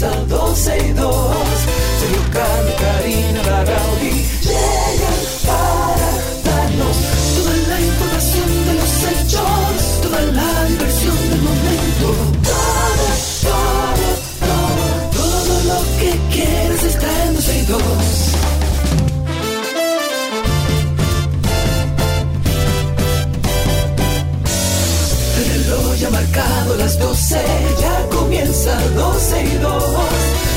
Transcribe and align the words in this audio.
comienza 0.00 0.24
12 0.28 0.78
y 0.78 0.92
comienza 28.60 28.88
12 28.94 29.42
y 29.42 29.54
2. 29.58 29.84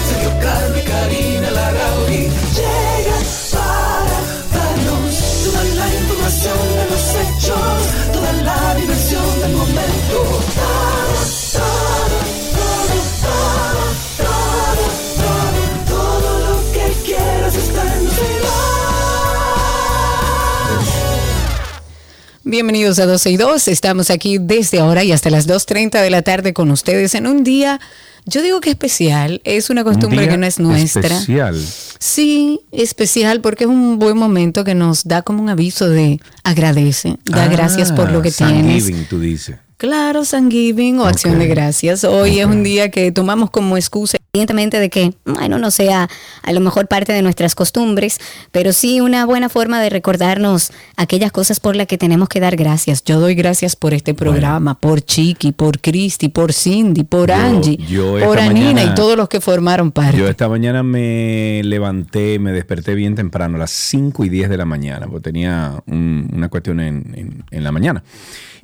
Sergio 0.09 0.31
Carlos 0.41 0.77
y 0.77 0.81
Karina 0.81 1.52
Larrauri 1.52 2.29
llegan 2.57 3.26
para 3.52 4.17
darnos 4.53 5.16
toda 5.43 5.63
la 5.63 5.88
información 5.93 6.59
de 6.76 6.85
los 6.91 7.03
hechos, 7.16 8.13
toda 8.13 8.34
la 8.34 8.76
diversión 8.76 9.39
del 9.41 9.53
momento. 9.53 10.02
Bienvenidos 22.53 22.99
a 22.99 23.07
12 23.07 23.31
y 23.31 23.38
2. 23.38 23.67
Estamos 23.67 24.12
aquí 24.12 24.38
desde 24.38 24.80
ahora 24.80 25.03
y 25.03 25.12
hasta 25.12 25.31
las 25.31 25.48
2.30 25.48 25.99
de 26.04 26.12
la 26.12 26.21
tarde 26.21 26.54
con 26.54 26.70
ustedes 26.70 27.15
en 27.15 27.26
un 27.26 27.43
día, 27.43 27.79
yo 28.27 28.43
digo 28.43 28.62
que 28.62 28.70
especial, 28.70 29.41
es 29.43 29.71
una 29.71 29.84
costumbre 29.84 30.20
Un 30.20 30.23
día 30.26 30.32
que 30.34 30.37
no 30.37 30.46
es 30.46 30.59
nuestra. 30.59 31.01
Especial. 31.01 31.59
Sí, 31.98 32.59
especial 32.71 33.41
porque 33.41 33.63
es 33.63 33.71
un 33.71 33.98
buen 33.98 34.20
momento 34.20 34.63
que 34.63 34.76
nos 34.76 35.05
da 35.05 35.24
como 35.24 35.41
un 35.41 35.49
aviso 35.49 35.90
de 35.90 36.20
agradece, 36.43 37.18
da 37.26 37.46
Ah, 37.46 37.48
gracias 37.48 37.91
por 37.91 38.12
lo 38.12 38.21
que 38.21 38.29
tienes. 38.29 38.84
Thanksgiving, 38.84 39.05
tú 39.05 39.20
dices. 39.20 39.55
Claro, 39.77 40.24
Thanksgiving 40.24 40.99
o 40.99 41.05
acción 41.07 41.40
de 41.40 41.48
gracias. 41.48 42.04
Hoy 42.04 42.40
es 42.40 42.46
un 42.46 42.62
día 42.62 42.91
que 42.91 43.12
tomamos 43.12 43.49
como 43.49 43.77
excusa. 43.77 44.20
Evidentemente 44.37 44.79
de 44.79 44.89
que, 44.89 45.13
bueno, 45.26 45.59
no 45.59 45.70
sea 45.70 46.09
a 46.41 46.53
lo 46.53 46.59
mejor 46.59 46.87
parte 46.87 47.13
de 47.13 47.21
nuestras 47.21 47.53
costumbres, 47.53 48.17
pero 48.51 48.73
sí 48.73 48.99
una 48.99 49.27
buena 49.27 49.48
forma 49.48 49.79
de 49.79 49.91
recordarnos 49.91 50.71
aquellas 50.98 51.31
cosas 51.31 51.59
por 51.59 51.75
las 51.75 51.85
que 51.85 51.99
tenemos 51.99 52.29
que 52.29 52.40
dar 52.40 52.55
gracias. 52.55 53.03
Yo 53.03 53.20
doy 53.20 53.35
gracias 53.35 53.75
por 53.75 53.93
este 53.93 54.15
programa, 54.15 54.73
por 54.73 55.01
Chiqui, 55.03 55.51
por 55.51 55.79
Cristi, 55.79 56.29
por 56.29 56.51
Cindy, 56.51 57.03
por 57.03 57.29
Yo- 57.29 57.35
Angie, 57.35 57.77
yo 57.77 58.17
por 58.25 58.40
Anina 58.40 58.71
mañana- 58.73 58.91
y 58.91 58.95
todos 58.95 59.15
los 59.15 59.29
que 59.29 59.40
formaron 59.40 59.91
parte. 59.91 60.17
Yo 60.17 60.27
esta 60.27 60.49
mañana 60.49 60.81
me 60.81 61.62
levanté, 61.63 62.40
me 62.40 62.51
desperté 62.53 62.95
bien 62.95 63.13
temprano, 63.13 63.57
a 63.57 63.59
las 63.59 63.70
5 63.70 64.25
y 64.25 64.29
10 64.29 64.50
de 64.50 64.57
la 64.57 64.66
mañana, 64.66 65.06
porque 65.06 65.25
tenía 65.25 65.84
un- 65.85 66.28
una 66.34 66.50
cuestión 66.50 66.79
en, 66.79 67.13
en- 67.16 67.44
en 67.51 67.63
la 67.63 67.72
mañana. 67.72 68.03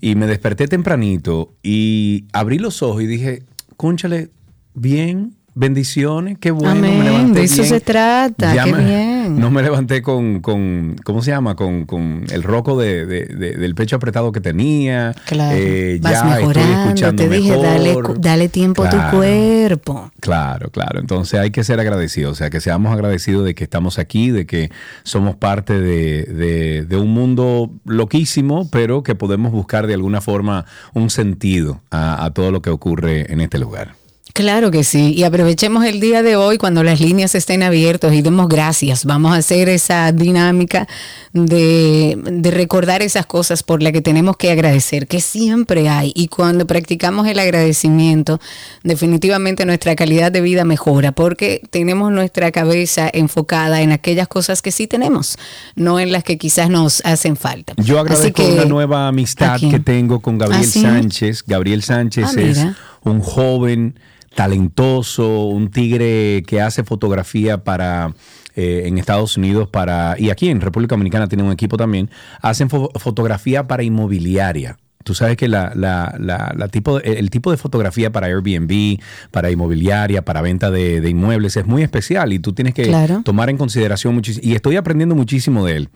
Y 0.01 0.15
me 0.15 0.25
desperté 0.25 0.67
tempranito 0.67 1.53
y 1.61 2.25
abrí 2.33 2.57
los 2.57 2.81
ojos 2.81 3.03
y 3.03 3.05
dije, 3.05 3.43
cónchale, 3.77 4.31
bien, 4.73 5.35
bendiciones, 5.59 6.37
qué 6.39 6.51
bueno. 6.51 6.71
Amén, 6.71 6.97
me 6.99 7.03
levanté 7.05 7.39
de 7.39 7.45
eso 7.45 7.55
bien". 7.57 7.67
se 7.67 7.79
trata, 7.81 8.63
qué 8.63 8.73
bien. 8.73 9.39
No 9.39 9.51
me 9.51 9.61
levanté 9.61 10.01
con, 10.01 10.39
con, 10.39 10.95
¿cómo 11.03 11.21
se 11.21 11.31
llama? 11.31 11.55
Con, 11.55 11.85
con 11.85 12.23
el 12.31 12.41
roco 12.43 12.77
de, 12.79 13.05
de- 13.05 13.25
de- 13.25 13.51
del 13.57 13.75
pecho 13.75 13.97
apretado 13.97 14.31
que 14.31 14.41
tenía. 14.41 15.13
Claro, 15.25 15.55
Eh, 15.59 15.99
vas 16.01 16.13
ya 16.13 16.17
estoy 16.19 16.39
mejorando, 16.39 16.83
escuchando 16.85 17.23
te 17.23 17.29
dije, 17.29 17.57
dale, 17.57 17.95
mejor. 17.95 18.21
dale 18.21 18.49
tiempo 18.49 18.83
a 18.83 18.89
tu 18.89 19.17
cuerpo. 19.17 20.11
Claro, 20.19 20.69
claro. 20.71 20.99
Entonces 20.99 21.39
hay 21.39 21.51
que 21.51 21.63
ser 21.63 21.79
agradecidos, 21.79 22.31
o 22.31 22.35
sea, 22.35 22.49
que 22.49 22.61
seamos 22.61 22.91
agradecidos 22.93 23.45
de 23.45 23.53
que 23.53 23.63
estamos 23.65 23.99
aquí, 23.99 24.31
de 24.31 24.45
que 24.45 24.71
somos 25.03 25.35
parte 25.35 25.79
de, 25.79 26.23
de- 26.23 26.85
de 26.85 26.97
un 26.97 27.13
mundo 27.13 27.69
loquísimo, 27.85 28.69
pero 28.71 29.03
que 29.03 29.15
podemos 29.15 29.51
buscar 29.51 29.85
de 29.87 29.93
alguna 29.93 30.21
forma 30.21 30.65
un 30.93 31.09
sentido 31.09 31.81
a, 31.91 32.23
a 32.25 32.31
todo 32.31 32.51
lo 32.51 32.61
que 32.61 32.69
ocurre 32.69 33.31
en 33.31 33.41
este 33.41 33.59
lugar. 33.59 33.98
Claro 34.33 34.71
que 34.71 34.83
sí, 34.83 35.13
y 35.15 35.23
aprovechemos 35.23 35.83
el 35.85 35.99
día 35.99 36.21
de 36.23 36.35
hoy 36.37 36.57
cuando 36.57 36.81
las 36.83 37.01
líneas 37.01 37.35
estén 37.35 37.61
abiertas 37.63 38.13
y 38.13 38.21
demos 38.21 38.47
gracias. 38.47 39.03
Vamos 39.03 39.33
a 39.33 39.37
hacer 39.37 39.67
esa 39.67 40.11
dinámica 40.13 40.87
de, 41.33 42.17
de 42.23 42.51
recordar 42.51 43.01
esas 43.01 43.25
cosas 43.25 43.63
por 43.63 43.81
las 43.83 43.91
que 43.91 44.01
tenemos 44.01 44.37
que 44.37 44.51
agradecer, 44.51 45.07
que 45.07 45.19
siempre 45.19 45.89
hay. 45.89 46.13
Y 46.15 46.27
cuando 46.27 46.65
practicamos 46.67 47.27
el 47.27 47.37
agradecimiento, 47.39 48.39
definitivamente 48.83 49.65
nuestra 49.65 49.95
calidad 49.95 50.31
de 50.31 50.41
vida 50.41 50.63
mejora 50.63 51.11
porque 51.11 51.61
tenemos 51.69 52.11
nuestra 52.11 52.51
cabeza 52.51 53.09
enfocada 53.11 53.81
en 53.81 53.91
aquellas 53.91 54.27
cosas 54.29 54.61
que 54.61 54.71
sí 54.71 54.87
tenemos, 54.87 55.37
no 55.75 55.99
en 55.99 56.11
las 56.13 56.23
que 56.23 56.37
quizás 56.37 56.69
nos 56.69 57.01
hacen 57.03 57.35
falta. 57.35 57.73
Yo 57.77 57.99
agradezco 57.99 58.43
que- 58.43 58.53
una 58.53 58.65
nueva 58.65 59.07
amistad 59.07 59.59
que 59.59 59.79
tengo 59.79 60.21
con 60.21 60.37
Gabriel 60.37 60.63
¿Ah, 60.65 60.71
sí? 60.71 60.81
Sánchez. 60.81 61.43
Gabriel 61.45 61.83
Sánchez 61.83 62.25
Ah, 62.37 62.41
es 62.41 62.59
un 63.03 63.19
joven 63.21 63.99
talentoso, 64.35 65.45
un 65.45 65.69
tigre 65.69 66.43
que 66.47 66.61
hace 66.61 66.83
fotografía 66.83 67.63
para 67.63 68.13
eh, 68.55 68.83
en 68.85 68.97
Estados 68.97 69.37
Unidos 69.37 69.69
para 69.69 70.15
y 70.17 70.29
aquí 70.31 70.49
en 70.49 70.59
República 70.61 70.93
Dominicana 70.95 71.27
tiene 71.27 71.43
un 71.43 71.51
equipo 71.51 71.77
también. 71.77 72.09
Hacen 72.41 72.69
fo- 72.69 72.91
fotografía 72.99 73.67
para 73.67 73.83
inmobiliaria. 73.83 74.77
Tú 75.05 75.13
sabes 75.15 75.37
que 75.37 75.47
la, 75.47 75.71
la- 75.75 76.13
la- 76.19 76.53
la 76.57 76.67
tipo, 76.67 76.99
de- 76.99 77.13
el 77.19 77.29
tipo 77.29 77.51
de 77.51 77.57
fotografía 77.57 78.11
para 78.11 78.27
Airbnb, 78.27 78.99
para 79.31 79.49
inmobiliaria, 79.49 80.25
para 80.25 80.41
venta 80.41 80.69
de, 80.71 80.99
de 80.99 81.09
inmuebles 81.09 81.55
es 81.55 81.65
muy 81.65 81.83
especial 81.83 82.33
y 82.33 82.39
tú 82.39 82.51
tienes 82.51 82.73
que 82.73 82.83
Claro. 82.83 83.21
tomar 83.23 83.49
en 83.49 83.57
consideración 83.57 84.13
muchísimo. 84.13 84.45
Y 84.45 84.55
estoy 84.55 84.75
aprendiendo 84.75 85.15
muchísimo 85.15 85.65
de 85.65 85.77
él. 85.77 85.89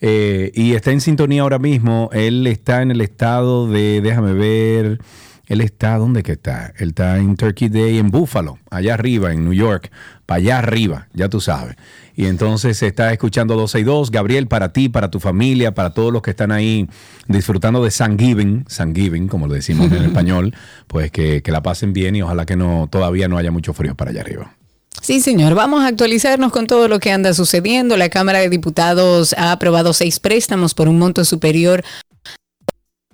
Eh, 0.00 0.52
y 0.54 0.74
está 0.74 0.92
en 0.92 1.00
sintonía 1.00 1.42
ahora 1.42 1.58
mismo. 1.58 2.10
Él 2.12 2.46
está 2.46 2.80
en 2.82 2.92
el 2.92 3.00
estado 3.00 3.68
de, 3.68 4.00
déjame 4.00 4.32
ver, 4.34 5.00
él 5.46 5.60
está, 5.60 5.98
¿dónde 5.98 6.22
que 6.22 6.32
está? 6.32 6.72
Él 6.78 6.88
está 6.88 7.18
en 7.18 7.36
Turkey 7.36 7.68
Day, 7.68 7.98
en 7.98 8.10
Buffalo, 8.10 8.58
allá 8.70 8.94
arriba, 8.94 9.32
en 9.32 9.44
New 9.44 9.52
York, 9.52 9.90
para 10.26 10.38
allá 10.38 10.58
arriba, 10.58 11.08
ya 11.12 11.28
tú 11.28 11.40
sabes. 11.40 11.76
Y 12.16 12.26
entonces 12.26 12.78
se 12.78 12.86
está 12.86 13.12
escuchando 13.12 13.56
12 13.56 13.80
y 13.80 13.82
2. 13.82 14.10
Gabriel, 14.10 14.46
para 14.46 14.72
ti, 14.72 14.88
para 14.88 15.10
tu 15.10 15.20
familia, 15.20 15.74
para 15.74 15.90
todos 15.90 16.12
los 16.12 16.22
que 16.22 16.30
están 16.30 16.52
ahí 16.52 16.88
disfrutando 17.26 17.82
de 17.84 17.90
Thanksgiving, 17.90 18.64
Thanksgiving, 18.64 19.28
como 19.28 19.48
lo 19.48 19.54
decimos 19.54 19.90
en 19.90 20.04
español, 20.04 20.54
pues 20.86 21.10
que, 21.10 21.42
que 21.42 21.52
la 21.52 21.62
pasen 21.62 21.92
bien 21.92 22.14
y 22.16 22.22
ojalá 22.22 22.46
que 22.46 22.56
no 22.56 22.88
todavía 22.90 23.28
no 23.28 23.36
haya 23.36 23.50
mucho 23.50 23.74
frío 23.74 23.94
para 23.94 24.12
allá 24.12 24.20
arriba. 24.20 24.54
Sí, 25.02 25.20
señor. 25.20 25.54
Vamos 25.54 25.82
a 25.82 25.88
actualizarnos 25.88 26.50
con 26.52 26.66
todo 26.66 26.88
lo 26.88 26.98
que 27.00 27.12
anda 27.12 27.34
sucediendo. 27.34 27.96
La 27.96 28.08
Cámara 28.08 28.38
de 28.38 28.48
Diputados 28.48 29.34
ha 29.36 29.52
aprobado 29.52 29.92
seis 29.92 30.20
préstamos 30.20 30.72
por 30.72 30.88
un 30.88 30.98
monto 30.98 31.24
superior 31.24 31.84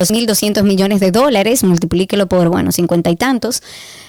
2.200 0.01 0.63
millones 0.63 0.99
de 0.99 1.11
dólares, 1.11 1.63
multiplíquelo 1.63 2.27
por, 2.27 2.49
bueno, 2.49 2.71
cincuenta 2.71 3.09
y 3.09 3.15
tantos. 3.15 3.61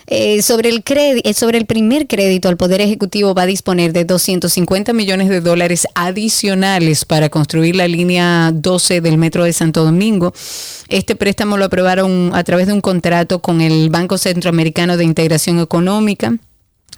Eh, 0.06 0.42
sobre, 0.42 0.68
el 0.68 0.82
crédito, 0.82 1.32
sobre 1.32 1.58
el 1.58 1.66
primer 1.66 2.06
crédito, 2.06 2.48
el 2.48 2.56
Poder 2.56 2.80
Ejecutivo 2.80 3.34
va 3.34 3.42
a 3.42 3.46
disponer 3.46 3.92
de 3.92 4.04
250 4.04 4.92
millones 4.92 5.28
de 5.28 5.40
dólares 5.40 5.86
adicionales 5.94 7.04
para 7.04 7.28
construir 7.28 7.76
la 7.76 7.86
línea 7.86 8.50
12 8.52 9.00
del 9.00 9.18
Metro 9.18 9.44
de 9.44 9.52
Santo 9.52 9.84
Domingo. 9.84 10.32
Este 10.88 11.14
préstamo 11.14 11.56
lo 11.56 11.66
aprobaron 11.66 12.30
a 12.34 12.42
través 12.44 12.66
de 12.66 12.72
un 12.72 12.80
contrato 12.80 13.40
con 13.40 13.60
el 13.60 13.90
Banco 13.90 14.18
Centroamericano 14.18 14.96
de 14.96 15.04
Integración 15.04 15.60
Económica 15.60 16.36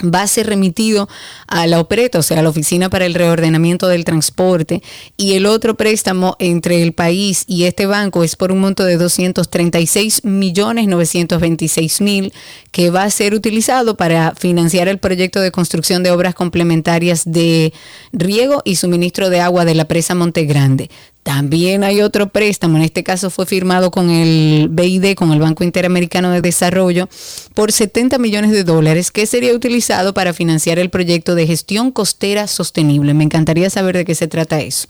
va 0.02 0.22
a 0.22 0.26
ser 0.26 0.46
remitido 0.46 1.08
a 1.46 1.66
la 1.66 1.80
OPRETA, 1.80 2.18
o 2.18 2.22
sea, 2.22 2.40
a 2.40 2.42
la 2.42 2.48
Oficina 2.48 2.90
para 2.90 3.06
el 3.06 3.14
Reordenamiento 3.14 3.86
del 3.86 4.04
Transporte, 4.04 4.82
y 5.16 5.34
el 5.34 5.46
otro 5.46 5.76
préstamo 5.76 6.36
entre 6.38 6.82
el 6.82 6.92
país 6.92 7.44
y 7.46 7.64
este 7.64 7.86
banco 7.86 8.24
es 8.24 8.36
por 8.36 8.50
un 8.50 8.60
monto 8.60 8.84
de 8.84 8.96
236 8.96 10.24
millones 10.24 10.86
926 10.88 12.00
mil, 12.00 12.32
que 12.70 12.90
va 12.90 13.04
a 13.04 13.10
ser 13.10 13.34
utilizado 13.34 13.96
para 13.96 14.34
financiar 14.34 14.88
el 14.88 14.98
proyecto 14.98 15.40
de 15.40 15.52
construcción 15.52 16.02
de 16.02 16.10
obras 16.10 16.34
complementarias 16.34 17.22
de 17.24 17.72
riego 18.12 18.62
y 18.64 18.76
suministro 18.76 19.30
de 19.30 19.40
agua 19.40 19.64
de 19.64 19.74
la 19.74 19.86
presa 19.86 20.14
Monte 20.14 20.44
Grande. 20.44 20.90
También 21.24 21.84
hay 21.84 22.02
otro 22.02 22.28
préstamo, 22.28 22.76
en 22.76 22.82
este 22.82 23.02
caso 23.02 23.30
fue 23.30 23.46
firmado 23.46 23.90
con 23.90 24.10
el 24.10 24.68
BID, 24.70 25.14
con 25.14 25.32
el 25.32 25.40
Banco 25.40 25.64
Interamericano 25.64 26.30
de 26.30 26.42
Desarrollo, 26.42 27.08
por 27.54 27.72
70 27.72 28.18
millones 28.18 28.50
de 28.50 28.62
dólares, 28.62 29.10
que 29.10 29.24
sería 29.24 29.54
utilizado 29.54 30.12
para 30.12 30.34
financiar 30.34 30.78
el 30.78 30.90
proyecto 30.90 31.34
de 31.34 31.46
gestión 31.46 31.92
costera 31.92 32.46
sostenible. 32.46 33.14
Me 33.14 33.24
encantaría 33.24 33.70
saber 33.70 33.96
de 33.96 34.04
qué 34.04 34.14
se 34.14 34.28
trata 34.28 34.60
eso. 34.60 34.86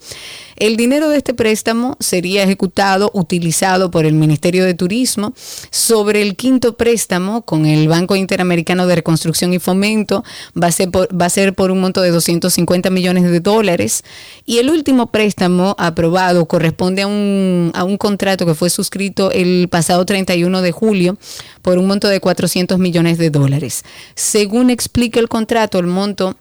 El 0.57 0.77
dinero 0.77 1.09
de 1.09 1.17
este 1.17 1.35
préstamo 1.35 1.97
sería 1.99 2.45
ejecutado, 2.45 3.11
utilizado 3.13 3.91
por 3.91 4.07
el 4.07 4.15
Ministerio 4.15 4.65
de 4.65 4.75
Turismo 4.75 5.35
sobre 5.71 6.23
el 6.23 6.37
quinto 6.37 6.77
préstamo 6.77 7.43
con 7.43 7.67
el 7.67 7.89
Banco 7.89 8.15
Interamericano 8.15 8.87
de 8.87 8.97
Reconstrucción 8.97 9.53
y 9.53 9.59
Fomento. 9.59 10.23
Va 10.61 10.69
a 10.69 11.31
ser 11.31 11.55
por, 11.55 11.71
un 11.71 11.81
monto 11.81 12.03
de 12.03 12.11
250 12.11 12.91
millones 12.91 13.25
de 13.25 13.41
dólares. 13.41 14.05
Y 14.47 14.59
el 14.59 14.71
último 14.71 15.09
préstamo 15.09 15.75
aprobado 15.79 16.05
aprobado 16.05 16.47
corresponde 16.47 17.03
a 17.03 17.07
un, 17.07 17.71
a 17.75 17.83
un 17.85 17.97
contrato 17.97 18.45
que 18.45 18.55
fue 18.55 18.69
suscrito 18.69 19.31
el 19.31 19.69
pasado 19.71 20.05
31 20.05 20.61
de 20.61 20.71
julio 20.71 21.17
por 21.63 21.79
un 21.79 21.87
monto 21.87 22.09
de 22.09 22.21
400 22.21 22.79
millones 22.79 23.17
de 23.17 23.31
dólares. 23.31 23.85
Según 24.15 24.69
explica 24.69 25.19
el 25.19 25.29
contrato, 25.29 25.79
el 25.79 25.87
monto 25.87 26.37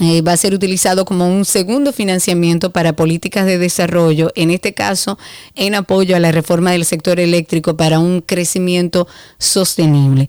eh, 0.00 0.22
va 0.22 0.32
a 0.32 0.36
ser 0.36 0.54
utilizado 0.54 1.04
como 1.04 1.26
un 1.26 1.44
segundo 1.44 1.92
financiamiento 1.92 2.70
para 2.70 2.94
políticas 2.94 3.44
de 3.44 3.58
desarrollo, 3.58 4.30
en 4.36 4.50
este 4.50 4.72
caso 4.72 5.18
en 5.56 5.74
apoyo 5.74 6.14
a 6.14 6.20
la 6.20 6.30
reforma 6.30 6.70
del 6.70 6.84
sector 6.84 7.18
eléctrico 7.18 7.76
para 7.76 7.98
un 7.98 8.20
crecimiento 8.20 9.08
sostenible 9.38 10.28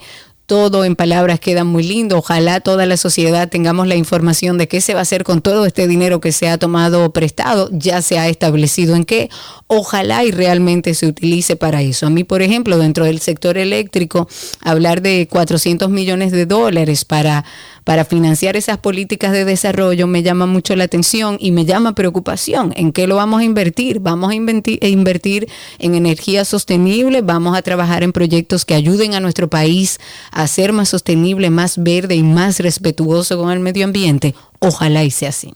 todo 0.52 0.84
en 0.84 0.98
palabras 0.98 1.40
queda 1.40 1.64
muy 1.64 1.82
lindo. 1.82 2.18
Ojalá 2.18 2.60
toda 2.60 2.86
la 2.86 2.98
sociedad 2.98 3.48
tengamos 3.48 3.88
la 3.88 3.96
información 3.96 4.58
de 4.58 4.68
qué 4.68 4.82
se 4.82 4.94
va 4.94 5.00
a 5.00 5.04
hacer 5.04 5.24
con 5.24 5.42
todo 5.42 5.66
este 5.66 5.88
dinero 5.88 6.20
que 6.20 6.34
se 6.34 6.50
ha 6.50 6.58
tomado 6.58 7.14
prestado, 7.14 7.70
ya 7.72 8.02
se 8.02 8.20
ha 8.20 8.28
establecido 8.28 8.98
en 8.98 9.06
qué. 9.06 9.30
Ojalá 9.68 10.26
y 10.26 10.32
realmente 10.32 10.94
se 10.94 11.08
utilice 11.08 11.56
para 11.56 11.82
eso. 11.82 12.06
A 12.06 12.10
mí, 12.10 12.26
por 12.26 12.42
ejemplo, 12.42 12.78
dentro 12.78 13.06
del 13.06 13.22
sector 13.22 13.58
eléctrico, 13.58 14.28
hablar 14.60 15.02
de 15.02 15.26
400 15.32 15.90
millones 15.90 16.34
de 16.34 16.46
dólares 16.46 17.06
para 17.06 17.46
para 17.84 18.06
financiar 18.06 18.56
esas 18.56 18.78
políticas 18.78 19.32
de 19.32 19.46
desarrollo 19.46 20.08
me 20.08 20.24
llama 20.24 20.46
mucho 20.46 20.76
la 20.76 20.84
atención 20.84 21.38
y 21.40 21.52
me 21.52 21.66
llama 21.66 21.96
preocupación. 21.96 22.74
¿En 22.76 22.92
qué 22.92 23.08
lo 23.08 23.16
vamos 23.16 23.42
a 23.42 23.44
invertir? 23.44 24.00
Vamos 24.00 24.32
a 24.32 24.36
invertir, 24.36 25.50
en 25.80 25.96
energía 25.96 26.46
sostenible, 26.46 27.22
vamos 27.22 27.58
a 27.58 27.62
trabajar 27.62 28.04
en 28.04 28.12
proyectos 28.12 28.66
que 28.66 28.76
ayuden 28.76 29.14
a 29.16 29.20
nuestro 29.20 29.50
país 29.50 30.00
a 30.32 30.48
ser 30.48 30.74
más 30.74 30.90
sostenible, 30.90 31.50
más 31.50 31.82
verde 31.82 32.16
y 32.16 32.24
más 32.24 32.60
respetuoso 32.60 33.38
con 33.38 33.52
el 33.52 33.60
medio 33.60 33.86
ambiente. 33.86 34.36
Ojalá 34.60 35.04
y 35.04 35.12
sea 35.12 35.30
así. 35.30 35.54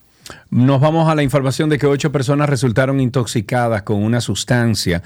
Nos 0.49 0.81
vamos 0.81 1.07
a 1.07 1.15
la 1.15 1.23
información 1.23 1.69
de 1.69 1.77
que 1.77 1.85
ocho 1.85 2.11
personas 2.11 2.49
resultaron 2.49 2.99
intoxicadas 2.99 3.83
con 3.83 4.01
una 4.03 4.21
sustancia 4.21 5.03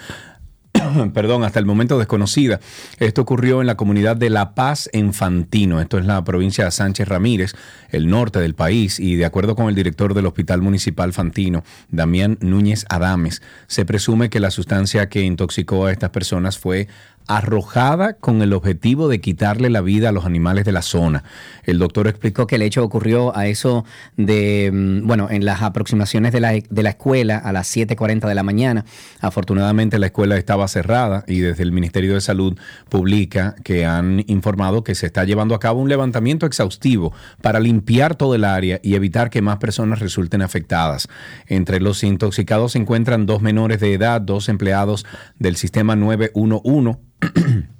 perdón, 1.13 1.44
hasta 1.44 1.59
el 1.59 1.65
momento 1.65 1.97
desconocida. 1.97 2.59
Esto 3.00 3.21
ocurrió 3.21 3.62
en 3.62 3.68
la 3.68 3.75
comunidad 3.75 4.15
de 4.15 4.30
La 4.30 4.56
Paz 4.56 4.89
en 4.94 5.13
Fantino. 5.13 5.81
Esto 5.81 5.97
es 5.97 6.06
la 6.06 6.24
provincia 6.24 6.65
de 6.65 6.71
Sánchez 6.71 7.07
Ramírez, 7.07 7.53
el 7.89 8.07
norte 8.07 8.39
del 8.39 8.56
país. 8.56 9.00
Y 9.00 9.15
de 9.15 9.25
acuerdo 9.25 9.56
con 9.56 9.69
el 9.69 9.75
director 9.75 10.13
del 10.13 10.25
Hospital 10.25 10.62
Municipal 10.62 11.13
Fantino, 11.13 11.63
Damián 11.89 12.38
Núñez 12.41 12.86
Adames, 12.89 13.41
se 13.68 13.86
presume 13.86 14.30
que 14.30 14.39
la 14.39 14.51
sustancia 14.51 15.09
que 15.09 15.21
intoxicó 15.21 15.86
a 15.86 15.91
estas 15.91 16.09
personas 16.09 16.57
fue 16.57 16.88
arrojada 17.29 18.13
con 18.13 18.41
el 18.41 18.53
objetivo 18.53 19.07
de 19.07 19.21
quitarle 19.21 19.69
la 19.69 19.81
vida 19.81 20.09
a 20.09 20.11
los 20.11 20.25
animales 20.25 20.65
de 20.65 20.71
la 20.71 20.81
zona. 20.81 21.23
El 21.63 21.77
doctor 21.77 22.07
explicó 22.07 22.47
que 22.47 22.55
el 22.55 22.63
hecho 22.63 22.83
ocurrió 22.83 23.37
a 23.37 23.45
eso 23.45 23.85
de, 24.17 24.71
mm, 24.73 25.05
bueno, 25.05 25.27
en 25.29 25.45
las 25.45 25.61
aproximaciones 25.61 26.33
de 26.33 26.39
la, 26.39 26.53
de 26.53 26.83
la 26.83 26.89
escuela 26.89 27.37
a 27.37 27.51
las 27.51 27.67
7.40 27.67 28.27
de 28.27 28.33
la 28.33 28.41
mañana. 28.41 28.83
Afortunadamente 29.21 29.99
la 29.99 30.07
escuela 30.07 30.37
estaba 30.37 30.67
cerrada 30.67 31.23
y 31.27 31.39
desde 31.39 31.61
el 31.61 31.71
Ministerio 31.71 32.15
de 32.15 32.21
Salud 32.21 32.57
publica 32.89 33.53
que 33.63 33.85
han 33.85 34.23
informado 34.25 34.83
que 34.83 34.95
se 34.95 35.05
está 35.05 35.23
llevando 35.23 35.53
a 35.53 35.59
cabo 35.59 35.81
un 35.81 35.89
levantamiento 35.89 36.47
exhaustivo 36.47 37.13
para 37.43 37.59
limpiar 37.59 38.15
todo 38.15 38.33
el 38.33 38.43
área 38.43 38.79
y 38.81 38.95
evitar 38.95 39.29
que 39.29 39.43
más 39.43 39.57
personas 39.57 39.99
resulten 39.99 40.41
afectadas. 40.41 41.07
Entre 41.45 41.79
los 41.79 42.03
intoxicados 42.03 42.71
se 42.71 42.79
encuentran 42.79 43.27
dos 43.27 43.43
menores 43.43 43.79
de 43.79 43.93
edad, 43.93 44.19
dos 44.19 44.49
empleados 44.49 45.05
del 45.37 45.57
sistema 45.57 45.95
911 45.95 46.97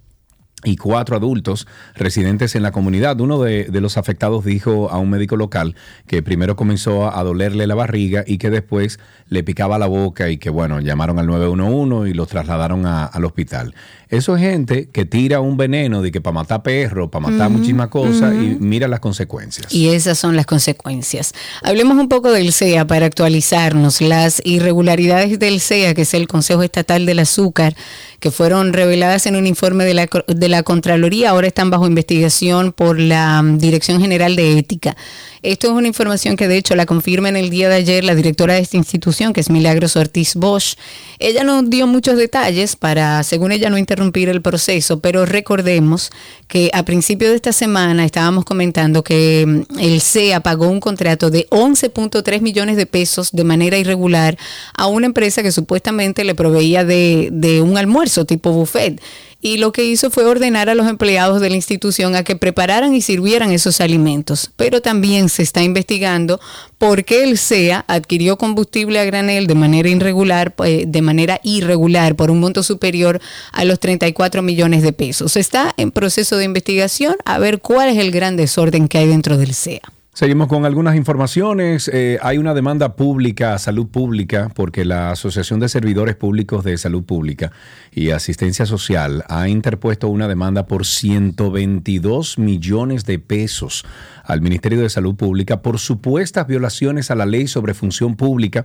y 0.64 0.76
cuatro 0.76 1.16
adultos 1.16 1.68
residentes 1.96 2.54
en 2.56 2.64
la 2.64 2.72
comunidad. 2.72 3.20
Uno 3.22 3.42
de, 3.42 3.68
los 3.80 3.98
afectados 3.98 4.44
dijo 4.44 4.90
a 4.90 4.98
un 4.98 5.10
médico 5.10 5.38
local 5.38 5.76
que 6.06 6.22
primero 6.22 6.58
comenzó 6.58 7.16
a 7.16 7.24
dolerle 7.24 7.66
la 7.66 7.76
barriga 7.76 8.26
y 8.28 8.38
que 8.40 8.50
después 8.50 9.00
le 9.30 9.44
picaba 9.44 9.80
la 9.80 9.88
boca 9.88 10.30
y 10.30 10.38
que, 10.38 10.50
bueno, 10.50 10.82
llamaron 10.82 11.18
al 11.18 11.28
911 11.28 12.10
y 12.10 12.14
los 12.14 12.28
trasladaron 12.28 12.86
al 12.86 13.24
hospital. 13.24 13.74
Eso 14.10 14.36
es 14.36 14.42
gente 14.42 14.90
que 14.90 15.06
tira 15.06 15.40
un 15.40 15.56
veneno 15.56 16.02
de 16.02 16.12
que 16.12 16.20
para 16.20 16.34
matar 16.34 16.64
perros, 16.64 17.10
para 17.10 17.30
matar 17.30 17.50
muchísimas 17.50 17.88
cosas 17.90 18.34
y 18.34 18.58
mira 18.60 18.88
las 18.88 19.00
consecuencias. 19.00 19.72
Y 19.72 19.90
esas 19.90 20.18
son 20.18 20.36
las 20.36 20.46
consecuencias. 20.46 21.34
Hablemos 21.64 21.98
un 21.98 22.10
poco 22.10 22.32
del 22.32 22.52
CEA 22.52 22.86
para 22.86 23.06
actualizarnos. 23.06 24.02
Las 24.02 24.42
irregularidades 24.44 25.40
del 25.40 25.62
CEA, 25.62 25.94
que 25.94 26.02
es 26.02 26.14
el 26.16 26.28
Consejo 26.28 26.64
Estatal 26.64 27.06
del 27.06 27.20
Azúcar, 27.20 27.76
que 28.20 28.32
fueron 28.32 28.74
reveladas 28.74 29.26
en 29.26 29.36
un 29.36 29.48
informe 29.48 29.86
de 29.86 29.94
la, 29.94 30.10
de 30.28 30.50
la 30.50 30.64
Contraloría, 30.64 31.30
ahora 31.30 31.48
están 31.48 31.70
bajo 31.70 31.88
investigación 31.88 32.74
por 32.74 33.00
la 33.00 33.42
mm, 33.42 33.58
Dirección 33.58 34.02
General 34.02 34.36
de 34.36 34.58
Ética. 34.58 34.96
Esto 35.42 35.68
es 35.68 35.74
una 35.74 35.88
información 35.88 36.36
que 36.36 36.48
de 36.48 36.58
hecho 36.58 36.76
la 36.76 36.86
confirma 36.86 37.30
en 37.30 37.38
el 37.38 37.50
día 37.50 37.70
de 37.70 37.76
ayer 37.76 38.04
la 38.04 38.16
directora 38.16 38.56
de 38.56 38.60
esta 38.60 38.78
institución, 38.78 39.32
que 39.32 39.40
es 39.40 39.50
Milagros 39.50 39.96
Ortiz 39.96 40.36
Bosch. 40.36 40.76
Ella 41.18 41.44
no 41.44 41.62
dio 41.64 41.88
muchos 41.88 42.18
detalles 42.18 42.76
para, 42.76 43.24
según 43.24 43.52
ella, 43.52 43.70
no 43.70 43.78
interrumpir 43.78 44.30
el 44.30 44.42
proceso, 44.42 45.00
pero 45.00 45.26
recordemos 45.26 46.12
que 46.48 46.72
a 46.74 46.84
principio 46.84 47.30
de 47.30 47.36
esta 47.36 47.54
semana 47.54 48.06
estábamos 48.06 48.44
comentando 48.44 49.04
que 49.04 49.46
mm, 49.48 49.80
el 49.80 50.02
CEA 50.02 50.42
pagó 50.42 50.68
un 50.68 50.80
contrato 50.80 51.30
de 51.30 51.48
11.3 51.50 52.42
millones 52.42 52.76
de 52.76 52.86
pesos 52.86 53.32
de 53.32 53.44
manera 53.44 53.78
irregular 53.78 54.38
a 54.74 54.88
una 54.88 55.06
empresa 55.06 55.44
que 55.44 55.52
supuestamente 55.52 56.24
le 56.24 56.36
proveía 56.36 56.84
de, 56.84 57.30
de 57.32 57.62
un 57.62 57.78
almuerzo 57.78 58.26
tipo 58.26 58.52
buffet 58.52 59.02
y 59.42 59.58
lo 59.58 59.72
que 59.72 59.86
hizo 59.86 60.10
fue 60.10 60.26
ordenar 60.26 60.70
a 60.70 60.76
los 60.76 60.88
empleados 60.88 61.40
de 61.42 61.50
la 61.50 61.56
institución 61.56 62.16
a 62.16 62.24
que 62.24 62.36
prepararan 62.36 62.94
y 62.94 63.02
sirvieran 63.02 63.52
esos 63.52 63.80
alimentos. 63.80 64.52
Pero 64.56 64.82
también 64.82 65.30
se 65.30 65.44
está 65.44 65.64
investigando 65.64 66.40
por 66.78 67.06
qué 67.06 67.24
el 67.24 67.38
CEA 67.38 67.86
adquirió 67.88 68.38
combustible 68.38 69.00
a 69.00 69.06
granel 69.06 69.48
de 69.48 69.56
manera 69.56 69.90
irregular, 69.90 70.54
eh, 70.66 70.86
de 70.88 71.02
manera 71.02 71.40
irregular 71.44 72.16
por 72.16 72.32
un 72.32 72.40
monto 72.40 72.64
superior 72.64 73.22
a 73.54 73.64
los 73.64 73.80
34 73.80 74.42
millones 74.42 74.84
de 74.84 74.94
pesos. 74.94 75.38
Está 75.38 75.74
en 75.78 75.92
proceso 75.92 76.38
de 76.38 76.46
investigación 76.46 77.16
a 77.26 77.40
ver 77.40 77.62
cuál 77.62 77.90
es 77.90 77.98
el 77.98 78.12
gran 78.12 78.36
desorden 78.36 78.88
que 78.88 78.98
hay 78.98 79.08
dentro 79.08 79.38
del 79.38 79.54
CEA. 79.54 79.82
Seguimos 80.20 80.50
con 80.50 80.66
algunas 80.66 80.98
informaciones. 80.98 81.90
Eh, 81.94 82.20
hay 82.22 82.40
una 82.40 82.54
demanda 82.54 82.98
pública 82.98 83.54
a 83.54 83.58
salud 83.58 83.88
pública 83.88 84.52
porque 84.54 84.84
la 84.84 85.12
Asociación 85.12 85.62
de 85.62 85.70
Servidores 85.70 86.18
Públicos 86.18 86.66
de 86.66 86.78
Salud 86.78 87.06
Pública 87.06 87.54
y 87.94 88.12
Asistencia 88.12 88.66
Social 88.66 89.24
ha 89.30 89.50
interpuesto 89.50 90.08
una 90.08 90.28
demanda 90.28 90.66
por 90.68 90.86
122 90.86 92.38
millones 92.38 93.06
de 93.06 93.20
pesos 93.20 93.86
al 94.24 94.42
Ministerio 94.42 94.82
de 94.82 94.90
Salud 94.90 95.16
Pública 95.16 95.62
por 95.62 95.80
supuestas 95.80 96.46
violaciones 96.46 97.10
a 97.10 97.16
la 97.16 97.26
ley 97.26 97.48
sobre 97.48 97.74
función 97.74 98.16
pública, 98.16 98.64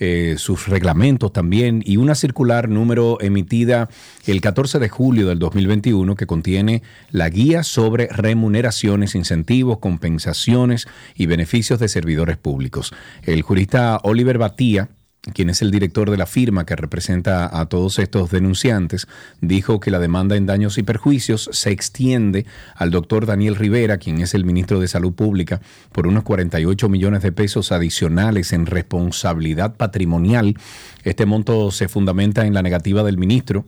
eh, 0.00 0.34
sus 0.38 0.66
reglamentos 0.66 1.32
también, 1.32 1.82
y 1.86 1.98
una 1.98 2.16
circular 2.16 2.68
número 2.68 3.18
emitida 3.20 3.88
el 4.26 4.40
14 4.40 4.80
de 4.80 4.88
julio 4.88 5.28
del 5.28 5.38
2021 5.38 6.16
que 6.16 6.26
contiene 6.26 6.82
la 7.10 7.28
guía 7.28 7.62
sobre 7.62 8.08
remuneraciones, 8.08 9.14
incentivos, 9.14 9.78
compensaciones 9.78 10.88
y 11.14 11.26
beneficios 11.26 11.78
de 11.78 11.88
servidores 11.88 12.36
públicos. 12.36 12.92
El 13.22 13.42
jurista 13.42 14.00
Oliver 14.02 14.38
Batía 14.38 14.88
quien 15.32 15.48
es 15.48 15.62
el 15.62 15.70
director 15.70 16.10
de 16.10 16.16
la 16.16 16.26
firma 16.26 16.66
que 16.66 16.76
representa 16.76 17.58
a 17.58 17.66
todos 17.66 17.98
estos 17.98 18.30
denunciantes, 18.30 19.06
dijo 19.40 19.80
que 19.80 19.90
la 19.90 19.98
demanda 19.98 20.36
en 20.36 20.46
daños 20.46 20.76
y 20.76 20.82
perjuicios 20.82 21.48
se 21.52 21.70
extiende 21.70 22.44
al 22.74 22.90
doctor 22.90 23.24
Daniel 23.24 23.56
Rivera, 23.56 23.98
quien 23.98 24.20
es 24.20 24.34
el 24.34 24.44
ministro 24.44 24.80
de 24.80 24.88
Salud 24.88 25.12
Pública, 25.12 25.60
por 25.92 26.06
unos 26.06 26.24
48 26.24 26.88
millones 26.88 27.22
de 27.22 27.32
pesos 27.32 27.72
adicionales 27.72 28.52
en 28.52 28.66
responsabilidad 28.66 29.76
patrimonial. 29.76 30.56
Este 31.04 31.26
monto 31.26 31.70
se 31.70 31.88
fundamenta 31.88 32.46
en 32.46 32.54
la 32.54 32.62
negativa 32.62 33.02
del 33.02 33.18
ministro 33.18 33.64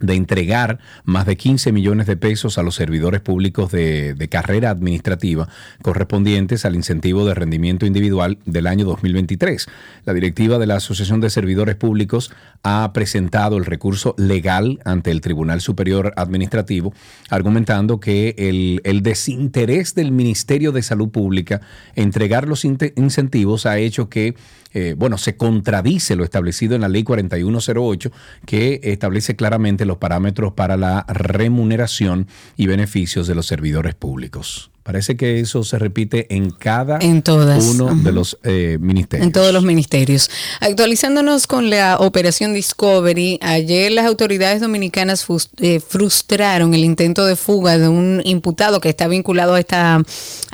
de 0.00 0.14
entregar 0.14 0.78
más 1.04 1.26
de 1.26 1.36
15 1.36 1.72
millones 1.72 2.06
de 2.06 2.16
pesos 2.16 2.58
a 2.58 2.62
los 2.62 2.74
servidores 2.74 3.20
públicos 3.20 3.70
de, 3.70 4.28
carrera 4.30 4.70
administrativa 4.70 5.48
correspondientes 5.82 6.64
al 6.64 6.74
incentivo 6.74 7.26
de 7.26 7.34
rendimiento 7.34 7.86
individual 7.86 8.38
del 8.46 8.66
año 8.66 8.84
2023. 8.84 9.66
La 10.04 10.14
directiva 10.14 10.58
de 10.58 10.66
la 10.66 10.76
Asociación 10.76 11.20
de 11.20 11.30
Servidores 11.30 11.76
Públicos 11.76 12.32
ha 12.62 12.90
presentado 12.92 13.58
el 13.58 13.66
recurso 13.66 14.14
legal 14.18 14.80
ante 14.84 15.10
el 15.10 15.20
Tribunal 15.20 15.60
Superior 15.60 16.12
Administrativo, 16.16 16.94
argumentando 17.28 18.00
que 18.00 18.34
el, 18.38 18.80
el 18.84 19.02
desinterés 19.02 19.94
del 19.94 20.10
Ministerio 20.10 20.72
de 20.72 20.82
Salud 20.82 21.10
Pública 21.10 21.60
entregar 21.94 22.48
los 22.48 22.64
incentivos 22.64 23.66
ha 23.66 23.78
hecho 23.78 24.08
que 24.08 24.34
eh, 24.74 24.96
bueno, 24.98 25.18
se 25.18 25.36
contradice 25.36 26.16
lo 26.16 26.24
establecido 26.24 26.74
en 26.74 26.80
la 26.80 26.88
ley 26.88 27.04
4108, 27.04 28.10
que 28.44 28.80
establece 28.82 29.36
claramente 29.36 29.83
los 29.86 29.98
parámetros 29.98 30.52
para 30.52 30.76
la 30.76 31.04
remuneración 31.08 32.28
y 32.56 32.66
beneficios 32.66 33.26
de 33.26 33.34
los 33.34 33.46
servidores 33.46 33.94
públicos. 33.94 34.70
Parece 34.84 35.16
que 35.16 35.40
eso 35.40 35.64
se 35.64 35.78
repite 35.78 36.26
en 36.36 36.50
cada 36.50 36.98
En 36.98 37.22
todas. 37.22 37.64
uno 37.64 37.94
de 37.94 38.12
los 38.12 38.38
eh, 38.42 38.76
ministerios. 38.78 39.26
En 39.26 39.32
todos 39.32 39.50
los 39.50 39.64
ministerios. 39.64 40.30
Actualizándonos 40.60 41.46
con 41.46 41.70
la 41.70 41.96
operación 41.96 42.52
Discovery, 42.52 43.38
ayer 43.40 43.92
las 43.92 44.04
autoridades 44.04 44.60
dominicanas 44.60 45.26
eh, 45.62 45.80
frustraron 45.80 46.74
el 46.74 46.84
intento 46.84 47.24
de 47.24 47.34
fuga 47.34 47.78
de 47.78 47.88
un 47.88 48.20
imputado 48.26 48.78
que 48.82 48.90
está 48.90 49.08
vinculado 49.08 49.54
a 49.54 49.60
esta 49.60 50.02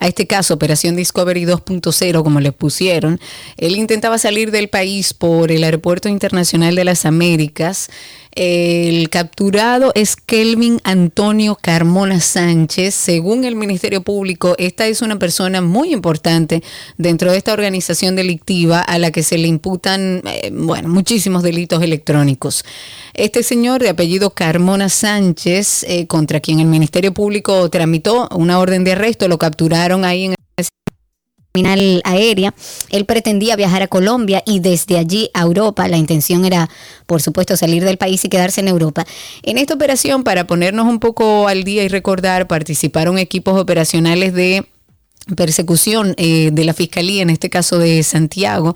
a 0.01 0.07
este 0.07 0.29
caso, 0.29 0.55
Operación 0.55 0.95
Discovery 0.95 1.45
2.0, 1.45 2.23
como 2.23 2.39
le 2.39 2.53
pusieron. 2.53 3.19
Él 3.57 3.77
intentaba 3.77 4.17
salir 4.17 4.53
del 4.53 4.69
país 4.69 5.13
por 5.13 5.51
el 5.51 5.65
Aeropuerto 5.65 6.09
Internacional 6.09 6.77
de 6.77 6.85
las 6.85 7.05
Américas. 7.05 7.91
El 8.43 9.11
capturado 9.11 9.93
es 9.95 10.17
Kelvin 10.17 10.81
Antonio 10.83 11.59
Carmona 11.61 12.21
Sánchez. 12.21 12.95
Según 12.95 13.45
el 13.45 13.55
Ministerio 13.55 14.01
Público, 14.01 14.55
esta 14.57 14.87
es 14.87 15.03
una 15.03 15.19
persona 15.19 15.61
muy 15.61 15.93
importante 15.93 16.63
dentro 16.97 17.31
de 17.31 17.37
esta 17.37 17.53
organización 17.53 18.17
delictiva 18.17 18.81
a 18.81 18.99
la 18.99 19.11
que 19.11 19.23
se 19.23 19.37
le 19.37 19.47
imputan, 19.47 20.23
eh, 20.25 20.51
bueno, 20.55 20.89
muchísimos 20.89 21.43
delitos 21.43 21.83
electrónicos. 21.83 22.65
Este 23.13 23.43
señor 23.43 23.83
de 23.83 23.91
apellido 23.91 24.31
Carmona 24.31 24.89
Sánchez, 24.89 25.85
eh, 25.87 26.07
contra 26.07 26.41
quien 26.41 26.61
el 26.61 26.67
Ministerio 26.67 27.13
Público 27.13 27.69
tramitó 27.69 28.27
una 28.35 28.59
orden 28.59 28.85
de 28.85 28.93
arresto, 28.93 29.29
lo 29.29 29.37
capturaron 29.37 30.07
ahí 30.07 30.25
en 30.25 30.40
terminal 31.53 32.01
aérea. 32.05 32.55
Él 32.91 33.05
pretendía 33.05 33.57
viajar 33.57 33.83
a 33.83 33.89
Colombia 33.89 34.43
y 34.47 34.61
desde 34.61 34.99
allí 34.99 35.31
a 35.35 35.43
Europa. 35.43 35.89
La 35.89 35.97
intención 35.97 36.45
era, 36.45 36.69
por 37.07 37.21
supuesto, 37.21 37.57
salir 37.57 37.85
del 37.85 37.99
país 37.99 38.25
y 38.25 38.29
quedarse 38.29 38.61
en 38.61 38.69
Europa. 38.69 39.05
En 39.43 39.59
esta 39.59 39.75
operación, 39.75 40.23
para 40.23 40.47
ponernos 40.47 40.87
un 40.87 41.01
poco 41.01 41.49
al 41.49 41.65
día 41.65 41.83
y 41.83 41.89
recordar, 41.89 42.47
participaron 42.47 43.19
equipos 43.19 43.61
operacionales 43.61 44.33
de 44.33 44.67
persecución 45.37 46.15
eh, 46.17 46.51
de 46.53 46.65
la 46.65 46.75
Fiscalía, 46.75 47.23
en 47.23 47.31
este 47.31 47.51
caso 47.51 47.79
de 47.79 48.03
Santiago, 48.03 48.75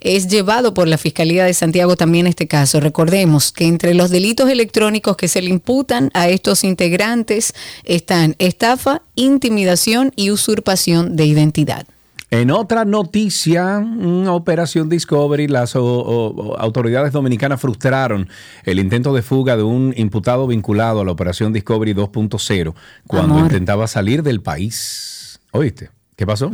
es 0.00 0.28
llevado 0.28 0.74
por 0.74 0.86
la 0.86 0.98
Fiscalía 0.98 1.44
de 1.44 1.54
Santiago 1.54 1.96
también 1.96 2.26
este 2.26 2.46
caso. 2.46 2.80
Recordemos 2.80 3.50
que 3.50 3.66
entre 3.66 3.94
los 3.94 4.10
delitos 4.10 4.50
electrónicos 4.50 5.16
que 5.16 5.26
se 5.28 5.42
le 5.42 5.50
imputan 5.50 6.10
a 6.14 6.28
estos 6.28 6.64
integrantes 6.64 7.54
están 7.84 8.36
estafa, 8.38 9.02
intimidación 9.14 10.12
y 10.16 10.30
usurpación 10.30 11.16
de 11.16 11.26
identidad. 11.26 11.86
En 12.30 12.50
otra 12.50 12.84
noticia, 12.84 13.78
una 13.78 14.32
Operación 14.32 14.88
Discovery, 14.88 15.46
las 15.46 15.76
o- 15.76 15.84
o- 15.84 16.56
autoridades 16.58 17.12
dominicanas 17.12 17.60
frustraron 17.60 18.28
el 18.64 18.80
intento 18.80 19.14
de 19.14 19.22
fuga 19.22 19.56
de 19.56 19.62
un 19.62 19.94
imputado 19.96 20.46
vinculado 20.48 21.00
a 21.00 21.04
la 21.04 21.12
Operación 21.12 21.52
Discovery 21.52 21.94
2.0 21.94 22.74
cuando 23.06 23.34
Amor. 23.34 23.46
intentaba 23.46 23.86
salir 23.86 24.24
del 24.24 24.40
país. 24.42 25.38
¿Oíste? 25.52 25.90
¿Qué 26.16 26.26
pasó? 26.26 26.50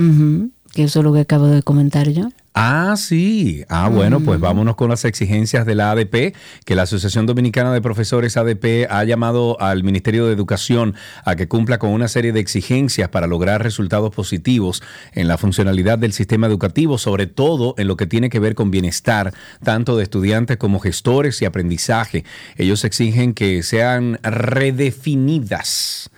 Que 0.73 0.85
eso 0.85 1.01
es 1.01 1.05
lo 1.05 1.13
que 1.13 1.21
acabo 1.21 1.47
de 1.47 1.63
comentar 1.63 2.09
yo. 2.09 2.29
Ah, 2.55 2.97
sí. 2.99 3.65
Ah, 3.71 3.89
bueno, 3.89 4.21
pues 4.21 4.39
vámonos 4.39 4.77
con 4.77 4.91
las 4.91 5.07
exigencias 5.07 5.65
de 5.65 5.75
la 5.75 5.91
ADP, 5.91 6.35
que 6.67 6.75
la 6.77 6.83
Asociación 6.83 7.25
Dominicana 7.25 7.73
de 7.73 7.81
Profesores 7.81 8.37
ADP 8.37 8.91
ha 8.91 9.05
llamado 9.05 9.59
al 9.59 9.85
Ministerio 9.85 10.27
de 10.27 10.35
Educación 10.35 10.95
a 11.25 11.35
que 11.35 11.49
cumpla 11.49 11.79
con 11.79 11.91
una 11.91 12.09
serie 12.09 12.33
de 12.33 12.41
exigencias 12.41 13.09
para 13.09 13.27
lograr 13.27 13.63
resultados 13.63 14.15
positivos 14.15 14.83
en 15.15 15.29
la 15.29 15.39
funcionalidad 15.39 15.99
del 15.99 16.13
sistema 16.13 16.47
educativo, 16.47 16.99
sobre 16.99 17.27
todo 17.27 17.75
en 17.79 17.89
lo 17.89 17.97
que 17.97 18.07
tiene 18.07 18.29
que 18.29 18.39
ver 18.39 18.55
con 18.55 18.71
bienestar, 18.71 19.33
tanto 19.65 19.97
de 19.97 20.03
estudiantes 20.03 20.59
como 20.59 20.79
gestores 20.79 21.41
y 21.41 21.47
aprendizaje. 21.47 22.27
Ellos 22.59 22.85
exigen 22.85 23.33
que 23.33 23.63
sean 23.63 24.19
redefinidas 24.23 26.11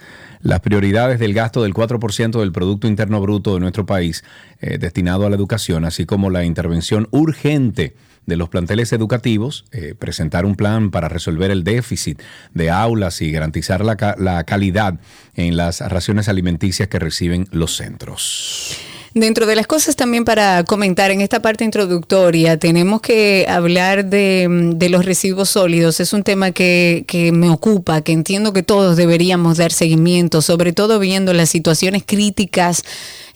las 0.44 0.60
prioridades 0.60 1.18
del 1.18 1.34
gasto 1.34 1.62
del 1.62 1.74
4% 1.74 2.38
del 2.38 2.52
Producto 2.52 2.86
Interno 2.86 3.20
Bruto 3.20 3.54
de 3.54 3.60
nuestro 3.60 3.86
país 3.86 4.22
eh, 4.60 4.78
destinado 4.78 5.26
a 5.26 5.30
la 5.30 5.36
educación, 5.36 5.84
así 5.84 6.04
como 6.06 6.30
la 6.30 6.44
intervención 6.44 7.08
urgente 7.10 7.96
de 8.26 8.36
los 8.36 8.48
planteles 8.50 8.92
educativos, 8.92 9.64
eh, 9.72 9.94
presentar 9.98 10.46
un 10.46 10.54
plan 10.54 10.90
para 10.90 11.08
resolver 11.08 11.50
el 11.50 11.64
déficit 11.64 12.22
de 12.54 12.70
aulas 12.70 13.20
y 13.20 13.30
garantizar 13.32 13.84
la, 13.84 13.96
ca- 13.96 14.16
la 14.18 14.44
calidad 14.44 15.00
en 15.34 15.56
las 15.56 15.80
raciones 15.80 16.28
alimenticias 16.28 16.88
que 16.88 16.98
reciben 16.98 17.46
los 17.50 17.76
centros. 17.76 18.76
Dentro 19.16 19.46
de 19.46 19.54
las 19.54 19.68
cosas 19.68 19.94
también 19.94 20.24
para 20.24 20.64
comentar 20.64 21.12
en 21.12 21.20
esta 21.20 21.40
parte 21.40 21.62
introductoria, 21.64 22.58
tenemos 22.58 23.00
que 23.00 23.46
hablar 23.48 24.06
de, 24.06 24.72
de 24.74 24.88
los 24.88 25.04
residuos 25.04 25.50
sólidos. 25.50 26.00
Es 26.00 26.12
un 26.12 26.24
tema 26.24 26.50
que, 26.50 27.04
que 27.06 27.30
me 27.30 27.48
ocupa, 27.48 28.00
que 28.00 28.10
entiendo 28.10 28.52
que 28.52 28.64
todos 28.64 28.96
deberíamos 28.96 29.58
dar 29.58 29.70
seguimiento, 29.70 30.42
sobre 30.42 30.72
todo 30.72 30.98
viendo 30.98 31.32
las 31.32 31.48
situaciones 31.48 32.02
críticas, 32.04 32.82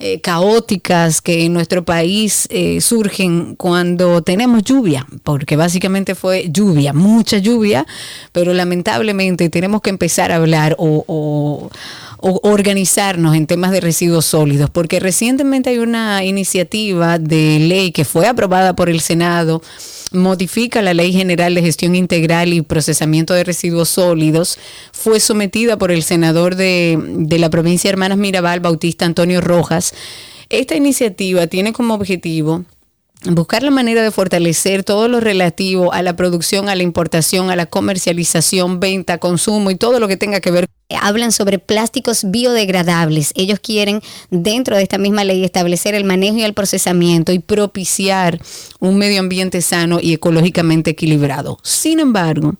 eh, 0.00 0.20
caóticas 0.20 1.20
que 1.22 1.44
en 1.44 1.52
nuestro 1.52 1.84
país 1.84 2.48
eh, 2.50 2.80
surgen 2.80 3.54
cuando 3.54 4.20
tenemos 4.22 4.64
lluvia, 4.64 5.06
porque 5.22 5.54
básicamente 5.54 6.16
fue 6.16 6.48
lluvia, 6.50 6.92
mucha 6.92 7.38
lluvia, 7.38 7.86
pero 8.32 8.52
lamentablemente 8.52 9.48
tenemos 9.48 9.80
que 9.80 9.90
empezar 9.90 10.32
a 10.32 10.36
hablar 10.36 10.74
o- 10.76 11.04
o 11.06 11.70
organizarnos 12.20 13.36
en 13.36 13.46
temas 13.46 13.70
de 13.70 13.80
residuos 13.80 14.24
sólidos, 14.24 14.70
porque 14.70 15.00
recientemente 15.00 15.70
hay 15.70 15.78
una 15.78 16.24
iniciativa 16.24 17.18
de 17.18 17.58
ley 17.60 17.92
que 17.92 18.04
fue 18.04 18.26
aprobada 18.26 18.74
por 18.74 18.88
el 18.88 19.00
Senado, 19.00 19.62
modifica 20.12 20.82
la 20.82 20.94
Ley 20.94 21.12
General 21.12 21.54
de 21.54 21.62
Gestión 21.62 21.94
Integral 21.94 22.52
y 22.52 22.62
Procesamiento 22.62 23.34
de 23.34 23.44
Residuos 23.44 23.88
Sólidos, 23.88 24.58
fue 24.92 25.20
sometida 25.20 25.76
por 25.78 25.90
el 25.90 26.02
senador 26.02 26.56
de, 26.56 26.98
de 27.00 27.38
la 27.38 27.50
provincia 27.50 27.88
de 27.88 27.92
Hermanas 27.92 28.18
Mirabal, 28.18 28.60
Bautista 28.60 29.04
Antonio 29.04 29.40
Rojas. 29.40 29.94
Esta 30.48 30.74
iniciativa 30.74 31.46
tiene 31.46 31.72
como 31.72 31.94
objetivo 31.94 32.64
buscar 33.24 33.62
la 33.62 33.70
manera 33.70 34.02
de 34.02 34.10
fortalecer 34.10 34.84
todo 34.84 35.08
lo 35.08 35.20
relativo 35.20 35.92
a 35.92 36.02
la 36.02 36.16
producción, 36.16 36.68
a 36.68 36.74
la 36.74 36.82
importación, 36.82 37.50
a 37.50 37.56
la 37.56 37.66
comercialización, 37.66 38.80
venta, 38.80 39.18
consumo 39.18 39.70
y 39.70 39.76
todo 39.76 40.00
lo 40.00 40.08
que 40.08 40.16
tenga 40.16 40.40
que 40.40 40.50
ver 40.50 40.68
hablan 41.02 41.32
sobre 41.32 41.58
plásticos 41.58 42.30
biodegradables. 42.30 43.32
Ellos 43.34 43.60
quieren, 43.60 44.00
dentro 44.30 44.76
de 44.76 44.82
esta 44.82 44.98
misma 44.98 45.24
ley, 45.24 45.44
establecer 45.44 45.94
el 45.94 46.04
manejo 46.04 46.38
y 46.38 46.42
el 46.42 46.54
procesamiento 46.54 47.32
y 47.32 47.38
propiciar 47.40 48.40
un 48.80 48.96
medio 48.96 49.20
ambiente 49.20 49.60
sano 49.60 49.98
y 50.00 50.14
ecológicamente 50.14 50.90
equilibrado. 50.90 51.58
Sin 51.62 52.00
embargo, 52.00 52.54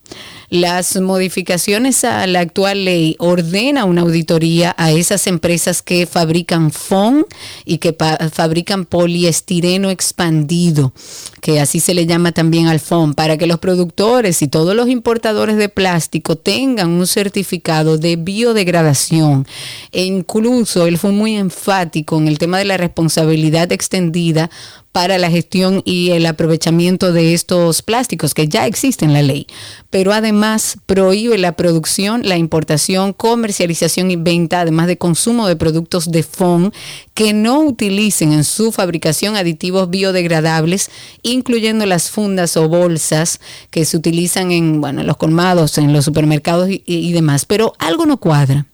las 0.51 0.97
modificaciones 1.01 2.05
a 2.05 2.27
la 2.27 2.41
actual 2.41 2.85
ley 2.85 3.17
ordena 3.19 3.85
una 3.85 4.03
auditoría 4.03 4.75
a 4.79 4.91
esas 4.93 5.27
empresas 5.27 5.83
que 5.83 6.07
fabrican 6.07 6.71
FON 6.71 7.27
y 7.65 7.79
que 7.79 7.95
fabrican 8.33 8.87
poliestireno 8.87 9.91
expandido, 9.91 10.93
que 11.41 11.61
así 11.61 11.81
se 11.81 11.95
le 11.95 12.07
llama 12.07 12.33
también 12.33 12.67
al 12.67 12.81
FON, 12.81 13.15
para 13.15 13.37
que 13.37 13.47
los 13.47 13.59
productores 13.59 14.43
y 14.43 14.49
todos 14.49 14.75
los 14.75 14.89
importadores 14.89 15.57
de 15.57 15.69
plástico 15.69 16.37
tengan 16.37 16.91
un 16.91 17.07
certificado 17.07 17.99
de 17.99 18.17
biodegradación. 18.17 19.47
E 19.93 20.05
incluso 20.05 20.87
él 20.87 20.99
fue 20.99 21.13
muy 21.13 21.37
enfático 21.37 22.19
en 22.19 22.29
el 22.29 22.39
tema 22.39 22.59
de 22.59 22.65
la 22.65 22.77
responsabilidad 22.77 23.71
extendida 23.73 24.51
para 24.93 25.19
la 25.19 25.31
gestión 25.31 25.83
y 25.85 26.11
el 26.11 26.27
aprovechamiento 26.27 27.13
de 27.13 27.35
estos 27.35 27.83
plásticos 27.83 28.35
que 28.35 28.49
ya 28.49 28.67
existen 28.67 29.11
en 29.11 29.15
la 29.15 29.23
ley, 29.23 29.47
pero 29.91 30.13
además 30.13 30.79
prohíbe 30.87 31.39
la 31.39 31.53
producción, 31.53 32.23
la 32.25 32.37
importación, 32.37 33.13
comercialización 33.13 34.11
y 34.11 34.17
venta, 34.17 34.63
además 34.63 34.87
de 34.89 34.99
consumo 34.99 35.47
de 35.47 35.55
productos 35.57 36.11
de 36.11 36.23
FON 36.25 36.73
que 37.19 37.33
no 37.33 37.63
utilicen 37.63 38.33
en 38.33 38.45
su 38.45 38.71
fabricación 38.71 39.35
aditivos 39.35 39.91
biodegradables, 39.91 40.89
incluyendo 41.25 41.85
las 41.85 42.11
fundas 42.11 42.57
o 42.57 42.69
bolsas 42.69 43.41
que 43.71 43.85
se 43.85 43.97
utilizan 43.97 44.53
en, 44.53 44.81
bueno, 44.81 45.01
en 45.01 45.09
los 45.09 45.17
colmados, 45.17 45.79
en 45.79 45.93
los 45.93 46.05
supermercados 46.05 46.71
y, 46.71 46.85
y 46.87 47.13
demás. 47.13 47.45
Pero 47.45 47.73
algo 47.81 48.07
no 48.07 48.19
cuadra. 48.19 48.67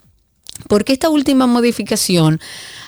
Porque 0.67 0.93
esta 0.93 1.09
última 1.09 1.47
modificación 1.47 2.39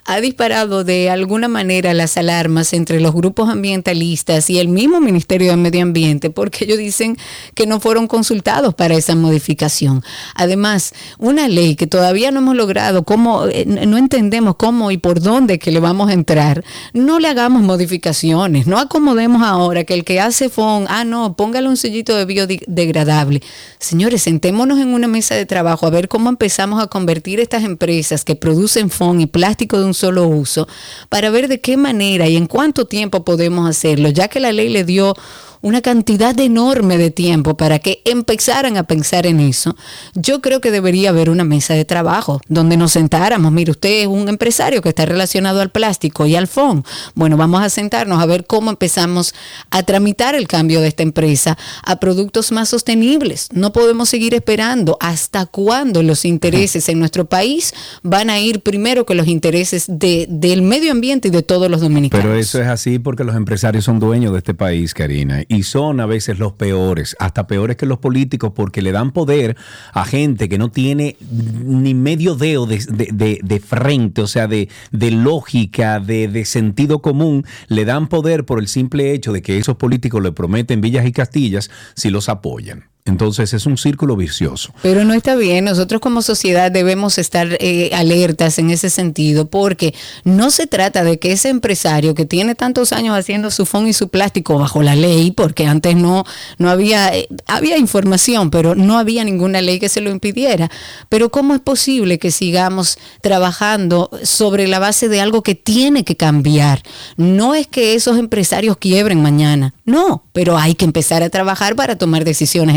ha 0.07 0.21
disparado 0.21 0.85
de 0.85 1.09
alguna 1.09 1.49
manera 1.49 1.93
las 1.93 2.15
alarmas 2.15 2.71
entre 2.71 3.01
los 3.01 3.13
grupos 3.13 3.49
ambientalistas 3.49 4.49
y 4.49 4.57
el 4.57 4.69
mismo 4.69 5.01
Ministerio 5.01 5.51
de 5.51 5.57
Medio 5.57 5.83
Ambiente, 5.83 6.29
porque 6.29 6.63
ellos 6.63 6.77
dicen 6.77 7.17
que 7.53 7.67
no 7.67 7.81
fueron 7.81 8.07
consultados 8.07 8.73
para 8.73 8.95
esa 8.95 9.15
modificación. 9.15 10.01
Además, 10.33 10.93
una 11.17 11.49
ley 11.49 11.75
que 11.75 11.87
todavía 11.87 12.31
no 12.31 12.39
hemos 12.39 12.55
logrado, 12.55 13.03
cómo, 13.03 13.47
eh, 13.47 13.65
no 13.65 13.97
entendemos 13.97 14.55
cómo 14.55 14.91
y 14.91 14.97
por 14.97 15.19
dónde 15.19 15.59
que 15.59 15.71
le 15.71 15.81
vamos 15.81 16.09
a 16.09 16.13
entrar, 16.13 16.63
no 16.93 17.19
le 17.19 17.27
hagamos 17.27 17.61
modificaciones, 17.61 18.65
no 18.65 18.79
acomodemos 18.79 19.43
ahora 19.43 19.83
que 19.83 19.93
el 19.93 20.05
que 20.05 20.21
hace 20.21 20.47
FON, 20.47 20.85
ah, 20.87 21.03
no, 21.03 21.35
póngale 21.35 21.67
un 21.67 21.75
sellito 21.75 22.15
de 22.15 22.23
biodegradable. 22.23 23.41
Señores, 23.77 24.21
sentémonos 24.21 24.79
en 24.79 24.93
una 24.93 25.09
mesa 25.09 25.35
de 25.35 25.45
trabajo 25.45 25.85
a 25.85 25.89
ver 25.89 26.07
cómo 26.07 26.29
empezamos 26.29 26.81
a 26.81 26.87
convertir 26.87 27.41
estas 27.41 27.65
empresas 27.65 28.23
que 28.23 28.35
producen 28.35 28.89
FON 28.89 29.19
y 29.19 29.25
plástico 29.25 29.77
de 29.77 29.85
un 29.85 29.96
solo 29.97 30.27
uso 30.27 30.67
para 31.09 31.29
ver 31.29 31.47
de 31.47 31.59
qué 31.59 31.75
manera 31.75 32.27
y 32.27 32.35
en 32.37 32.47
cuánto 32.47 32.85
tiempo 32.85 33.25
podemos 33.25 33.69
hacerlo, 33.69 34.09
ya 34.09 34.27
que 34.27 34.39
la 34.39 34.51
ley 34.51 34.69
le 34.69 34.83
dio 34.83 35.15
una 35.61 35.81
cantidad 35.81 36.37
enorme 36.39 36.97
de 36.97 37.11
tiempo 37.11 37.57
para 37.57 37.79
que 37.79 38.01
empezaran 38.05 38.77
a 38.77 38.83
pensar 38.83 39.25
en 39.25 39.39
eso, 39.39 39.75
yo 40.15 40.41
creo 40.41 40.61
que 40.61 40.71
debería 40.71 41.09
haber 41.09 41.29
una 41.29 41.43
mesa 41.43 41.73
de 41.73 41.85
trabajo 41.85 42.41
donde 42.47 42.77
nos 42.77 42.93
sentáramos. 42.93 43.51
Mire, 43.51 43.71
usted 43.71 44.01
es 44.01 44.07
un 44.07 44.29
empresario 44.29 44.81
que 44.81 44.89
está 44.89 45.05
relacionado 45.05 45.61
al 45.61 45.69
plástico 45.69 46.25
y 46.25 46.35
al 46.35 46.47
fondo. 46.47 46.83
Bueno, 47.15 47.37
vamos 47.37 47.61
a 47.61 47.69
sentarnos 47.69 48.21
a 48.21 48.25
ver 48.25 48.45
cómo 48.45 48.69
empezamos 48.69 49.33
a 49.69 49.83
tramitar 49.83 50.35
el 50.35 50.47
cambio 50.47 50.81
de 50.81 50.87
esta 50.87 51.03
empresa 51.03 51.57
a 51.83 51.97
productos 51.97 52.51
más 52.51 52.69
sostenibles. 52.69 53.49
No 53.53 53.71
podemos 53.73 54.09
seguir 54.09 54.33
esperando 54.33 54.97
hasta 54.99 55.45
cuándo 55.45 56.03
los 56.03 56.25
intereses 56.25 56.89
en 56.89 56.99
nuestro 56.99 57.25
país 57.25 57.73
van 58.03 58.29
a 58.29 58.39
ir 58.39 58.61
primero 58.61 59.05
que 59.05 59.15
los 59.15 59.27
intereses 59.27 59.85
de, 59.87 60.27
del 60.29 60.61
medio 60.61 60.91
ambiente 60.91 61.27
y 61.29 61.31
de 61.31 61.43
todos 61.43 61.69
los 61.69 61.81
dominicanos. 61.81 62.25
Pero 62.25 62.37
eso 62.37 62.61
es 62.61 62.67
así 62.67 62.99
porque 62.99 63.23
los 63.23 63.35
empresarios 63.35 63.85
son 63.85 63.99
dueños 63.99 64.31
de 64.31 64.39
este 64.39 64.53
país, 64.53 64.93
Karina, 64.93 65.43
y 65.47 65.63
son 65.63 65.99
a 65.99 66.05
veces 66.05 66.39
los 66.39 66.53
peores, 66.53 67.15
hasta 67.19 67.47
peores 67.47 67.77
que 67.77 67.85
los 67.85 67.99
políticos 67.99 68.51
porque 68.55 68.81
le 68.81 68.91
dan 68.91 69.11
poder 69.11 69.55
a 69.93 70.05
gente 70.05 70.49
que 70.49 70.57
no 70.57 70.71
tiene 70.71 71.15
ni 71.29 71.93
medio 71.93 72.35
dedo 72.35 72.65
de, 72.65 73.63
frente, 73.65 74.21
o 74.21 74.27
sea, 74.27 74.47
de, 74.47 74.69
lógica, 74.91 75.99
de, 75.99 76.45
sentido 76.45 77.01
común, 77.01 77.45
le 77.67 77.85
dan 77.85 78.07
poder 78.07 78.45
por 78.45 78.59
el 78.59 78.67
simple 78.67 79.13
hecho 79.13 79.31
de 79.31 79.41
que 79.41 79.57
esos 79.57 79.77
políticos 79.77 80.21
le 80.21 80.31
prometen 80.31 80.81
villas 80.81 81.05
y 81.05 81.11
castillas 81.11 81.69
si 81.95 82.09
los 82.09 82.29
apoyan. 82.29 82.85
Entonces 83.07 83.53
es 83.53 83.65
un 83.65 83.77
círculo 83.77 84.15
vicioso. 84.15 84.73
Pero 84.81 85.03
no 85.05 85.13
está 85.13 85.35
bien, 85.35 85.65
nosotros 85.65 86.01
como 86.01 86.21
sociedad 86.21 86.71
debemos 86.71 87.17
estar 87.17 87.57
eh, 87.59 87.91
alertas 87.93 88.59
en 88.59 88.69
ese 88.69 88.89
sentido, 88.89 89.47
porque 89.47 89.93
no 90.23 90.51
se 90.51 90.67
trata 90.67 91.03
de 91.03 91.17
que 91.17 91.31
ese 91.31 91.49
empresario 91.49 92.15
que 92.15 92.25
tiene 92.25 92.55
tantos 92.55 92.93
años 92.93 93.17
haciendo 93.17 93.51
su 93.51 93.65
fondo 93.65 93.89
y 93.89 93.93
su 93.93 94.09
plástico 94.09 94.57
bajo 94.57 94.83
la 94.83 94.95
ley, 94.95 95.31
porque 95.31 95.65
antes 95.65 95.95
no, 95.95 96.25
no 96.57 96.69
había, 96.69 97.15
eh, 97.15 97.27
había 97.45 97.77
información, 97.77 98.51
pero 98.51 98.75
no 98.75 98.97
había 98.97 99.23
ninguna 99.23 99.61
ley 99.61 99.79
que 99.79 99.89
se 99.89 100.01
lo 100.01 100.09
impidiera. 100.09 100.69
Pero 101.09 101.29
¿cómo 101.29 101.53
es 101.55 101.61
posible 101.61 102.19
que 102.19 102.31
sigamos 102.31 102.97
trabajando 103.21 104.09
sobre 104.23 104.67
la 104.67 104.79
base 104.79 105.07
de 105.07 105.21
algo 105.21 105.43
que 105.43 105.55
tiene 105.55 106.03
que 106.03 106.15
cambiar? 106.15 106.83
No 107.15 107.55
es 107.55 107.67
que 107.67 107.95
esos 107.95 108.17
empresarios 108.17 108.77
quiebren 108.77 109.21
mañana, 109.21 109.73
no, 109.85 110.23
pero 110.33 110.57
hay 110.57 110.75
que 110.75 110.85
empezar 110.85 111.23
a 111.23 111.29
trabajar 111.29 111.75
para 111.75 111.97
tomar 111.97 112.25
decisiones 112.25 112.75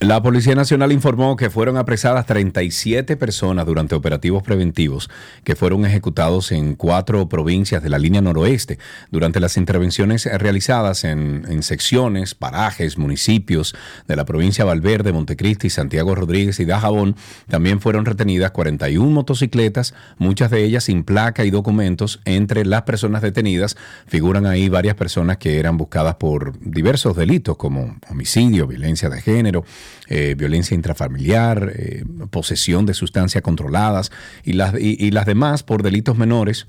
La 0.00 0.22
Policía 0.22 0.54
Nacional 0.54 0.92
informó 0.92 1.36
que 1.36 1.50
fueron 1.50 1.76
apresadas 1.76 2.26
37 2.26 3.16
personas 3.16 3.66
durante 3.66 3.94
operativos 3.94 4.42
preventivos 4.42 5.10
que 5.44 5.56
fueron 5.56 5.84
ejecutados 5.86 6.52
en 6.52 6.74
cuatro 6.74 7.28
provincias 7.28 7.82
de 7.82 7.88
la 7.88 7.98
línea 7.98 8.20
noroeste. 8.20 8.78
Durante 9.10 9.40
las 9.40 9.56
intervenciones 9.56 10.26
realizadas 10.26 11.04
en, 11.04 11.44
en 11.48 11.62
secciones, 11.62 12.34
parajes, 12.34 12.98
municipios 12.98 13.74
de 14.08 14.16
la 14.16 14.24
provincia 14.24 14.64
de 14.64 14.68
Valverde, 14.68 15.12
Montecristi, 15.12 15.70
Santiago 15.70 16.14
Rodríguez 16.14 16.60
y 16.60 16.64
Dajabón, 16.64 17.16
también 17.48 17.80
fueron 17.80 18.04
retenidas 18.04 18.50
41 18.50 19.10
motocicletas, 19.10 19.94
muchas 20.18 20.50
de 20.50 20.64
ellas 20.64 20.84
sin 20.84 21.04
placa 21.04 21.44
y 21.44 21.50
documentos. 21.50 22.20
Entre 22.24 22.64
las 22.64 22.82
personas 22.82 23.22
detenidas 23.22 23.76
figuran 24.06 24.46
ahí 24.46 24.68
varias 24.68 24.94
personas 24.94 25.38
que 25.38 25.58
eran 25.58 25.76
buscadas 25.76 26.16
por 26.16 26.58
diversos 26.60 27.16
delitos 27.16 27.56
como 27.56 27.96
homicidio, 28.08 28.66
violencia 28.66 29.08
de 29.08 29.19
género 29.20 29.64
eh, 30.08 30.34
violencia 30.36 30.74
intrafamiliar, 30.74 31.72
eh, 31.74 32.04
posesión 32.30 32.86
de 32.86 32.94
sustancias 32.94 33.42
controladas 33.42 34.10
y 34.44 34.54
las, 34.54 34.74
y, 34.78 35.10
las 35.10 35.26
demás 35.26 35.62
por 35.62 35.82
delitos 35.82 36.16
menores 36.16 36.66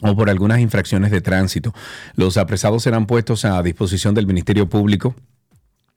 o 0.00 0.14
por 0.16 0.28
algunas 0.30 0.60
infracciones 0.60 1.10
de 1.10 1.20
tránsito. 1.20 1.72
Los 2.16 2.36
apresados 2.36 2.82
serán 2.82 3.06
puestos 3.06 3.44
a 3.44 3.62
disposición 3.62 4.14
del 4.14 4.26
Ministerio 4.26 4.68
Público 4.68 5.14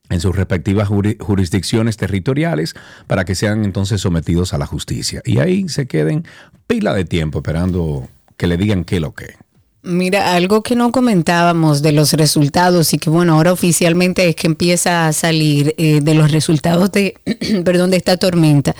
en 0.09 0.21
sus 0.21 0.35
respectivas 0.35 0.87
jurisdicciones 0.87 1.97
territoriales 1.97 2.75
para 3.07 3.25
que 3.25 3.35
sean 3.35 3.65
entonces 3.65 4.01
sometidos 4.01 4.53
a 4.53 4.57
la 4.57 4.65
justicia. 4.65 5.21
Y 5.25 5.39
ahí 5.39 5.67
se 5.67 5.87
queden 5.87 6.25
pila 6.65 6.93
de 6.93 7.05
tiempo 7.05 7.39
esperando 7.39 8.07
que 8.37 8.47
le 8.47 8.57
digan 8.57 8.85
qué 8.85 8.99
lo 8.99 9.13
que. 9.13 9.35
Mira, 9.88 10.36
algo 10.36 10.63
que 10.63 10.75
no 10.75 10.91
comentábamos 10.91 11.82
de 11.82 11.94
los 11.94 12.12
resultados 12.12 12.94
y 12.94 12.98
que 12.98 13.10
bueno, 13.10 13.36
ahora 13.36 13.53
oficialmente 13.53 14.27
es 14.27 14.36
que 14.36 14.48
empieza 14.48 15.08
a 15.08 15.13
salir 15.13 15.74
eh, 15.77 16.01
de 16.01 16.13
los 16.13 16.29
resultados 16.29 16.91
de, 16.91 17.15
perdón, 17.63 17.91
de 17.91 17.96
esta 17.96 18.17
tormenta. 18.17 18.75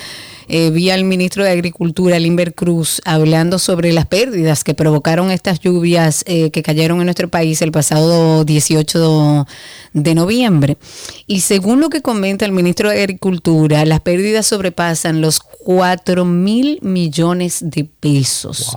Eh, 0.50 0.70
vi 0.70 0.90
al 0.90 1.06
ministro 1.06 1.46
de 1.46 1.52
Agricultura, 1.52 2.20
Limber 2.20 2.54
Cruz, 2.54 3.02
hablando 3.06 3.58
sobre 3.58 3.94
las 3.94 4.06
pérdidas 4.06 4.66
que 4.66 4.74
provocaron 4.74 5.32
estas 5.32 5.62
lluvias 5.62 6.26
eh, 6.28 6.52
que 6.52 6.62
cayeron 6.62 7.00
en 7.00 7.06
nuestro 7.06 7.30
país 7.30 7.62
el 7.62 7.72
pasado 7.72 8.44
18 8.44 9.48
de 9.94 10.14
noviembre. 10.14 10.78
Y 11.26 11.40
según 11.40 11.80
lo 11.80 11.88
que 11.88 12.02
comenta 12.02 12.44
el 12.44 12.52
ministro 12.52 12.90
de 12.90 13.02
Agricultura, 13.02 13.86
las 13.86 14.02
pérdidas 14.02 14.46
sobrepasan 14.46 15.22
los 15.22 15.40
4 15.40 16.26
mil 16.26 16.80
millones 16.82 17.60
de 17.62 17.86
pesos. 17.86 18.76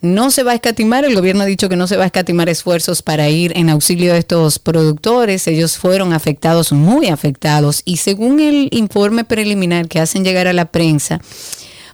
No 0.00 0.30
se 0.30 0.44
va 0.44 0.52
a 0.52 0.54
escatimar, 0.54 1.04
el 1.04 1.16
gobierno 1.16 1.42
ha 1.42 1.46
dicho 1.46 1.68
que 1.68 1.74
no 1.74 1.88
se 1.88 1.96
va 1.96 2.04
a 2.04 2.06
escatimar 2.06 2.48
esfuerzos 2.48 3.02
para 3.02 3.28
ir 3.30 3.52
en 3.56 3.68
auxilio 3.68 4.12
de 4.12 4.20
estos 4.20 4.60
productores. 4.60 5.48
Ellos 5.48 5.76
fueron 5.76 6.12
afectados, 6.12 6.70
muy 6.70 7.08
afectados, 7.08 7.82
y 7.84 7.96
según 7.96 8.38
el 8.38 8.68
informe 8.70 9.24
preliminar 9.24 9.88
que 9.88 9.98
hacen 9.98 10.22
llegar 10.22 10.46
a 10.46 10.52
la 10.52 10.66
prensa, 10.66 11.20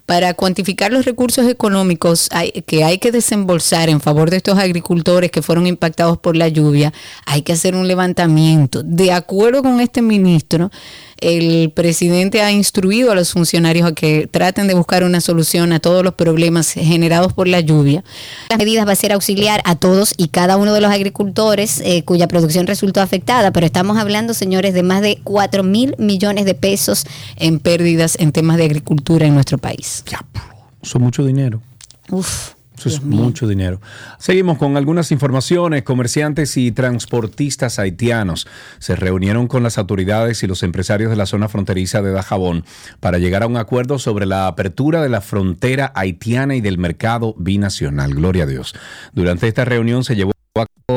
para 0.06 0.34
cuantificar 0.34 0.92
los 0.92 1.06
recursos 1.06 1.48
económicos 1.48 2.28
que 2.66 2.84
hay 2.84 2.98
que 2.98 3.10
desembolsar 3.10 3.88
en 3.88 4.02
favor 4.02 4.28
de 4.28 4.36
estos 4.36 4.58
agricultores 4.58 5.30
que 5.30 5.40
fueron 5.40 5.66
impactados 5.66 6.18
por 6.18 6.36
la 6.36 6.48
lluvia, 6.48 6.92
hay 7.24 7.40
que 7.40 7.54
hacer 7.54 7.74
un 7.74 7.88
levantamiento. 7.88 8.82
De 8.82 9.12
acuerdo 9.12 9.62
con 9.62 9.80
este 9.80 10.02
ministro, 10.02 10.70
el 11.20 11.70
presidente 11.70 12.42
ha 12.42 12.52
instruido 12.52 13.12
a 13.12 13.14
los 13.14 13.32
funcionarios 13.32 13.88
a 13.88 13.92
que 13.92 14.28
traten 14.30 14.66
de 14.66 14.74
buscar 14.74 15.04
una 15.04 15.20
solución 15.20 15.72
a 15.72 15.80
todos 15.80 16.02
los 16.04 16.14
problemas 16.14 16.72
generados 16.72 17.32
por 17.32 17.48
la 17.48 17.60
lluvia. 17.60 18.04
Las 18.50 18.58
medidas 18.58 18.86
va 18.86 18.92
a 18.92 18.96
ser 18.96 19.12
auxiliar 19.12 19.60
a 19.64 19.76
todos 19.76 20.14
y 20.16 20.28
cada 20.28 20.56
uno 20.56 20.72
de 20.74 20.80
los 20.80 20.90
agricultores 20.90 21.80
eh, 21.84 22.02
cuya 22.04 22.28
producción 22.28 22.66
resultó 22.66 23.00
afectada, 23.00 23.52
pero 23.52 23.66
estamos 23.66 23.98
hablando, 23.98 24.34
señores, 24.34 24.74
de 24.74 24.82
más 24.82 25.02
de 25.02 25.18
4 25.22 25.62
mil 25.62 25.94
millones 25.98 26.44
de 26.44 26.54
pesos 26.54 27.06
en 27.36 27.58
pérdidas 27.58 28.16
en 28.18 28.32
temas 28.32 28.56
de 28.56 28.64
agricultura 28.64 29.26
en 29.26 29.34
nuestro 29.34 29.58
país. 29.58 30.04
Ya, 30.10 30.24
eso 30.82 30.98
es 30.98 31.02
mucho 31.02 31.24
dinero. 31.24 31.60
Uf. 32.10 32.53
Eso 32.76 32.88
es 32.88 33.02
mucho 33.02 33.46
dinero. 33.46 33.80
Seguimos 34.18 34.58
con 34.58 34.76
algunas 34.76 35.12
informaciones. 35.12 35.84
Comerciantes 35.84 36.56
y 36.56 36.72
transportistas 36.72 37.78
haitianos 37.78 38.48
se 38.78 38.96
reunieron 38.96 39.46
con 39.46 39.62
las 39.62 39.78
autoridades 39.78 40.42
y 40.42 40.46
los 40.46 40.62
empresarios 40.62 41.10
de 41.10 41.16
la 41.16 41.26
zona 41.26 41.48
fronteriza 41.48 42.02
de 42.02 42.10
Dajabón 42.10 42.64
para 43.00 43.18
llegar 43.18 43.44
a 43.44 43.46
un 43.46 43.56
acuerdo 43.56 43.98
sobre 43.98 44.26
la 44.26 44.48
apertura 44.48 45.02
de 45.02 45.08
la 45.08 45.20
frontera 45.20 45.92
haitiana 45.94 46.56
y 46.56 46.60
del 46.60 46.78
mercado 46.78 47.34
binacional. 47.38 48.14
Gloria 48.14 48.42
a 48.42 48.46
Dios. 48.46 48.74
Durante 49.12 49.46
esta 49.46 49.64
reunión 49.64 50.02
se 50.02 50.16
llevó 50.16 50.34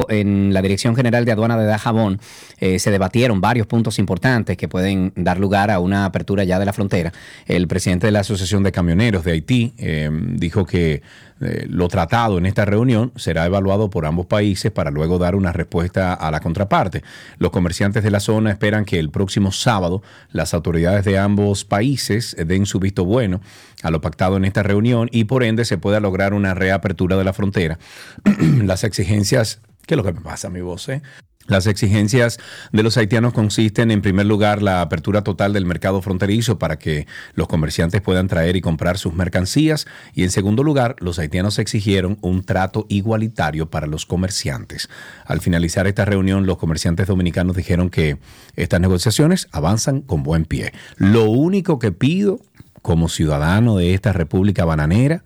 en 0.10 0.54
la 0.54 0.62
Dirección 0.62 0.98
General 0.98 1.24
de 1.24 1.32
Aduana 1.32 1.58
de 1.58 1.66
Dajabón 1.66 2.20
eh, 2.60 2.78
se 2.78 2.92
debatieron 2.92 3.40
varios 3.40 3.68
puntos 3.68 4.00
importantes 4.00 4.58
que 4.58 4.68
pueden 4.68 5.14
dar 5.16 5.40
lugar 5.40 5.72
a 5.72 5.80
una 5.80 6.04
apertura 6.04 6.44
ya 6.44 6.60
de 6.60 6.66
la 6.66 6.74
frontera. 6.74 7.14
El 7.46 7.70
presidente 7.70 8.08
de 8.08 8.12
la 8.12 8.20
Asociación 8.20 8.64
de 8.64 8.74
Camioneros 8.74 9.24
de 9.24 9.32
Haití 9.32 9.74
eh, 9.78 10.10
dijo 10.12 10.66
que 10.66 11.02
eh, 11.42 11.66
lo 11.70 11.88
tratado 11.88 12.38
en 12.38 12.46
esta 12.46 12.66
reunión 12.66 13.12
será 13.16 13.46
evaluado 13.46 13.90
por 13.90 14.06
ambos 14.06 14.26
países 14.26 14.72
para 14.72 14.92
luego 14.92 15.20
dar 15.20 15.36
una 15.36 15.54
respuesta 15.54 16.14
a 16.14 16.32
la 16.32 16.40
contraparte. 16.40 17.04
Los 17.38 17.52
comerciantes 17.52 18.04
de 18.04 18.12
la 18.12 18.20
zona 18.20 18.52
esperan 18.52 18.86
que 18.86 19.00
el 19.00 19.10
próximo 19.10 19.52
sábado 19.52 20.02
las 20.32 20.54
autoridades 20.54 21.06
de 21.06 21.18
ambos 21.18 21.66
países 21.66 22.36
den 22.46 22.66
su 22.66 22.80
visto 22.80 23.06
bueno 23.06 23.42
a 23.84 23.92
lo 23.92 24.02
pactado 24.02 24.38
en 24.38 24.46
esta 24.46 24.64
reunión 24.64 25.10
y 25.12 25.26
por 25.26 25.44
ende 25.44 25.66
se 25.66 25.78
pueda 25.78 26.00
lograr 26.00 26.34
una 26.34 26.54
reapertura 26.54 27.18
de 27.18 27.24
la 27.24 27.34
frontera. 27.34 27.78
las 28.64 28.84
exigencias, 28.84 29.62
¿qué 29.86 29.94
es 29.94 29.98
lo 29.98 30.04
que 30.04 30.14
me 30.14 30.22
pasa, 30.22 30.50
mi 30.50 30.62
voz? 30.62 30.90
Eh? 30.90 31.02
Las 31.48 31.66
exigencias 31.66 32.40
de 32.74 32.84
los 32.84 32.98
haitianos 32.98 33.34
consisten, 33.34 33.90
en 33.90 34.02
primer 34.02 34.26
lugar, 34.26 34.62
la 34.62 34.82
apertura 34.82 35.24
total 35.24 35.54
del 35.54 35.66
mercado 35.66 36.02
fronterizo 36.02 36.60
para 36.60 36.78
que 36.78 37.08
los 37.36 37.48
comerciantes 37.48 38.02
puedan 38.02 38.28
traer 38.28 38.58
y 38.58 38.62
comprar 38.62 38.98
sus 38.98 39.14
mercancías 39.14 39.88
y, 40.14 40.24
en 40.24 40.30
segundo 40.30 40.64
lugar, 40.64 40.98
los 41.00 41.20
haitianos 41.20 41.58
exigieron 41.58 42.18
un 42.22 42.44
trato 42.44 42.86
igualitario 42.90 43.70
para 43.70 43.88
los 43.88 44.06
comerciantes. 44.06 44.90
Al 45.26 45.40
finalizar 45.40 45.88
esta 45.88 46.04
reunión, 46.04 46.46
los 46.46 46.58
comerciantes 46.58 47.08
dominicanos 47.08 47.56
dijeron 47.56 47.90
que 47.90 48.18
estas 48.58 48.82
negociaciones 48.82 49.48
avanzan 49.52 50.02
con 50.02 50.24
buen 50.24 50.44
pie. 50.44 50.74
Lo 50.98 51.30
único 51.30 51.80
que 51.80 51.94
pido 51.94 52.42
como 52.82 53.08
ciudadano 53.08 53.78
de 53.78 53.94
esta 53.94 54.12
República 54.12 54.66
Bananera 54.66 55.24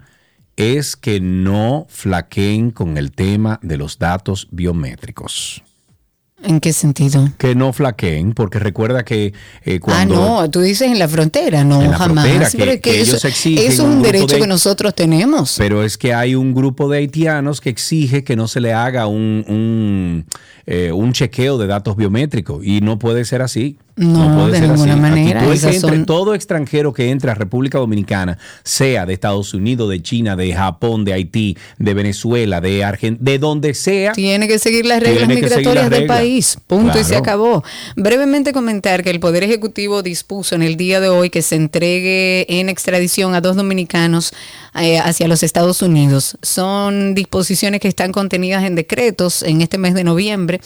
es 0.55 0.95
que 0.95 1.19
no 1.19 1.87
flaqueen 1.89 2.69
con 2.71 2.97
el 2.97 3.11
tema 3.11 3.59
de 3.63 3.77
los 3.77 3.97
datos 3.97 4.47
biométricos. 4.51 5.63
¿En 6.43 6.59
qué 6.59 6.73
sentido? 6.73 7.29
Que 7.37 7.53
no 7.53 7.71
flaqueen, 7.71 8.33
porque 8.33 8.57
recuerda 8.57 9.03
que 9.05 9.31
eh, 9.63 9.79
cuando... 9.79 10.15
Ah, 10.15 10.41
no, 10.43 10.49
tú 10.49 10.61
dices 10.61 10.87
en 10.91 10.97
la 10.97 11.07
frontera, 11.07 11.63
no, 11.63 11.81
En 11.83 11.91
la 11.91 11.97
jamás. 11.97 12.25
frontera, 12.25 12.49
que- 12.49 12.57
Pero 12.57 12.71
es 12.71 12.81
que 12.81 13.01
eso, 13.01 13.11
ellos 13.11 13.25
exigen 13.25 13.71
eso 13.71 13.83
es 13.83 13.89
un 13.95 14.01
derecho 14.01 14.35
de- 14.35 14.39
que 14.41 14.47
nosotros 14.47 14.95
tenemos. 14.95 15.55
Pero 15.59 15.83
es 15.83 15.97
que 15.99 16.13
hay 16.15 16.33
un 16.33 16.53
grupo 16.55 16.89
de 16.89 16.97
haitianos 16.97 17.61
que 17.61 17.69
exige 17.69 18.23
que 18.23 18.35
no 18.35 18.47
se 18.47 18.59
le 18.59 18.73
haga 18.73 19.05
un, 19.05 19.45
un, 19.47 20.25
eh, 20.65 20.91
un 20.91 21.13
chequeo 21.13 21.57
de 21.59 21.67
datos 21.67 21.95
biométricos 21.95 22.65
y 22.65 22.81
no 22.81 22.97
puede 22.97 23.23
ser 23.25 23.41
así. 23.43 23.77
No, 23.95 24.47
de 24.47 24.61
ninguna 24.61 24.95
manera, 24.95 25.43
esas 25.53 25.75
entre- 25.75 25.89
son- 25.97 26.05
todo 26.05 26.33
extranjero 26.33 26.93
que 26.93 27.09
entre 27.09 27.31
a 27.31 27.33
República 27.35 27.77
Dominicana, 27.77 28.37
sea 28.63 29.05
de 29.05 29.13
Estados 29.13 29.53
Unidos, 29.53 29.89
de 29.89 30.01
China, 30.01 30.35
de 30.35 30.53
Japón, 30.53 31.03
de 31.05 31.13
Haití, 31.13 31.57
de 31.77 31.93
Venezuela, 31.93 32.61
de 32.61 32.83
Argentina, 32.83 33.31
de 33.31 33.39
donde 33.39 33.73
sea, 33.73 34.13
Tiene 34.13 34.47
que 34.47 34.59
seguir 34.59 34.85
las 34.85 35.01
reglas 35.01 35.27
migratorias 35.27 35.75
las 35.75 35.89
del 35.89 36.05
país. 36.07 36.57
Punto 36.67 36.99
y 36.99 37.03
se 37.03 37.15
acabó. 37.15 37.63
Brevemente 37.95 38.53
comentar 38.53 39.03
que 39.03 39.09
el 39.09 39.19
Poder 39.19 39.43
Ejecutivo 39.43 40.01
dispuso 40.03 40.55
en 40.55 40.61
el 40.63 40.77
día 40.77 40.99
de 40.99 41.09
hoy 41.09 41.29
que 41.29 41.41
se 41.41 41.55
entregue 41.55 42.45
en 42.59 42.69
extradición 42.69 43.35
a 43.35 43.41
dos 43.41 43.55
dominicanos 43.55 44.33
eh, 44.73 44.99
hacia 44.99 45.27
los 45.27 45.43
Estados 45.43 45.81
Unidos. 45.81 46.37
Son 46.41 47.13
disposiciones 47.13 47.81
que 47.81 47.89
están 47.89 48.11
contenidas 48.11 48.63
en 48.63 48.75
decretos 48.75 49.43
en 49.43 49.61
este 49.61 49.77
mes 49.77 49.93
de 49.93 50.05
noviembre. 50.05 50.61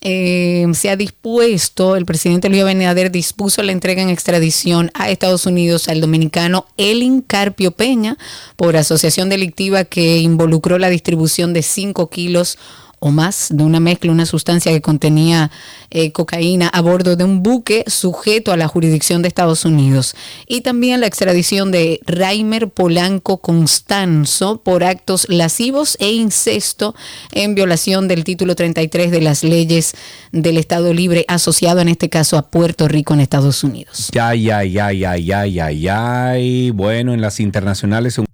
Eh, 0.00 0.66
se 0.74 0.90
ha 0.90 0.96
dispuesto, 0.96 1.96
el 1.96 2.06
presidente 2.06 2.48
Luis 2.48 2.62
Abinader 2.62 3.10
dispuso 3.10 3.62
la 3.62 3.72
entrega 3.72 4.00
en 4.00 4.10
extradición 4.10 4.92
a 4.94 5.10
Estados 5.10 5.44
Unidos 5.44 5.88
al 5.88 6.00
dominicano 6.00 6.66
Elin 6.76 7.20
Carpio 7.20 7.72
Peña 7.72 8.16
por 8.56 8.76
asociación 8.76 9.28
delictiva 9.28 9.84
que 9.84 10.18
involucró 10.18 10.78
la 10.78 10.88
distribución 10.88 11.52
de 11.52 11.62
5 11.62 12.10
kilos 12.10 12.58
o 13.00 13.10
más 13.10 13.48
de 13.50 13.62
una 13.62 13.80
mezcla, 13.80 14.12
una 14.12 14.26
sustancia 14.26 14.72
que 14.72 14.80
contenía 14.80 15.50
eh, 15.90 16.12
cocaína 16.12 16.68
a 16.68 16.80
bordo 16.80 17.16
de 17.16 17.24
un 17.24 17.42
buque 17.42 17.84
sujeto 17.86 18.52
a 18.52 18.56
la 18.56 18.68
jurisdicción 18.68 19.22
de 19.22 19.28
Estados 19.28 19.64
Unidos. 19.64 20.14
Y 20.46 20.60
también 20.60 21.00
la 21.00 21.06
extradición 21.06 21.70
de 21.70 22.00
Raimer 22.06 22.68
Polanco 22.68 23.38
Constanzo 23.38 24.60
por 24.62 24.84
actos 24.84 25.26
lascivos 25.28 25.96
e 26.00 26.12
incesto 26.12 26.94
en 27.32 27.54
violación 27.54 28.08
del 28.08 28.24
título 28.24 28.54
33 28.54 29.10
de 29.10 29.20
las 29.20 29.44
leyes 29.44 29.94
del 30.32 30.58
Estado 30.58 30.92
Libre 30.92 31.24
asociado 31.28 31.80
en 31.80 31.88
este 31.88 32.08
caso 32.08 32.36
a 32.36 32.50
Puerto 32.50 32.88
Rico 32.88 33.14
en 33.14 33.20
Estados 33.20 33.64
Unidos. 33.64 34.10
ya, 34.12 34.34
ya, 34.34 34.64
ya, 34.64 34.92
ya, 34.92 35.16
ya, 35.16 35.46
ya, 35.46 35.70
ya. 35.70 36.34
Bueno, 36.74 37.14
en 37.14 37.20
las 37.20 37.40
internacionales 37.40 38.18
un 38.18 38.27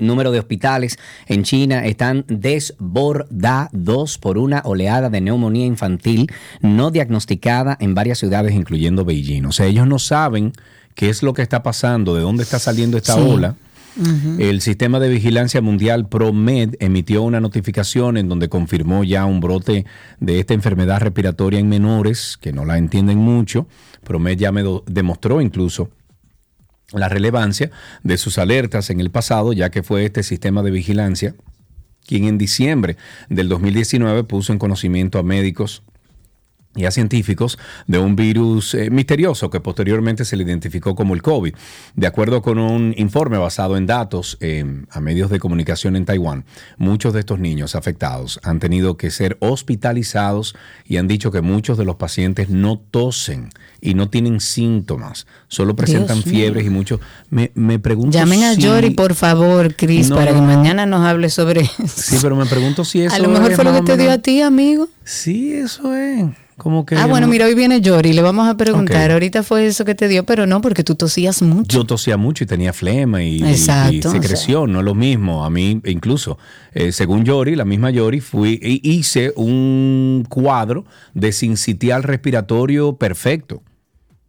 número 0.00 0.32
de 0.32 0.38
hospitales 0.38 0.98
en 1.26 1.42
China 1.42 1.84
están 1.84 2.24
desbordados 2.26 4.16
por 4.16 4.38
una 4.38 4.62
oleada 4.64 5.10
de 5.10 5.20
neumonía 5.20 5.66
infantil 5.66 6.32
no 6.62 6.90
diagnosticada 6.90 7.76
en 7.78 7.94
varias 7.94 8.18
ciudades, 8.18 8.54
incluyendo 8.54 9.04
Beijing. 9.04 9.44
O 9.44 9.52
sea, 9.52 9.66
ellos 9.66 9.86
no 9.86 9.98
saben 9.98 10.52
qué 10.94 11.10
es 11.10 11.22
lo 11.22 11.34
que 11.34 11.42
está 11.42 11.62
pasando, 11.62 12.14
de 12.14 12.22
dónde 12.22 12.44
está 12.44 12.58
saliendo 12.58 12.96
esta 12.96 13.14
Sí. 13.14 13.20
ola. 13.20 13.56
El 14.38 14.60
sistema 14.62 14.98
de 14.98 15.08
vigilancia 15.10 15.60
mundial 15.60 16.08
ProMed 16.08 16.76
emitió 16.80 17.22
una 17.22 17.38
notificación 17.40 18.16
en 18.16 18.28
donde 18.28 18.48
confirmó 18.48 19.04
ya 19.04 19.24
un 19.26 19.38
brote 19.38 19.84
de 20.18 20.40
esta 20.40 20.54
enfermedad 20.54 21.00
respiratoria 21.00 21.60
en 21.60 21.68
menores 21.68 22.38
que 22.40 22.52
no 22.52 22.64
la 22.64 22.78
entienden 22.78 23.18
mucho. 23.18 23.68
ProMed 24.02 24.36
ya 24.38 24.50
me 24.50 24.64
demostró 24.86 25.40
incluso 25.42 25.90
la 26.98 27.08
relevancia 27.08 27.70
de 28.02 28.16
sus 28.18 28.38
alertas 28.38 28.90
en 28.90 29.00
el 29.00 29.10
pasado, 29.10 29.52
ya 29.52 29.70
que 29.70 29.82
fue 29.82 30.04
este 30.04 30.22
sistema 30.22 30.62
de 30.62 30.70
vigilancia 30.70 31.34
quien 32.06 32.24
en 32.24 32.38
diciembre 32.38 32.96
del 33.28 33.48
2019 33.48 34.24
puso 34.24 34.52
en 34.52 34.58
conocimiento 34.58 35.18
a 35.18 35.22
médicos 35.22 35.82
y 36.76 36.86
a 36.86 36.90
científicos 36.90 37.58
de 37.86 37.98
un 37.98 38.16
virus 38.16 38.74
eh, 38.74 38.90
misterioso 38.90 39.50
que 39.50 39.60
posteriormente 39.60 40.24
se 40.24 40.36
le 40.36 40.44
identificó 40.44 40.94
como 40.94 41.14
el 41.14 41.22
COVID. 41.22 41.54
De 41.94 42.06
acuerdo 42.06 42.42
con 42.42 42.58
un 42.58 42.94
informe 42.96 43.38
basado 43.38 43.76
en 43.76 43.86
datos 43.86 44.36
eh, 44.40 44.64
a 44.90 45.00
medios 45.00 45.30
de 45.30 45.38
comunicación 45.38 45.96
en 45.96 46.04
Taiwán, 46.04 46.44
muchos 46.76 47.12
de 47.12 47.20
estos 47.20 47.38
niños 47.38 47.74
afectados 47.74 48.40
han 48.42 48.58
tenido 48.58 48.96
que 48.96 49.10
ser 49.10 49.36
hospitalizados 49.40 50.56
y 50.86 50.96
han 50.96 51.08
dicho 51.08 51.30
que 51.30 51.40
muchos 51.40 51.78
de 51.78 51.84
los 51.84 51.96
pacientes 51.96 52.48
no 52.50 52.78
tosen 52.78 53.50
y 53.80 53.94
no 53.94 54.08
tienen 54.08 54.40
síntomas, 54.40 55.26
solo 55.48 55.76
presentan 55.76 56.22
fiebres 56.22 56.64
y 56.66 56.70
muchos... 56.70 57.00
Me, 57.30 57.50
me 57.54 57.78
pregunto 57.78 58.16
Llamen 58.16 58.44
a 58.44 58.54
Yori, 58.54 58.90
por 58.90 59.14
favor, 59.14 59.74
Cris, 59.74 60.08
No, 60.08 60.16
para 60.16 60.32
que 60.32 60.40
no. 60.40 60.46
mañana 60.46 60.86
nos 60.86 61.04
hable 61.06 61.28
sobre 61.30 61.62
eso. 61.62 61.86
Sí, 61.86 62.16
pero 62.22 62.34
me 62.36 62.46
pregunto 62.46 62.84
si 62.84 63.02
eso 63.02 63.14
a 63.14 63.18
lo 63.18 63.28
mejor 63.28 63.50
es 63.50 63.56
fue 63.56 63.64
lo 63.64 63.72
que 63.72 63.82
te 63.82 63.96
dio 63.96 64.10
a 64.10 64.18
ti, 64.18 64.40
amigo. 64.40 64.88
Sí, 65.04 65.52
eso 65.52 65.94
es. 65.94 66.24
Como 66.56 66.86
que 66.86 66.94
Ah, 66.96 67.06
bueno, 67.06 67.26
no- 67.26 67.32
mira, 67.32 67.46
hoy 67.46 67.54
viene 67.54 67.80
Yori, 67.80 68.12
le 68.12 68.22
vamos 68.22 68.48
a 68.48 68.56
preguntar. 68.56 69.06
Ok. 69.10 69.12
Ahorita 69.14 69.42
fue 69.42 69.66
eso 69.66 69.84
que 69.84 69.94
te 69.94 70.06
dio, 70.06 70.24
pero 70.24 70.46
no, 70.46 70.60
porque 70.60 70.84
tú 70.84 70.94
tosías 70.94 71.42
mucho. 71.42 71.76
Yo 71.78 71.84
tosía 71.84 72.16
mucho 72.16 72.44
y 72.44 72.46
tenía 72.46 72.72
flema 72.72 73.22
y, 73.22 73.42
Exacto, 73.42 73.92
y 73.94 74.00
o 74.06 74.10
secreción, 74.10 74.72
no 74.72 74.78
es 74.78 74.84
lo 74.84 74.94
mismo. 74.94 75.44
A 75.44 75.50
mí, 75.50 75.80
incluso, 75.84 76.38
eh, 76.72 76.92
según 76.92 77.24
Yori, 77.24 77.56
la 77.56 77.64
misma 77.64 77.90
Yori, 77.90 78.20
fui 78.20 78.60
hice 78.82 79.32
un 79.36 80.24
cuadro 80.28 80.84
de 81.12 81.32
sincitial 81.32 82.02
respiratorio 82.04 82.96
perfecto, 82.96 83.62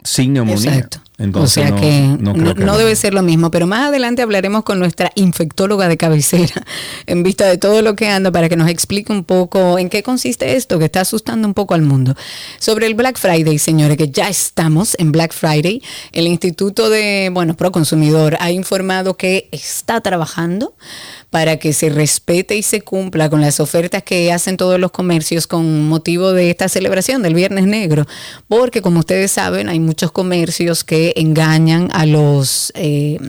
sin 0.05 0.33
neumonía. 0.33 0.75
Exacto. 0.75 0.99
Entonces, 1.17 1.57
o 1.57 1.61
sea 1.61 1.71
no, 1.71 1.79
que 1.79 2.17
no 2.19 2.55
que 2.55 2.65
no 2.65 2.77
debe 2.77 2.93
ser 2.95 3.13
lo 3.13 3.21
mismo, 3.21 3.49
pero 3.49 3.67
más 3.67 3.87
adelante 3.87 4.21
hablaremos 4.21 4.63
con 4.63 4.79
nuestra 4.79 5.13
infectóloga 5.15 5.87
de 5.87 5.95
cabecera 5.95 6.65
en 7.05 7.23
vista 7.23 7.45
de 7.45 7.57
todo 7.57 7.81
lo 7.81 7.95
que 7.95 8.09
anda 8.09 8.31
para 8.31 8.49
que 8.49 8.57
nos 8.57 8.69
explique 8.69 9.13
un 9.13 9.23
poco 9.23 9.79
en 9.79 9.89
qué 9.89 10.03
consiste 10.03 10.57
esto 10.57 10.77
que 10.77 10.85
está 10.85 11.01
asustando 11.01 11.47
un 11.47 11.53
poco 11.53 11.73
al 11.73 11.83
mundo. 11.83 12.15
Sobre 12.59 12.87
el 12.87 12.95
Black 12.95 13.17
Friday, 13.17 13.57
señores, 13.59 13.95
que 13.95 14.09
ya 14.09 14.27
estamos 14.27 14.95
en 14.99 15.13
Black 15.13 15.33
Friday, 15.33 15.81
el 16.11 16.27
Instituto 16.27 16.89
de, 16.89 17.29
bueno, 17.31 17.55
Proconsumidor 17.55 18.35
ha 18.41 18.51
informado 18.51 19.15
que 19.15 19.47
está 19.53 20.01
trabajando 20.01 20.75
para 21.35 21.57
que 21.57 21.73
se 21.73 21.89
respete 21.89 22.55
y 22.55 22.63
se 22.63 22.79
cumpla 22.79 23.29
con 23.29 23.41
las 23.41 23.59
ofertas 23.59 24.03
que 24.03 24.31
hacen 24.31 24.55
todos 24.55 24.79
los 24.79 24.91
comercios 24.91 25.47
con 25.47 25.85
motivo 25.89 26.31
de 26.31 26.49
esta 26.49 26.69
celebración 26.69 27.21
del 27.23 27.33
Viernes 27.33 27.67
Negro, 27.67 28.07
porque 28.47 28.81
como 28.81 28.99
ustedes 28.99 29.31
saben, 29.31 29.67
hay 29.67 29.81
muchos 29.81 30.13
comercios 30.13 30.85
que 30.85 31.11
engañan 31.17 31.89
a 31.91 32.05
los, 32.05 32.71
eh, 32.73 33.19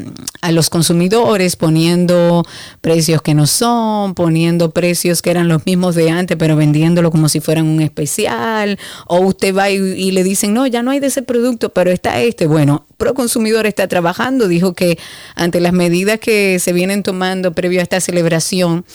a 0.41 0.53
los 0.53 0.71
consumidores 0.71 1.57
poniendo 1.57 2.45
precios 2.81 3.23
que 3.23 3.35
no 3.35 3.49
son, 3.49 4.15
poniendo 4.15 4.71
precios 4.71 5.21
que 5.21 5.33
eran 5.33 5.49
los 5.49 5.67
mismos 5.67 5.97
de 5.97 6.09
antes, 6.09 6.37
pero 6.37 6.55
vendiéndolo 6.55 7.11
como 7.11 7.29
si 7.29 7.41
fueran 7.41 7.67
un 7.67 7.83
especial, 7.83 8.79
o 9.09 9.19
usted 9.19 9.53
va 9.53 9.69
y, 9.69 9.79
y 9.79 10.13
le 10.13 10.23
dicen, 10.23 10.55
no, 10.55 10.69
ya 10.69 10.85
no 10.85 10.93
hay 10.93 11.01
de 11.01 11.09
ese 11.09 11.23
producto, 11.23 11.71
pero 11.71 11.91
está 11.91 12.21
este. 12.21 12.47
Bueno, 12.47 12.87
Proconsumidor 12.97 13.67
está 13.67 13.89
trabajando, 13.89 14.49
dijo 14.49 14.73
que 14.73 14.99
ante 15.35 15.61
las 15.61 15.75
medidas 15.75 16.19
que 16.19 16.59
se 16.59 16.73
vienen 16.73 17.03
tomando 17.03 17.53
previo 17.53 17.81
a 17.81 17.83
esta 17.83 18.01
celebración, 18.01 18.87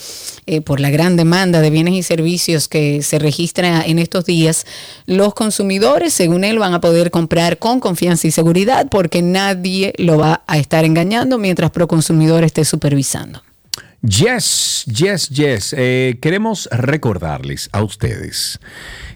eh, 0.47 0.61
por 0.61 0.79
la 0.79 0.89
gran 0.89 1.17
demanda 1.17 1.61
de 1.61 1.69
bienes 1.69 1.93
y 1.93 2.01
servicios 2.01 2.67
que 2.67 3.03
se 3.03 3.19
registra 3.19 3.83
en 3.85 3.99
estos 3.99 4.25
días, 4.25 4.65
los 5.05 5.35
consumidores, 5.35 6.13
según 6.13 6.43
él, 6.43 6.57
van 6.57 6.73
a 6.73 6.81
poder 6.81 7.11
comprar 7.11 7.59
con 7.59 7.79
confianza 7.79 8.27
y 8.27 8.31
seguridad 8.31 8.87
porque 8.89 9.21
nadie 9.21 9.93
lo 9.97 10.17
va 10.17 10.43
a 10.47 10.57
estar 10.57 10.83
engañando 10.83 11.37
mientras 11.37 11.69
Proconsumidor 11.69 12.43
esté 12.43 12.65
supervisando. 12.65 13.43
Yes, 14.01 14.83
yes, 14.87 15.29
yes. 15.29 15.75
Eh, 15.77 16.17
queremos 16.21 16.67
recordarles 16.71 17.69
a 17.71 17.83
ustedes 17.83 18.59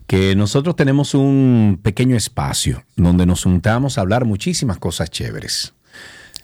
que 0.08 0.36
nosotros 0.36 0.76
tenemos 0.76 1.16
un 1.16 1.80
pequeño 1.82 2.16
espacio 2.16 2.84
donde 2.96 3.26
nos 3.26 3.44
juntamos 3.44 3.98
a 3.98 4.02
hablar 4.02 4.26
muchísimas 4.26 4.78
cosas 4.78 5.10
chéveres. 5.10 5.74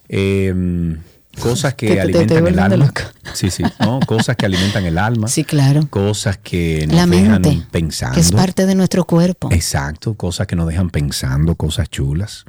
Eh, 0.10 0.98
cosas 1.40 1.74
que 1.76 1.88
te- 1.90 1.94
te 1.96 2.02
alimentan 2.02 2.48
el 2.48 2.60
alma. 2.60 2.94
Sí, 3.34 3.50
sí. 3.52 3.64
¿no? 3.80 4.00
Cosas 4.02 4.36
que 4.36 4.46
alimentan 4.48 4.86
el 4.86 4.98
alma. 4.98 5.28
Sí, 5.30 5.44
claro. 5.46 5.88
Cosas 5.90 6.38
que 6.38 6.86
nos 6.88 6.96
La 6.98 7.06
dejan 7.06 7.42
mente, 7.42 7.62
pensando. 7.72 8.16
que 8.16 8.20
es 8.22 8.32
parte 8.32 8.66
de 8.66 8.76
nuestro 8.76 9.06
cuerpo. 9.06 9.50
Exacto, 9.54 10.16
cosas 10.16 10.48
que 10.48 10.56
nos 10.58 10.68
dejan 10.68 10.90
pensando, 10.90 11.56
cosas 11.56 11.90
chulas. 11.90 12.44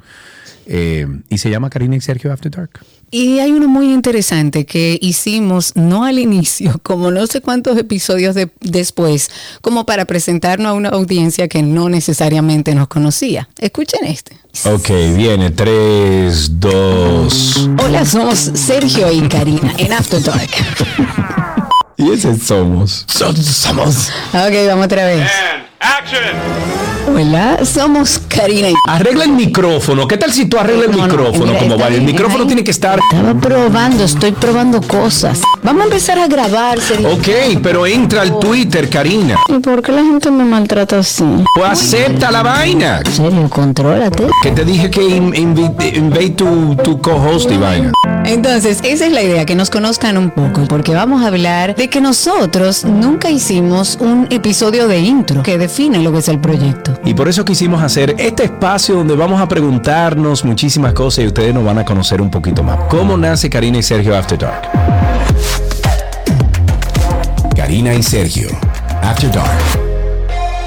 Eh, 0.65 1.05
y 1.29 1.37
se 1.37 1.49
llama 1.49 1.69
Karina 1.69 1.95
y 1.95 2.01
Sergio 2.01 2.31
After 2.31 2.51
Dark. 2.51 2.79
Y 3.11 3.39
hay 3.39 3.51
uno 3.51 3.67
muy 3.67 3.93
interesante 3.93 4.65
que 4.65 4.97
hicimos 5.01 5.75
no 5.75 6.03
al 6.05 6.17
inicio, 6.19 6.79
como 6.83 7.11
no 7.11 7.27
sé 7.27 7.41
cuántos 7.41 7.77
episodios 7.77 8.33
de- 8.33 8.49
después, 8.61 9.29
como 9.61 9.85
para 9.85 10.05
presentarnos 10.05 10.67
a 10.67 10.73
una 10.73 10.89
audiencia 10.89 11.47
que 11.47 11.61
no 11.61 11.89
necesariamente 11.89 12.73
nos 12.75 12.87
conocía. 12.87 13.49
Escuchen 13.59 14.05
este. 14.05 14.37
Ok, 14.65 14.89
viene 15.15 15.49
3, 15.51 16.59
2. 16.59 17.69
Hola, 17.83 18.05
somos 18.05 18.37
Sergio 18.39 19.11
y 19.11 19.21
Karina 19.27 19.73
en 19.77 19.93
After 19.93 20.21
Dark. 20.23 20.49
Y 21.95 22.09
ese 22.11 22.35
somos. 22.39 23.05
somos. 23.07 24.09
Ok, 24.33 24.53
vamos 24.67 24.85
otra 24.85 25.05
vez. 25.05 25.29
Hola, 27.05 27.59
somos 27.65 28.19
Karina 28.29 28.69
y... 28.69 28.73
Arregla 28.87 29.25
el 29.25 29.31
micrófono. 29.33 30.07
¿Qué 30.07 30.17
tal 30.17 30.31
si 30.31 30.45
tú 30.45 30.57
arreglas 30.57 30.85
el 30.85 30.91
No, 30.91 30.97
no, 30.97 31.03
micrófono 31.03 31.45
mira, 31.47 31.59
como 31.59 31.77
vale? 31.77 31.97
El 31.97 32.03
micrófono 32.03 32.41
ahí. 32.43 32.47
tiene 32.47 32.63
que 32.63 32.71
estar. 32.71 32.99
Estaba 33.11 33.33
probando, 33.39 34.03
estoy 34.05 34.31
probando 34.31 34.81
cosas. 34.81 35.41
Vamos 35.61 35.81
a 35.81 35.85
empezar 35.85 36.17
a 36.19 36.27
grabar. 36.27 36.79
sería- 36.79 37.09
Ok, 37.09 37.59
pero 37.61 37.85
entra 37.85 38.21
al 38.21 38.39
Twitter, 38.39 38.89
Karina. 38.89 39.37
¿Y 39.49 39.59
por 39.59 39.81
qué 39.81 39.91
la 39.91 40.01
gente 40.03 40.31
me 40.31 40.45
maltrata 40.45 40.99
así? 40.99 41.25
Pues 41.55 41.69
acepta 41.69 42.31
la 42.31 42.41
vaina. 42.43 43.01
En 43.05 43.11
serio, 43.11 43.49
contrólate. 43.49 44.27
Que 44.41 44.51
te 44.51 44.63
dije 44.63 44.89
que 44.89 45.03
invade 45.03 46.29
tu, 46.31 46.75
tu 46.83 46.99
co-host 47.01 47.51
y 47.51 47.57
vaina. 47.57 47.91
Entonces, 48.25 48.79
esa 48.83 49.05
es 49.05 49.11
la 49.11 49.21
idea, 49.21 49.45
que 49.45 49.53
nos 49.55 49.69
conozcan 49.69 50.17
un 50.17 50.31
poco, 50.31 50.61
porque 50.69 50.93
vamos 50.95 51.23
a 51.23 51.27
hablar 51.27 51.75
de 51.75 51.89
que 51.89 51.99
nosotros 51.99 52.85
nunca 52.85 53.29
hicimos 53.29 53.97
un 53.99 54.27
episodio 54.29 54.87
de 54.87 54.99
intro 54.99 55.43
que 55.43 55.57
define 55.73 56.03
lo 56.03 56.11
que 56.11 56.19
es 56.19 56.27
el 56.27 56.39
proyecto. 56.39 56.99
Y 57.03 57.15
por 57.15 57.27
eso 57.27 57.43
quisimos 57.43 57.81
hacer 57.81 58.13
este 58.19 58.43
espacio 58.43 58.95
donde 58.95 59.15
vamos 59.15 59.41
a 59.41 59.47
preguntarnos 59.47 60.45
muchísimas 60.45 60.93
cosas 60.93 61.23
y 61.23 61.27
ustedes 61.27 61.51
nos 61.51 61.65
van 61.65 61.79
a 61.79 61.85
conocer 61.85 62.21
un 62.21 62.29
poquito 62.29 62.61
más. 62.61 62.77
¿Cómo 62.89 63.17
nace 63.17 63.49
Karina 63.49 63.79
y 63.79 63.83
Sergio 63.83 64.15
After 64.15 64.37
Dark? 64.37 64.69
Karina 67.55 67.95
y 67.95 68.03
Sergio 68.03 68.49
After 69.01 69.31
Dark. 69.31 69.82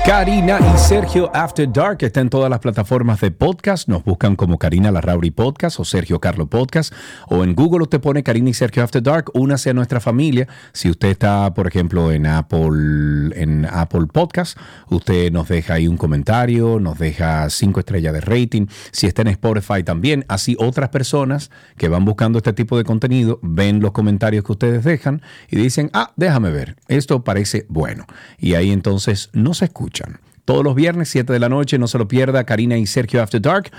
Karina 0.07 0.61
y 0.61 0.79
Sergio 0.79 1.33
After 1.35 1.69
Dark 1.73 1.99
está 2.03 2.21
en 2.21 2.31
todas 2.31 2.49
las 2.49 2.61
plataformas 2.61 3.21
de 3.21 3.33
podcast. 3.33 3.89
Nos 3.89 4.05
buscan 4.05 4.37
como 4.37 4.57
Karina 4.57 4.93
Larrauri 4.93 5.33
Podcast 5.33 5.81
o 5.81 5.85
Sergio 5.85 6.21
Carlo 6.21 6.47
Podcast. 6.47 6.95
O 7.27 7.43
en 7.43 7.57
Google 7.57 7.83
usted 7.83 8.01
pone 8.01 8.23
Karina 8.23 8.51
y 8.51 8.55
Sergio 8.55 8.85
After 8.85 9.03
Dark. 9.03 9.33
Únase 9.35 9.71
a 9.71 9.75
nuestra 9.75 9.99
familia. 9.99 10.47
Si 10.73 10.89
usted 10.89 11.09
está, 11.09 11.53
por 11.55 11.67
ejemplo, 11.67 12.13
en 12.13 12.25
Apple, 12.27 13.33
en 13.35 13.67
Apple 13.69 14.07
Podcast, 14.13 14.57
usted 14.91 15.33
nos 15.33 15.49
deja 15.49 15.75
ahí 15.75 15.89
un 15.89 15.97
comentario, 15.97 16.79
nos 16.79 17.01
deja 17.01 17.51
cinco 17.51 17.81
estrellas 17.81 18.13
de 18.13 18.21
rating. 18.21 18.67
Si 18.93 19.09
está 19.09 19.23
en 19.23 19.29
Spotify 19.29 19.83
también, 19.83 20.25
así 20.29 20.57
otras 20.61 20.91
personas 20.91 21.51
que 21.77 21.89
van 21.89 22.05
buscando 22.05 22.39
este 22.39 22.53
tipo 22.53 22.79
de 22.79 22.85
contenido 22.85 23.41
ven 23.43 23.81
los 23.81 23.91
comentarios 23.91 24.45
que 24.45 24.53
ustedes 24.53 24.85
dejan 24.85 25.21
y 25.51 25.57
dicen, 25.57 25.91
ah, 25.95 26.13
déjame 26.15 26.53
ver, 26.53 26.77
esto 26.87 27.25
parece 27.25 27.67
bueno. 27.69 28.07
Y 28.39 28.55
ahí 28.55 28.71
entonces 28.71 29.31
nos 29.33 29.63
escuchan. 29.97 30.21
Todos 30.45 30.63
los 30.63 30.75
viernes, 30.75 31.09
7 31.09 31.33
de 31.33 31.39
la 31.41 31.49
noche, 31.49 31.79
no 31.79 31.89
se 31.89 31.99
lo 31.99 32.07
pierda, 32.07 32.45
Karina 32.45 32.77
y 32.77 32.87
Sergio 32.87 33.23
After 33.23 33.41
Dark. 33.41 33.71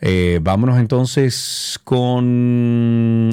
Eh, 0.00 0.40
vámonos 0.42 0.78
entonces 0.78 1.80
con 1.84 2.24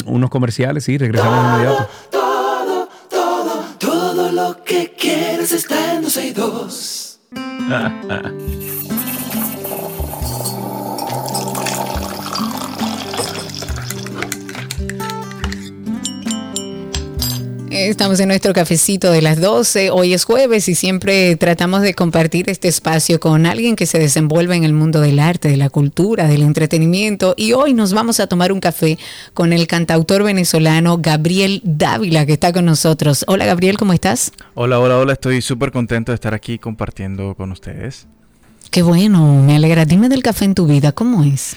unos 0.05 0.29
comerciales 0.29 0.87
y 0.89 0.97
regresamos 0.97 1.43
de 1.43 1.49
inmediato. 1.49 1.89
Todo, 2.11 2.89
todo, 3.09 3.63
todo 3.79 4.31
lo 4.31 4.63
que 4.63 4.93
quieres 4.97 5.51
está 5.51 5.95
en 5.95 6.03
12 6.03 6.27
y 6.27 6.31
2. 6.31 7.19
Estamos 17.75 18.19
en 18.19 18.27
nuestro 18.27 18.53
cafecito 18.53 19.11
de 19.11 19.23
las 19.23 19.41
12. 19.41 19.89
Hoy 19.89 20.13
es 20.13 20.25
jueves 20.25 20.69
y 20.69 20.75
siempre 20.75 21.35
tratamos 21.37 21.81
de 21.81 21.95
compartir 21.95 22.47
este 22.51 22.67
espacio 22.67 23.19
con 23.19 23.47
alguien 23.47 23.75
que 23.75 23.87
se 23.87 23.97
desenvuelve 23.97 24.55
en 24.55 24.63
el 24.63 24.73
mundo 24.73 25.01
del 25.01 25.17
arte, 25.17 25.49
de 25.49 25.57
la 25.57 25.71
cultura, 25.71 26.27
del 26.27 26.43
entretenimiento. 26.43 27.33
Y 27.35 27.53
hoy 27.53 27.73
nos 27.73 27.91
vamos 27.91 28.19
a 28.19 28.27
tomar 28.27 28.51
un 28.51 28.59
café 28.59 28.99
con 29.33 29.53
el 29.53 29.65
cantautor 29.65 30.21
venezolano 30.21 30.99
Gabriel 30.99 31.61
Dávila, 31.63 32.27
que 32.27 32.33
está 32.33 32.53
con 32.53 32.65
nosotros. 32.65 33.25
Hola 33.27 33.47
Gabriel, 33.47 33.79
¿cómo 33.79 33.93
estás? 33.93 34.31
Hola, 34.53 34.79
hola, 34.79 34.99
hola, 34.99 35.13
estoy 35.13 35.41
súper 35.41 35.71
contento 35.71 36.11
de 36.11 36.15
estar 36.15 36.35
aquí 36.35 36.59
compartiendo 36.59 37.33
con 37.33 37.51
ustedes. 37.51 38.05
Qué 38.69 38.83
bueno, 38.83 39.41
me 39.41 39.55
alegra. 39.55 39.85
Dime 39.85 40.09
del 40.09 40.21
café 40.21 40.45
en 40.45 40.53
tu 40.53 40.67
vida, 40.67 40.91
¿cómo 40.91 41.23
es? 41.23 41.55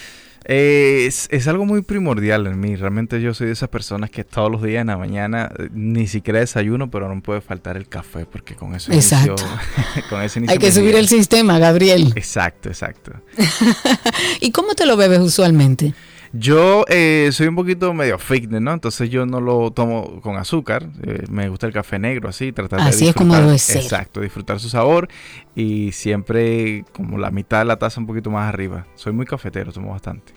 Eh, 0.48 1.06
es, 1.06 1.26
es 1.32 1.48
algo 1.48 1.64
muy 1.64 1.82
primordial 1.82 2.46
en 2.46 2.61
mí, 2.61 2.76
realmente 2.76 3.20
yo 3.20 3.35
soy 3.35 3.48
de 3.48 3.52
esas 3.52 3.68
personas 3.68 4.11
que 4.11 4.22
todos 4.22 4.48
los 4.50 4.62
días 4.62 4.82
en 4.82 4.87
la 4.87 4.96
mañana 4.96 5.50
eh, 5.59 5.68
ni 5.72 6.06
siquiera 6.06 6.38
desayuno, 6.38 6.88
pero 6.88 7.12
no 7.12 7.20
puede 7.20 7.40
faltar 7.40 7.76
el 7.76 7.88
café 7.88 8.26
porque 8.26 8.54
con 8.54 8.72
eso 8.74 8.92
inicio, 8.92 9.32
Exacto. 9.32 9.44
con 10.09 10.22
eso 10.22 10.38
inicio 10.38 10.52
Hay 10.52 10.59
que 10.59 10.70
subir 10.70 10.90
día. 10.90 11.00
el 11.00 11.09
sistema, 11.09 11.59
Gabriel. 11.59 12.12
Exacto, 12.14 12.68
exacto. 12.68 13.12
¿Y 14.40 14.52
cómo 14.52 14.74
te 14.76 14.87
lo 14.87 14.96
bebes 14.96 15.18
usualmente? 15.18 15.94
Yo 16.38 16.85
eh, 16.88 17.31
soy 17.33 17.46
un 17.46 17.57
poquito 17.57 17.92
medio 17.94 18.18
fitness, 18.18 18.61
¿no? 18.61 18.72
Entonces 18.72 19.11
yo 19.11 19.27
no 19.27 19.40
lo 19.40 19.70
tomo 19.70 20.20
con 20.20 20.37
azúcar. 20.37 20.88
eh, 21.03 21.25
me 21.31 21.49
gusta 21.49 21.66
el 21.66 21.72
café 21.72 21.99
negro, 21.99 22.29
así, 22.29 22.53
tratar 22.53 22.83
de 22.83 22.88
Así 22.88 23.09
es 23.09 23.14
como 23.14 23.37
debe 23.37 23.59
ser. 23.59 23.83
Exacto, 23.83 24.20
disfrutar 24.20 24.61
su 24.61 24.68
sabor 24.68 25.09
y 25.55 25.92
siempre 25.92 26.85
como 26.92 27.18
la 27.18 27.31
mitad 27.31 27.61
de 27.61 27.66
la 27.66 27.77
taza 27.77 28.01
un 28.01 28.07
poquito 28.07 28.31
más 28.31 28.49
arriba. 28.49 28.87
Soy 28.94 29.12
muy 29.12 29.27
cafetero, 29.27 29.72
tomo 29.72 29.92
bastante. 29.92 30.35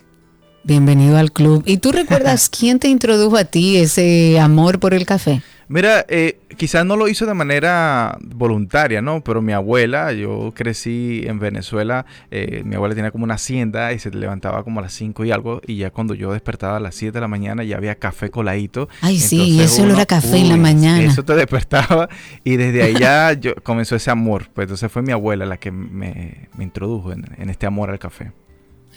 Bienvenido 0.63 1.17
al 1.17 1.31
club. 1.31 1.63
¿Y 1.65 1.77
tú 1.77 1.91
recuerdas 1.91 2.49
quién 2.57 2.79
te 2.79 2.89
introdujo 2.89 3.37
a 3.37 3.45
ti 3.45 3.77
ese 3.77 4.39
amor 4.39 4.79
por 4.79 4.93
el 4.93 5.05
café? 5.05 5.41
Mira, 5.71 6.03
eh, 6.09 6.39
quizás 6.57 6.83
no 6.83 6.95
lo 6.97 7.07
hizo 7.07 7.27
de 7.27 7.35
manera 7.35 8.17
voluntaria, 8.23 9.03
¿no? 9.03 9.23
Pero 9.23 9.39
mi 9.43 9.53
abuela, 9.53 10.11
yo 10.13 10.51
crecí 10.55 11.21
en 11.27 11.37
Venezuela, 11.37 12.07
eh, 12.31 12.63
mi 12.65 12.73
abuela 12.75 12.95
tenía 12.95 13.11
como 13.11 13.23
una 13.23 13.35
hacienda 13.35 13.93
y 13.93 13.99
se 13.99 14.09
levantaba 14.09 14.63
como 14.63 14.79
a 14.79 14.83
las 14.83 14.93
5 14.93 15.25
y 15.25 15.31
algo, 15.31 15.61
y 15.67 15.77
ya 15.77 15.91
cuando 15.91 16.15
yo 16.15 16.33
despertaba 16.33 16.77
a 16.77 16.79
las 16.79 16.95
7 16.95 17.13
de 17.13 17.21
la 17.21 17.27
mañana 17.27 17.63
ya 17.63 17.77
había 17.77 17.93
café 17.93 18.31
coladito. 18.31 18.89
Ay, 19.01 19.19
sí, 19.19 19.51
Entonces 19.51 19.79
olor 19.79 19.91
uno- 19.93 20.01
a 20.01 20.05
café 20.07 20.37
en 20.37 20.49
la 20.49 20.57
mañana. 20.57 21.03
Eso 21.03 21.23
te 21.23 21.35
despertaba 21.35 22.09
y 22.43 22.55
desde 22.57 22.81
ahí 22.81 22.95
ya 22.99 23.33
yo, 23.33 23.53
comenzó 23.61 23.95
ese 23.95 24.09
amor. 24.09 24.49
Pues 24.55 24.65
entonces 24.65 24.91
fue 24.91 25.03
mi 25.03 25.11
abuela 25.11 25.45
la 25.45 25.57
que 25.57 25.69
me, 25.69 26.47
me 26.57 26.63
introdujo 26.63 27.13
en, 27.13 27.25
en 27.37 27.49
este 27.51 27.67
amor 27.67 27.91
al 27.91 27.99
café. 27.99 28.31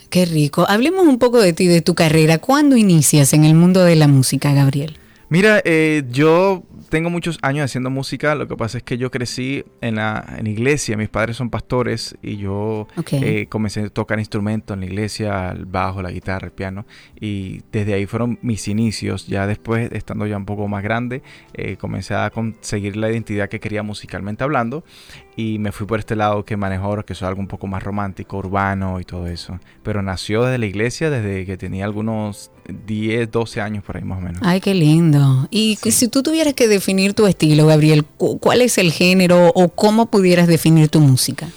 Qué 0.09 0.25
rico. 0.25 0.65
Hablemos 0.67 1.07
un 1.07 1.19
poco 1.19 1.39
de 1.41 1.53
ti, 1.53 1.67
de 1.67 1.83
tu 1.83 1.95
carrera. 1.95 2.39
¿Cuándo 2.39 2.77
inicias 2.79 3.35
en 3.35 3.45
el 3.45 3.55
mundo 3.55 3.85
de 3.85 3.97
la 3.97 4.09
música, 4.09 4.53
Gabriel? 4.55 4.97
Mira, 5.33 5.62
eh, 5.64 6.03
yo 6.11 6.62
tengo 6.90 7.09
muchos 7.09 7.38
años 7.40 7.64
haciendo 7.64 7.88
música. 7.88 8.35
Lo 8.35 8.47
que 8.47 8.55
pasa 8.55 8.77
es 8.77 8.85
que 8.85 8.99
yo 8.99 9.11
crecí 9.11 9.64
en 9.81 9.95
la 9.95 10.23
en 10.37 10.47
iglesia. 10.47 10.95
Mis 10.99 11.09
padres 11.09 11.38
son 11.38 11.49
pastores 11.49 12.18
y 12.21 12.37
yo 12.37 12.87
eh, 13.12 13.47
comencé 13.49 13.81
a 13.81 13.88
tocar 13.88 14.18
instrumentos 14.18 14.75
en 14.75 14.81
la 14.81 14.87
iglesia, 14.87 15.49
el 15.53 15.64
bajo, 15.64 16.03
la 16.03 16.11
guitarra, 16.11 16.49
el 16.49 16.53
piano. 16.53 16.85
Y 17.18 17.62
desde 17.73 17.95
ahí 17.95 18.05
fueron 18.05 18.40
mis 18.42 18.68
inicios. 18.68 19.27
Ya 19.27 19.47
después, 19.47 19.90
estando 19.92 20.27
ya 20.27 20.37
un 20.37 20.45
poco 20.45 20.68
más 20.68 20.83
grande, 20.83 21.23
eh, 21.55 21.79
comencé 21.79 22.14
a 22.14 22.29
conseguir 22.29 22.97
la 22.97 23.11
identidad 23.11 23.49
que 23.49 23.59
quería 23.59 23.83
musicalmente 23.83 24.45
hablando. 24.45 24.85
Y 25.35 25.59
me 25.59 25.73
fui 25.73 25.87
por 25.87 25.99
este 25.99 26.14
lado 26.14 26.45
que 26.45 26.59
manejo 26.59 26.85
ahora, 26.85 27.05
que 27.05 27.14
es 27.14 27.23
algo 27.23 27.40
un 27.40 27.49
poco 27.49 27.66
más 27.66 27.83
romántico, 27.83 28.37
urbano 28.37 29.01
y 29.01 29.05
todo 29.05 29.27
eso. 29.29 29.59
Pero 29.83 30.03
nació 30.03 30.45
desde 30.45 30.59
la 30.59 30.66
iglesia 30.66 31.09
desde 31.09 31.47
que 31.47 31.57
tenía 31.57 31.87
algunos 31.87 32.51
10, 32.87 33.31
12 33.31 33.61
años 33.61 33.83
por 33.85 33.96
ahí 33.96 34.05
más 34.05 34.18
o 34.18 34.20
menos. 34.20 34.40
Ay, 34.44 34.61
qué 34.61 34.75
lindo. 34.75 35.46
Y 35.51 35.79
si 35.83 36.09
tú 36.09 36.22
tuvieras 36.22 36.55
que 36.55 36.68
definir 36.68 37.14
tu 37.14 37.27
estilo, 37.27 37.66
Gabriel, 37.66 38.05
cu- 38.05 38.38
¿cuál 38.38 38.62
es 38.62 38.79
el 38.79 38.92
género 38.92 39.48
o 39.55 39.68
cómo 39.68 40.07
pudieras 40.07 40.46
definir 40.46 40.88
tu 40.88 41.01
música? 41.01 41.48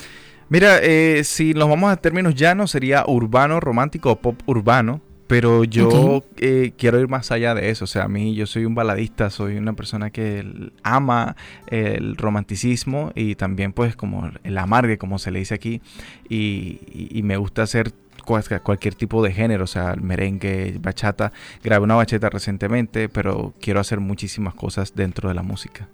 Mira, 0.50 0.78
eh, 0.82 1.24
si 1.24 1.54
nos 1.54 1.68
vamos 1.70 1.92
a 1.92 1.98
términos 1.98 2.36
llanos, 2.36 2.72
sería 2.72 3.04
urbano, 3.08 3.60
romántico 3.60 4.12
o 4.12 4.16
pop 4.18 4.40
urbano. 4.46 5.02
Pero 5.28 5.64
yo 5.64 6.24
eh, 6.38 6.74
quiero 6.78 7.00
ir 7.00 7.08
más 7.08 7.32
allá 7.32 7.56
de 7.56 7.72
eso. 7.72 7.86
O 7.86 7.88
sea, 7.88 8.04
a 8.04 8.08
mí 8.08 8.36
yo 8.36 8.46
soy 8.46 8.64
un 8.66 8.76
baladista, 8.76 9.32
soy 9.32 9.58
una 9.58 9.74
persona 9.74 10.12
que 10.12 10.46
ama 10.84 11.36
el 11.66 12.16
romanticismo 12.16 13.12
y 13.16 13.34
también 13.34 13.74
pues 13.74 13.96
como 13.96 14.30
el 14.44 14.56
amargue, 14.60 15.00
como 15.00 15.18
se 15.18 15.32
le 15.32 15.40
dice 15.40 15.56
aquí. 15.56 15.82
Y, 16.30 16.80
y- 16.94 17.10
y 17.12 17.24
me 17.24 17.38
gusta 17.38 17.64
hacer 17.64 17.92
cualquier 18.26 18.96
tipo 18.96 19.24
de 19.24 19.32
género, 19.32 19.64
o 19.64 19.68
sea, 19.68 19.96
merengue, 19.96 20.78
bachata. 20.80 21.32
Grabé 21.64 21.84
una 21.84 21.96
bachata 21.96 22.30
recientemente, 22.30 23.10
pero 23.10 23.54
quiero 23.62 23.80
hacer 23.80 24.00
muchísimas 24.00 24.54
cosas 24.54 24.94
dentro 24.96 25.30
de 25.30 25.36
la 25.36 25.44
música. 25.44 25.88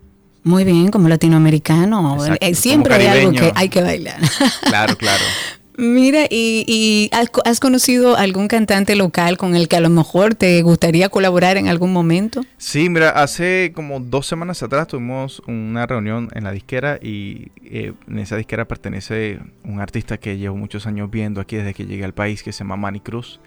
Muy 0.43 0.63
bien, 0.63 0.89
como 0.89 1.07
latinoamericano. 1.07 2.15
Exacto, 2.15 2.45
eh, 2.45 2.55
siempre 2.55 2.97
como 2.97 3.09
hay 3.11 3.19
algo 3.19 3.31
que 3.33 3.51
hay 3.53 3.69
que 3.69 3.81
bailar. 3.81 4.19
Claro, 4.63 4.95
claro. 4.97 5.23
Mira, 5.77 6.25
y, 6.29 6.65
y 6.67 7.09
has, 7.15 7.29
co- 7.29 7.41
has 7.45 7.59
conocido 7.59 8.17
algún 8.17 8.47
cantante 8.47 8.95
local 8.95 9.37
con 9.37 9.55
el 9.55 9.67
que 9.67 9.77
a 9.77 9.79
lo 9.79 9.89
mejor 9.89 10.35
te 10.35 10.61
gustaría 10.61 11.09
colaborar 11.09 11.57
en 11.57 11.67
algún 11.67 11.93
momento? 11.93 12.41
Sí, 12.57 12.89
mira, 12.89 13.09
hace 13.11 13.71
como 13.73 13.99
dos 13.99 14.27
semanas 14.27 14.61
atrás 14.63 14.87
tuvimos 14.87 15.41
una 15.47 15.85
reunión 15.87 16.29
en 16.33 16.43
la 16.43 16.51
disquera 16.51 16.99
y 17.01 17.47
eh, 17.63 17.93
en 18.07 18.19
esa 18.19 18.35
disquera 18.35 18.67
pertenece 18.67 19.39
un 19.63 19.79
artista 19.79 20.17
que 20.17 20.37
llevo 20.37 20.55
muchos 20.57 20.85
años 20.87 21.09
viendo 21.09 21.39
aquí 21.41 21.55
desde 21.55 21.73
que 21.73 21.85
llegué 21.85 22.03
al 22.03 22.13
país 22.13 22.43
que 22.43 22.51
se 22.51 22.59
llama 22.59 22.75
Manny 22.75 22.99
Cruz, 22.99 23.39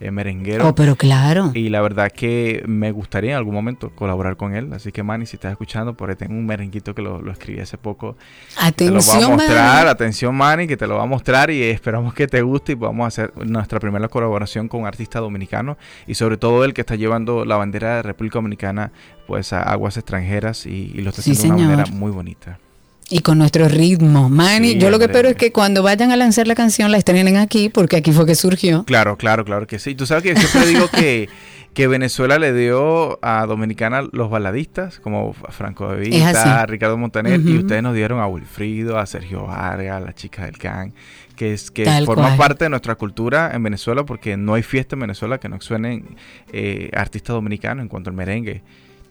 eh, 0.00 0.10
merenguero. 0.10 0.68
Oh, 0.68 0.74
pero 0.74 0.96
claro. 0.96 1.50
Y 1.54 1.68
la 1.68 1.80
verdad 1.80 2.10
que 2.12 2.62
me 2.66 2.90
gustaría 2.90 3.32
en 3.32 3.36
algún 3.36 3.54
momento 3.54 3.90
colaborar 3.94 4.36
con 4.36 4.54
él. 4.54 4.72
Así 4.72 4.92
que 4.92 5.02
Manny, 5.02 5.26
si 5.26 5.36
estás 5.36 5.52
escuchando, 5.52 5.94
por 5.96 6.10
ahí 6.10 6.16
tengo 6.16 6.34
un 6.34 6.46
merenguito 6.46 6.94
que 6.94 7.02
lo, 7.02 7.20
lo 7.20 7.32
escribí 7.32 7.60
hace 7.60 7.78
poco. 7.78 8.16
Te 8.16 8.16
lo 8.16 8.20
voy 8.56 8.64
a 8.64 8.66
Atención, 8.68 9.30
mostrar, 9.32 9.76
Manny. 9.76 9.88
atención 9.90 10.34
Manny, 10.34 10.66
que 10.66 10.76
te 10.76 10.86
lo 10.86 10.96
va 10.96 11.02
a 11.02 11.06
mostrar 11.06 11.50
y 11.50 11.62
esperamos 11.62 12.14
que 12.14 12.26
te 12.26 12.42
guste 12.42 12.72
y 12.72 12.76
podamos 12.76 13.06
hacer 13.08 13.32
nuestra 13.46 13.80
primera 13.80 14.08
colaboración 14.08 14.68
con 14.68 14.82
un 14.82 14.86
artista 14.86 15.20
dominicano 15.20 15.76
y 16.06 16.14
sobre 16.14 16.36
todo 16.36 16.64
el 16.64 16.74
que 16.74 16.82
está 16.82 16.94
llevando 16.96 17.44
la 17.44 17.56
bandera 17.56 17.96
de 17.96 18.02
República 18.02 18.38
Dominicana 18.38 18.92
pues 19.26 19.52
a 19.52 19.62
aguas 19.62 19.96
extranjeras 19.96 20.66
y, 20.66 20.92
y 20.94 21.00
lo 21.00 21.10
está 21.10 21.22
Sí, 21.22 21.32
haciendo 21.32 21.58
de 21.58 21.66
una 21.66 21.76
manera 21.76 21.92
muy 21.94 22.10
bonita. 22.12 22.58
Y 23.08 23.20
con 23.20 23.38
nuestro 23.38 23.68
ritmo. 23.68 24.28
Manny, 24.28 24.72
Sí, 24.72 24.78
yo 24.78 24.90
lo 24.90 24.98
que 24.98 25.04
espero 25.04 25.28
es 25.28 25.36
que 25.36 25.52
cuando 25.52 25.82
vayan 25.82 26.10
a 26.10 26.16
lanzar 26.16 26.48
la 26.48 26.56
canción 26.56 26.90
la 26.90 26.98
estrenen 26.98 27.36
aquí, 27.36 27.68
porque 27.68 27.96
aquí 27.96 28.10
fue 28.12 28.26
que 28.26 28.34
surgió. 28.34 28.84
Claro, 28.84 29.16
claro, 29.16 29.44
claro 29.44 29.66
que 29.68 29.78
sí. 29.78 29.94
Tú 29.94 30.06
sabes 30.06 30.24
que 30.24 30.34
yo 30.34 30.40
siempre 30.40 30.66
digo 30.68 30.88
que, 30.92 31.28
que 31.72 31.86
Venezuela 31.86 32.38
le 32.40 32.52
dio 32.52 33.20
a 33.24 33.46
Dominicana 33.46 34.02
los 34.10 34.28
baladistas, 34.28 34.98
como 34.98 35.34
Franco 35.34 35.88
De. 35.94 36.00
Vita, 36.08 36.66
Ricardo 36.66 36.96
Montaner, 36.96 37.40
y 37.40 37.58
ustedes 37.58 37.82
nos 37.82 37.94
dieron 37.94 38.18
a 38.18 38.26
Wilfrido, 38.26 38.98
a 38.98 39.06
Sergio 39.06 39.44
Vargas, 39.44 39.96
a 39.96 40.00
la 40.00 40.12
chica 40.12 40.44
del 40.46 40.58
can, 40.58 40.92
que 41.36 41.52
es 41.52 41.70
que 41.70 41.84
Tal 41.84 42.06
forma 42.06 42.24
cual. 42.24 42.38
parte 42.38 42.64
de 42.64 42.70
nuestra 42.70 42.96
cultura 42.96 43.52
en 43.54 43.62
Venezuela, 43.62 44.04
porque 44.04 44.36
no 44.36 44.54
hay 44.54 44.64
fiesta 44.64 44.96
en 44.96 45.00
Venezuela 45.02 45.38
que 45.38 45.48
no 45.48 45.60
suenen 45.60 46.16
eh, 46.52 46.90
artistas 46.92 47.34
dominicanos 47.34 47.82
en 47.84 47.88
cuanto 47.88 48.10
al 48.10 48.16
merengue. 48.16 48.62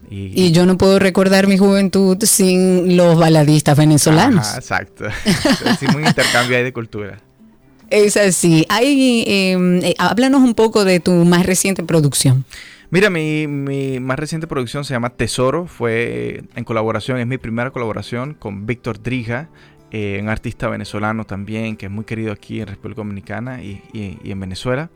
Y, 0.10 0.32
Y 0.36 0.52
yo 0.52 0.66
no 0.66 0.78
puedo 0.78 1.00
recordar 1.00 1.48
mi 1.48 1.58
juventud 1.58 2.18
sin 2.24 2.96
los 2.98 3.18
baladistas 3.18 3.78
venezolanos. 3.78 4.48
Ajá, 4.48 4.58
exacto. 4.58 5.06
Hicimos 5.72 5.96
un 5.96 6.06
intercambio 6.06 6.58
ahí 6.58 6.64
de 6.64 6.74
cultura. 6.74 7.20
Es 7.90 8.18
así. 8.18 8.66
Hay, 8.70 9.24
eh, 9.28 9.58
eh, 9.84 9.96
háblanos 9.98 10.42
un 10.42 10.56
poco 10.56 10.86
de 10.86 11.00
tu 11.00 11.12
más 11.26 11.46
reciente 11.46 11.84
producción. 11.84 12.46
Mira, 12.90 13.10
mi, 13.10 13.48
mi 13.48 14.00
más 14.00 14.18
reciente 14.18 14.48
producción 14.48 14.86
se 14.86 14.94
llama 14.94 15.10
Tesoro, 15.10 15.66
fue 15.68 16.44
en 16.56 16.64
colaboración, 16.64 17.20
es 17.20 17.28
mi 17.28 17.38
primera 17.38 17.72
colaboración 17.72 18.34
con 18.36 18.66
Víctor 18.66 19.02
Drija, 19.02 19.50
eh, 19.92 20.20
un 20.22 20.30
artista 20.30 20.68
venezolano 20.68 21.26
también 21.26 21.78
que 21.78 21.88
es 21.88 21.92
muy 21.92 22.06
querido 22.06 22.32
aquí 22.32 22.62
en 22.62 22.68
República 22.68 22.98
Dominicana 23.02 23.62
y, 23.64 23.82
y- 23.94 24.18
y 24.24 24.32
en 24.32 24.40
Venezuela. 24.40 24.90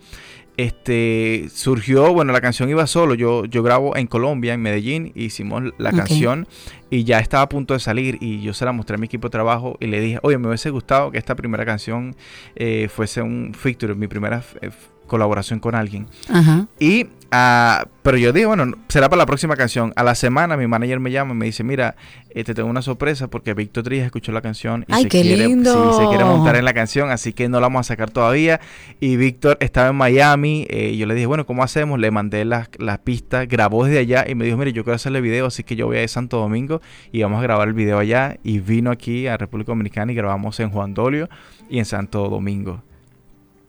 Este 0.60 1.48
surgió, 1.54 2.12
bueno, 2.12 2.34
la 2.34 2.42
canción 2.42 2.70
iba 2.70 2.86
solo. 2.86 3.14
Yo, 3.14 3.46
yo 3.46 3.64
grabo 3.64 3.96
en 3.96 4.08
Colombia, 4.08 4.54
en 4.54 4.62
Medellín, 4.62 5.14
hicimos 5.16 5.64
la 5.78 5.94
canción 5.94 6.50
y 6.90 7.06
ya 7.06 7.20
estaba 7.20 7.44
a 7.44 7.48
punto 7.48 7.74
de 7.74 7.80
salir. 7.80 8.18
Y 8.20 8.42
yo 8.42 8.54
se 8.54 8.66
la 8.66 8.74
mostré 8.74 8.96
a 8.96 8.98
mi 8.98 9.06
equipo 9.06 9.28
de 9.28 9.32
trabajo 9.32 9.78
y 9.80 9.88
le 9.88 10.02
dije, 10.02 10.20
oye, 10.22 10.38
me 10.38 10.50
hubiese 10.50 10.70
gustado 10.70 11.12
que 11.12 11.18
esta 11.18 11.34
primera 11.38 11.66
canción 11.66 12.14
eh, 12.58 12.90
fuese 12.94 13.22
un 13.22 13.54
feature, 13.54 13.96
mi 13.96 14.08
primera 14.08 14.44
eh, 14.60 14.72
colaboración 15.08 15.62
con 15.62 15.76
alguien. 15.76 16.08
Ajá. 16.28 16.68
Y, 16.78 17.08
ah, 17.32 17.88
pero 18.04 18.18
yo 18.18 18.34
dije, 18.34 18.46
bueno, 18.46 18.74
será 18.88 19.10
para 19.10 19.20
la 19.20 19.26
próxima 19.26 19.56
canción. 19.56 19.94
A 19.96 20.04
la 20.04 20.16
semana 20.16 20.58
mi 20.58 20.68
manager 20.68 21.00
me 21.00 21.12
llama 21.12 21.34
y 21.34 21.38
me 21.38 21.46
dice, 21.46 21.64
mira, 21.64 21.96
eh, 22.32 22.44
te 22.44 22.54
tengo 22.54 22.70
una 22.70 22.82
sorpresa 22.82 23.28
porque 23.28 23.54
Víctor 23.54 23.84
Trías 23.84 24.06
escuchó 24.06 24.32
la 24.32 24.42
canción 24.42 24.86
y 24.88 24.94
¡Ay, 24.94 25.04
se, 25.04 25.10
qué 25.10 25.22
quiere, 25.22 25.48
lindo! 25.48 25.94
sí, 25.94 26.04
se 26.04 26.08
quiere 26.10 26.24
montar 26.24 26.56
en 26.56 26.66
la 26.66 26.74
canción, 26.74 27.12
así 27.12 27.34
que 27.34 27.50
no 27.50 27.60
la 27.60 27.68
vamos 27.68 27.82
a 27.82 27.84
sacar 27.84 28.10
todavía. 28.10 28.60
Y 29.00 29.16
Víctor 29.16 29.58
estaba 29.60 29.90
en 29.90 29.96
Miami, 29.96 30.66
eh, 30.70 30.96
yo 30.98 31.06
le 31.06 31.14
dije, 31.14 31.28
bueno, 31.28 31.46
¿cómo 31.46 31.64
hacemos? 31.64 32.00
Le 32.00 32.12
mandé 32.12 32.46
las 32.46 32.70
las 32.78 33.00
pistas, 33.00 33.48
grabó 33.48 33.86
desde 33.86 34.00
allá 34.00 34.26
y 34.28 34.36
me 34.36 34.46
dijo, 34.46 34.58
mire, 34.58 34.74
yo 34.74 34.84
quiero 34.84 34.96
hacerle 34.96 35.22
video, 35.22 35.46
así 35.48 35.64
que 35.64 35.76
yo 35.76 35.86
voy 35.88 35.98
a 35.98 36.00
ir 36.00 36.06
a 36.06 36.08
Santo 36.08 36.38
Domingo 36.38 36.82
y 37.12 37.22
vamos 37.22 37.40
a 37.40 37.44
grabar 37.44 37.68
el 37.68 37.74
video 37.74 38.00
allá. 38.00 38.38
Y 38.44 38.60
vino 38.60 38.92
aquí 38.92 39.28
a 39.28 39.38
República 39.38 39.72
Dominicana 39.72 40.12
y 40.12 40.16
grabamos 40.16 40.60
en 40.60 40.70
Juan 40.70 40.94
Dolio 40.94 41.30
y 41.70 41.80
en 41.80 41.86
Santo 41.86 42.30
Domingo. 42.30 42.82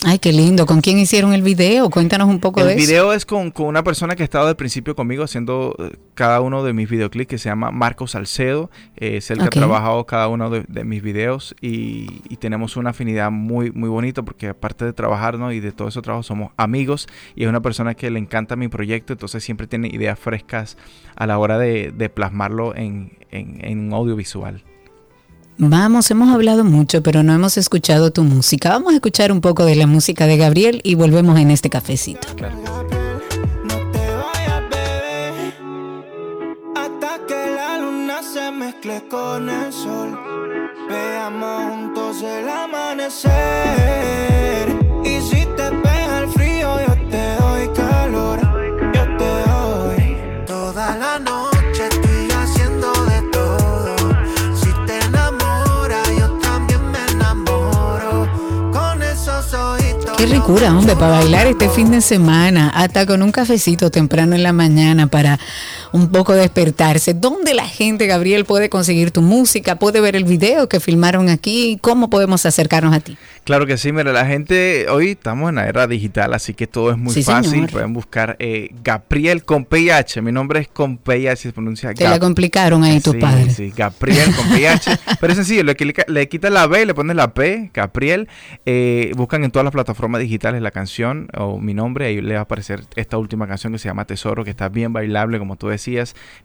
Ay, 0.03 0.19
qué 0.19 0.33
lindo. 0.33 0.65
¿Con 0.65 0.81
quién 0.81 0.99
hicieron 0.99 1.35
el 1.35 1.43
video? 1.43 1.91
Cuéntanos 1.91 2.27
un 2.27 2.41
poco 2.41 2.65
de 2.65 2.73
El 2.73 2.79
eso. 2.79 2.89
video 2.89 3.13
es 3.13 3.27
con, 3.27 3.51
con 3.51 3.67
una 3.67 3.85
persona 3.85 4.17
que 4.17 4.23
ha 4.23 4.25
estado 4.25 4.49
al 4.49 4.57
principio 4.57 4.97
conmigo 4.97 5.23
haciendo 5.25 5.77
eh, 5.79 5.97
cada 6.15 6.41
uno 6.41 6.65
de 6.65 6.73
mis 6.73 6.89
videoclips 6.89 7.29
que 7.29 7.37
se 7.37 7.51
llama 7.51 7.71
Marcos 7.71 8.13
Salcedo. 8.13 8.71
Eh, 8.97 9.19
es 9.19 9.31
el 9.31 9.39
que 9.39 9.45
ha 9.45 9.51
trabajado 9.51 10.07
cada 10.07 10.29
uno 10.29 10.49
de, 10.49 10.65
de 10.69 10.85
mis 10.85 11.03
videos 11.03 11.55
y, 11.61 12.23
y 12.31 12.37
tenemos 12.39 12.79
una 12.79 12.91
afinidad 12.91 13.31
muy, 13.31 13.73
muy 13.73 13.91
bonita 13.91 14.23
porque 14.23 14.49
aparte 14.49 14.87
de 14.87 14.95
trabajar 14.95 15.39
¿no? 15.39 15.53
y 15.53 15.61
de 15.61 15.71
todo 15.71 15.89
ese 15.89 16.01
trabajo 16.01 16.23
somos 16.23 16.53
amigos 16.57 17.07
y 17.37 17.43
es 17.43 17.51
una 17.51 17.61
persona 17.61 17.93
que 17.95 18.09
le 18.11 18.19
encanta 18.19 18.57
mi 18.57 18.69
proyecto, 18.69 19.13
entonces 19.13 19.45
siempre 19.45 19.67
tiene 19.67 19.89
ideas 19.89 20.19
frescas 20.19 20.79
a 21.15 21.27
la 21.27 21.37
hora 21.39 21.59
de, 21.59 21.93
de 21.93 22.09
plasmarlo 22.09 22.75
en, 22.75 23.13
en, 23.31 23.59
en 23.63 23.79
un 23.81 23.93
audiovisual. 23.93 24.65
Vamos, 25.63 26.11
hemos 26.11 26.31
hablado 26.31 26.65
mucho, 26.65 27.03
pero 27.03 27.23
no 27.23 27.35
hemos 27.35 27.59
escuchado 27.59 28.11
tu 28.11 28.25
música. 28.25 28.71
Vamos 28.71 28.93
a 28.93 28.95
escuchar 28.95 29.31
un 29.31 29.43
poco 29.43 29.67
de 29.67 29.77
la 29.77 29.87
música 29.87 30.27
de 30.27 30.39
Gabriel 30.39 30.81
y 30.85 30.95
volvemos 30.95 31.39
en 31.39 31.51
este 31.51 31.69
cafecito. 31.69 32.29
No 32.29 33.77
te 33.93 33.99
vayas, 33.99 34.63
bebé, 34.71 35.53
hasta 36.75 37.27
que 37.29 37.55
la 37.57 37.77
luna 37.79 38.23
se 38.23 38.51
mezcle 38.51 39.07
con 39.11 39.51
el 39.51 39.71
sol. 39.71 40.19
Veamos 40.89 41.63
juntos 41.65 42.23
el 42.23 42.49
amanecer. 42.49 43.31
Qué 60.21 60.27
ricura, 60.27 60.77
hombre, 60.77 60.97
para 60.97 61.13
bailar 61.13 61.47
este 61.47 61.71
fin 61.71 61.91
de 61.91 62.03
semana, 62.03 62.69
hasta 62.69 63.07
con 63.07 63.23
un 63.23 63.33
cafecito 63.33 63.91
temprano 63.91 64.35
en 64.35 64.43
la 64.43 64.53
mañana 64.53 65.07
para 65.07 65.39
un 65.93 66.11
poco 66.11 66.35
despertarse. 66.35 67.15
¿Dónde 67.15 67.55
la 67.55 67.67
gente, 67.67 68.07
Gabriel, 68.07 68.45
puede 68.45 68.69
conseguir 68.69 69.11
tu 69.11 69.23
música? 69.23 69.77
¿Puede 69.77 70.01
ver 70.01 70.17
el 70.17 70.25
video 70.25 70.69
que 70.69 70.81
filmaron 70.81 71.29
aquí? 71.29 71.79
¿Cómo 71.81 72.11
podemos 72.11 72.47
acercarnos 72.47 72.95
a 72.95 73.01
ti? 73.01 73.17
Claro 73.45 73.67
que 73.67 73.77
sí, 73.79 73.91
mira, 73.91 74.13
la 74.13 74.27
gente, 74.27 74.87
hoy 74.91 75.11
estamos 75.13 75.49
en 75.49 75.57
la 75.57 75.67
era 75.67 75.87
digital, 75.87 76.35
así 76.35 76.55
que 76.55 76.67
todo 76.67 76.91
es 76.93 76.99
muy 76.99 77.13
Sí, 77.13 77.23
fácil. 77.23 77.51
señor. 77.51 77.71
Pueden 77.71 77.93
buscar 77.93 78.37
eh, 78.39 78.71
Gabriel 78.85 79.45
con 79.45 79.65
PH. 79.65 80.21
Mi 80.23 80.31
nombre 80.31 80.61
es 80.61 80.69
con 80.69 80.99
PH, 80.99 81.37
se 81.37 81.53
pronuncia 81.53 81.93
Te 81.95 82.05
la 82.09 82.19
complicaron 82.21 82.85
ahí 82.85 83.01
tus 83.01 83.15
sí, 83.15 83.19
padres. 83.21 83.57
Sí, 83.57 83.73
Gabriel 83.77 84.35
con 84.37 84.49
PH. 84.51 84.99
Pero 85.21 85.33
es 85.33 85.37
sencillo, 85.39 85.65
le, 85.65 85.75
le 86.07 86.29
quitas 86.29 86.53
la 86.53 86.67
B, 86.67 86.87
le 86.87 86.95
pones 86.95 87.17
la 87.17 87.35
P, 87.35 87.71
Gabriel. 87.75 88.29
eh, 88.67 89.13
buscan 89.17 89.43
en 89.43 89.51
todas 89.51 89.65
las 89.65 89.73
plataformas 89.73 90.21
digitales 90.21 90.63
la 90.63 90.71
canción 90.71 91.29
o 91.37 91.59
mi 91.59 91.75
nombre, 91.75 92.07
ahí 92.07 92.21
le 92.21 92.35
va 92.35 92.41
a 92.41 92.43
aparecer 92.43 92.85
esta 92.95 93.19
última 93.19 93.49
canción 93.49 93.73
que 93.73 93.79
se 93.79 93.89
llama 93.89 94.05
Tesoro, 94.05 94.45
que 94.45 94.51
está 94.51 94.69
bien 94.69 94.93
bailable, 94.93 95.39
como 95.39 95.57
tú 95.57 95.67
decías. 95.69 95.80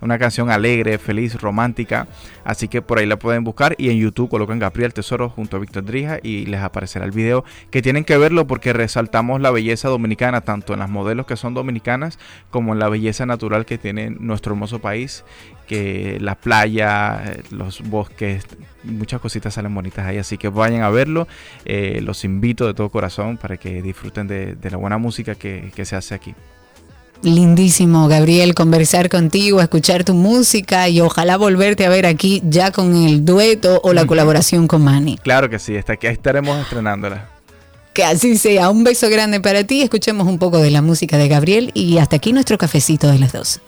Una 0.02 0.18
canción 0.18 0.50
alegre, 0.50 0.98
feliz, 0.98 1.40
romántica. 1.42 2.08
Así 2.44 2.68
que 2.68 2.82
por 2.82 3.00
ahí 3.00 3.06
la 3.06 3.18
pueden 3.18 3.44
buscar. 3.44 3.76
Y 3.78 3.90
en 3.90 3.98
YouTube 3.98 4.30
colocan 4.30 4.60
Gabriel 4.60 4.94
Tesoro 4.94 5.30
junto 5.30 5.58
a 5.58 5.60
Víctor 5.60 5.86
Drija 5.86 6.20
y 6.22 6.46
les 6.46 6.62
aparecerá 6.62 7.06
el 7.06 7.12
video. 7.12 7.44
Que 7.72 7.82
tienen 7.82 8.04
que 8.04 8.18
verlo 8.18 8.48
porque 8.48 8.74
resaltamos 8.74 9.42
la 9.42 9.52
belleza 9.52 9.90
dominicana, 9.90 10.42
tanto 10.42 10.74
en 10.74 10.80
las 10.80 10.90
modelos 10.90 11.26
que 11.26 11.36
son 11.36 11.54
dominicanas, 11.54 12.20
como 12.50 12.74
en 12.74 12.80
la 12.80 12.90
belleza 12.90 13.26
natural 13.26 13.66
que 13.66 13.78
tiene 13.78 14.10
nuestro 14.10 14.54
hermoso 14.54 14.80
país 14.80 15.24
que 15.66 16.18
la 16.22 16.36
playa, 16.36 17.38
los 17.52 17.82
bosques, 17.82 18.46
muchas 18.84 19.20
cositas 19.20 19.54
salen 19.54 19.74
bonitas 19.74 20.06
ahí, 20.06 20.18
así 20.18 20.38
que 20.38 20.48
vayan 20.48 20.84
a 20.84 20.90
verlo. 20.90 21.28
Eh, 21.66 22.02
los 22.02 22.24
invito 22.24 22.68
de 22.68 22.74
todo 22.74 22.90
corazón 22.90 23.38
para 23.38 23.58
que 23.58 23.82
disfruten 23.82 24.28
de, 24.28 24.58
la 24.70 24.78
buena 24.78 24.98
música 24.98 25.36
que 25.36 25.86
se 25.86 25.96
hace 25.96 26.16
aquí. 26.16 26.36
Lindísimo, 27.22 28.08
Gabriel, 28.08 28.54
conversar 28.54 29.10
contigo, 29.10 29.62
escuchar 29.62 30.04
tu 30.04 30.14
música 30.14 30.90
y 30.90 31.02
ojalá 31.02 31.38
volverte 31.38 31.86
a 31.86 31.90
ver 31.90 32.06
aquí 32.06 32.42
ya 32.46 32.72
con 32.72 32.96
el 32.96 33.26
dueto 33.26 33.82
o 33.84 33.94
la 33.94 34.06
colaboración 34.06 34.68
con 34.68 34.84
Manny. 34.84 35.18
Claro 35.18 35.50
que 35.50 35.58
sí, 35.60 35.76
hasta 35.76 35.94
aquí 35.94 36.08
estaremos 36.08 36.60
estrenándola. 36.62 37.30
Que 37.94 38.04
así 38.04 38.38
sea. 38.38 38.70
Un 38.70 38.84
beso 38.84 39.10
grande 39.10 39.40
para 39.40 39.64
ti. 39.64 39.82
Escuchemos 39.82 40.28
un 40.28 40.38
poco 40.38 40.60
de 40.60 40.70
la 40.70 40.82
música 40.82 41.18
de 41.18 41.30
Gabriel 41.30 41.72
y 41.74 41.98
hasta 41.98 42.18
aquí 42.18 42.34
nuestro 42.34 42.58
cafecito 42.58 43.08
de 43.08 43.20
las 43.20 43.32
dos. 43.32 43.62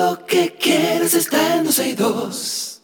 Lo 0.00 0.24
que 0.24 0.56
quieres 0.58 1.12
está 1.12 1.56
en 1.56 1.64
262. 1.64 2.82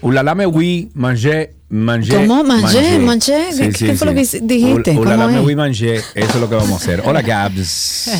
Ulala 0.00 0.34
me 0.34 0.46
oui, 0.46 0.90
manger. 1.72 2.26
¿Cómo? 2.26 2.44
Manger, 2.44 3.00
manger. 3.00 3.54
¿Qué- 3.56 3.70
qué 3.86 3.94
fue 3.94 4.06
lo 4.06 4.14
que 4.14 4.20
dijiste? 4.42 4.94
¿Cómo 4.94 5.26
me 5.26 5.38
es? 5.38 5.44
oui, 5.44 5.56
manger. 5.56 5.96
Eso 6.14 6.30
es 6.34 6.36
lo 6.40 6.48
que 6.48 6.54
vamos 6.54 6.72
a 6.72 6.76
hacer. 6.76 7.02
Hola, 7.04 7.22
Gabs. 7.26 8.10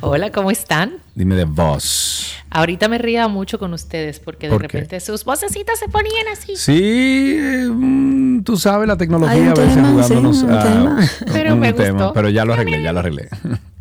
Hola, 0.00 0.30
¿cómo 0.30 0.50
están? 0.50 0.94
Dime 1.14 1.34
de 1.34 1.44
vos. 1.44 2.32
Ahorita 2.50 2.86
me 2.88 2.98
ría 2.98 3.26
mucho 3.28 3.58
con 3.58 3.72
ustedes 3.74 4.20
porque 4.20 4.48
de 4.48 4.56
repente 4.56 5.00
sus 5.00 5.24
vocecitas 5.24 5.78
se 5.78 5.88
ponían 5.88 6.28
así. 6.32 6.54
Sí, 6.56 7.36
eh, 7.38 7.66
mm, 7.68 8.42
tú 8.44 8.56
sabes 8.56 8.86
la 8.86 8.96
tecnología 8.96 9.50
a 9.50 9.54
veces 9.54 9.74
tema, 9.74 9.90
jugándonos 9.90 10.38
sí, 10.38 10.44
un 10.44 10.50
a. 10.52 11.08
Pero 11.32 11.54
un 11.54 11.60
me 11.60 11.72
tema, 11.72 11.90
gustó. 11.98 12.12
pero 12.14 12.30
ya 12.30 12.44
lo 12.44 12.54
arreglé, 12.54 12.80
ya 12.82 12.92
lo 12.92 13.00
arreglé. 13.00 13.28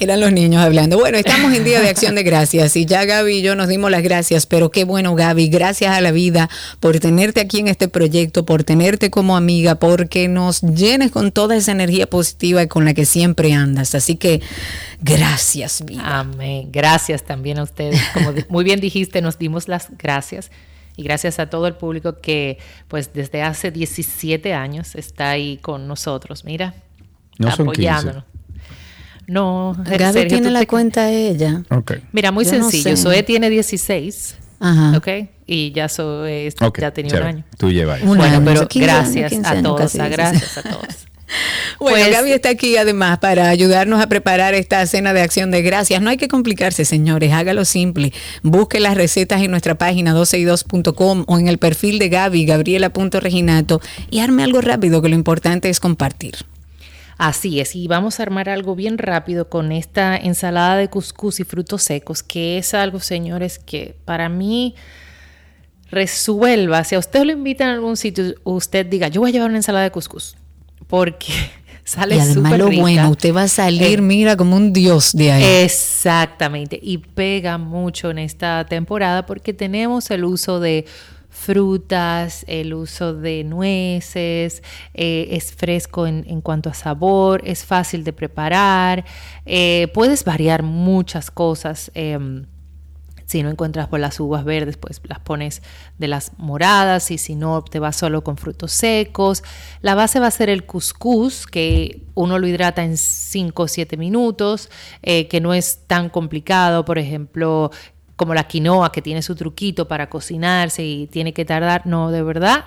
Eran 0.00 0.20
los 0.20 0.30
niños 0.30 0.62
hablando. 0.62 0.96
Bueno, 0.96 1.18
estamos 1.18 1.52
en 1.52 1.64
Día 1.64 1.80
de 1.80 1.88
Acción 1.88 2.14
de 2.14 2.22
Gracias 2.22 2.76
y 2.76 2.86
ya 2.86 3.04
Gaby 3.04 3.38
y 3.38 3.42
yo 3.42 3.56
nos 3.56 3.66
dimos 3.66 3.90
las 3.90 4.04
gracias, 4.04 4.46
pero 4.46 4.70
qué 4.70 4.84
bueno 4.84 5.16
Gaby, 5.16 5.48
gracias 5.48 5.92
a 5.92 6.00
la 6.00 6.12
vida 6.12 6.48
por 6.78 7.00
tenerte 7.00 7.40
aquí 7.40 7.58
en 7.58 7.66
este 7.66 7.88
proyecto, 7.88 8.46
por 8.46 8.62
tenerte 8.62 9.10
como 9.10 9.36
amiga, 9.36 9.74
porque 9.74 10.28
nos 10.28 10.60
llenes 10.60 11.10
con 11.10 11.32
toda 11.32 11.56
esa 11.56 11.72
energía 11.72 12.08
positiva 12.08 12.62
y 12.62 12.68
con 12.68 12.84
la 12.84 12.94
que 12.94 13.06
siempre 13.06 13.52
andas. 13.52 13.96
Así 13.96 14.14
que 14.14 14.40
gracias, 15.00 15.84
vida. 15.84 16.20
Amén. 16.20 16.68
Gracias 16.70 17.24
también 17.24 17.58
a 17.58 17.64
ustedes. 17.64 18.00
Como 18.14 18.32
muy 18.50 18.62
bien 18.62 18.78
dijiste, 18.78 19.20
nos 19.20 19.36
dimos 19.36 19.66
las 19.66 19.88
gracias. 19.98 20.52
Y 20.94 21.02
gracias 21.02 21.40
a 21.40 21.50
todo 21.50 21.66
el 21.66 21.74
público 21.74 22.20
que, 22.20 22.58
pues, 22.86 23.12
desde 23.14 23.42
hace 23.42 23.72
17 23.72 24.54
años 24.54 24.94
está 24.94 25.30
ahí 25.30 25.56
con 25.58 25.88
nosotros. 25.88 26.44
Mira, 26.44 26.74
No 27.38 27.50
son 27.50 27.70
15. 27.72 28.22
No, 29.28 29.76
Gaby 29.84 30.12
Sergio, 30.12 30.28
tiene 30.28 30.50
la 30.50 30.60
te- 30.60 30.66
cuenta 30.66 31.10
ella. 31.10 31.62
Ok. 31.70 31.92
Mira, 32.12 32.32
muy 32.32 32.44
Yo 32.44 32.52
no 32.58 32.70
sencillo. 32.70 32.96
sé. 32.96 33.02
Zoe 33.02 33.22
tiene 33.22 33.50
16, 33.50 34.36
Ajá. 34.58 34.96
¿ok? 34.96 35.08
Y 35.46 35.70
ya 35.72 35.88
Zoe 35.88 36.50
ya 36.80 36.90
tenía 36.90 37.10
chévere. 37.10 37.30
un 37.30 37.36
año. 37.36 37.44
Tú 37.58 37.70
llevas. 37.70 38.00
Un 38.02 38.16
bueno, 38.18 38.24
año, 38.24 38.42
pero 38.44 38.66
15 38.68 38.90
años, 38.90 39.04
gracias 39.04 39.30
15 39.32 39.48
a 39.48 39.62
todos, 39.62 39.80
casi 39.80 40.00
a 40.00 40.08
16. 40.08 40.16
gracias 40.16 40.58
a 40.58 40.62
todos. 40.62 40.86
Bueno, 41.78 41.98
Pues- 41.98 42.10
Gaby 42.10 42.32
está 42.32 42.48
aquí 42.48 42.78
además 42.78 43.18
para 43.18 43.50
ayudarnos 43.50 44.00
a 44.00 44.06
preparar 44.08 44.54
esta 44.54 44.86
cena 44.86 45.12
de 45.12 45.20
acción 45.20 45.50
de 45.50 45.60
gracias. 45.60 46.00
No 46.00 46.08
hay 46.08 46.16
que 46.16 46.26
complicarse, 46.26 46.86
señores, 46.86 47.34
hágalo 47.34 47.66
simple. 47.66 48.14
Busque 48.42 48.80
las 48.80 48.96
recetas 48.96 49.42
en 49.42 49.50
nuestra 49.50 49.74
página 49.74 50.14
12y2.com 50.14 51.24
o 51.26 51.38
en 51.38 51.48
el 51.48 51.58
perfil 51.58 51.98
de 51.98 52.08
Gaby, 52.08 52.46
gabriela.reginato, 52.46 53.82
y 54.10 54.20
arme 54.20 54.42
algo 54.42 54.62
rápido, 54.62 55.02
que 55.02 55.10
lo 55.10 55.14
importante 55.16 55.68
es 55.68 55.80
compartir. 55.80 56.36
Así 57.18 57.58
es, 57.58 57.74
y 57.74 57.88
vamos 57.88 58.20
a 58.20 58.22
armar 58.22 58.48
algo 58.48 58.76
bien 58.76 58.96
rápido 58.96 59.48
con 59.48 59.72
esta 59.72 60.16
ensalada 60.16 60.76
de 60.76 60.88
cuscús 60.88 61.40
y 61.40 61.44
frutos 61.44 61.82
secos, 61.82 62.22
que 62.22 62.58
es 62.58 62.74
algo, 62.74 63.00
señores, 63.00 63.58
que 63.58 63.96
para 64.04 64.28
mí 64.28 64.76
resuelva. 65.90 66.84
Si 66.84 66.94
a 66.94 66.98
usted 67.00 67.24
lo 67.24 67.32
invitan 67.32 67.70
a 67.70 67.72
algún 67.74 67.96
sitio, 67.96 68.34
usted 68.44 68.86
diga, 68.86 69.08
yo 69.08 69.20
voy 69.20 69.30
a 69.30 69.32
llevar 69.32 69.48
una 69.48 69.58
ensalada 69.58 69.84
de 69.84 69.90
cuscús, 69.90 70.36
porque 70.86 71.32
sale 71.84 72.14
y 72.16 72.20
además 72.20 72.52
súper 72.52 72.58
lo 72.60 72.68
rica. 72.68 72.82
bueno, 72.82 73.10
usted 73.10 73.34
va 73.34 73.42
a 73.42 73.48
salir, 73.48 73.98
Eh, 73.98 74.02
mira, 74.02 74.36
como 74.36 74.54
un 74.54 74.72
dios 74.72 75.12
de 75.12 75.32
ahí. 75.32 75.64
Exactamente, 75.64 76.78
y 76.80 76.98
pega 76.98 77.58
mucho 77.58 78.10
en 78.10 78.18
esta 78.18 78.64
temporada 78.66 79.26
porque 79.26 79.52
tenemos 79.52 80.10
el 80.12 80.24
uso 80.24 80.60
de 80.60 80.84
frutas, 81.38 82.44
el 82.48 82.74
uso 82.74 83.14
de 83.14 83.44
nueces, 83.44 84.62
eh, 84.92 85.28
es 85.30 85.52
fresco 85.52 86.06
en, 86.06 86.40
cuanto 86.40 86.68
a 86.68 86.74
sabor, 86.74 87.40
es 87.44 87.64
fácil 87.64 88.04
de 88.04 88.12
preparar, 88.12 89.04
eh, 89.46 89.88
puedes 89.94 90.24
variar 90.24 90.62
muchas 90.62 91.30
cosas. 91.30 91.90
em, 91.94 92.46
si 93.28 93.42
no 93.42 93.50
encuentras 93.50 93.88
por 93.88 94.00
las 94.00 94.18
uvas 94.20 94.42
verdes, 94.42 94.78
pues 94.78 95.02
las 95.04 95.20
pones 95.20 95.60
de 95.98 96.08
las 96.08 96.32
moradas 96.38 97.10
y 97.10 97.18
si 97.18 97.34
no, 97.34 97.62
te 97.62 97.78
vas 97.78 97.94
solo 97.94 98.24
con 98.24 98.38
frutos 98.38 98.72
secos. 98.72 99.42
La 99.82 99.94
base 99.94 100.18
va 100.18 100.28
a 100.28 100.30
ser 100.30 100.48
el 100.48 100.64
cuscús, 100.64 101.46
que 101.46 102.06
uno 102.14 102.38
lo 102.38 102.46
hidrata 102.46 102.82
en 102.84 102.96
5 102.96 103.64
o 103.64 103.68
7 103.68 103.98
minutos, 103.98 104.70
eh, 105.02 105.28
que 105.28 105.42
no 105.42 105.52
es 105.52 105.80
tan 105.86 106.08
complicado, 106.08 106.86
por 106.86 106.98
ejemplo, 106.98 107.70
como 108.18 108.34
la 108.34 108.44
quinoa, 108.48 108.92
que 108.92 109.00
tiene 109.00 109.22
su 109.22 109.34
truquito 109.36 109.88
para 109.88 110.10
cocinarse 110.10 110.84
y 110.84 111.06
tiene 111.06 111.32
que 111.32 111.44
tardar. 111.46 111.86
No, 111.86 112.10
de 112.10 112.22
verdad, 112.22 112.64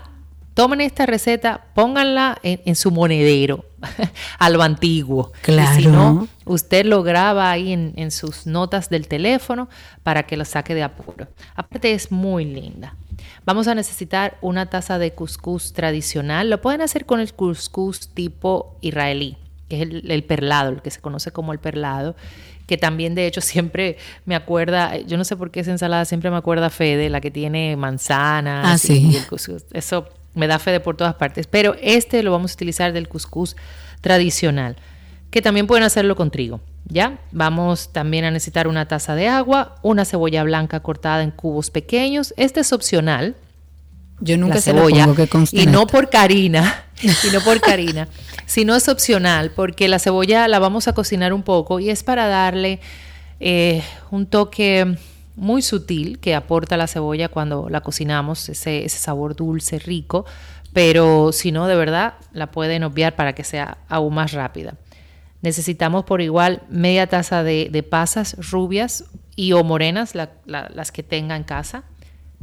tomen 0.54 0.80
esta 0.82 1.06
receta, 1.06 1.66
pónganla 1.76 2.40
en, 2.42 2.62
en 2.66 2.76
su 2.76 2.90
monedero, 2.90 3.66
a 4.40 4.50
lo 4.50 4.64
antiguo. 4.64 5.32
Y 5.34 5.46
si 5.46 5.52
Claro. 5.52 5.92
no, 5.92 6.28
usted 6.46 6.86
lo 6.86 7.04
graba 7.04 7.52
ahí 7.52 7.74
en, 7.74 7.94
en 7.98 8.12
sus 8.12 8.48
notas 8.48 8.90
del 8.90 9.08
teléfono 9.10 9.68
para 10.04 10.24
que 10.24 10.38
lo 10.38 10.46
saque 10.46 10.74
de 10.74 10.84
apuro. 10.84 11.28
Aparte 11.54 11.92
es 11.94 12.12
muy 12.12 12.46
linda. 12.46 12.96
Vamos 13.46 13.68
a 13.68 13.76
necesitar 13.76 14.38
una 14.42 14.68
taza 14.70 14.98
de 15.00 15.12
cuscús 15.14 15.74
tradicional. 15.74 16.50
Lo 16.50 16.62
pueden 16.62 16.82
hacer 16.82 17.06
con 17.06 17.20
el 17.20 17.34
cuscús 17.34 18.08
tipo 18.14 18.78
israelí, 18.82 19.38
que 19.68 19.76
es 19.76 19.82
el, 19.84 20.10
el 20.10 20.24
perlado, 20.24 20.70
el 20.70 20.82
que 20.82 20.92
se 20.92 21.02
conoce 21.02 21.32
como 21.32 21.52
el 21.52 21.60
perlado, 21.60 22.16
que 22.72 22.78
también 22.78 23.16
de 23.16 23.28
hecho 23.28 23.42
siempre 23.54 23.98
me 24.24 24.34
acuerda, 24.34 24.96
yo 25.00 25.18
no 25.18 25.26
sé 25.26 25.36
por 25.36 25.52
qué 25.52 25.60
esa 25.60 25.72
ensalada 25.72 26.06
siempre 26.06 26.32
me 26.32 26.38
acuerda 26.38 26.68
a 26.68 26.70
Fede, 26.70 27.10
la 27.10 27.20
que 27.20 27.30
tiene 27.30 27.76
manzanas 27.76 28.66
Ah, 28.66 28.76
y- 28.76 28.78
sí. 28.78 29.12
y. 29.12 29.78
Eso 29.78 30.08
me 30.36 30.48
da 30.48 30.58
fe 30.58 30.72
de 30.72 30.80
por 30.80 30.96
todas 30.96 31.16
partes. 31.16 31.48
Pero 31.48 31.76
este 31.82 32.24
lo 32.24 32.32
vamos 32.32 32.52
a 32.52 32.54
utilizar 32.54 32.94
del 32.94 33.10
cuscús 33.10 33.58
tradicional, 34.00 34.78
que 35.32 35.42
también 35.42 35.68
pueden 35.68 35.84
hacerlo 35.84 36.16
con 36.16 36.32
trigo. 36.32 36.62
¿Ya? 36.88 37.20
Vamos 37.34 37.92
también 37.94 38.24
a 38.24 38.32
necesitar 38.32 38.68
una 38.70 38.88
taza 38.88 39.16
de 39.16 39.28
agua, 39.28 39.76
una 39.82 40.06
cebolla 40.06 40.44
blanca 40.44 40.80
cortada 40.80 41.24
en 41.24 41.32
cubos 41.32 41.72
pequeños. 41.72 42.34
Este 42.38 42.62
es 42.62 42.72
opcional, 42.74 43.36
Yo 44.22 44.38
nunca 44.38 44.56
la 44.56 44.62
se 44.62 44.72
la 44.74 44.80
cebolla 44.80 45.04
pongo 45.06 45.16
y 45.52 45.66
no 45.68 45.88
por 45.88 46.10
Karina 46.10 46.86
y 47.02 47.08
no 47.34 47.42
por 47.42 47.60
Karina 47.60 48.08
sino 48.46 48.76
es 48.76 48.88
opcional 48.88 49.52
porque 49.52 49.88
la 49.88 50.00
cebolla 50.00 50.48
la 50.48 50.60
vamos 50.60 50.88
a 50.88 50.94
cocinar 50.94 51.34
un 51.34 51.44
poco 51.44 51.80
y 51.80 51.90
es 51.90 52.04
para 52.04 52.28
darle 52.28 52.80
eh, 53.40 53.84
un 54.12 54.26
toque 54.28 54.98
muy 55.36 55.62
sutil 55.62 56.20
que 56.20 56.36
aporta 56.36 56.78
la 56.78 56.88
cebolla 56.88 57.30
cuando 57.30 57.68
la 57.70 57.82
cocinamos 57.82 58.48
ese, 58.50 58.86
ese 58.86 58.98
sabor 59.00 59.36
dulce 59.36 59.80
rico 59.80 60.26
pero 60.74 61.32
si 61.34 61.52
no 61.52 61.68
de 61.68 61.76
verdad 61.76 62.14
la 62.34 62.52
pueden 62.52 62.84
obviar 62.84 63.16
para 63.16 63.34
que 63.34 63.44
sea 63.44 63.80
aún 63.90 64.14
más 64.14 64.32
rápida. 64.34 64.76
Necesitamos 65.42 66.06
por 66.06 66.22
igual 66.22 66.62
media 66.70 67.08
taza 67.08 67.44
de, 67.44 67.70
de 67.72 67.82
pasas 67.84 68.36
rubias 68.52 69.06
y 69.36 69.54
o 69.54 69.64
morenas 69.64 70.14
la- 70.14 70.32
la- 70.46 70.70
las 70.74 70.92
que 70.92 71.02
tenga 71.04 71.36
en 71.36 71.44
casa 71.44 71.84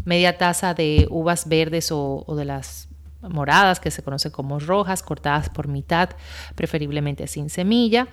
media 0.09 0.39
taza 0.39 0.73
de 0.75 1.07
uvas 1.11 1.49
verdes 1.49 1.93
o, 1.93 2.25
o 2.27 2.35
de 2.35 2.45
las 2.47 2.89
moradas 3.21 3.79
que 3.81 3.91
se 3.91 4.03
conocen 4.03 4.31
como 4.33 4.59
rojas, 4.59 5.03
cortadas 5.03 5.49
por 5.51 5.69
mitad, 5.69 6.11
preferiblemente 6.55 7.27
sin 7.27 7.51
semilla. 7.51 8.09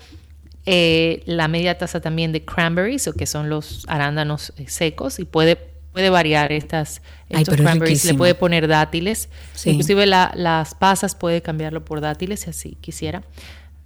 Eh, 0.66 1.22
la 1.26 1.48
media 1.48 1.78
taza 1.78 2.02
también 2.02 2.32
de 2.32 2.43
cranberries, 2.43 3.08
o 3.08 3.14
que 3.14 3.26
son 3.28 3.50
los 3.50 3.86
arándanos 3.88 4.52
eh, 4.58 4.66
secos, 4.68 5.20
y 5.20 5.26
puede, 5.26 5.56
puede 5.93 6.10
variar 6.10 6.52
estas, 6.52 7.02
Ay, 7.32 7.41
estos 7.43 7.56
es 7.56 7.62
cranberries. 7.62 8.04
Le 8.06 8.16
puede 8.16 8.34
poner 8.36 8.68
dátiles, 8.68 9.30
Sí. 9.54 9.70
inclusive 9.70 10.06
la- 10.08 10.32
las 10.36 10.74
pasas 10.74 11.14
puede 11.16 11.41
cambiarlo 11.41 11.86
por 11.86 12.02
dátiles 12.02 12.41
si 12.41 12.50
así 12.50 12.78
quisiera. 12.82 13.22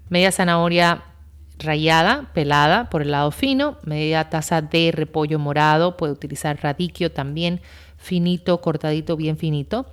Media 0.09 0.31
zanahoria 0.31 1.03
rallada, 1.59 2.29
pelada 2.33 2.89
por 2.89 3.01
el 3.01 3.11
lado 3.11 3.31
fino, 3.31 3.77
media 3.83 4.29
taza 4.29 4.61
de 4.61 4.91
repollo 4.93 5.37
morado, 5.37 5.97
puede 5.97 6.13
utilizar 6.13 6.57
radiquio 6.63 7.11
también, 7.11 7.59
finito, 7.99 8.59
cortadito, 8.61 9.15
bien 9.15 9.37
finito, 9.37 9.85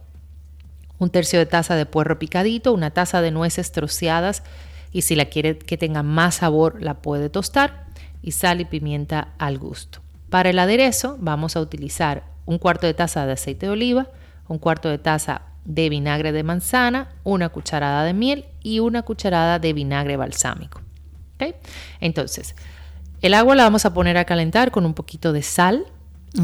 un 0.98 1.10
tercio 1.10 1.38
de 1.38 1.46
taza 1.46 1.74
de 1.74 1.84
puerro 1.84 2.18
picadito, 2.18 2.72
una 2.72 2.90
taza 2.90 3.20
de 3.20 3.30
nueces 3.30 3.72
troceadas 3.72 4.42
y 4.92 5.02
si 5.02 5.14
la 5.14 5.26
quiere 5.26 5.58
que 5.58 5.76
tenga 5.76 6.02
más 6.02 6.36
sabor 6.36 6.80
la 6.80 7.02
puede 7.02 7.28
tostar 7.28 7.86
y 8.22 8.30
sal 8.30 8.62
y 8.62 8.64
pimienta 8.64 9.34
al 9.38 9.58
gusto. 9.58 10.00
Para 10.30 10.50
el 10.50 10.58
aderezo 10.58 11.18
vamos 11.20 11.56
a 11.56 11.60
utilizar 11.60 12.24
un 12.46 12.58
cuarto 12.58 12.86
de 12.86 12.94
taza 12.94 13.26
de 13.26 13.32
aceite 13.32 13.66
de 13.66 13.72
oliva, 13.72 14.08
un 14.48 14.58
cuarto 14.58 14.88
de 14.88 14.98
taza 14.98 15.42
de 15.64 15.88
vinagre 15.88 16.32
de 16.32 16.44
manzana, 16.44 17.10
una 17.24 17.48
cucharada 17.48 18.04
de 18.04 18.14
miel 18.14 18.46
y 18.62 18.78
una 18.78 19.02
cucharada 19.02 19.58
de 19.58 19.72
vinagre 19.72 20.16
balsámico. 20.16 20.80
Entonces, 22.00 22.54
el 23.20 23.34
agua 23.34 23.54
la 23.54 23.64
vamos 23.64 23.84
a 23.84 23.92
poner 23.92 24.16
a 24.16 24.24
calentar 24.24 24.70
con 24.70 24.86
un 24.86 24.94
poquito 24.94 25.32
de 25.32 25.42
sal, 25.42 25.86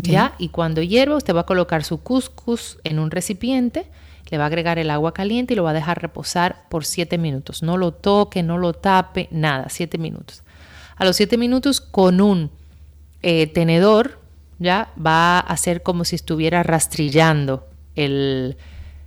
¿ya? 0.03 0.35
Y 0.39 0.49
cuando 0.49 0.83
hierva, 0.83 1.17
usted 1.17 1.35
va 1.35 1.41
a 1.41 1.47
colocar 1.47 1.85
su 1.85 2.03
couscous 2.03 2.79
en 2.85 2.99
un 2.99 3.11
recipiente, 3.11 3.87
le 4.33 4.39
va 4.39 4.45
a 4.45 4.47
agregar 4.47 4.79
el 4.79 4.91
agua 4.91 5.13
caliente 5.13 5.53
y 5.53 5.57
lo 5.57 5.63
va 5.63 5.71
a 5.71 5.75
dejar 5.75 6.01
reposar 6.01 6.65
por 6.71 6.87
7 6.87 7.19
minutos. 7.19 7.63
No 7.63 7.77
lo 7.77 7.93
toque, 7.93 8.43
no 8.43 8.57
lo 8.57 8.73
tape, 8.73 9.29
nada, 9.31 9.69
7 9.69 9.99
minutos. 9.99 10.43
A 10.97 11.05
los 11.05 11.17
7 11.17 11.37
minutos, 11.37 11.83
con 11.83 12.23
un 12.23 12.51
eh, 13.21 13.47
tenedor, 13.49 14.21
ya 14.59 14.91
va 14.99 15.37
a 15.37 15.41
hacer 15.41 15.83
como 15.83 16.07
si 16.07 16.17
estuviera 16.17 16.63
rastrillando 16.63 17.69
el, 17.95 18.57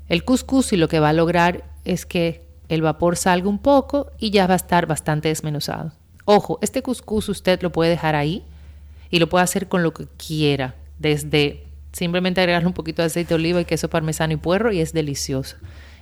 el 0.09 0.23
couscous 0.23 0.73
y 0.73 0.77
lo 0.77 0.88
que 0.88 0.99
va 0.99 1.09
a 1.09 1.13
lograr 1.13 1.63
es 1.86 2.05
que 2.05 2.45
el 2.69 2.83
vapor 2.83 3.17
salga 3.17 3.49
un 3.49 3.57
poco 3.57 4.11
y 4.19 4.29
ya 4.29 4.45
va 4.45 4.53
a 4.53 4.57
estar 4.57 4.86
bastante 4.86 5.29
desmenuzado. 5.29 5.91
Ojo, 6.25 6.59
este 6.61 6.83
couscous 6.83 7.29
usted 7.29 7.63
lo 7.63 7.71
puede 7.71 7.89
dejar 7.89 8.13
ahí 8.13 8.43
y 9.16 9.20
lo 9.20 9.30
puede 9.30 9.45
hacer 9.45 9.70
con 9.70 9.82
lo 9.82 9.93
que 9.93 10.07
quiera, 10.18 10.76
desde 10.99 11.63
simplemente 11.93 12.41
agregarle 12.41 12.68
un 12.68 12.74
poquito 12.74 13.01
de 13.01 13.05
aceite 13.05 13.30
de 13.30 13.36
oliva 13.36 13.61
y 13.61 13.66
queso 13.66 13.89
parmesano 13.89 14.34
y 14.34 14.36
puerro 14.36 14.74
y 14.74 14.82
es 14.82 14.91
delicioso. 14.91 15.55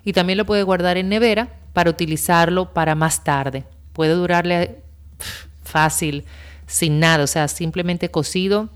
Y 0.03 0.13
también 0.13 0.39
lo 0.39 0.47
puede 0.47 0.63
guardar 0.63 0.97
en 0.97 1.09
nevera 1.09 1.49
para 1.73 1.91
utilizarlo 1.91 2.73
para 2.73 2.95
más 2.95 3.23
tarde. 3.23 3.65
Puede 3.93 4.13
durarle 4.13 4.79
fácil, 5.63 6.25
sin 6.65 6.99
nada, 6.99 7.23
o 7.23 7.27
sea, 7.27 7.47
simplemente 7.47 8.09
cocido 8.09 8.69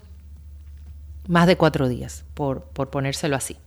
más 1.27 1.47
de 1.47 1.57
cuatro 1.57 1.89
días, 1.89 2.23
por, 2.35 2.61
por 2.61 2.91
ponérselo 2.91 3.35
así. 3.35 3.57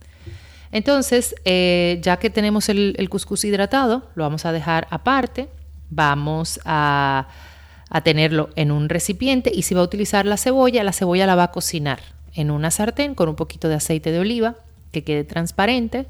Entonces, 0.71 1.35
eh, 1.43 1.99
ya 2.01 2.15
que 2.15 2.29
tenemos 2.29 2.69
el, 2.69 2.95
el 2.97 3.09
cuscús 3.09 3.43
hidratado, 3.43 4.09
lo 4.15 4.23
vamos 4.23 4.45
a 4.45 4.53
dejar 4.53 4.87
aparte. 4.89 5.49
Vamos 5.89 6.61
a, 6.63 7.27
a 7.91 8.01
tenerlo 8.01 8.49
en 8.55 8.71
un 8.71 8.89
recipiente 8.89 9.51
y 9.53 9.63
si 9.63 9.75
va 9.75 9.81
a 9.81 9.83
utilizar 9.83 10.25
la 10.25 10.37
cebolla, 10.37 10.83
la 10.83 10.93
cebolla 10.93 11.27
la 11.27 11.35
va 11.35 11.43
a 11.43 11.51
cocinar 11.51 11.99
en 12.33 12.49
una 12.49 12.71
sartén 12.71 13.13
con 13.13 13.27
un 13.27 13.35
poquito 13.35 13.67
de 13.67 13.75
aceite 13.75 14.11
de 14.11 14.19
oliva 14.19 14.55
que 14.93 15.03
quede 15.03 15.25
transparente 15.25 16.07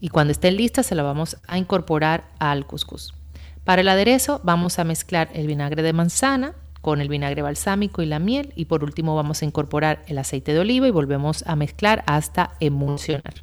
y 0.00 0.08
cuando 0.08 0.32
esté 0.32 0.50
lista 0.50 0.82
se 0.82 0.96
la 0.96 1.04
vamos 1.04 1.38
a 1.46 1.56
incorporar 1.56 2.24
al 2.40 2.66
couscous. 2.66 3.14
Para 3.62 3.82
el 3.82 3.88
aderezo 3.88 4.40
vamos 4.42 4.80
a 4.80 4.84
mezclar 4.84 5.28
el 5.34 5.46
vinagre 5.46 5.82
de 5.82 5.92
manzana 5.92 6.54
con 6.80 7.00
el 7.00 7.08
vinagre 7.08 7.42
balsámico 7.42 8.02
y 8.02 8.06
la 8.06 8.18
miel 8.18 8.52
y 8.56 8.64
por 8.64 8.82
último 8.82 9.14
vamos 9.14 9.42
a 9.42 9.44
incorporar 9.44 10.02
el 10.08 10.18
aceite 10.18 10.52
de 10.52 10.58
oliva 10.58 10.88
y 10.88 10.92
volvemos 10.92 11.44
a 11.46 11.54
mezclar 11.54 12.02
hasta 12.06 12.54
emulsionar. 12.58 13.34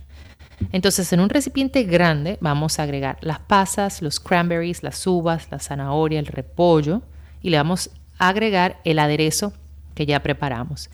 Entonces 0.73 1.13
en 1.13 1.21
un 1.21 1.29
recipiente 1.29 1.83
grande 1.83 2.37
vamos 2.41 2.79
a 2.79 2.83
agregar 2.83 3.17
las 3.21 3.39
pasas, 3.39 4.01
los 4.01 4.19
cranberries, 4.19 4.83
las 4.83 5.07
uvas, 5.07 5.47
la 5.51 5.59
zanahoria, 5.59 6.19
el 6.19 6.25
repollo 6.25 7.01
y 7.45 7.51
le 7.51 7.57
vamos 7.57 7.91
a 8.17 8.29
agregar 8.29 8.81
el 8.85 8.97
aderezo 8.97 9.53
que 9.93 10.07
ya 10.07 10.23
preparamos 10.23 10.89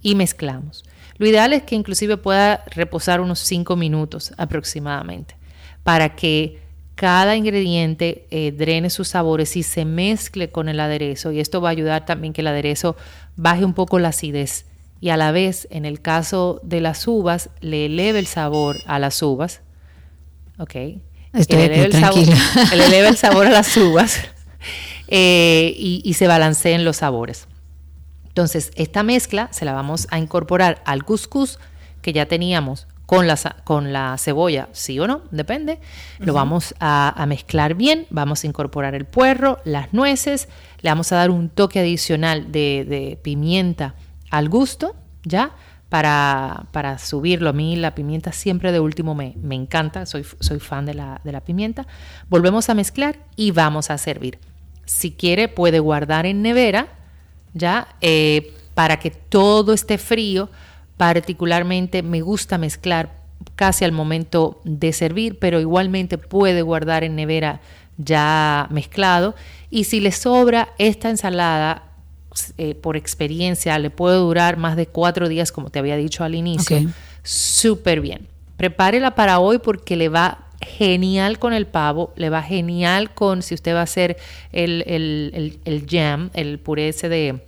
y 0.00 0.14
mezclamos. 0.14 0.82
Lo 1.18 1.26
ideal 1.26 1.52
es 1.52 1.62
que 1.62 1.74
inclusive 1.74 2.16
pueda 2.16 2.64
reposar 2.68 3.20
unos 3.20 3.38
5 3.40 3.76
minutos 3.76 4.32
aproximadamente 4.38 5.36
para 5.82 6.16
que 6.16 6.58
cada 6.94 7.36
ingrediente 7.36 8.26
eh, 8.30 8.50
drene 8.50 8.88
sus 8.88 9.08
sabores 9.08 9.58
y 9.58 9.62
se 9.62 9.84
mezcle 9.84 10.48
con 10.48 10.70
el 10.70 10.80
aderezo. 10.80 11.32
Y 11.32 11.40
esto 11.40 11.60
va 11.60 11.68
a 11.68 11.72
ayudar 11.72 12.06
también 12.06 12.32
que 12.32 12.40
el 12.40 12.46
aderezo 12.46 12.96
baje 13.36 13.66
un 13.66 13.74
poco 13.74 13.98
la 13.98 14.08
acidez 14.08 14.64
y 15.02 15.10
a 15.10 15.18
la 15.18 15.32
vez 15.32 15.68
en 15.70 15.84
el 15.84 16.00
caso 16.00 16.60
de 16.62 16.80
las 16.80 17.06
uvas 17.06 17.50
le 17.60 17.84
eleve 17.86 18.20
el 18.20 18.26
sabor 18.26 18.76
a 18.86 18.98
las 18.98 19.22
uvas. 19.22 19.60
Ok. 20.58 20.76
Estoy 21.34 21.62
aquí, 21.62 21.74
eleve, 21.74 21.84
el 21.84 21.92
sabor, 21.92 22.26
le 22.74 22.86
eleve 22.86 23.08
el 23.08 23.16
sabor 23.18 23.46
a 23.48 23.50
las 23.50 23.76
uvas 23.76 24.18
eh, 25.10 25.74
y, 25.76 26.00
y 26.04 26.14
se 26.14 26.26
balanceen 26.26 26.84
los 26.84 26.96
sabores 26.98 27.46
entonces, 28.30 28.70
esta 28.76 29.02
mezcla 29.02 29.48
se 29.50 29.64
la 29.64 29.72
vamos 29.72 30.06
a 30.10 30.18
incorporar 30.18 30.82
al 30.86 31.04
couscous 31.04 31.58
que 32.00 32.12
ya 32.12 32.26
teníamos 32.26 32.86
con 33.04 33.26
la, 33.26 33.36
con 33.64 33.92
la 33.92 34.16
cebolla, 34.18 34.68
sí 34.70 35.00
o 35.00 35.08
no, 35.08 35.22
depende. 35.32 35.80
Lo 36.20 36.32
vamos 36.32 36.76
a, 36.78 37.12
a 37.20 37.26
mezclar 37.26 37.74
bien, 37.74 38.06
vamos 38.08 38.44
a 38.44 38.46
incorporar 38.46 38.94
el 38.94 39.04
puerro, 39.04 39.58
las 39.64 39.92
nueces, 39.92 40.48
le 40.80 40.90
vamos 40.90 41.10
a 41.10 41.16
dar 41.16 41.30
un 41.30 41.48
toque 41.48 41.80
adicional 41.80 42.52
de, 42.52 42.86
de 42.88 43.18
pimienta 43.20 43.96
al 44.30 44.48
gusto, 44.48 44.94
¿ya? 45.24 45.50
Para, 45.88 46.66
para 46.70 46.98
subirlo. 46.98 47.50
A 47.50 47.52
mí 47.52 47.74
la 47.74 47.96
pimienta 47.96 48.30
siempre 48.30 48.70
de 48.70 48.78
último 48.78 49.16
me, 49.16 49.34
me 49.42 49.56
encanta, 49.56 50.06
soy, 50.06 50.24
soy 50.38 50.60
fan 50.60 50.86
de 50.86 50.94
la, 50.94 51.20
de 51.24 51.32
la 51.32 51.40
pimienta. 51.40 51.88
Volvemos 52.28 52.70
a 52.70 52.74
mezclar 52.74 53.18
y 53.34 53.50
vamos 53.50 53.90
a 53.90 53.98
servir. 53.98 54.38
Si 54.90 55.12
quiere 55.12 55.46
puede 55.46 55.78
guardar 55.78 56.26
en 56.26 56.42
nevera 56.42 56.88
¿ya? 57.54 57.88
Eh, 58.00 58.54
para 58.74 58.98
que 58.98 59.10
todo 59.10 59.72
esté 59.72 59.98
frío. 59.98 60.50
Particularmente 60.96 62.02
me 62.02 62.20
gusta 62.20 62.58
mezclar 62.58 63.20
casi 63.56 63.84
al 63.84 63.92
momento 63.92 64.60
de 64.64 64.92
servir, 64.92 65.38
pero 65.38 65.60
igualmente 65.60 66.18
puede 66.18 66.62
guardar 66.62 67.04
en 67.04 67.16
nevera 67.16 67.60
ya 67.98 68.66
mezclado. 68.70 69.34
Y 69.70 69.84
si 69.84 70.00
le 70.00 70.12
sobra 70.12 70.70
esta 70.78 71.08
ensalada, 71.08 71.84
eh, 72.58 72.74
por 72.74 72.96
experiencia, 72.96 73.78
le 73.78 73.90
puede 73.90 74.16
durar 74.16 74.56
más 74.56 74.76
de 74.76 74.86
cuatro 74.86 75.28
días, 75.28 75.52
como 75.52 75.70
te 75.70 75.78
había 75.78 75.96
dicho 75.96 76.24
al 76.24 76.34
inicio. 76.34 76.78
Súper 77.22 78.00
bien. 78.00 78.26
Prepárela 78.56 79.14
para 79.14 79.38
hoy 79.38 79.58
porque 79.58 79.96
le 79.96 80.08
va 80.08 80.49
genial 80.60 81.38
con 81.38 81.52
el 81.52 81.66
pavo, 81.66 82.12
le 82.16 82.30
va 82.30 82.42
genial 82.42 83.12
con 83.14 83.42
si 83.42 83.54
usted 83.54 83.74
va 83.74 83.80
a 83.80 83.84
hacer 83.84 84.16
el, 84.52 84.82
el, 84.86 85.30
el- 85.34 85.60
el 85.64 85.86
jam, 85.88 86.30
el 86.34 86.58
puré 86.58 86.88
ese 86.88 87.08
de, 87.08 87.42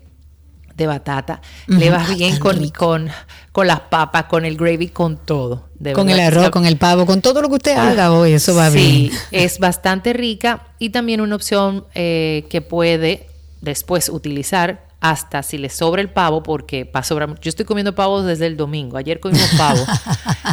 de 0.77 0.87
batata, 0.87 1.43
le 1.67 1.91
va 1.91 2.07
bien 2.09 2.39
con, 2.39 2.69
con, 2.71 3.09
con 3.53 3.67
las 3.67 3.81
papas, 3.81 4.25
con 4.25 4.45
el 4.47 4.57
gravy, 4.57 4.89
con 4.89 5.19
todo. 5.19 5.69
de 5.79 5.93
Con 5.93 6.09
el 6.09 6.19
arroz, 6.21 6.49
con 6.51 6.65
el 6.65 6.79
pavo, 6.79 7.05
con 7.05 7.21
todo 7.21 7.43
lo 7.43 7.49
que 7.49 7.57
usted 7.57 7.77
haga 7.77 8.13
hoy, 8.13 8.33
eso 8.33 8.55
va 8.55 8.71
sí, 8.71 9.11
bien. 9.11 9.21
es 9.31 9.59
bastante 9.59 10.13
rica 10.15 10.63
y 10.79 10.91
también 10.91 11.21
una 11.21 11.37
opción 11.37 11.85
eh, 11.95 12.47
que 12.49 12.63
puede 12.63 13.27
después 13.61 14.09
utilizar 14.09 14.87
hasta 15.01 15.43
si 15.43 15.59
le 15.59 15.69
sobra 15.69 16.01
el 16.01 16.09
pavo, 16.11 16.43
porque 16.45 16.91
sobrar. 17.03 17.39
Yo 17.41 17.49
estoy 17.49 17.67
comiendo 17.67 17.95
pavos 17.95 18.25
desde 18.25 18.47
el 18.47 18.57
domingo, 18.57 18.97
ayer 18.97 19.21
comimos 19.21 19.51
pavo. 19.59 19.85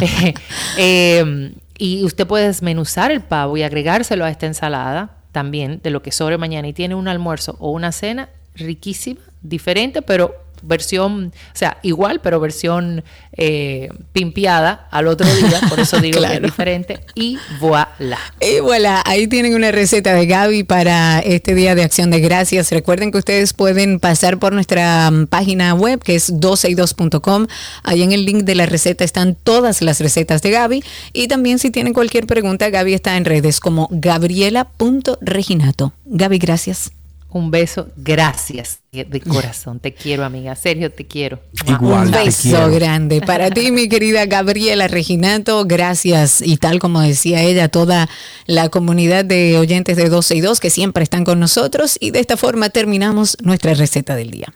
Eh, 0.02 0.34
eh, 0.76 1.54
y 1.80 2.04
usted 2.04 2.26
puede 2.26 2.46
desmenuzar 2.46 3.10
el 3.10 3.22
pavo 3.22 3.56
y 3.56 3.62
agregárselo 3.62 4.26
a 4.26 4.30
esta 4.30 4.44
ensalada 4.44 5.16
también 5.32 5.80
de 5.82 5.88
lo 5.88 6.02
que 6.02 6.12
sobre 6.12 6.36
mañana 6.36 6.68
y 6.68 6.74
tiene 6.74 6.94
un 6.94 7.08
almuerzo 7.08 7.56
o 7.58 7.70
una 7.70 7.90
cena 7.90 8.28
riquísima, 8.54 9.22
diferente, 9.40 10.02
pero 10.02 10.34
versión, 10.62 11.32
o 11.34 11.56
sea, 11.56 11.78
igual, 11.82 12.20
pero 12.20 12.40
versión 12.40 13.04
eh, 13.32 13.88
pimpiada 14.12 14.88
al 14.90 15.06
otro 15.06 15.26
día, 15.34 15.60
por 15.68 15.80
eso 15.80 15.96
digo 16.00 16.20
que 16.20 16.34
es 16.34 16.42
diferente, 16.42 17.00
y 17.14 17.38
voilà. 17.58 18.18
Y 18.40 18.60
voilà, 18.60 19.02
ahí 19.06 19.26
tienen 19.26 19.54
una 19.54 19.70
receta 19.70 20.14
de 20.14 20.26
Gaby 20.26 20.64
para 20.64 21.20
este 21.20 21.54
día 21.54 21.74
de 21.74 21.82
acción 21.82 22.10
de 22.10 22.20
gracias. 22.20 22.70
Recuerden 22.72 23.12
que 23.12 23.18
ustedes 23.18 23.52
pueden 23.52 24.00
pasar 24.00 24.38
por 24.38 24.52
nuestra 24.52 25.10
mm, 25.10 25.26
página 25.26 25.74
web 25.74 26.02
que 26.02 26.14
es 26.14 26.32
12y2.com. 26.32 27.46
Ahí 27.82 28.02
en 28.02 28.12
el 28.12 28.24
link 28.24 28.44
de 28.44 28.54
la 28.54 28.66
receta 28.66 29.04
están 29.04 29.34
todas 29.34 29.82
las 29.82 30.00
recetas 30.00 30.42
de 30.42 30.50
Gaby. 30.50 30.84
Y 31.12 31.28
también 31.28 31.58
si 31.58 31.70
tienen 31.70 31.92
cualquier 31.92 32.26
pregunta, 32.26 32.70
Gaby 32.70 32.94
está 32.94 33.16
en 33.16 33.24
redes 33.24 33.60
como 33.60 33.88
gabriela.reginato. 33.90 35.92
Gaby, 36.04 36.38
gracias. 36.38 36.92
Un 37.32 37.50
beso, 37.50 37.88
gracias 37.96 38.80
de 38.90 39.20
corazón, 39.28 39.78
te 39.78 39.94
quiero 39.94 40.24
amiga, 40.24 40.56
Sergio, 40.56 40.90
te 40.90 41.06
quiero. 41.06 41.38
Igual. 41.66 42.06
Un 42.06 42.12
beso 42.12 42.70
grande 42.70 43.20
para 43.20 43.50
ti, 43.50 43.70
mi 43.70 43.88
querida 43.88 44.26
Gabriela 44.26 44.88
Reginato. 44.88 45.64
Gracias. 45.64 46.42
Y 46.42 46.56
tal 46.56 46.80
como 46.80 47.00
decía 47.00 47.42
ella, 47.42 47.68
toda 47.68 48.08
la 48.46 48.68
comunidad 48.68 49.24
de 49.24 49.58
oyentes 49.58 49.96
de 49.96 50.08
12 50.08 50.36
y 50.36 50.40
2 50.40 50.60
que 50.60 50.70
siempre 50.70 51.04
están 51.04 51.24
con 51.24 51.38
nosotros. 51.38 51.96
Y 52.00 52.10
de 52.10 52.20
esta 52.20 52.36
forma 52.36 52.70
terminamos 52.70 53.36
nuestra 53.42 53.74
receta 53.74 54.16
del 54.16 54.32
día. 54.32 54.52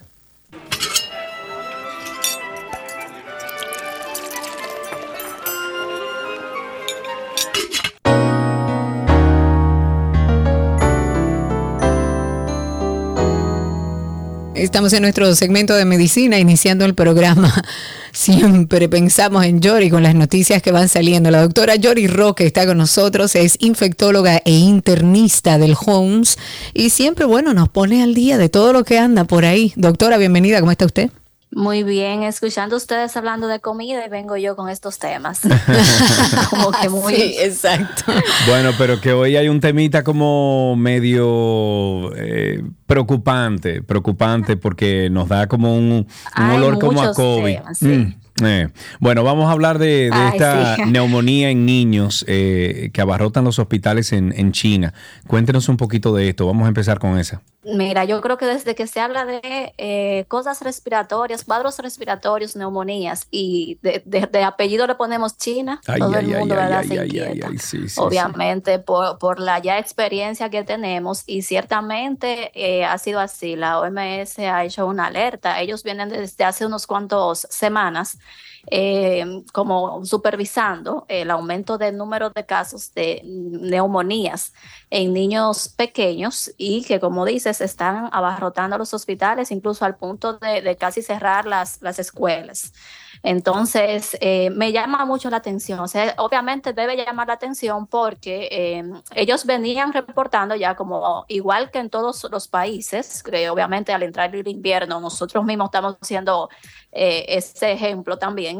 Estamos 14.65 14.95
en 14.95 15.03
nuestro 15.03 15.35
segmento 15.35 15.75
de 15.75 15.85
medicina, 15.85 16.39
iniciando 16.39 16.87
el 16.87 16.95
programa. 16.95 17.53
Siempre 18.13 18.89
pensamos 18.89 19.45
en 19.45 19.61
Yori 19.61 19.91
con 19.91 20.03
las 20.03 20.15
noticias 20.15 20.63
que 20.63 20.73
van 20.73 20.89
saliendo. 20.89 21.31
La 21.31 21.43
doctora 21.43 21.77
Yori 21.77 22.07
Roque 22.07 22.47
está 22.47 22.65
con 22.65 22.79
nosotros, 22.79 23.37
es 23.37 23.59
infectóloga 23.61 24.41
e 24.43 24.53
internista 24.53 25.59
del 25.59 25.77
Homes 25.85 26.39
y 26.73 26.89
siempre, 26.89 27.27
bueno, 27.27 27.53
nos 27.53 27.69
pone 27.69 28.03
al 28.03 28.15
día 28.15 28.39
de 28.39 28.49
todo 28.49 28.73
lo 28.73 28.85
que 28.85 28.99
anda 28.99 29.25
por 29.25 29.45
ahí. 29.45 29.75
Doctora, 29.77 30.17
bienvenida, 30.17 30.61
¿cómo 30.61 30.73
está 30.73 30.87
usted? 30.87 31.11
Muy 31.55 31.85
bien, 31.85 32.25
escuchando 32.25 32.77
ustedes 32.77 33.17
hablando 33.17 33.47
de 33.47 33.61
comida 33.61 34.05
y 34.05 34.09
vengo 34.09 34.37
yo 34.37 34.57
con 34.57 34.69
estos 34.69 34.99
temas. 34.99 35.43
como 36.51 36.73
que 36.73 36.89
muy... 36.89 37.15
Sí, 37.15 37.37
exacto. 37.39 38.13
Bueno, 38.49 38.71
pero 38.77 39.01
que 39.01 39.13
hoy 39.13 39.37
hay 39.37 39.49
un 39.49 39.61
temita 39.61 40.03
como 40.03 40.75
medio 40.75 42.13
eh, 42.17 42.61
preocupante, 42.87 43.83
preocupante 43.83 44.57
porque 44.57 45.09
nos 45.11 45.29
da 45.29 45.47
como 45.47 45.77
un, 45.77 46.09
olor 46.37 46.81
como 46.81 47.03
a 47.03 47.13
COVID. 47.13 47.57
temas, 47.57 47.79
sí. 47.79 47.87
Mm, 47.87 48.45
eh. 48.45 48.69
Bueno, 48.99 49.23
vamos 49.23 49.47
a 49.49 49.53
hablar 49.53 49.79
de, 49.79 50.11
de 50.11 50.13
Ay, 50.13 50.31
esta 50.33 50.75
sí. 50.75 50.83
neumonía 50.87 51.51
en 51.51 51.65
niños 51.65 52.25
eh, 52.27 52.91
que 52.93 53.01
abarrotan 53.01 53.45
los 53.45 53.61
hospitales 53.61 54.13
en, 54.13 54.35
en 54.37 54.51
China. 54.51 54.93
Cuéntenos 55.29 55.69
un 55.69 55.77
poquito 55.77 56.13
de 56.17 56.31
esto. 56.31 56.49
Vamos 56.49 56.65
a 56.65 56.69
empezar 56.69 56.99
con 56.99 57.17
esa. 57.17 57.43
Mira, 57.67 58.05
yo 58.05 58.21
creo 58.21 58.37
que 58.37 58.45
desde 58.45 58.75
que 58.75 58.87
se 58.87 59.01
habla 59.01 59.25
de 59.25 59.75
eh, 59.79 60.27
cosas 60.29 60.61
respiratorias, 60.61 61.45
cuadros 61.45 61.79
respiratorios, 61.79 62.57
neumonías 62.57 63.27
y 63.31 63.79
de, 63.83 64.03
de- 64.05 64.27
de 64.27 64.45
apellido 64.45 64.87
le 64.87 64.97
ponemos 64.97 65.39
China, 65.39 65.81
Ay, 65.87 65.99
todo 65.99 66.15
ay, 66.15 66.25
el 66.27 66.27
mundo 66.39 66.55
ay, 66.57 66.61
¿verdad? 66.61 66.83
se 66.85 66.95
inquieta. 66.97 67.49
sí, 67.59 67.89
sí. 67.89 68.01
Obviamente 68.01 68.79
por, 68.81 69.19
por 69.19 69.41
la 69.41 69.61
ya 69.61 69.79
experiencia 69.79 70.51
que 70.51 70.63
tenemos 70.63 71.23
y 71.27 71.41
ciertamente 71.43 72.51
eh, 72.55 72.85
ha 72.85 72.99
sido 72.99 73.19
así. 73.21 73.57
La 73.57 73.81
OMS 73.81 74.39
ha 74.41 74.65
hecho 74.65 74.87
una 74.87 75.07
alerta. 75.07 75.59
Ellos 75.61 75.83
vienen 75.85 76.11
desde 76.11 76.45
hace 76.45 76.67
unos 76.67 76.87
cuantos 76.87 77.47
semanas 77.51 78.19
eh, 78.71 79.43
como 79.53 80.05
supervisando 80.05 81.05
el 81.09 81.31
aumento 81.31 81.79
del 81.79 81.97
número 81.97 82.31
de 82.31 82.47
casos 82.47 82.93
de 82.95 83.23
neumonías 83.25 84.53
en 84.91 85.13
niños 85.13 85.69
pequeños 85.69 86.53
y 86.57 86.85
que 86.85 87.01
como 87.01 87.25
dices 87.25 87.61
están 87.61 88.09
abarrotando 88.13 88.79
los 88.79 88.95
hospitales, 88.95 89.51
incluso 89.51 89.85
al 89.85 89.97
punto 89.97 90.39
de, 90.39 90.77
casi 90.77 91.03
cerrar 91.03 91.47
las, 91.47 91.81
las 91.83 91.99
escuelas. 91.99 92.73
Entonces, 93.25 94.19
eh, 94.21 94.51
me 94.51 94.71
llama 94.71 95.07
mucho 95.07 95.31
la 95.31 95.39
atención. 95.39 95.81
O 95.81 95.89
sea, 95.89 96.15
obviamente 96.19 96.75
debe 96.75 96.95
llamar 96.95 97.29
la 97.29 97.33
atención 97.33 97.87
porque 97.87 98.49
eh, 98.53 98.85
ellos 99.15 99.47
venían 99.47 99.95
reportando 99.95 100.55
ya 100.55 100.77
como 100.77 101.25
igual 101.29 101.71
que 101.71 101.79
en 101.79 101.89
todos 101.89 102.27
los 102.31 102.49
países, 102.49 103.23
que 103.23 103.49
obviamente 103.49 103.95
al 103.95 104.03
entrar 104.03 104.35
el 104.37 104.47
invierno, 104.47 105.01
nosotros 105.01 105.43
mismos 105.43 105.69
estamos 105.69 105.97
haciendo 106.03 106.51
eh, 106.93 107.25
ese 107.29 107.73
ejemplo 107.73 108.19
también, 108.19 108.54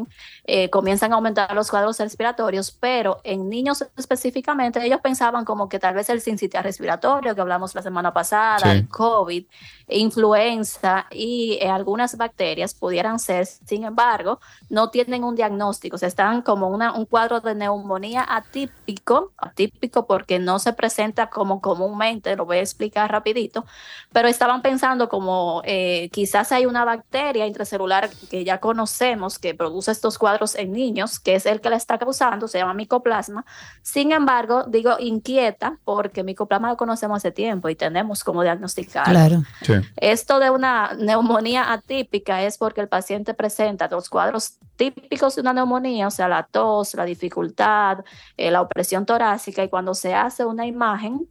eh, 0.45 0.69
comienzan 0.69 1.11
a 1.13 1.15
aumentar 1.15 1.53
los 1.53 1.69
cuadros 1.69 1.99
respiratorios, 1.99 2.71
pero 2.71 3.19
en 3.23 3.49
niños 3.49 3.85
específicamente 3.97 4.83
ellos 4.85 4.99
pensaban 5.01 5.45
como 5.45 5.69
que 5.69 5.79
tal 5.79 5.95
vez 5.95 6.09
el 6.09 6.21
sincitial 6.21 6.63
respiratorio 6.63 7.35
que 7.35 7.41
hablamos 7.41 7.75
la 7.75 7.81
semana 7.81 8.13
pasada, 8.13 8.71
el 8.71 8.87
COVID, 8.87 9.45
influenza 9.87 11.05
y 11.11 11.57
eh, 11.61 11.69
algunas 11.69 12.17
bacterias 12.17 12.73
pudieran 12.73 13.19
ser, 13.19 13.45
sin 13.45 13.83
embargo, 13.83 14.39
no 14.69 14.89
tienen 14.89 15.23
un 15.23 15.35
diagnóstico, 15.35 15.95
o 15.95 15.99
sea, 15.99 16.07
están 16.07 16.41
como 16.41 16.69
una, 16.69 16.93
un 16.93 17.05
cuadro 17.05 17.39
de 17.41 17.55
neumonía 17.55 18.25
atípico, 18.27 19.31
atípico 19.37 20.07
porque 20.07 20.39
no 20.39 20.59
se 20.59 20.73
presenta 20.73 21.29
como 21.29 21.61
comúnmente, 21.61 22.35
lo 22.35 22.45
voy 22.45 22.57
a 22.57 22.61
explicar 22.61 23.11
rapidito, 23.11 23.65
pero 24.11 24.27
estaban 24.27 24.61
pensando 24.61 25.09
como 25.09 25.61
eh, 25.65 26.09
quizás 26.11 26.51
hay 26.51 26.65
una 26.65 26.85
bacteria 26.85 27.45
intracelular 27.45 28.09
que 28.29 28.43
ya 28.43 28.59
conocemos 28.59 29.39
que 29.39 29.53
produce 29.53 29.84
estos 29.87 30.17
cuadros 30.17 30.55
en 30.55 30.71
niños, 30.71 31.19
que 31.19 31.35
es 31.35 31.45
el 31.45 31.61
que 31.61 31.69
la 31.69 31.75
está 31.75 31.97
causando, 31.97 32.47
se 32.47 32.59
llama 32.59 32.73
micoplasma. 32.73 33.45
Sin 33.81 34.11
embargo, 34.11 34.63
digo 34.63 34.95
inquieta 34.99 35.77
porque 35.83 36.23
micoplasma 36.23 36.69
lo 36.69 36.77
conocemos 36.77 37.17
hace 37.17 37.31
tiempo 37.31 37.69
y 37.69 37.75
tenemos 37.75 38.23
como 38.23 38.43
diagnosticar. 38.43 39.05
Claro. 39.05 39.43
Sí. 39.61 39.73
Esto 39.97 40.39
de 40.39 40.49
una 40.49 40.93
neumonía 40.97 41.71
atípica 41.71 42.43
es 42.43 42.57
porque 42.57 42.81
el 42.81 42.87
paciente 42.87 43.33
presenta 43.33 43.87
los 43.87 44.09
cuadros 44.09 44.57
típicos 44.75 45.35
de 45.35 45.41
una 45.41 45.53
neumonía, 45.53 46.07
o 46.07 46.11
sea, 46.11 46.27
la 46.27 46.43
tos, 46.43 46.93
la 46.95 47.05
dificultad, 47.05 47.99
eh, 48.37 48.51
la 48.51 48.61
opresión 48.61 49.05
torácica, 49.05 49.63
y 49.63 49.69
cuando 49.69 49.93
se 49.93 50.13
hace 50.13 50.45
una 50.45 50.65
imagen 50.65 51.27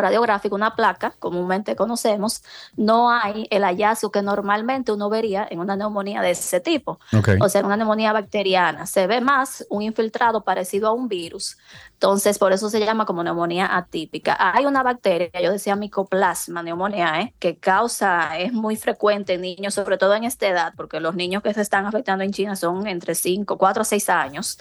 radiográfica, 0.00 0.54
una 0.54 0.74
placa, 0.74 1.14
comúnmente 1.18 1.76
conocemos, 1.76 2.42
no 2.76 3.10
hay 3.10 3.46
el 3.50 3.62
hallazgo 3.62 4.10
que 4.10 4.22
normalmente 4.22 4.92
uno 4.92 5.08
vería 5.08 5.46
en 5.50 5.60
una 5.60 5.76
neumonía 5.76 6.22
de 6.22 6.30
ese 6.30 6.60
tipo, 6.60 6.98
o 7.40 7.48
sea, 7.48 7.60
en 7.60 7.66
una 7.66 7.76
neumonía 7.76 8.12
bacteriana. 8.12 8.86
Se 8.86 9.06
ve 9.06 9.20
más 9.20 9.66
un 9.70 9.82
infiltrado 9.82 10.44
parecido 10.44 10.88
a 10.88 10.92
un 10.92 11.08
virus. 11.08 11.56
Entonces, 11.96 12.38
por 12.38 12.52
eso 12.52 12.68
se 12.68 12.78
llama 12.78 13.06
como 13.06 13.24
neumonía 13.24 13.74
atípica. 13.74 14.36
Hay 14.38 14.66
una 14.66 14.82
bacteria, 14.82 15.30
yo 15.42 15.50
decía 15.50 15.76
micoplasma, 15.76 16.62
neumonía, 16.62 17.22
¿eh? 17.22 17.34
que 17.38 17.56
causa, 17.56 18.36
es 18.38 18.52
muy 18.52 18.76
frecuente 18.76 19.34
en 19.34 19.40
niños, 19.40 19.72
sobre 19.72 19.96
todo 19.96 20.14
en 20.14 20.24
esta 20.24 20.46
edad, 20.46 20.74
porque 20.76 21.00
los 21.00 21.14
niños 21.14 21.42
que 21.42 21.54
se 21.54 21.62
están 21.62 21.86
afectando 21.86 22.22
en 22.22 22.32
China 22.32 22.54
son 22.54 22.86
entre 22.86 23.14
5, 23.14 23.56
4 23.56 23.80
a 23.80 23.84
6 23.84 24.08
años. 24.10 24.58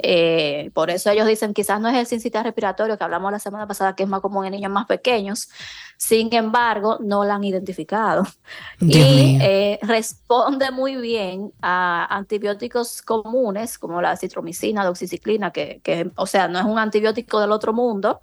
Eh, 0.00 0.72
por 0.74 0.90
eso 0.90 1.08
ellos 1.10 1.28
dicen 1.28 1.54
quizás 1.54 1.80
no 1.80 1.88
es 1.88 1.94
el 1.94 2.06
sincitial 2.06 2.42
respiratorio 2.42 2.98
que 2.98 3.04
hablamos 3.04 3.30
la 3.30 3.38
semana 3.38 3.68
pasada, 3.68 3.94
que 3.94 4.02
es 4.02 4.08
más 4.08 4.20
común 4.20 4.44
en 4.46 4.52
niños 4.52 4.71
más 4.72 4.86
pequeños. 4.86 5.48
Sin 5.96 6.34
embargo, 6.34 6.98
no 7.00 7.24
la 7.24 7.36
han 7.36 7.44
identificado. 7.44 8.24
Dios 8.80 9.06
y 9.06 9.38
eh, 9.40 9.78
responde 9.82 10.72
muy 10.72 10.96
bien 10.96 11.52
a 11.62 12.06
antibióticos 12.16 13.02
comunes 13.02 13.78
como 13.78 14.02
la 14.02 14.16
citromicina, 14.16 14.84
doxiciclina, 14.84 15.52
que, 15.52 15.80
que, 15.84 16.10
o 16.16 16.26
sea, 16.26 16.48
no 16.48 16.58
es 16.58 16.64
un 16.64 16.78
antibiótico 16.78 17.38
del 17.40 17.52
otro 17.52 17.72
mundo. 17.72 18.20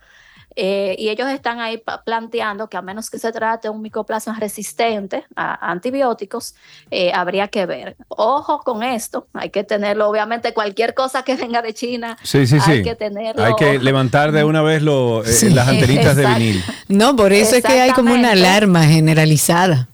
Eh, 0.62 0.94
y 1.00 1.08
ellos 1.08 1.30
están 1.30 1.62
ahí 1.62 1.82
planteando 2.04 2.68
que 2.68 2.76
a 2.76 2.82
menos 2.82 3.10
que 3.10 3.18
se 3.18 3.32
trate 3.32 3.70
de 3.70 3.70
un 3.70 3.82
micoplasma 3.82 4.38
resistente 4.38 5.24
a 5.34 5.72
antibióticos, 5.72 6.54
eh, 6.92 7.14
habría 7.14 7.48
que 7.48 7.66
ver. 7.66 7.96
Ojo 8.10 8.60
con 8.60 8.84
esto, 8.84 9.28
hay 9.32 9.52
que 9.52 9.64
tenerlo, 9.64 10.10
obviamente 10.10 10.54
cualquier 10.54 10.94
cosa 10.96 11.24
que 11.24 11.36
venga 11.38 11.62
de 11.62 11.74
China, 11.74 12.18
Sí, 12.24 12.46
sí, 12.46 12.60
sí. 12.60 12.72
hay 12.72 12.84
que 12.84 12.96
tenerlo. 12.96 13.42
Hay 13.42 13.54
que 13.56 13.80
levantar 13.80 14.34
de 14.34 14.44
una 14.44 14.62
vez 14.62 14.82
lo, 14.82 15.24
eh, 15.24 15.28
Sí. 15.32 15.50
las 15.50 15.70
antenitas 15.70 16.18
de 16.18 16.26
vinil. 16.28 16.62
No, 16.90 17.16
por 17.16 17.32
eso 17.32 17.56
es 17.56 17.64
que 17.64 17.80
hay 17.80 17.92
como 17.92 18.14
una 18.14 18.32
alarma 18.34 18.84
generalizada. 18.84 19.88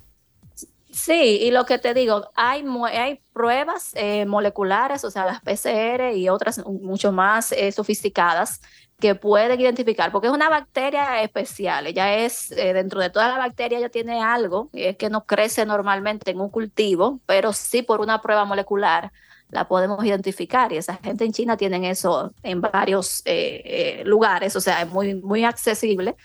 Sí, 0.92 1.38
y 1.44 1.52
lo 1.52 1.68
que 1.68 1.78
te 1.78 1.94
digo, 1.94 2.32
hay, 2.34 2.66
hay 2.92 3.20
pruebas 3.34 3.92
eh, 3.94 4.26
moleculares, 4.26 5.04
o 5.04 5.12
sea, 5.12 5.26
las 5.26 5.42
PCR 5.42 6.16
y 6.16 6.30
otras 6.30 6.66
mucho 6.66 7.12
más 7.12 7.52
eh, 7.52 7.72
sofisticadas 7.72 8.62
que 9.00 9.14
pueden 9.16 9.60
identificar, 9.60 10.12
porque 10.12 10.28
es 10.28 10.34
una 10.34 10.50
bacteria 10.50 11.22
especial, 11.22 11.88
ella 11.88 12.16
es, 12.16 12.52
eh, 12.52 12.74
dentro 12.74 13.02
de 13.02 13.10
toda 13.10 13.28
la 13.28 13.38
bacteria, 13.38 13.78
ella 13.78 13.90
tiene 13.90 14.22
algo, 14.22 14.70
y 14.72 14.84
es 14.84 14.98
que 14.98 15.10
no 15.10 15.26
crece 15.26 15.66
normalmente 15.66 16.32
en 16.32 16.40
un 16.40 16.50
cultivo, 16.50 17.20
pero 17.26 17.52
sí 17.52 17.82
por 17.82 18.00
una 18.00 18.22
prueba 18.22 18.46
molecular 18.46 19.12
la 19.50 19.68
podemos 19.68 20.04
identificar, 20.06 20.72
y 20.72 20.78
esa 20.78 20.96
gente 20.98 21.26
en 21.26 21.34
China 21.34 21.58
tienen 21.58 21.84
eso 21.84 22.34
en 22.42 22.62
varios 22.62 23.22
eh, 23.26 23.62
eh, 24.02 24.04
lugares, 24.06 24.56
o 24.56 24.62
sea, 24.62 24.82
es 24.82 24.90
muy, 24.90 25.16
muy 25.16 25.44
accesible. 25.44 26.16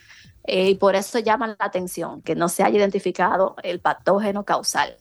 y 0.47 0.75
por 0.77 0.97
eso 0.97 1.19
llama 1.19 1.49
la 1.49 1.57
atención 1.59 2.23
que 2.23 2.35
no 2.35 2.49
se 2.49 2.63
haya 2.63 2.79
identificado 2.79 3.57
el 3.63 3.81
patógeno 3.81 4.45
causal. 4.45 4.97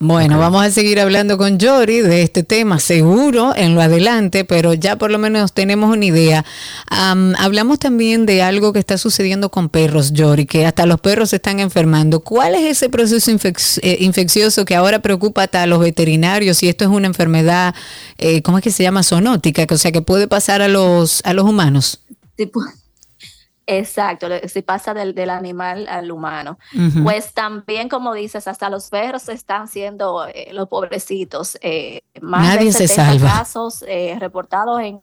Bueno, 0.00 0.38
vamos 0.38 0.64
a 0.64 0.70
seguir 0.70 1.00
hablando 1.00 1.36
con 1.38 1.58
Jory 1.58 2.02
de 2.02 2.22
este 2.22 2.44
tema, 2.44 2.78
seguro, 2.78 3.52
en 3.56 3.74
lo 3.74 3.80
adelante, 3.80 4.44
pero 4.44 4.72
ya 4.72 4.96
por 4.96 5.10
lo 5.10 5.18
menos 5.18 5.52
tenemos 5.52 5.90
una 5.94 6.04
idea. 6.04 6.44
Am, 6.86 7.34
hablamos 7.36 7.80
también 7.80 8.24
de 8.24 8.40
algo 8.42 8.72
que 8.72 8.78
está 8.78 8.96
sucediendo 8.96 9.48
con 9.48 9.68
perros, 9.68 10.12
Jory, 10.16 10.46
que 10.46 10.66
hasta 10.66 10.86
los 10.86 11.00
perros 11.00 11.30
se 11.30 11.36
están 11.36 11.58
enfermando. 11.58 12.20
¿Cuál 12.20 12.54
es 12.54 12.62
ese 12.76 12.88
proceso 12.88 13.32
infec- 13.32 13.80
eh, 13.82 13.96
infeccioso 13.98 14.64
que 14.64 14.76
ahora 14.76 15.00
preocupa 15.02 15.42
hasta 15.42 15.64
a 15.64 15.66
los 15.66 15.80
veterinarios? 15.80 16.58
Si 16.58 16.68
esto 16.68 16.84
es 16.84 16.90
una 16.90 17.08
enfermedad, 17.08 17.74
eh, 18.18 18.40
¿cómo 18.42 18.58
es 18.58 18.62
que 18.64 18.70
se 18.70 18.84
llama? 18.84 19.02
Zoonótica, 19.02 19.66
que, 19.66 19.74
o 19.74 19.78
sea, 19.78 19.90
que 19.90 20.02
puede 20.02 20.28
pasar 20.28 20.62
a 20.62 20.68
los, 20.68 21.22
a 21.24 21.32
los 21.32 21.44
humanos. 21.44 22.02
Exacto, 23.68 24.26
si 24.48 24.62
pasa 24.62 24.94
del, 24.94 25.14
del 25.14 25.30
animal 25.30 25.86
al 25.88 26.10
humano. 26.10 26.58
Pues 27.04 27.32
también, 27.34 27.88
como 27.88 28.14
dices, 28.14 28.48
hasta 28.48 28.68
los 28.70 28.88
perros 28.88 29.28
están 29.28 29.68
siendo 29.68 30.26
eh, 30.26 30.48
los 30.52 30.68
pobrecitos. 30.68 31.56
eh, 31.62 32.00
más 32.20 32.42
Nadie 32.46 32.66
de 32.66 32.72
se 32.72 32.88
70 32.88 33.12
salva. 33.18 33.28
casos 33.38 33.84
eh, 33.86 34.16
reportados 34.18 34.80
en, 34.80 35.00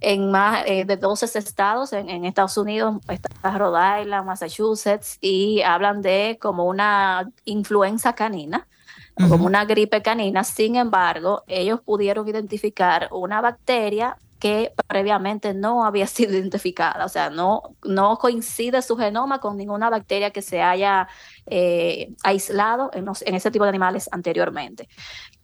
en 0.00 0.30
más 0.30 0.64
de 0.64 0.96
12 0.96 1.38
estados. 1.38 1.92
En, 1.92 2.08
en 2.08 2.24
Estados 2.24 2.56
Unidos 2.56 2.96
está 3.08 3.56
Rhode 3.58 4.00
Island, 4.02 4.26
Massachusetts, 4.26 5.18
y 5.20 5.60
hablan 5.62 6.02
de 6.02 6.38
como 6.40 6.64
una 6.64 7.30
influenza 7.44 8.14
canina. 8.14 8.66
como 9.28 9.44
una 9.44 9.66
gripe 9.66 10.00
canina, 10.00 10.42
sin 10.42 10.76
embargo, 10.76 11.44
ellos 11.46 11.80
pudieron 11.82 12.26
identificar 12.26 13.08
una 13.12 13.42
bacteria 13.42 14.16
que 14.42 14.72
previamente 14.88 15.54
no 15.54 15.84
había 15.84 16.06
sido 16.16 16.32
identificada, 16.32 17.04
o 17.04 17.08
sea, 17.08 17.30
no, 17.30 17.76
no 17.84 18.18
coincide 18.18 18.82
su 18.82 18.96
genoma 18.96 19.38
con 19.38 19.56
ninguna 19.56 19.88
bacteria 19.88 20.32
que 20.32 20.42
se 20.42 20.60
haya 20.60 21.06
eh, 21.46 22.12
aislado 22.24 22.90
en, 22.92 23.04
los- 23.04 23.22
en 23.22 23.36
ese 23.36 23.52
tipo 23.52 23.64
de 23.64 23.68
animales 23.68 24.08
anteriormente, 24.10 24.88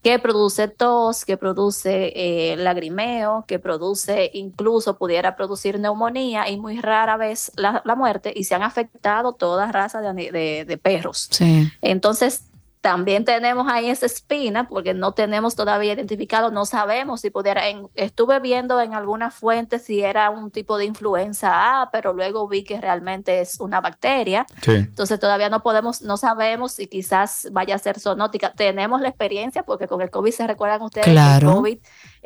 que 0.03 0.18
produce 0.18 0.66
tos, 0.66 1.24
que 1.24 1.36
produce 1.36 2.12
eh, 2.16 2.57
lagrimeo, 2.57 3.44
que 3.46 3.61
produce 3.61 4.30
incluso 4.34 4.99
pudiera 4.99 5.36
producir 5.36 5.78
neumonía 5.78 6.49
y 6.49 6.57
muy 6.59 6.80
rara 6.80 7.16
vez 7.16 7.53
la, 7.55 7.82
la 7.84 7.94
muerte 7.94 8.32
y 8.34 8.44
se 8.44 8.57
han 8.57 8.64
afectado 8.64 9.32
toda 9.34 9.70
raza 9.70 10.01
de, 10.01 10.09
ani- 10.09 10.30
de- 10.30 10.64
de 10.66 10.76
perros. 10.78 11.28
Sí. 11.30 11.68
Entonces, 11.82 12.47
también 12.80 13.24
tenemos 13.24 13.66
ahí 13.68 13.90
esa 13.90 14.06
espina 14.06 14.68
porque 14.68 14.94
no 14.94 15.12
tenemos 15.12 15.56
todavía 15.56 15.92
identificado, 15.94 16.50
no 16.50 16.64
sabemos 16.64 17.20
si 17.20 17.30
pudiera, 17.30 17.68
en- 17.68 17.88
estuve 17.94 18.38
viendo 18.40 18.80
en 18.80 18.94
algunas 18.94 19.34
fuentes 19.34 19.84
si 19.84 20.02
era 20.02 20.30
un 20.30 20.50
tipo 20.50 20.78
de 20.78 20.84
influenza 20.84 21.82
A, 21.82 21.90
pero 21.90 22.12
luego 22.12 22.46
vi 22.48 22.64
que 22.64 22.80
realmente 22.80 23.40
es 23.40 23.58
una 23.60 23.80
bacteria. 23.80 24.46
Sí. 24.62 24.72
Entonces 24.72 25.18
todavía 25.18 25.48
no 25.48 25.62
podemos, 25.62 26.02
no 26.02 26.16
sabemos 26.16 26.72
si 26.72 26.86
quizás 26.86 27.48
vaya 27.52 27.74
a 27.74 27.78
ser 27.78 27.98
zoonótica. 27.98 28.52
Tenemos 28.52 29.00
la 29.00 29.08
experiencia 29.08 29.62
porque 29.64 29.88
con 29.88 30.00
el 30.00 30.10
COVID 30.10 30.32
se 30.32 30.46
recuerdan 30.46 30.82
ustedes 30.82 31.04
que 31.06 31.10
Claro. 31.12 31.48
el 31.48 31.54
COVID 31.56 31.78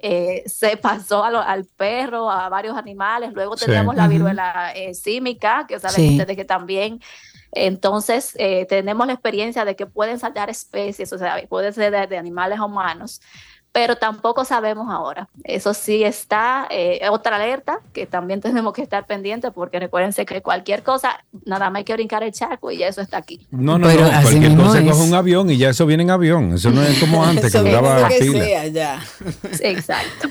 eh, 0.05 0.43
se 0.47 0.77
pasó 0.77 1.31
lo- 1.31 1.41
al 1.41 1.65
perro, 1.65 2.29
a 2.31 2.49
varios 2.49 2.77
animales. 2.77 3.33
Luego 3.35 3.57
Sí. 3.57 3.67
tenemos 3.67 3.95
la 3.95 4.09
viruela 4.09 4.73
eh, 4.75 4.95
símica, 4.95 5.65
que 5.69 5.79
saben 5.79 5.95
Sí. 5.97 6.11
ustedes 6.19 6.37
que 6.37 6.45
también. 6.45 7.01
Entonces, 7.53 8.35
eh, 8.39 8.67
tenemos 8.67 9.07
la 9.07 9.13
experiencia 9.13 9.65
de 9.65 9.77
que 9.77 9.87
pueden 9.87 10.19
saltar 10.19 10.51
especies, 10.51 11.13
o 11.13 11.19
sea, 11.19 11.37
puede 11.49 11.73
ser 11.73 11.93
de, 11.93 12.07
de 12.07 12.17
animales 12.19 12.59
a 12.59 12.65
humanos, 12.65 13.21
pero 13.73 13.97
tampoco 13.97 14.45
sabemos 14.45 14.89
ahora. 14.91 15.29
Eso 15.45 15.73
sí 15.73 16.05
está, 16.05 16.67
eh, 16.71 17.01
otra 17.11 17.37
alerta 17.37 17.81
que 17.95 18.07
también 18.07 18.41
tenemos 18.43 18.73
que 18.75 18.83
estar 18.83 19.07
pendientes, 19.07 19.51
porque 19.55 19.79
recuérdense 19.81 20.27
que 20.27 20.43
cualquier 20.43 20.83
cosa, 20.83 21.25
nada 21.47 21.71
más 21.71 21.79
hay 21.81 21.85
que 21.85 21.95
brincar 21.95 22.23
el 22.23 22.33
charco 22.33 22.71
y 22.71 22.79
ya 22.79 22.89
eso 22.89 23.01
está 23.01 23.19
aquí. 23.19 23.47
No, 23.51 23.79
no, 23.79 23.87
Pero 23.87 24.03
no. 24.03 24.13
así 24.13 24.23
Cualquier 24.23 24.51
mismo 24.51 24.65
cosa 24.65 24.81
es. 24.81 24.91
coge 24.91 25.03
un 25.03 25.15
avión 25.15 25.51
y 25.51 25.57
ya 25.57 25.71
eso 25.71 25.87
viene 25.87 26.03
en 26.03 26.11
avión. 26.11 26.55
Eso 26.55 26.71
no 26.71 26.83
es 26.83 26.99
como 26.99 27.25
antes, 27.25 27.51
que 27.53 27.59
duraba 27.59 28.09
fila. 28.11 28.45
sea 28.45 28.67
ya. 28.67 29.03
Exacto. 29.61 30.29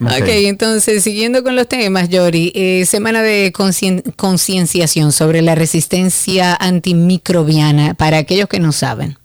Ok, 0.00 0.28
entonces 0.28 1.02
siguiendo 1.04 1.42
con 1.42 1.56
los 1.56 1.68
temas, 1.68 2.08
Yori, 2.08 2.52
eh, 2.54 2.84
semana 2.86 3.22
de 3.22 3.52
concien- 3.52 4.02
concienciación 4.16 5.12
sobre 5.12 5.42
la 5.42 5.54
resistencia 5.54 6.54
antimicrobiana 6.54 7.94
para 7.94 8.18
aquellos 8.18 8.48
que 8.48 8.60
no 8.60 8.72
saben. 8.72 9.16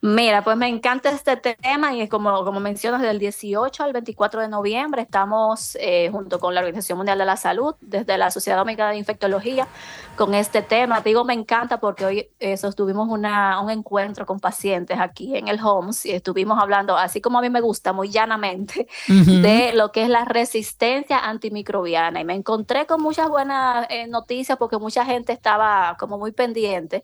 Mira, 0.00 0.42
pues 0.42 0.56
me 0.56 0.68
encanta 0.68 1.10
este 1.10 1.36
tema 1.36 1.94
y 1.94 2.08
como, 2.08 2.44
como 2.44 2.60
mencionas, 2.60 3.02
del 3.02 3.18
18 3.18 3.82
al 3.82 3.92
24 3.92 4.40
de 4.40 4.48
noviembre 4.48 5.02
estamos 5.02 5.76
eh, 5.80 6.08
junto 6.10 6.38
con 6.38 6.54
la 6.54 6.60
Organización 6.60 6.98
Mundial 6.98 7.18
de 7.18 7.24
la 7.24 7.36
Salud, 7.36 7.74
desde 7.80 8.18
la 8.18 8.30
Sociedad 8.30 8.58
Dominicana 8.58 8.90
de 8.90 8.98
Infectología, 8.98 9.66
con 10.16 10.34
este 10.34 10.62
tema. 10.62 11.00
Digo, 11.00 11.24
me 11.24 11.34
encanta 11.34 11.78
porque 11.80 12.04
hoy 12.04 12.28
eh, 12.38 12.56
sostuvimos 12.56 13.08
una, 13.08 13.60
un 13.60 13.70
encuentro 13.70 14.26
con 14.26 14.40
pacientes 14.40 14.98
aquí 14.98 15.36
en 15.36 15.48
el 15.48 15.60
HOMS 15.60 16.06
y 16.06 16.12
estuvimos 16.12 16.58
hablando, 16.58 16.96
así 16.96 17.20
como 17.20 17.38
a 17.38 17.42
mí 17.42 17.50
me 17.50 17.60
gusta, 17.60 17.92
muy 17.92 18.08
llanamente, 18.08 18.86
de 19.08 19.72
lo 19.74 19.92
que 19.92 20.02
es 20.02 20.08
la 20.08 20.24
resistencia 20.24 21.18
antimicrobiana. 21.18 22.20
Y 22.20 22.24
me 22.24 22.34
encontré 22.34 22.86
con 22.86 23.02
muchas 23.02 23.28
buenas 23.28 23.86
eh, 23.90 24.06
noticias 24.06 24.58
porque 24.58 24.78
mucha 24.78 25.04
gente 25.04 25.32
estaba 25.32 25.96
como 25.98 26.18
muy 26.18 26.32
pendiente, 26.32 27.02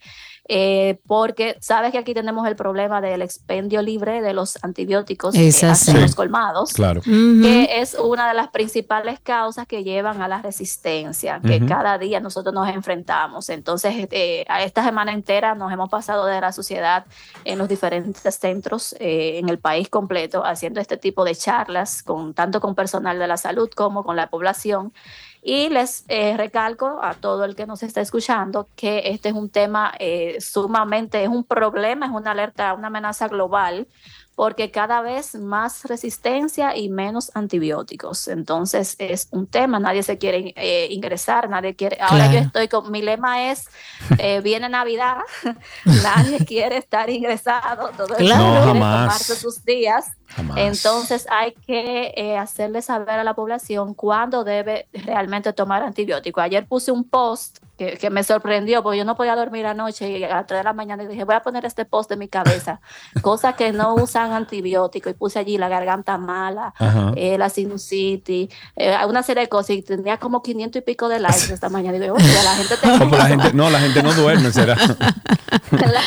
eh, 0.48 1.00
porque 1.06 1.56
sabes 1.60 1.92
que 1.92 1.98
aquí 1.98 2.14
tenemos 2.14 2.46
el 2.48 2.56
problema 2.56 3.00
del 3.00 3.22
expendio 3.22 3.80
libre 3.80 4.20
de 4.22 4.34
los 4.34 4.58
antibióticos 4.64 5.34
Es 5.34 5.62
eh, 5.62 5.66
así. 5.66 5.66
hasta 5.66 5.90
en 5.92 5.96
Sí. 5.98 6.02
los 6.02 6.14
colmados. 6.14 6.72
Claro. 6.72 7.00
Que 7.02 7.80
es 7.80 7.94
una 7.94 8.28
de 8.28 8.34
las 8.34 8.48
principales 8.48 9.20
causas 9.20 9.66
que 9.66 9.84
llevan 9.84 10.20
a 10.20 10.28
la 10.28 10.42
resistencia, 10.42 11.40
que 11.40 11.64
cada 11.64 11.96
día 11.98 12.20
nosotros 12.20 12.52
nos 12.54 12.68
enfrentamos. 12.68 13.48
Entonces, 13.50 13.94
este, 13.96 14.44
a 14.48 14.62
esta 14.62 14.82
semana 14.84 15.12
entera 15.12 15.54
nos 15.54 15.72
hemos 15.72 15.88
pasado 15.88 16.26
de 16.26 16.40
la 16.40 16.52
sociedad 16.52 17.06
en 17.44 17.58
los 17.58 17.68
diferentes 17.68 18.34
centros 18.34 18.94
eh, 18.98 19.38
en 19.38 19.48
el 19.48 19.58
país 19.58 19.88
completo, 19.88 20.44
haciendo 20.44 20.80
este 20.80 20.96
tipo 20.96 21.24
de 21.24 21.34
charlas, 21.34 22.02
con, 22.02 22.34
tanto 22.34 22.60
con 22.60 22.74
personal 22.74 23.18
de 23.18 23.28
la 23.28 23.36
salud 23.36 23.70
como 23.74 24.02
con 24.04 24.16
la 24.16 24.28
población. 24.28 24.92
Y 25.44 25.68
les 25.70 26.04
eh, 26.08 26.36
recalco 26.36 27.00
a 27.02 27.14
todo 27.14 27.44
el 27.44 27.56
que 27.56 27.66
nos 27.66 27.82
está 27.82 28.00
escuchando 28.00 28.68
que 28.76 29.02
este 29.06 29.30
es 29.30 29.34
un 29.34 29.48
tema 29.50 29.92
eh, 29.98 30.36
sumamente, 30.40 31.22
es 31.22 31.28
un 31.28 31.42
problema, 31.42 32.06
es 32.06 32.12
una 32.12 32.30
alerta, 32.30 32.72
una 32.74 32.86
amenaza 32.86 33.26
global 33.26 33.88
porque 34.34 34.70
cada 34.70 35.02
vez 35.02 35.34
más 35.34 35.84
resistencia 35.84 36.74
y 36.76 36.88
menos 36.88 37.30
antibióticos. 37.34 38.28
Entonces 38.28 38.96
es 38.98 39.28
un 39.30 39.46
tema, 39.46 39.78
nadie 39.78 40.02
se 40.02 40.16
quiere 40.16 40.54
eh, 40.56 40.88
ingresar, 40.90 41.50
nadie 41.50 41.74
quiere. 41.76 41.98
Ahora 42.00 42.24
Claro. 42.24 42.32
yo 42.32 42.38
estoy 42.38 42.68
con, 42.68 42.90
mi 42.90 43.02
lema 43.02 43.50
es, 43.50 43.68
eh, 44.18 44.40
viene 44.40 44.68
Navidad, 44.70 45.18
nadie 45.84 46.44
quiere 46.46 46.78
estar 46.78 47.10
ingresado, 47.10 47.90
todo 47.96 48.16
el 48.16 48.24
Claro. 48.24 48.42
mundo 48.42 48.60
No, 48.60 48.72
quiere 48.72 48.78
tomarse 48.80 49.36
sus 49.36 49.64
días. 49.64 50.06
Jamás. 50.34 50.56
Entonces 50.58 51.26
hay 51.30 51.52
que 51.66 52.12
eh, 52.16 52.38
hacerle 52.38 52.82
saber 52.82 53.18
a 53.18 53.24
la 53.24 53.34
población 53.34 53.94
cuándo 53.94 54.44
debe 54.44 54.86
realmente 54.92 55.52
tomar 55.52 55.82
antibiótico. 55.82 56.40
Ayer 56.40 56.66
puse 56.66 56.92
un 56.92 57.04
post 57.04 57.58
que, 57.76 57.96
que 57.96 58.10
me 58.10 58.22
sorprendió 58.22 58.82
porque 58.82 58.98
yo 58.98 59.04
no 59.04 59.16
podía 59.16 59.34
dormir 59.34 59.66
anoche 59.66 60.18
y 60.18 60.24
a 60.24 60.28
las 60.28 60.46
3 60.46 60.60
de 60.60 60.64
la 60.64 60.72
mañana 60.72 61.04
dije 61.04 61.24
voy 61.24 61.34
a 61.34 61.42
poner 61.42 61.64
este 61.64 61.84
post 61.84 62.10
en 62.12 62.18
mi 62.18 62.28
cabeza, 62.28 62.80
cosas 63.22 63.54
que 63.54 63.72
no 63.72 63.94
usan 63.94 64.32
antibiótico 64.32 65.10
y 65.10 65.14
puse 65.14 65.38
allí 65.38 65.58
la 65.58 65.68
garganta 65.68 66.18
mala, 66.18 66.74
eh, 67.16 67.38
la 67.38 67.48
sinusitis, 67.48 68.50
eh, 68.76 68.96
una 69.08 69.22
serie 69.22 69.44
de 69.44 69.48
cosas 69.48 69.70
y 69.70 69.82
tenía 69.82 70.18
como 70.18 70.42
500 70.42 70.80
y 70.80 70.84
pico 70.84 71.08
de 71.08 71.20
likes 71.20 71.52
esta 71.52 71.68
mañana 71.68 71.96
y 71.96 72.00
digo, 72.00 72.16
la 72.16 72.54
gente 72.54 72.76
te 72.80 72.86
No, 72.86 73.16
la 73.16 73.26
gente, 73.26 73.52
no, 73.52 73.70
la 73.70 73.80
gente 73.80 74.02
no 74.02 74.12
duerme, 74.12 74.52
será. 74.52 74.76
la, 75.70 76.00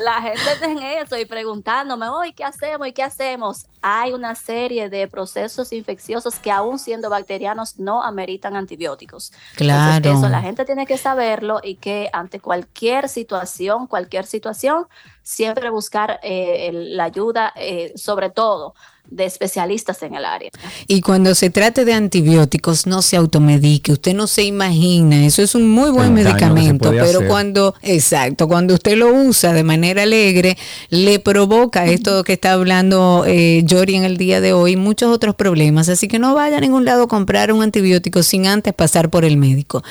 la 0.00 0.20
gente 0.22 0.40
está 0.52 0.66
en 0.66 0.78
eso 0.82 1.16
y 1.16 1.24
preguntándome, 1.24 2.08
hoy 2.08 2.32
¿qué 2.32 2.44
hacemos? 2.44 2.86
¿Y 2.88 2.92
qué 2.92 3.02
hacemos? 3.02 3.66
Hay 3.82 4.12
una 4.12 4.34
serie 4.34 4.88
de 4.88 5.06
procesos 5.08 5.72
infecciosos 5.72 6.36
que 6.36 6.50
aún 6.50 6.78
siendo 6.78 7.10
bacterianos 7.10 7.78
no 7.78 8.02
ameritan 8.02 8.56
antibióticos. 8.56 9.32
Claro. 9.56 9.96
Entonces, 9.96 10.20
eso 10.22 10.28
la 10.30 10.40
gente 10.42 10.64
tiene 10.64 10.86
que 10.86 10.98
saberlo 10.98 11.60
y 11.62 11.76
que 11.76 12.10
ante 12.12 12.40
cualquier 12.40 13.08
situación, 13.08 13.86
cualquier 13.86 14.26
situación, 14.26 14.86
siempre 15.22 15.70
buscar 15.70 16.20
eh, 16.22 16.68
el- 16.68 16.96
la 16.96 17.04
ayuda, 17.04 17.52
eh, 17.56 17.92
sobre 17.96 18.30
todo 18.30 18.74
de 19.10 19.24
especialistas 19.24 20.02
en 20.02 20.14
el 20.14 20.24
área. 20.24 20.50
Y 20.88 21.00
cuando 21.00 21.34
se 21.34 21.50
trate 21.50 21.84
de 21.84 21.92
antibióticos, 21.92 22.86
no 22.86 23.02
se 23.02 23.16
automedique, 23.16 23.92
usted 23.92 24.14
no 24.14 24.26
se 24.26 24.44
imagina, 24.44 25.24
eso 25.26 25.42
es 25.42 25.54
un 25.54 25.68
muy 25.68 25.90
buen 25.90 26.16
El 26.16 26.24
medicamento, 26.24 26.90
pero 26.90 27.18
hacer. 27.18 27.28
cuando, 27.28 27.74
exacto, 27.82 28.48
cuando 28.48 28.74
usted 28.74 28.96
lo 28.96 29.12
usa 29.12 29.52
de 29.52 29.62
manera 29.62 30.02
alegre, 30.02 30.56
le 30.88 31.18
provoca 31.18 31.86
esto 31.86 32.24
que 32.24 32.32
está 32.32 32.52
hablando 32.52 33.24
eh, 33.26 33.62
Yori 33.64 33.94
en 33.94 34.04
el 34.04 34.16
día 34.16 34.40
de 34.40 34.52
hoy, 34.52 34.76
muchos 34.76 35.12
otros 35.12 35.34
problemas, 35.34 35.88
así 35.88 36.08
que 36.08 36.18
no 36.18 36.34
vaya 36.34 36.56
a 36.56 36.60
ningún 36.60 36.84
lado 36.84 37.04
a 37.04 37.08
comprar 37.08 37.52
un 37.52 37.62
antibiótico 37.62 38.22
sin 38.22 38.46
antes 38.46 38.72
pasar 38.72 39.10
por 39.10 39.24
el 39.24 39.36
médico. 39.36 39.84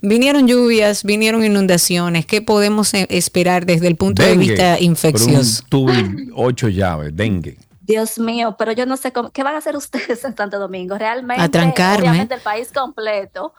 Vinieron 0.00 0.46
lluvias, 0.46 1.04
vinieron 1.04 1.44
inundaciones, 1.44 2.24
¿qué 2.24 2.40
podemos 2.40 2.94
eh, 2.94 3.06
esperar 3.10 3.66
desde 3.66 3.88
el 3.88 3.96
punto 3.96 4.22
de 4.22 4.36
vista 4.36 4.74
por 4.76 4.82
infeccioso? 4.82 5.62
un 5.64 5.68
tubo 5.68 5.92
ocho 6.34 6.68
llaves, 6.68 7.14
dengue. 7.14 7.69
Dios 7.80 8.18
mío, 8.18 8.56
pero 8.58 8.72
yo 8.72 8.86
no 8.86 8.96
sé 8.96 9.12
cómo, 9.12 9.30
qué 9.30 9.42
van 9.42 9.54
a 9.54 9.58
hacer 9.58 9.76
ustedes 9.76 10.24
en 10.24 10.36
Santo 10.36 10.58
Domingo. 10.58 10.96
Realmente, 10.96 11.42
obviamente 11.98 12.34
el 12.34 12.40
país 12.40 12.72
completo, 12.72 13.54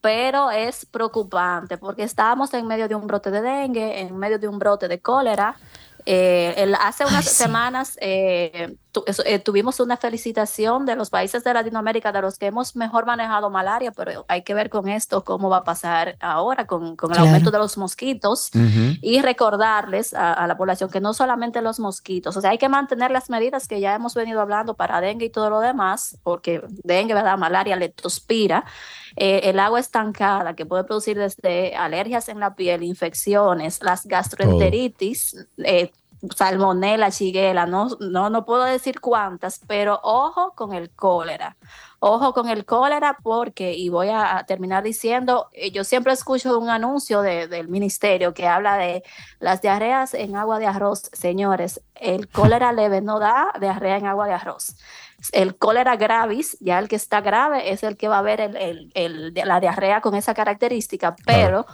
pero 0.00 0.50
es 0.50 0.86
preocupante 0.86 1.78
porque 1.78 2.02
estábamos 2.02 2.52
en 2.54 2.66
medio 2.66 2.88
de 2.88 2.94
un 2.94 3.06
brote 3.06 3.30
de 3.30 3.42
dengue, 3.42 4.00
en 4.00 4.16
medio 4.16 4.38
de 4.38 4.48
un 4.48 4.58
brote 4.58 4.88
de 4.88 5.00
cólera. 5.00 5.56
Eh, 6.06 6.54
el- 6.56 6.74
hace 6.74 7.04
unas 7.04 7.24
sí. 7.24 7.34
semanas 7.34 7.96
eh, 8.00 8.76
tu- 8.92 9.04
eh, 9.24 9.38
tuvimos 9.38 9.78
una 9.80 9.96
felicitación 9.96 10.86
de 10.86 10.96
los 10.96 11.10
países 11.10 11.44
de 11.44 11.54
Latinoamérica 11.54 12.10
de 12.12 12.22
los 12.22 12.38
que 12.38 12.46
hemos 12.46 12.74
mejor 12.76 13.06
manejado 13.06 13.50
malaria, 13.50 13.92
pero 13.92 14.24
hay 14.28 14.42
que 14.42 14.54
ver 14.54 14.70
con 14.70 14.88
esto 14.88 15.22
cómo 15.24 15.48
va 15.48 15.58
a 15.58 15.64
pasar 15.64 16.16
ahora 16.20 16.66
con, 16.66 16.96
con 16.96 17.10
el 17.10 17.16
Claro. 17.16 17.28
aumento 17.28 17.50
de 17.50 17.58
los 17.58 17.76
mosquitos 17.78 18.50
y 19.00 19.20
recordarles 19.22 20.14
a, 20.14 20.32
a 20.32 20.46
la 20.46 20.56
población 20.56 20.90
que 20.90 21.00
no 21.00 21.12
solamente 21.14 21.62
los 21.62 21.78
mosquitos, 21.80 22.36
o 22.36 22.40
sea, 22.40 22.50
hay 22.50 22.58
que 22.58 22.68
mantener 22.68 23.10
las 23.10 23.30
medidas 23.30 23.68
que 23.68 23.80
ya 23.80 23.94
hemos 23.94 24.14
venido 24.14 24.40
hablando 24.40 24.74
para 24.74 25.00
dengue 25.00 25.26
y 25.26 25.30
todo 25.30 25.50
lo 25.50 25.60
demás, 25.60 26.18
porque 26.22 26.62
dengue, 26.84 27.14
¿verdad? 27.14 27.38
Malaria, 27.38 27.76
leptospira, 27.76 28.64
eh, 29.16 29.40
el 29.44 29.58
agua 29.58 29.80
estancada 29.80 30.54
que 30.54 30.66
puede 30.66 30.84
producir 30.84 31.18
desde 31.18 31.74
alergias 31.76 32.28
en 32.28 32.40
la 32.40 32.54
piel, 32.54 32.82
infecciones, 32.82 33.82
las 33.82 34.06
gastroenteritis, 34.06 35.46
eh, 35.58 35.90
salmonela, 36.36 37.10
chiguela, 37.10 37.64
no, 37.66 37.88
no, 38.00 38.28
no 38.28 38.44
puedo 38.44 38.64
decir 38.64 39.00
cuántas, 39.00 39.58
pero 39.66 40.00
ojo 40.02 40.52
con 40.54 40.74
el 40.74 40.90
cólera. 40.90 41.56
Ojo 41.98 42.32
con 42.34 42.48
el 42.48 42.64
cólera 42.64 43.16
porque, 43.22 43.72
y 43.74 43.88
voy 43.88 44.08
a 44.10 44.44
terminar 44.46 44.82
diciendo, 44.82 45.48
eh, 45.52 45.70
yo 45.70 45.82
siempre 45.84 46.12
escucho 46.12 46.58
un 46.58 46.68
anuncio 46.70 47.20
de- 47.22 47.46
del 47.48 47.68
ministerio 47.68 48.32
que 48.34 48.46
habla 48.46 48.76
de 48.76 49.02
las 49.38 49.60
diarreas 49.62 50.14
en 50.14 50.36
agua 50.36 50.58
de 50.58 50.66
arroz. 50.66 51.10
Señores, 51.12 51.80
el 51.94 52.28
cólera 52.28 52.72
leve 52.72 53.00
no 53.00 53.18
da 53.18 53.52
diarrea 53.60 53.96
en 53.96 54.06
agua 54.06 54.26
de 54.26 54.34
arroz. 54.34 54.76
El 55.32 55.56
cólera 55.56 55.96
gravis, 55.96 56.56
ya 56.60 56.78
el 56.78 56.88
que 56.88 56.96
está 56.96 57.20
grave, 57.20 57.70
es 57.72 57.82
el 57.82 57.96
que 57.96 58.08
va 58.08 58.18
a 58.18 58.22
ver 58.22 58.40
el, 58.40 58.56
el- 58.56 58.92
el- 58.94 59.34
la 59.34 59.60
diarrea 59.60 60.00
con 60.00 60.14
esa 60.14 60.34
característica, 60.34 61.14
pero 61.26 61.66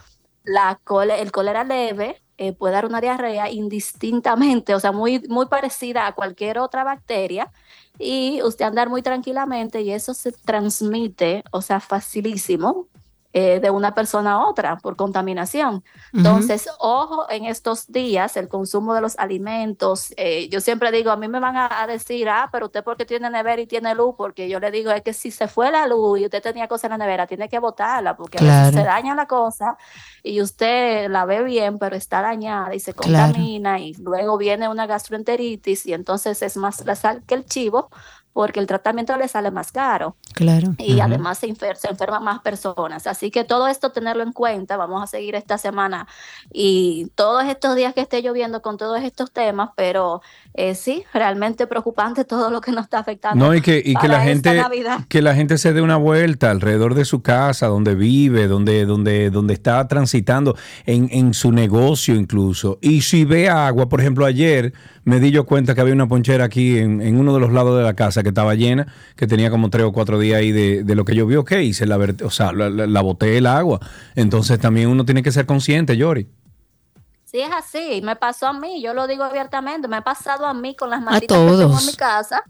la 0.45 0.79
el 1.19 1.33
cólera 1.33 1.65
leve 1.65 2.23
eh, 2.39 2.53
puede 2.53 2.75
dar 2.75 2.85
una 2.87 3.01
diarrea 3.01 3.51
indistintamente, 3.51 4.75
o 4.75 4.81
sea, 4.81 4.93
muy, 4.93 5.21
muy 5.29 5.47
parecida 5.47 6.07
a 6.07 6.13
cualquier 6.15 6.59
otra 6.59 6.85
bacteria, 6.85 7.51
y 7.99 8.43
usted 8.43 8.67
andar 8.67 8.91
muy 8.91 9.01
tranquilamente 9.03 9.81
y 9.81 9.91
eso 9.91 10.13
se 10.13 10.33
transmite, 10.33 11.43
o 11.51 11.63
sea, 11.63 11.81
facilísimo. 11.81 12.89
Eh, 13.39 13.61
de 13.61 13.71
una 13.71 13.95
persona 13.95 14.33
a 14.33 14.49
otra 14.49 14.79
por 14.79 14.97
contaminación. 14.97 15.85
Entonces, 16.17 16.69
ojo 16.79 17.27
en 17.31 17.45
estos 17.45 17.87
días, 17.93 18.37
el 18.39 18.49
consumo 18.49 18.95
de 18.95 19.03
los 19.03 19.19
alimentos. 19.19 20.13
eh, 20.17 20.49
yo 20.49 20.61
siempre 20.63 20.91
digo, 20.91 21.11
a 21.11 21.17
mí 21.19 21.29
me 21.29 21.39
van 21.41 21.57
a, 21.57 21.83
a 21.83 21.87
decir, 21.87 22.29
ah, 22.31 22.49
pero 22.51 22.67
usted 22.67 22.83
porque 22.83 23.05
tiene 23.05 23.29
nevera 23.31 23.61
y 23.61 23.67
tiene 23.67 23.95
luz, 23.95 24.15
porque 24.17 24.49
yo 24.49 24.59
le 24.61 24.71
digo, 24.71 24.91
es 24.91 25.03
que 25.03 25.13
si 25.13 25.31
se 25.31 25.49
fue 25.49 25.71
la 25.71 25.87
luz 25.87 26.19
y 26.21 26.25
usted 26.25 26.43
tenía 26.43 26.67
cosas 26.69 26.85
en 26.85 26.91
la 26.93 26.99
nevera, 26.99 27.27
tiene 27.27 27.49
que 27.49 27.59
botarla, 27.59 28.17
porque 28.17 28.39
a 28.39 28.45
veces 28.45 28.71
se 28.71 28.83
daña 28.85 29.15
la 29.15 29.27
cosa 29.27 29.77
y 30.23 30.41
usted 30.41 31.09
la 31.11 31.25
ve 31.27 31.43
bien, 31.45 31.79
pero 31.79 31.97
está 31.97 32.23
dañada 32.23 32.75
y 32.75 32.81
se 32.81 32.95
Claro. 32.95 33.35
contamina 33.35 33.79
y 33.81 33.95
luego 33.95 34.39
viene 34.39 34.69
una 34.69 34.87
gastroenteritis 34.87 35.87
y 35.87 35.93
entonces 35.93 36.41
es 36.43 36.57
más 36.57 36.85
la 36.87 36.95
sal 36.97 37.23
que 37.27 37.35
el 37.35 37.45
chivo 37.45 37.91
porque 38.37 38.61
el 38.61 38.67
tratamiento 38.67 39.17
le 39.17 39.29
sale 39.29 39.51
más 39.51 39.73
caro 39.73 40.15
Claro. 40.35 40.75
y 40.77 41.01
además 41.01 41.39
se, 41.39 41.49
enfer- 41.49 41.77
se 41.77 41.89
enferman 41.89 42.23
más 42.23 42.41
personas. 42.41 43.07
Así 43.07 43.31
que 43.31 43.45
todo 43.45 43.67
esto 43.67 43.93
tenerlo 43.93 44.23
en 44.23 44.33
cuenta. 44.35 44.77
Vamos 44.77 45.03
a 45.03 45.07
seguir 45.07 45.35
esta 45.35 45.57
semana 45.57 46.07
y 46.53 47.11
todos 47.15 47.45
estos 47.47 47.77
días 47.77 47.95
que 47.95 48.03
esté 48.03 48.21
lloviendo 48.21 48.61
con 48.61 48.77
todos 48.77 49.01
estos 49.03 49.33
temas, 49.33 49.71
pero 49.75 50.21
eh, 50.53 50.75
sí, 50.75 51.03
realmente 51.15 51.67
preocupante 51.67 52.25
todo 52.35 52.51
lo 52.51 52.61
que 52.61 52.73
nos 52.73 52.85
está 52.85 52.99
afectando. 52.99 53.43
No, 53.43 53.55
y 53.55 53.63
que, 53.63 53.81
y 53.83 53.95
que 53.95 54.07
la 54.07 54.21
gente 54.21 54.63
que 55.09 55.23
la 55.23 55.35
gente 55.35 55.57
se 55.57 55.73
dé 55.73 55.81
una 55.81 55.97
vuelta 55.97 56.51
alrededor 56.51 56.93
de 56.95 57.07
su 57.07 57.23
casa, 57.23 57.69
donde 57.69 57.95
vive, 57.95 58.49
donde, 58.49 58.85
donde, 58.85 59.31
donde 59.31 59.55
está 59.55 59.89
transitando, 59.89 60.59
en, 60.85 61.09
en 61.11 61.33
su 61.33 61.53
negocio 61.53 62.15
incluso. 62.15 62.77
Y 62.83 63.01
si 63.01 63.25
ve 63.25 63.49
agua, 63.49 63.89
por 63.89 64.03
ejemplo, 64.03 64.27
ayer 64.27 64.75
me 65.07 65.21
di 65.21 65.31
yo 65.31 65.47
cuenta 65.47 65.75
que 65.75 65.81
había 65.81 65.95
una 65.95 66.07
ponchera 66.09 66.45
aquí 66.45 66.79
en, 66.79 67.01
en 67.01 67.19
uno 67.19 67.33
de 67.33 67.41
los 67.41 67.53
lados 67.53 67.79
de 67.79 67.85
la 67.85 67.95
casa 67.95 68.23
que 68.23 68.29
estaba 68.31 68.55
llena, 68.57 68.87
que 69.17 69.27
tenía 69.27 69.51
como 69.51 69.71
tres 69.71 69.87
o 69.87 69.93
cuatro 69.93 70.19
días 70.19 70.39
ahí 70.41 70.53
de, 70.53 70.83
de 70.85 70.95
lo 70.97 71.05
que 71.05 71.15
yo 71.15 71.27
vi, 71.27 71.37
ok, 71.37 71.53
hice 71.63 71.87
la, 71.87 71.97
o 71.97 72.31
sea, 72.31 72.53
la, 72.53 72.69
la- 72.69 72.87
la 72.87 73.01
boté 73.03 73.39
el 73.39 73.47
agua. 73.47 73.81
Entonces 74.17 74.59
también 74.59 74.89
uno 74.89 75.05
tiene 75.05 75.23
que 75.23 75.33
ser 75.33 75.47
consciente, 75.47 75.97
Yori. 75.97 76.27
Sí, 77.25 77.41
es 77.41 77.51
así, 77.53 78.01
me 78.03 78.17
pasó 78.17 78.47
a 78.49 78.53
mí, 78.53 78.83
yo 78.83 78.95
lo 78.95 79.07
digo 79.07 79.25
abiertamente, 79.25 79.89
me 79.89 79.97
ha 79.97 80.03
pasado 80.05 80.47
a 80.47 80.55
mí 80.55 80.75
con 80.77 80.91
las 80.91 81.01
matitas 81.03 81.39
que 81.39 81.45
tengo 81.59 81.79
en 81.81 81.87
mi 81.87 81.93
casa, 81.95 82.43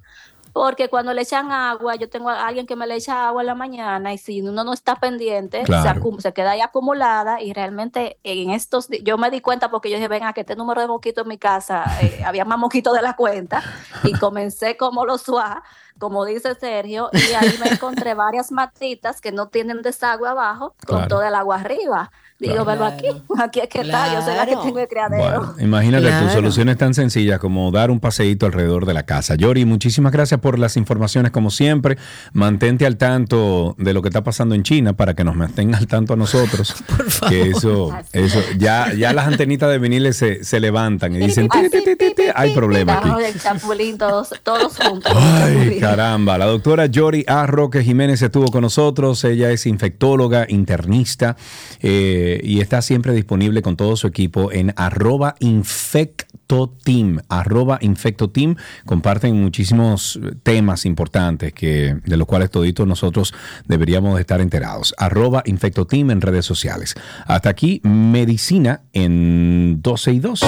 porque 0.56 0.88
cuando 0.88 1.12
le 1.12 1.20
echan 1.20 1.52
agua, 1.52 1.96
yo 1.96 2.08
tengo 2.08 2.30
a 2.30 2.46
alguien 2.46 2.66
que 2.66 2.76
me 2.76 2.86
le 2.86 2.94
echa 2.94 3.28
agua 3.28 3.42
en 3.42 3.46
la 3.46 3.54
mañana 3.54 4.14
y 4.14 4.16
si 4.16 4.40
uno 4.40 4.64
no 4.64 4.72
está 4.72 4.96
pendiente, 4.96 5.58
se, 5.60 5.64
Claro. 5.66 6.00
acu- 6.00 6.18
se 6.18 6.32
queda 6.32 6.52
ahí 6.52 6.62
acumulada 6.62 7.42
y 7.42 7.52
realmente 7.52 8.18
en 8.24 8.50
estos 8.52 8.88
yo 9.02 9.18
me 9.18 9.30
di 9.30 9.42
cuenta 9.42 9.68
porque 9.70 9.90
yo 9.90 9.96
dije, 9.96 10.08
venga, 10.08 10.32
que 10.32 10.40
este 10.40 10.56
número 10.56 10.80
de 10.80 10.86
mosquitos 10.88 11.24
en 11.24 11.28
mi 11.28 11.36
casa, 11.36 11.84
eh, 12.00 12.22
había 12.24 12.46
más 12.46 12.58
mosquitos 12.58 12.94
de 12.94 13.02
la 13.02 13.14
cuenta 13.16 13.62
y 14.02 14.12
comencé 14.18 14.78
como 14.78 15.04
los 15.04 15.22
SWAT, 15.24 15.62
como 15.98 16.24
dice 16.24 16.54
Sergio, 16.54 17.10
y 17.12 17.34
ahí 17.34 17.56
me 17.58 17.68
encontré 17.68 18.14
varias 18.14 18.50
matitas 18.50 19.20
que 19.20 19.32
no 19.32 19.48
tienen 19.48 19.82
desagüe 19.82 20.26
abajo 20.28 20.74
con 20.86 20.96
Claro. 20.96 21.08
todo 21.08 21.22
el 21.22 21.34
agua 21.34 21.56
arriba. 21.56 22.10
Digo, 22.38 22.64
Claro. 22.64 22.66
pero 22.66 22.84
aquí, 22.84 23.06
aquí 23.42 23.60
es 23.60 23.68
que 23.68 23.80
está, 23.80 24.12
yo 24.12 24.20
soy 24.22 24.34
la 24.36 24.44
que 24.44 24.52
Claro. 24.52 24.62
tengo 24.66 24.78
el 24.80 24.88
criadero. 24.88 25.22
Bueno, 25.38 25.54
imagínate 25.58 26.06
Claro. 26.08 26.24
tus 26.26 26.34
soluciones 26.34 26.76
tan 26.76 26.92
sencillas 26.92 27.38
como 27.38 27.70
dar 27.70 27.90
un 27.90 27.98
paseíto 27.98 28.44
alrededor 28.44 28.84
de 28.84 28.92
la 28.92 29.04
casa. 29.04 29.36
Yori, 29.36 29.64
muchísimas 29.64 30.12
gracias 30.12 30.38
por 30.40 30.58
las 30.58 30.76
informaciones 30.76 31.32
como 31.32 31.48
siempre. 31.50 31.96
Mantente 32.34 32.84
al 32.84 32.98
tanto 32.98 33.74
de 33.78 33.94
lo 33.94 34.02
que 34.02 34.08
está 34.08 34.22
pasando 34.22 34.54
en 34.54 34.62
China 34.64 34.92
para 34.92 35.14
que 35.14 35.24
nos 35.24 35.34
mantenga 35.34 35.78
al 35.78 35.86
tanto 35.86 36.12
a 36.12 36.16
nosotros. 36.16 36.74
Por 36.96 37.10
favor. 37.10 37.30
Que 37.34 37.50
eso, 37.50 37.96
eso, 38.12 38.40
ya, 38.58 38.92
ya 38.92 39.14
las 39.14 39.26
antenitas 39.26 39.70
de 39.70 39.78
viniles 39.78 40.16
se, 40.18 40.44
se 40.44 40.60
levantan 40.60 41.14
y 41.14 41.18
dicen, 41.18 41.48
"Ti, 41.48 41.70
ti, 41.70 41.82
ti, 41.82 41.96
ti, 41.96 42.14
ti". 42.14 42.22
hay 42.34 42.52
problema 42.54 42.98
aquí. 42.98 43.08
El 43.24 43.40
chapulín 43.40 43.96
todos, 43.96 44.34
todos 44.42 44.76
juntos. 44.76 45.10
Ay, 45.16 45.78
caramba. 45.80 46.36
La 46.36 46.44
doctora 46.44 46.84
Yori 46.84 47.24
A. 47.28 47.46
Roque 47.46 47.82
Jiménez 47.82 48.20
estuvo 48.20 48.48
con 48.48 48.60
nosotros. 48.60 49.24
Ella 49.24 49.50
es 49.50 49.64
infectóloga, 49.64 50.44
internista 50.48 51.36
eh, 51.80 52.24
y 52.42 52.60
está 52.60 52.82
siempre 52.82 53.12
disponible 53.12 53.62
con 53.62 53.76
todo 53.76 53.96
su 53.96 54.06
equipo 54.06 54.52
en 54.52 54.72
arroba 54.76 55.34
infectoteam. 55.40 57.20
Arroba 57.28 57.78
infectoteam. 57.80 58.56
Comparten 58.84 59.40
muchísimos 59.40 60.18
temas 60.42 60.86
importantes 60.86 61.52
que, 61.52 61.96
de 62.04 62.16
los 62.16 62.26
cuales 62.26 62.50
toditos 62.50 62.86
nosotros 62.86 63.34
deberíamos 63.66 64.14
de 64.16 64.20
estar 64.22 64.40
enterados. 64.40 64.94
Arroba 64.98 65.42
infectoteam 65.46 66.10
en 66.10 66.20
redes 66.20 66.44
sociales. 66.44 66.94
Hasta 67.26 67.50
aquí, 67.50 67.80
medicina 67.84 68.82
en 68.92 69.80
12 69.82 70.12
y 70.12 70.18
2. 70.20 70.40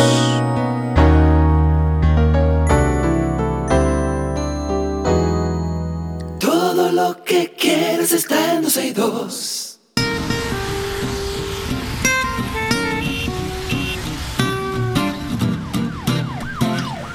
Todo 6.40 6.92
lo 6.92 7.24
que 7.24 7.54
quieres 7.58 8.12
está 8.12 8.54
en 8.54 8.62
12 8.62 8.86
y 8.86 8.92
2. 8.92 9.57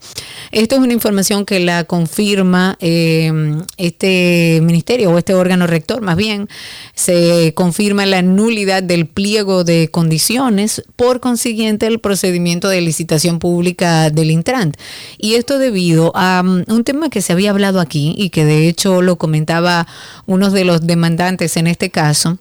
Esto 0.52 0.76
es 0.76 0.80
una 0.80 0.92
información 0.92 1.44
que 1.44 1.58
la 1.58 1.82
confirma 1.82 2.76
eh, 2.80 3.32
este 3.78 4.60
ministerio 4.62 5.10
o 5.10 5.18
este 5.18 5.34
órgano 5.34 5.66
rector, 5.66 6.02
más 6.02 6.16
bien, 6.16 6.48
se 6.94 7.52
confirma 7.56 8.06
la 8.06 8.22
nulidad 8.22 8.84
del 8.84 9.08
pliego 9.08 9.64
de 9.64 9.88
condiciones, 9.90 10.84
por 10.94 11.18
consiguiente 11.18 11.88
el 11.88 11.98
procedimiento 11.98 12.68
de 12.68 12.80
licitación 12.80 12.91
pública 13.38 14.10
del 14.10 14.30
Intrant. 14.30 14.76
Y 15.18 15.34
esto 15.34 15.58
debido 15.58 16.12
a 16.14 16.42
um, 16.44 16.64
un 16.68 16.84
tema 16.84 17.08
que 17.08 17.22
se 17.22 17.32
había 17.32 17.50
hablado 17.50 17.80
aquí 17.80 18.14
y 18.16 18.30
que 18.30 18.44
de 18.44 18.68
hecho 18.68 19.02
lo 19.02 19.16
comentaba 19.16 19.86
uno 20.26 20.50
de 20.50 20.64
los 20.64 20.86
demandantes 20.86 21.56
en 21.56 21.66
este 21.66 21.90
caso 21.90 22.38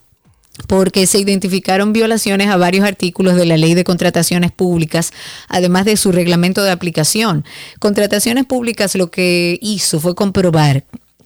porque 0.68 1.08
se 1.08 1.18
identificaron 1.18 1.93
violaciones 1.93 2.49
a 2.49 2.58
varios 2.58 2.86
artículos 2.86 3.36
de 3.36 3.45
la 3.45 3.58
Ley 3.58 3.74
de 3.74 3.84
Contrataciones 3.84 4.52
Públicas, 4.52 5.12
además 5.47 5.86
de 5.86 5.97
su 5.97 6.12
reglamento 6.12 6.64
de 6.64 6.72
aplicación. 6.72 7.45
Contrataciones 7.80 8.45
Públicas 8.45 8.95
lo 8.95 9.10
que 9.10 9.58
hizo 9.62 9.99
fue 9.99 10.14
comprobar 10.14 10.84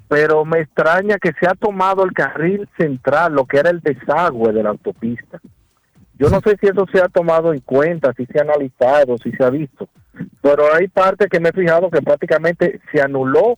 Pero 0.08 0.46
me 0.46 0.60
extraña 0.60 1.18
que 1.18 1.32
se 1.38 1.46
ha 1.46 1.54
tomado 1.54 2.02
el 2.04 2.12
carril 2.12 2.66
central, 2.78 3.34
lo 3.34 3.44
que 3.44 3.58
era 3.58 3.68
el 3.68 3.80
desagüe 3.80 4.52
de 4.52 4.62
la 4.62 4.70
autopista. 4.70 5.38
Yo 6.20 6.28
no 6.28 6.42
sé 6.42 6.54
si 6.60 6.66
eso 6.66 6.84
se 6.92 7.00
ha 7.00 7.08
tomado 7.08 7.54
en 7.54 7.60
cuenta, 7.60 8.12
si 8.14 8.26
se 8.26 8.38
ha 8.38 8.42
analizado, 8.42 9.16
si 9.16 9.32
se 9.32 9.42
ha 9.42 9.48
visto. 9.48 9.88
Pero 10.42 10.64
hay 10.74 10.86
parte 10.86 11.28
que 11.28 11.40
me 11.40 11.48
he 11.48 11.52
fijado 11.52 11.90
que 11.90 12.02
prácticamente 12.02 12.78
se 12.92 13.00
anuló 13.00 13.56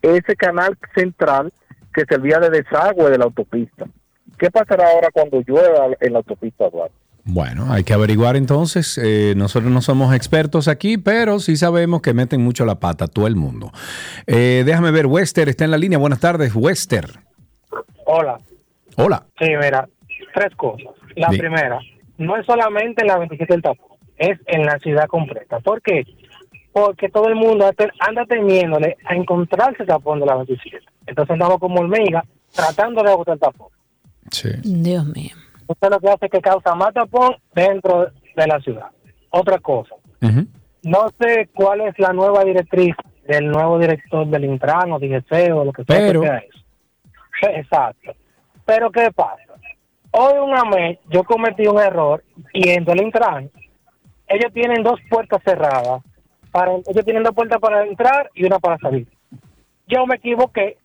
ese 0.00 0.36
canal 0.36 0.78
central 0.94 1.52
que 1.92 2.04
servía 2.08 2.38
de 2.38 2.50
desagüe 2.50 3.10
de 3.10 3.18
la 3.18 3.24
autopista. 3.24 3.86
¿Qué 4.38 4.52
pasará 4.52 4.88
ahora 4.88 5.08
cuando 5.12 5.42
llueva 5.44 5.96
en 5.98 6.12
la 6.12 6.18
autopista 6.18 6.70
Duarte? 6.70 6.94
Bueno, 7.24 7.72
hay 7.72 7.82
que 7.82 7.92
averiguar 7.92 8.36
entonces. 8.36 9.00
Eh, 9.02 9.34
nosotros 9.36 9.72
no 9.72 9.80
somos 9.80 10.14
expertos 10.14 10.68
aquí, 10.68 10.98
pero 10.98 11.40
sí 11.40 11.56
sabemos 11.56 12.02
que 12.02 12.14
meten 12.14 12.40
mucho 12.40 12.64
la 12.64 12.76
pata 12.76 13.08
todo 13.08 13.26
el 13.26 13.34
mundo. 13.34 13.72
Eh, 14.28 14.62
déjame 14.64 14.92
ver, 14.92 15.06
Wester 15.06 15.48
está 15.48 15.64
en 15.64 15.72
la 15.72 15.78
línea. 15.78 15.98
Buenas 15.98 16.20
tardes, 16.20 16.54
Wester. 16.54 17.06
Hola. 18.04 18.38
Hola. 18.94 19.26
Sí, 19.40 19.48
mira, 19.60 19.88
tres 20.32 20.54
cosas. 20.54 20.94
La 21.16 21.28
primera, 21.30 21.80
no 22.18 22.36
es 22.36 22.46
solamente 22.46 23.02
en 23.02 23.08
la 23.08 23.18
27 23.18 23.52
del 23.54 23.62
tapón, 23.62 23.96
es 24.16 24.38
en 24.46 24.64
la 24.64 24.78
ciudad 24.78 25.06
completa. 25.06 25.60
¿Por 25.60 25.82
qué? 25.82 26.04
Porque 26.72 27.08
todo 27.08 27.28
el 27.28 27.34
mundo 27.36 27.70
anda 28.00 28.24
temiéndole 28.26 28.96
a 29.06 29.14
encontrarse 29.14 29.82
el 29.82 29.88
tapón 29.88 30.20
de 30.20 30.26
la 30.26 30.36
27. 30.36 30.78
Entonces 31.06 31.32
andamos 31.32 31.58
como 31.58 31.80
hormiga 31.80 32.24
tratando 32.54 33.02
de 33.02 33.10
agotar 33.10 33.34
el 33.34 33.40
tapón. 33.40 33.68
Sí. 34.30 34.50
Dios 34.62 35.04
mío. 35.06 35.34
Esto 35.68 35.86
es 35.86 35.90
lo 35.90 36.00
que 36.00 36.08
hace 36.10 36.28
que 36.28 36.40
causa 36.40 36.74
más 36.74 36.92
tapón 36.94 37.36
dentro 37.54 38.06
de 38.36 38.46
la 38.46 38.60
ciudad. 38.60 38.86
Otra 39.30 39.58
cosa, 39.58 39.94
no 40.82 41.08
sé 41.20 41.48
cuál 41.54 41.80
es 41.80 41.98
la 41.98 42.12
nueva 42.12 42.44
directriz 42.44 42.94
del 43.26 43.48
nuevo 43.48 43.78
director 43.78 44.24
del 44.28 44.44
Intran 44.44 44.92
o 44.92 44.98
DGC 45.00 45.52
o 45.52 45.64
lo 45.64 45.72
que 45.72 45.82
sea 45.84 45.96
Pero- 45.98 46.20
que 46.20 46.26
sea 46.28 46.38
eso. 46.38 46.58
Exacto. 47.56 48.12
Pero 48.64 48.90
¿qué 48.92 49.10
pasa? 49.14 49.42
Hoy 50.18 50.32
una 50.38 50.62
vez 50.70 50.98
yo 51.10 51.24
cometí 51.24 51.66
un 51.66 51.78
error 51.78 52.24
y 52.54 52.70
en 52.70 52.88
el 52.88 53.02
Intran 53.02 53.50
ellos 54.28 54.50
tienen 54.54 54.82
dos 54.82 54.98
puertas 55.10 55.42
cerradas. 55.44 56.02
Para, 56.50 56.72
ellos 56.72 57.04
tienen 57.04 57.22
dos 57.22 57.34
puertas 57.34 57.58
para 57.60 57.84
entrar 57.84 58.30
y 58.34 58.44
una 58.46 58.58
para 58.58 58.78
salir. 58.78 59.06
Yo 59.86 60.06
me 60.06 60.16
equivoqué 60.16 60.78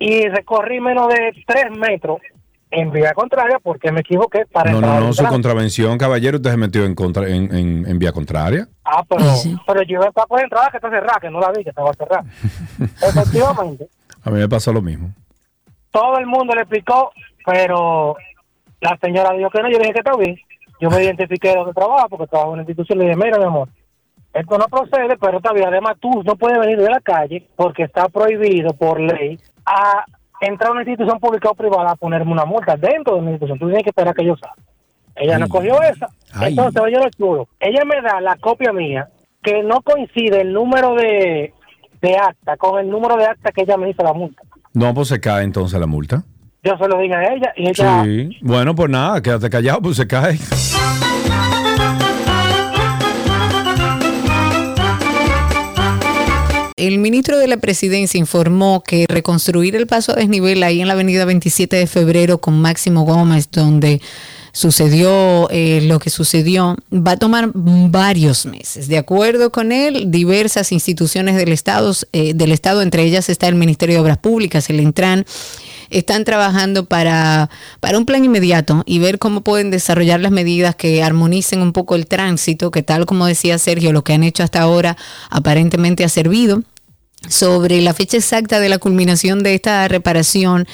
y 0.00 0.26
recorrí 0.28 0.80
menos 0.80 1.06
de 1.08 1.32
tres 1.46 1.66
metros 1.78 2.18
en 2.70 2.90
vía 2.90 3.14
contraria 3.14 3.58
porque 3.62 3.90
me 3.92 4.00
equivoqué 4.00 4.44
para 4.46 4.70
No, 4.72 4.78
entrar 4.78 4.92
no, 4.94 4.98
al 4.98 5.06
no, 5.06 5.12
su 5.12 5.24
contravención, 5.26 5.96
caballero, 5.96 6.36
usted 6.38 6.50
se 6.50 6.56
metió 6.56 6.84
en, 6.84 6.94
contra, 6.96 7.28
en, 7.28 7.54
en- 7.54 7.86
en 7.86 7.98
vía 7.98 8.12
contraria. 8.12 8.66
Ah, 8.84 9.02
pero, 9.08 9.24
pero 9.66 9.82
yo 9.84 10.00
iba 10.00 10.10
por 10.10 10.42
entrada 10.42 10.68
que 10.70 10.76
está 10.78 10.90
cerrada, 10.90 11.18
que 11.20 11.30
no 11.30 11.40
la 11.40 11.52
vi, 11.52 11.62
que 11.62 11.70
estaba 11.70 11.92
cerrada. 11.94 12.24
Efectivamente, 13.02 13.88
A 14.24 14.30
mí 14.30 14.38
me 14.40 14.48
pasó 14.48 14.72
lo 14.72 14.82
mismo. 14.82 15.10
todo 15.92 16.18
el 16.18 16.26
mundo 16.26 16.54
le 16.54 16.62
explicó, 16.62 17.12
pero 17.46 18.16
la 18.80 18.96
señora 19.00 19.32
dijo 19.32 19.50
que 19.50 19.62
no, 19.62 19.70
yo 19.70 19.78
dije 19.78 19.92
que 19.92 19.98
está 19.98 20.16
bien. 20.16 20.36
Yo 20.80 20.90
me 20.90 21.02
identifiqué 21.02 21.54
donde 21.54 21.72
trabajo, 21.72 22.08
porque 22.08 22.26
trabajo 22.28 22.50
en 22.50 22.60
una 22.60 22.62
institución, 22.62 22.98
le 22.98 23.06
dije, 23.06 23.16
mira, 23.16 23.38
mi 23.38 23.44
amor, 23.44 23.68
esto 24.32 24.58
no 24.58 24.66
procede, 24.66 25.16
pero 25.20 25.38
está 25.38 25.52
bien. 25.52 25.66
Además, 25.66 25.96
tú 26.00 26.22
no 26.22 26.36
puedes 26.36 26.58
venir 26.58 26.78
de 26.78 26.90
la 26.90 27.00
calle, 27.00 27.48
porque 27.56 27.82
está 27.82 28.08
prohibido 28.08 28.70
por 28.74 29.00
ley, 29.00 29.38
a 29.66 30.04
entrar 30.40 30.70
a 30.70 30.72
una 30.72 30.82
institución 30.82 31.18
pública 31.18 31.50
o 31.50 31.54
privada 31.54 31.90
a 31.90 31.96
ponerme 31.96 32.30
una 32.30 32.44
multa 32.44 32.76
dentro 32.76 33.14
de 33.14 33.20
una 33.20 33.30
institución. 33.30 33.58
Tú 33.58 33.66
tienes 33.66 33.82
que 33.82 33.90
esperar 33.90 34.14
que 34.14 34.24
yo 34.24 34.36
salga. 34.36 34.62
Ella 35.16 35.38
no 35.38 35.48
cogió 35.48 35.82
esa. 35.82 36.08
Ay. 36.32 36.50
Entonces, 36.50 36.80
oye, 36.80 36.96
lo 36.96 37.10
chulo. 37.10 37.48
Ella 37.58 37.84
me 37.84 38.00
da 38.00 38.20
la 38.20 38.36
copia 38.36 38.72
mía, 38.72 39.08
que 39.42 39.64
no 39.64 39.82
coincide 39.82 40.42
el 40.42 40.52
número 40.52 40.94
de, 40.94 41.52
de 42.00 42.16
acta 42.16 42.56
con 42.56 42.78
el 42.78 42.88
número 42.88 43.16
de 43.16 43.26
acta 43.26 43.50
que 43.50 43.62
ella 43.62 43.76
me 43.76 43.90
hizo 43.90 44.04
la 44.04 44.12
multa. 44.12 44.42
No, 44.74 44.94
pues 44.94 45.08
se 45.08 45.20
cae 45.20 45.42
entonces 45.42 45.80
la 45.80 45.86
multa. 45.86 46.22
Yo 46.64 46.76
se 46.76 46.88
lo 46.88 46.98
dije 46.98 47.14
a 47.14 47.34
ella 47.34 47.52
y 47.56 47.68
ella... 47.68 48.04
Sí. 48.04 48.36
Bueno, 48.40 48.74
pues 48.74 48.90
nada, 48.90 49.22
quédate 49.22 49.48
callado, 49.48 49.80
pues 49.80 49.96
se 49.96 50.06
cae. 50.08 50.38
El 56.76 56.98
ministro 56.98 57.38
de 57.38 57.48
la 57.48 57.58
Presidencia 57.58 58.18
informó 58.18 58.82
que 58.82 59.06
reconstruir 59.08 59.76
el 59.76 59.86
paso 59.86 60.12
a 60.12 60.16
desnivel 60.16 60.62
ahí 60.62 60.80
en 60.80 60.88
la 60.88 60.94
avenida 60.94 61.24
27 61.24 61.76
de 61.76 61.86
febrero 61.86 62.38
con 62.38 62.60
Máximo 62.60 63.02
Gómez, 63.04 63.50
donde 63.50 64.00
sucedió 64.58 65.48
eh, 65.50 65.82
lo 65.84 66.00
que 66.00 66.10
sucedió, 66.10 66.76
va 66.92 67.12
a 67.12 67.16
tomar 67.16 67.52
varios 67.54 68.44
meses. 68.44 68.88
De 68.88 68.98
acuerdo 68.98 69.52
con 69.52 69.70
él, 69.70 70.10
diversas 70.10 70.72
instituciones 70.72 71.36
del 71.36 71.52
Estado, 71.52 71.94
eh, 72.12 72.34
del 72.34 72.50
Estado 72.50 72.82
entre 72.82 73.04
ellas 73.04 73.28
está 73.28 73.46
el 73.46 73.54
Ministerio 73.54 73.94
de 73.94 74.00
Obras 74.00 74.18
Públicas, 74.18 74.68
el 74.68 74.80
Intran, 74.80 75.24
están 75.90 76.24
trabajando 76.24 76.86
para, 76.86 77.50
para 77.78 77.98
un 77.98 78.04
plan 78.04 78.24
inmediato 78.24 78.82
y 78.84 78.98
ver 78.98 79.20
cómo 79.20 79.42
pueden 79.42 79.70
desarrollar 79.70 80.18
las 80.18 80.32
medidas 80.32 80.74
que 80.74 81.04
armonicen 81.04 81.62
un 81.62 81.72
poco 81.72 81.94
el 81.94 82.08
tránsito, 82.08 82.72
que 82.72 82.82
tal 82.82 83.06
como 83.06 83.26
decía 83.26 83.58
Sergio, 83.58 83.92
lo 83.92 84.02
que 84.02 84.14
han 84.14 84.24
hecho 84.24 84.42
hasta 84.42 84.60
ahora 84.60 84.96
aparentemente 85.30 86.02
ha 86.02 86.08
servido. 86.08 86.64
Sobre 87.26 87.82
la 87.82 87.94
fecha 87.94 88.16
exacta 88.16 88.60
de 88.60 88.68
la 88.68 88.78
culminación 88.78 89.42
de 89.42 89.54
esta 89.54 89.86
reparación, 89.88 90.66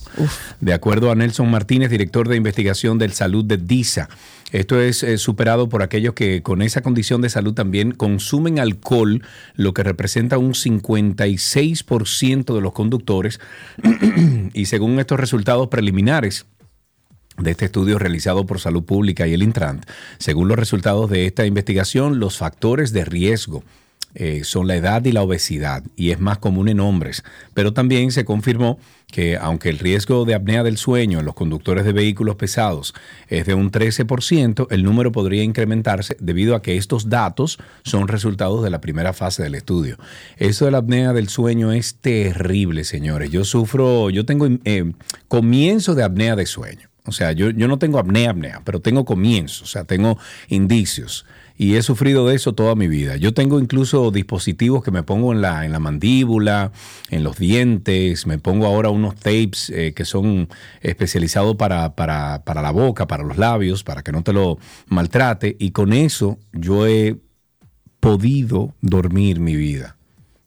De 0.61 0.73
acuerdo 0.73 1.11
a 1.11 1.15
Nelson 1.15 1.51
Martínez, 1.51 1.91
director 1.91 2.27
de 2.27 2.37
investigación 2.37 2.97
del 2.97 3.13
salud 3.13 3.45
de 3.45 3.57
DISA, 3.57 4.09
esto 4.53 4.79
es 4.79 5.01
eh, 5.01 5.17
superado 5.17 5.67
por 5.67 5.81
aquellos 5.81 6.13
que 6.13 6.43
con 6.43 6.61
esa 6.61 6.81
condición 6.81 7.21
de 7.21 7.29
salud 7.29 7.55
también 7.55 7.91
consumen 7.91 8.59
alcohol, 8.59 9.23
lo 9.55 9.73
que 9.73 9.81
representa 9.81 10.37
un 10.37 10.53
56% 10.53 12.53
de 12.53 12.61
los 12.61 12.73
conductores. 12.73 13.39
y 14.53 14.65
según 14.65 14.99
estos 14.99 15.19
resultados 15.19 15.69
preliminares, 15.69 16.45
de 17.37 17.51
este 17.51 17.65
estudio 17.65 17.99
realizado 17.99 18.45
por 18.45 18.59
Salud 18.59 18.83
Pública 18.83 19.27
y 19.27 19.33
el 19.33 19.43
Intran. 19.43 19.81
Según 20.19 20.47
los 20.47 20.57
resultados 20.57 21.09
de 21.09 21.25
esta 21.25 21.45
investigación, 21.45 22.19
los 22.19 22.37
factores 22.37 22.93
de 22.93 23.05
riesgo 23.05 23.63
eh, 24.15 24.43
son 24.43 24.67
la 24.67 24.75
edad 24.75 25.03
y 25.05 25.11
la 25.11 25.23
obesidad, 25.23 25.83
y 25.95 26.11
es 26.11 26.19
más 26.19 26.37
común 26.37 26.69
en 26.69 26.79
hombres. 26.79 27.23
Pero 27.55 27.73
también 27.73 28.11
se 28.11 28.25
confirmó 28.25 28.77
que 29.07 29.37
aunque 29.37 29.69
el 29.69 29.79
riesgo 29.79 30.25
de 30.25 30.35
apnea 30.35 30.63
del 30.63 30.77
sueño 30.77 31.19
en 31.19 31.25
los 31.25 31.33
conductores 31.33 31.83
de 31.83 31.93
vehículos 31.93 32.35
pesados 32.35 32.93
es 33.27 33.45
de 33.45 33.53
un 33.55 33.71
13%, 33.71 34.67
el 34.69 34.83
número 34.83 35.11
podría 35.11 35.43
incrementarse 35.43 36.15
debido 36.19 36.55
a 36.55 36.61
que 36.61 36.77
estos 36.77 37.09
datos 37.09 37.57
son 37.83 38.07
resultados 38.07 38.63
de 38.63 38.69
la 38.69 38.81
primera 38.81 39.13
fase 39.13 39.41
del 39.43 39.55
estudio. 39.55 39.97
Eso 40.37 40.65
de 40.65 40.71
la 40.71 40.79
apnea 40.79 41.13
del 41.13 41.29
sueño 41.29 41.71
es 41.71 41.95
terrible, 41.95 42.83
señores. 42.83 43.31
Yo 43.31 43.45
sufro, 43.45 44.11
yo 44.11 44.25
tengo 44.25 44.47
eh, 44.65 44.91
comienzo 45.27 45.95
de 45.95 46.03
apnea 46.03 46.35
de 46.35 46.45
sueño. 46.45 46.92
O 47.05 47.11
sea, 47.11 47.33
yo, 47.33 47.49
yo 47.49 47.67
no 47.67 47.79
tengo 47.79 47.99
apnea, 47.99 48.29
apnea, 48.29 48.61
pero 48.63 48.79
tengo 48.79 49.03
comienzos, 49.03 49.61
o 49.63 49.65
sea, 49.65 49.83
tengo 49.83 50.17
indicios. 50.47 51.25
Y 51.57 51.75
he 51.75 51.83
sufrido 51.83 52.27
de 52.27 52.35
eso 52.35 52.53
toda 52.53 52.75
mi 52.75 52.87
vida. 52.87 53.17
Yo 53.17 53.33
tengo 53.33 53.59
incluso 53.59 54.09
dispositivos 54.09 54.83
que 54.83 54.89
me 54.89 55.03
pongo 55.03 55.33
en 55.33 55.41
la, 55.41 55.65
en 55.65 55.71
la 55.71 55.79
mandíbula, 55.79 56.71
en 57.09 57.23
los 57.23 57.37
dientes, 57.37 58.25
me 58.25 58.39
pongo 58.39 58.65
ahora 58.65 58.89
unos 58.89 59.15
tapes 59.15 59.69
eh, 59.69 59.93
que 59.93 60.05
son 60.05 60.47
especializados 60.81 61.55
para, 61.57 61.93
para, 61.93 62.43
para 62.43 62.61
la 62.61 62.71
boca, 62.71 63.05
para 63.05 63.23
los 63.23 63.37
labios, 63.37 63.83
para 63.83 64.01
que 64.01 64.11
no 64.11 64.23
te 64.23 64.33
lo 64.33 64.57
maltrate. 64.87 65.55
Y 65.59 65.71
con 65.71 65.93
eso 65.93 66.39
yo 66.53 66.87
he 66.87 67.17
podido 67.99 68.73
dormir 68.81 69.39
mi 69.39 69.55
vida. 69.55 69.97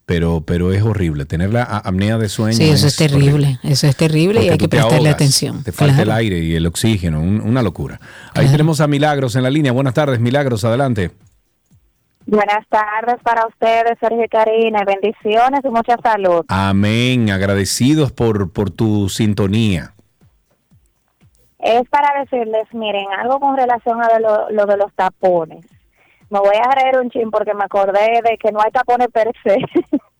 Pero, 0.06 0.40
pero 0.40 0.72
es 0.72 0.82
horrible. 0.82 1.24
Tener 1.26 1.52
la 1.52 1.64
apnea 1.64 2.16
de 2.16 2.28
sueño. 2.28 2.56
Sí, 2.56 2.70
eso 2.70 2.86
es 2.86 2.96
terrible. 2.96 3.28
horrible. 3.32 3.58
Eso 3.64 3.86
es 3.88 3.96
terrible 3.96 4.34
y 4.40 4.48
Porque 4.48 4.50
hay 4.52 4.58
tú 4.58 4.64
que 4.64 4.68
prestarle 4.68 4.96
ahogas, 4.98 5.14
atención. 5.14 5.64
Te 5.64 5.72
falta 5.72 5.94
Claro. 5.96 6.10
el 6.12 6.16
aire 6.16 6.38
y 6.38 6.54
el 6.54 6.64
oxígeno, 6.66 7.20
un- 7.20 7.40
una 7.40 7.60
locura. 7.62 8.00
Ahí 8.28 8.32
Claro. 8.42 8.50
tenemos 8.52 8.80
a 8.80 8.86
Milagros 8.86 9.34
en 9.36 9.42
la 9.42 9.50
línea. 9.50 9.72
Buenas 9.72 9.94
tardes, 9.94 10.20
Milagros, 10.20 10.64
adelante. 10.64 11.10
Buenas 12.24 12.66
tardes 12.68 13.16
para 13.22 13.46
ustedes, 13.46 13.98
Sergio 14.00 14.24
y 14.24 14.28
Karina. 14.28 14.84
Bendiciones 14.84 15.60
y 15.64 15.68
mucha 15.68 15.96
salud. 16.02 16.44
Amén. 16.48 17.30
Agradecidos 17.30 18.12
por, 18.12 18.52
por 18.52 18.70
tu 18.70 19.08
sintonía. 19.08 19.92
Es 21.58 21.82
para 21.88 22.20
decirles, 22.20 22.62
miren, 22.72 23.06
algo 23.18 23.40
con 23.40 23.56
relación 23.56 24.00
a 24.00 24.18
lo, 24.20 24.50
lo 24.50 24.66
de 24.66 24.76
los 24.76 24.92
tapones. 24.94 25.64
Me 26.30 26.40
voy 26.40 26.56
a 26.56 26.70
reír 26.74 26.98
un 26.98 27.10
chin 27.10 27.30
porque 27.30 27.54
me 27.54 27.64
acordé 27.64 28.20
de 28.22 28.36
que 28.38 28.50
no 28.50 28.60
hay 28.60 28.70
tapones 28.70 29.08
per 29.08 29.30
se. 29.42 29.56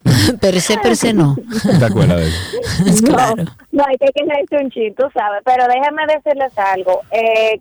per 0.41 0.61
se, 0.61 0.79
per 0.79 0.97
se 0.97 1.13
no. 1.13 1.35
¿Te 1.79 1.85
acuerdas 1.85 2.19
de 2.19 2.29
eso? 2.29 3.07
claro. 3.07 3.45
No, 3.73 3.85
hay 3.87 3.97
que 3.99 4.25
reírse 4.25 4.57
un 4.57 4.71
chin, 4.71 4.95
tú 4.95 5.05
sabes. 5.13 5.43
Pero 5.45 5.67
déjenme 5.67 6.07
decirles 6.07 6.57
algo. 6.59 7.03
Eh, 7.11 7.61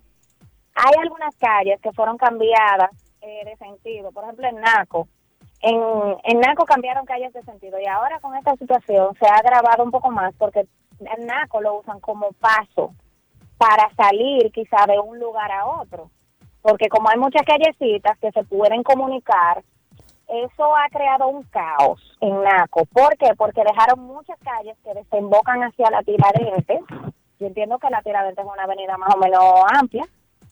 hay 0.74 0.92
algunas 1.02 1.34
calles 1.36 1.80
que 1.80 1.92
fueron 1.92 2.16
cambiadas 2.18 2.90
eh, 3.20 3.44
de 3.44 3.56
sentido. 3.56 4.12
Por 4.12 4.24
ejemplo, 4.24 4.46
en 4.46 4.60
Naco. 4.60 5.08
En, 5.62 5.80
en 6.24 6.40
Naco 6.40 6.64
cambiaron 6.64 7.06
calles 7.06 7.32
de 7.32 7.42
sentido 7.42 7.78
y 7.80 7.86
ahora 7.86 8.20
con 8.20 8.36
esta 8.36 8.54
situación 8.56 9.14
se 9.18 9.26
ha 9.26 9.36
agravado 9.36 9.82
un 9.82 9.90
poco 9.90 10.10
más 10.10 10.34
porque 10.38 10.66
en 11.00 11.26
Naco 11.26 11.60
lo 11.60 11.80
usan 11.80 11.98
como 11.98 12.30
paso 12.32 12.94
para 13.58 13.90
salir 13.96 14.52
quizá 14.52 14.86
de 14.86 14.98
un 14.98 15.18
lugar 15.18 15.50
a 15.50 15.66
otro. 15.66 16.10
Porque 16.66 16.88
como 16.88 17.08
hay 17.08 17.16
muchas 17.16 17.42
callecitas 17.42 18.18
que 18.18 18.32
se 18.32 18.42
pueden 18.42 18.82
comunicar, 18.82 19.62
eso 20.26 20.76
ha 20.76 20.88
creado 20.88 21.28
un 21.28 21.44
caos 21.44 22.00
en 22.20 22.42
Naco. 22.42 22.84
¿Por 22.86 23.16
qué? 23.16 23.34
Porque 23.36 23.62
dejaron 23.62 24.00
muchas 24.00 24.36
calles 24.40 24.76
que 24.82 24.92
desembocan 24.94 25.62
hacia 25.62 25.90
la 25.90 26.02
Tiradentes. 26.02 26.80
Yo 27.38 27.46
entiendo 27.46 27.78
que 27.78 27.88
la 27.88 28.02
Tiradentes 28.02 28.44
es 28.44 28.50
una 28.52 28.64
avenida 28.64 28.96
más 28.96 29.14
o 29.14 29.18
menos 29.18 29.42
amplia, 29.78 30.02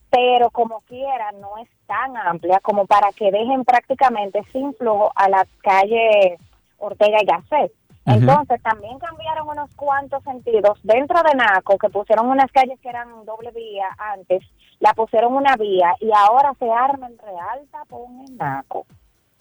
pero 0.08 0.50
como 0.50 0.82
quiera 0.82 1.32
no 1.32 1.58
es 1.58 1.68
tan 1.86 2.16
amplia 2.16 2.60
como 2.60 2.86
para 2.86 3.10
que 3.10 3.32
dejen 3.32 3.64
prácticamente 3.64 4.40
sin 4.52 4.72
flujo 4.74 5.10
a 5.16 5.28
la 5.28 5.44
calle 5.62 6.38
Ortega 6.78 7.18
y 7.20 7.26
Gasset. 7.26 7.72
Entonces 8.06 8.62
también 8.62 8.98
cambiaron 8.98 9.48
unos 9.48 9.74
cuantos 9.74 10.22
sentidos 10.22 10.78
dentro 10.84 11.18
de 11.22 11.34
Naco, 11.34 11.76
que 11.78 11.88
pusieron 11.88 12.28
unas 12.28 12.52
calles 12.52 12.78
que 12.80 12.88
eran 12.88 13.24
doble 13.24 13.50
vía 13.50 13.88
antes, 13.98 14.44
la 14.84 14.92
pusieron 14.92 15.34
una 15.34 15.56
vía 15.56 15.94
y 15.98 16.10
ahora 16.14 16.52
se 16.58 16.70
arma 16.70 17.06
el 17.06 17.16
real 17.18 17.60
tapón 17.72 18.20
en 18.28 18.36
Naco. 18.36 18.84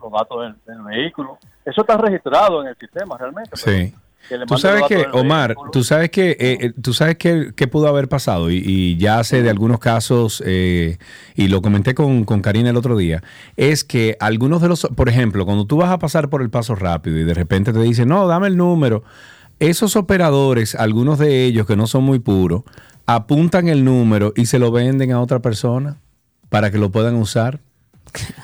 los 0.00 0.12
datos 0.12 0.42
del, 0.42 0.54
del 0.66 0.82
vehículo. 0.84 1.38
Eso 1.64 1.82
está 1.82 1.96
registrado 1.96 2.62
en 2.62 2.68
el 2.68 2.76
sistema 2.76 3.16
realmente. 3.18 3.50
Sí. 3.54 3.94
que 4.28 4.38
le 4.38 4.46
Tú 4.46 4.56
sabes 4.56 4.84
que, 4.88 5.06
Omar, 5.12 5.50
vehículo. 5.50 5.70
tú 5.70 5.84
sabes 5.84 6.10
que, 6.10 6.30
eh, 6.30 6.36
eh, 6.40 6.72
tú 6.80 6.92
sabes 6.94 7.16
que, 7.16 7.52
que 7.54 7.68
pudo 7.68 7.88
haber 7.88 8.08
pasado 8.08 8.50
y, 8.50 8.62
y 8.64 8.96
ya 8.96 9.22
sé 9.24 9.42
de 9.42 9.50
algunos 9.50 9.78
casos 9.78 10.42
eh, 10.46 10.98
y 11.34 11.48
lo 11.48 11.60
comenté 11.60 11.94
con, 11.94 12.24
con 12.24 12.40
Karina 12.40 12.70
el 12.70 12.76
otro 12.76 12.96
día, 12.96 13.22
es 13.56 13.84
que 13.84 14.16
algunos 14.20 14.62
de 14.62 14.68
los, 14.68 14.86
por 14.96 15.08
ejemplo, 15.08 15.44
cuando 15.44 15.66
tú 15.66 15.76
vas 15.76 15.90
a 15.90 15.98
pasar 15.98 16.30
por 16.30 16.42
el 16.42 16.50
paso 16.50 16.74
rápido 16.74 17.18
y 17.18 17.24
de 17.24 17.34
repente 17.34 17.72
te 17.72 17.80
dicen, 17.80 18.08
no, 18.08 18.26
dame 18.26 18.46
el 18.46 18.56
número, 18.56 19.02
esos 19.58 19.96
operadores, 19.96 20.74
algunos 20.74 21.18
de 21.18 21.44
ellos 21.44 21.66
que 21.66 21.76
no 21.76 21.86
son 21.86 22.04
muy 22.04 22.20
puros, 22.20 22.62
apuntan 23.04 23.68
el 23.68 23.84
número 23.84 24.32
y 24.34 24.46
se 24.46 24.58
lo 24.58 24.70
venden 24.70 25.12
a 25.12 25.20
otra 25.20 25.40
persona 25.40 25.98
para 26.50 26.70
que 26.70 26.76
lo 26.76 26.90
puedan 26.90 27.14
usar. 27.16 27.60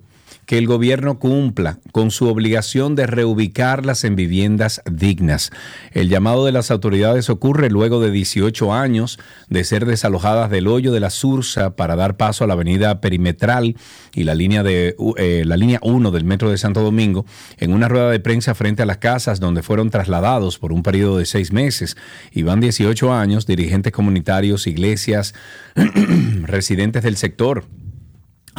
que 0.48 0.56
el 0.56 0.66
gobierno 0.66 1.18
cumpla 1.18 1.78
con 1.92 2.10
su 2.10 2.26
obligación 2.26 2.94
de 2.94 3.06
reubicarlas 3.06 4.02
en 4.04 4.16
viviendas 4.16 4.80
dignas. 4.90 5.50
El 5.92 6.08
llamado 6.08 6.46
de 6.46 6.52
las 6.52 6.70
autoridades 6.70 7.28
ocurre 7.28 7.68
luego 7.68 8.00
de 8.00 8.10
18 8.10 8.72
años 8.72 9.18
de 9.50 9.62
ser 9.64 9.84
desalojadas 9.84 10.48
del 10.48 10.66
hoyo 10.66 10.90
de 10.90 11.00
la 11.00 11.10
Sursa 11.10 11.76
para 11.76 11.96
dar 11.96 12.16
paso 12.16 12.44
a 12.44 12.46
la 12.46 12.54
avenida 12.54 13.02
perimetral 13.02 13.76
y 14.14 14.24
la 14.24 14.34
línea, 14.34 14.62
de, 14.62 14.96
eh, 15.18 15.42
la 15.44 15.58
línea 15.58 15.80
1 15.82 16.10
del 16.12 16.24
metro 16.24 16.50
de 16.50 16.56
Santo 16.56 16.80
Domingo 16.80 17.26
en 17.58 17.74
una 17.74 17.86
rueda 17.86 18.10
de 18.10 18.18
prensa 18.18 18.54
frente 18.54 18.82
a 18.82 18.86
las 18.86 18.96
casas 18.96 19.40
donde 19.40 19.62
fueron 19.62 19.90
trasladados 19.90 20.58
por 20.58 20.72
un 20.72 20.82
periodo 20.82 21.18
de 21.18 21.26
seis 21.26 21.52
meses. 21.52 21.98
Y 22.32 22.42
van 22.42 22.60
18 22.60 23.12
años, 23.12 23.46
dirigentes 23.46 23.92
comunitarios, 23.92 24.66
iglesias, 24.66 25.34
residentes 26.44 27.02
del 27.02 27.18
sector 27.18 27.66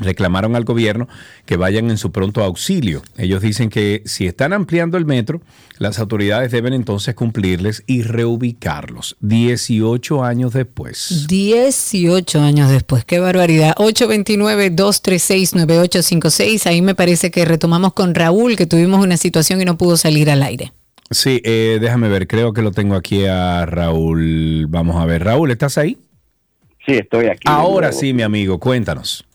reclamaron 0.02 0.56
al 0.56 0.64
gobierno 0.64 1.08
que 1.46 1.58
vayan 1.58 1.90
en 1.90 1.98
su 1.98 2.12
pronto 2.12 2.44
auxilio. 2.44 3.02
Ellos 3.18 3.42
dicen 3.42 3.70
que 3.70 4.04
si 4.06 4.28
están 4.28 4.54
ampliando 4.54 4.98
el 4.98 5.06
metro, 5.06 5.42
las 5.78 6.00
autoridades 6.00 6.52
deben 6.52 6.74
entonces 6.74 7.16
cumplirles 7.16 7.84
y 7.88 8.04
reubicarlos 8.04 9.18
18 9.22 10.24
años 10.24 10.54
después. 10.54 11.26
18 11.28 12.42
años 12.42 12.70
después, 12.70 13.04
qué 13.06 13.20
barbaridad. 13.20 13.76
829-236-9856. 13.76 16.68
Ahí 16.68 16.82
me 16.82 16.96
parece 16.96 17.32
que 17.32 17.46
retomamos 17.46 17.94
con 17.94 18.16
Raúl, 18.16 18.56
que 18.56 18.66
tuvimos 18.66 19.04
una 19.04 19.18
situación 19.18 19.62
y 19.62 19.66
no 19.66 19.78
pudo 19.78 19.98
salir 19.98 20.30
al 20.30 20.44
aire. 20.44 20.72
Sí, 21.12 21.42
eh, 21.44 21.80
déjame 21.82 22.08
ver, 22.08 22.28
creo 22.28 22.54
que 22.54 22.62
lo 22.62 22.72
tengo 22.72 22.96
aquí 22.96 23.26
a 23.26 23.66
Raúl. 23.66 24.68
Vamos 24.68 24.98
a 24.98 25.06
ver, 25.06 25.24
Raúl, 25.24 25.50
¿estás 25.50 25.78
ahí? 25.78 25.98
Sí, 26.86 26.94
estoy 26.94 27.28
aquí. 27.28 27.42
Ahora 27.46 27.92
sí, 27.92 28.14
mi 28.14 28.22
amigo, 28.22 28.60
cuéntanos. 28.60 29.26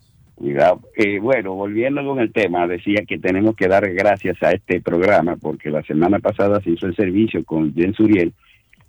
Mira, 0.41 0.75
eh, 0.97 1.21
bueno, 1.21 1.55
volviendo 1.55 2.05
con 2.05 2.19
el 2.19 2.33
tema, 2.33 2.67
decía 2.67 3.05
que 3.07 3.19
tenemos 3.19 3.55
que 3.55 3.69
dar 3.69 3.89
gracias 3.95 4.43
a 4.43 4.51
este 4.51 4.81
programa 4.81 5.37
porque 5.37 5.71
la 5.71 5.83
semana 5.85 6.19
pasada 6.19 6.61
se 6.61 6.71
hizo 6.71 6.87
el 6.87 6.97
servicio 6.97 7.45
con 7.45 7.73
Jen 7.73 7.95
Suriel, 7.95 8.33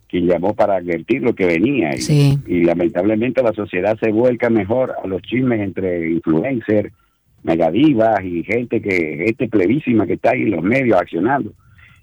quien 0.10 0.26
llamó 0.28 0.56
para 0.56 0.78
advertir 0.78 1.22
lo 1.22 1.34
que 1.36 1.46
venía 1.46 1.92
y, 1.96 2.02
Sí. 2.02 2.40
y 2.48 2.64
lamentablemente 2.64 3.44
la 3.44 3.54
sociedad 3.54 3.98
se 4.00 4.12
vuelca 4.12 4.50
mejor 4.50 4.96
a 5.04 5.08
los 5.08 5.22
chismes 5.22 5.60
entre 5.62 6.10
influencers, 6.12 6.92
megadivas 7.44 8.24
y 8.24 8.44
gente 8.44 8.82
que 8.82 9.24
gente 9.26 9.48
plevísima 9.48 10.08
que 10.08 10.14
está 10.14 10.32
ahí 10.32 10.42
en 10.44 10.52
los 10.52 10.64
medios 10.64 11.00
accionando. 11.00 11.54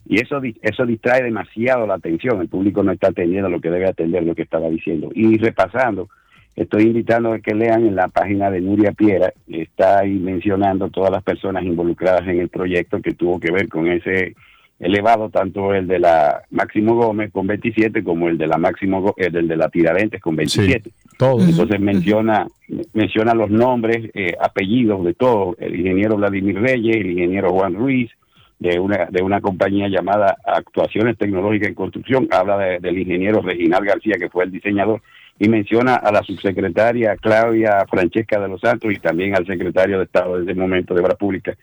Y 0.09 0.21
eso 0.21 0.41
eso 0.63 0.87
distrae 0.87 1.23
demasiado 1.23 1.87
la 1.87 1.95
atención, 1.95 2.41
el 2.41 2.49
público 2.49 2.83
no 2.83 2.93
está 2.93 3.09
atendiendo 3.09 3.49
lo 3.49 3.61
que 3.61 3.71
debe 3.71 3.87
atender, 3.89 4.23
lo 4.23 4.35
que 4.37 4.43
estaba 4.43 4.69
diciendo. 4.69 5.11
Y 5.15 5.37
repasando, 5.39 6.09
Estoy 6.55 6.83
invitando 6.85 7.33
a 7.33 7.39
que 7.39 7.55
lean 7.55 7.87
en 7.87 7.97
la 7.97 8.09
página 8.09 8.51
de 8.51 8.61
Nuria 8.61 8.93
Piera, 8.93 9.33
está 9.49 10.01
ahí 10.01 10.13
mencionando 10.19 10.91
todas 10.91 11.11
las 11.11 11.23
personas 11.23 11.65
involucradas 11.65 12.29
en 12.29 12.41
el 12.41 12.49
proyecto 12.51 13.01
que 13.01 13.13
tuvo 13.15 13.41
que 13.41 13.51
ver 13.51 13.69
con 13.69 13.87
ese 13.89 14.35
elevado, 14.79 15.31
tanto 15.31 15.73
el 15.73 15.87
de 15.87 15.99
la 16.01 16.43
Máximo 16.51 16.95
Gómez 16.97 17.31
con 17.33 17.47
27 17.47 18.03
como 18.05 18.29
el 18.29 18.37
de 18.37 18.49
la 18.49 18.59
Máximo 18.59 19.15
el 19.17 19.33
del 19.33 19.49
de 19.49 19.57
la 19.57 19.69
Tiradentes 19.69 20.21
con 20.21 20.37
27. 20.37 20.91
todos. 21.17 21.49
Entonces 21.49 21.81
menciona 21.81 22.47
menciona 22.93 23.33
los 23.35 23.51
nombres, 23.51 24.11
eh, 24.15 24.35
apellidos 24.41 25.05
de 25.05 25.15
todos, 25.15 25.57
el 25.61 25.77
ingeniero 25.79 26.17
Vladimir 26.17 26.61
Reyes, 26.61 26.97
el 26.97 27.11
ingeniero 27.13 27.51
Juan 27.51 27.75
Ruiz, 27.75 28.11
de 28.59 28.79
una, 28.79 29.07
de 29.11 29.23
una 29.23 29.41
compañía 29.41 29.89
llamada 29.89 30.37
Actuaciones 30.45 31.17
Tecnológicas 31.19 31.69
en 31.69 31.75
Construcción, 31.75 32.29
habla 32.31 32.59
de- 32.59 32.79
del 32.81 32.99
ingeniero 32.99 33.41
Reginald 33.43 33.85
García, 33.87 34.15
que 34.19 34.29
fue 34.31 34.45
el 34.45 34.51
diseñador, 34.53 35.01
y 35.39 35.49
menciona 35.49 35.97
a 35.97 36.13
la 36.13 36.23
subsecretaria 36.23 37.17
Claudia 37.17 37.85
Francesca 37.91 38.39
de 38.41 38.49
los 38.49 38.61
Santos 38.61 38.93
y 38.93 38.99
también 38.99 39.35
al 39.35 39.47
secretario 39.47 39.99
de 39.99 40.05
Estado 40.05 40.37
de 40.37 40.45
ese 40.51 40.55
momento 40.59 40.95
de 40.95 41.01
Obras 41.01 41.17
Públicas, 41.17 41.57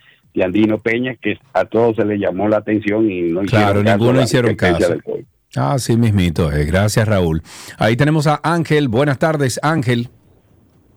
Andino 0.43 0.77
Peña, 0.79 1.15
que 1.15 1.37
a 1.53 1.65
todos 1.65 1.95
se 1.97 2.05
le 2.05 2.17
llamó 2.17 2.47
la 2.47 2.57
atención 2.57 3.09
y 3.09 3.23
no 3.23 3.41
Claro, 3.41 3.81
hicieron 3.81 3.83
caso 3.85 3.97
ninguno 3.97 4.21
hicieron 4.21 4.55
caso. 4.55 4.89
del 4.89 5.03
COVID. 5.03 5.25
Ah, 5.57 5.79
sí 5.79 5.97
mismito. 5.97 6.51
es. 6.51 6.65
Gracias, 6.67 7.07
Raúl. 7.07 7.41
Ahí 7.77 7.97
tenemos 7.97 8.27
a 8.27 8.39
Ángel. 8.43 8.87
Buenas 8.87 9.17
tardes, 9.19 9.59
Ángel. 9.63 10.09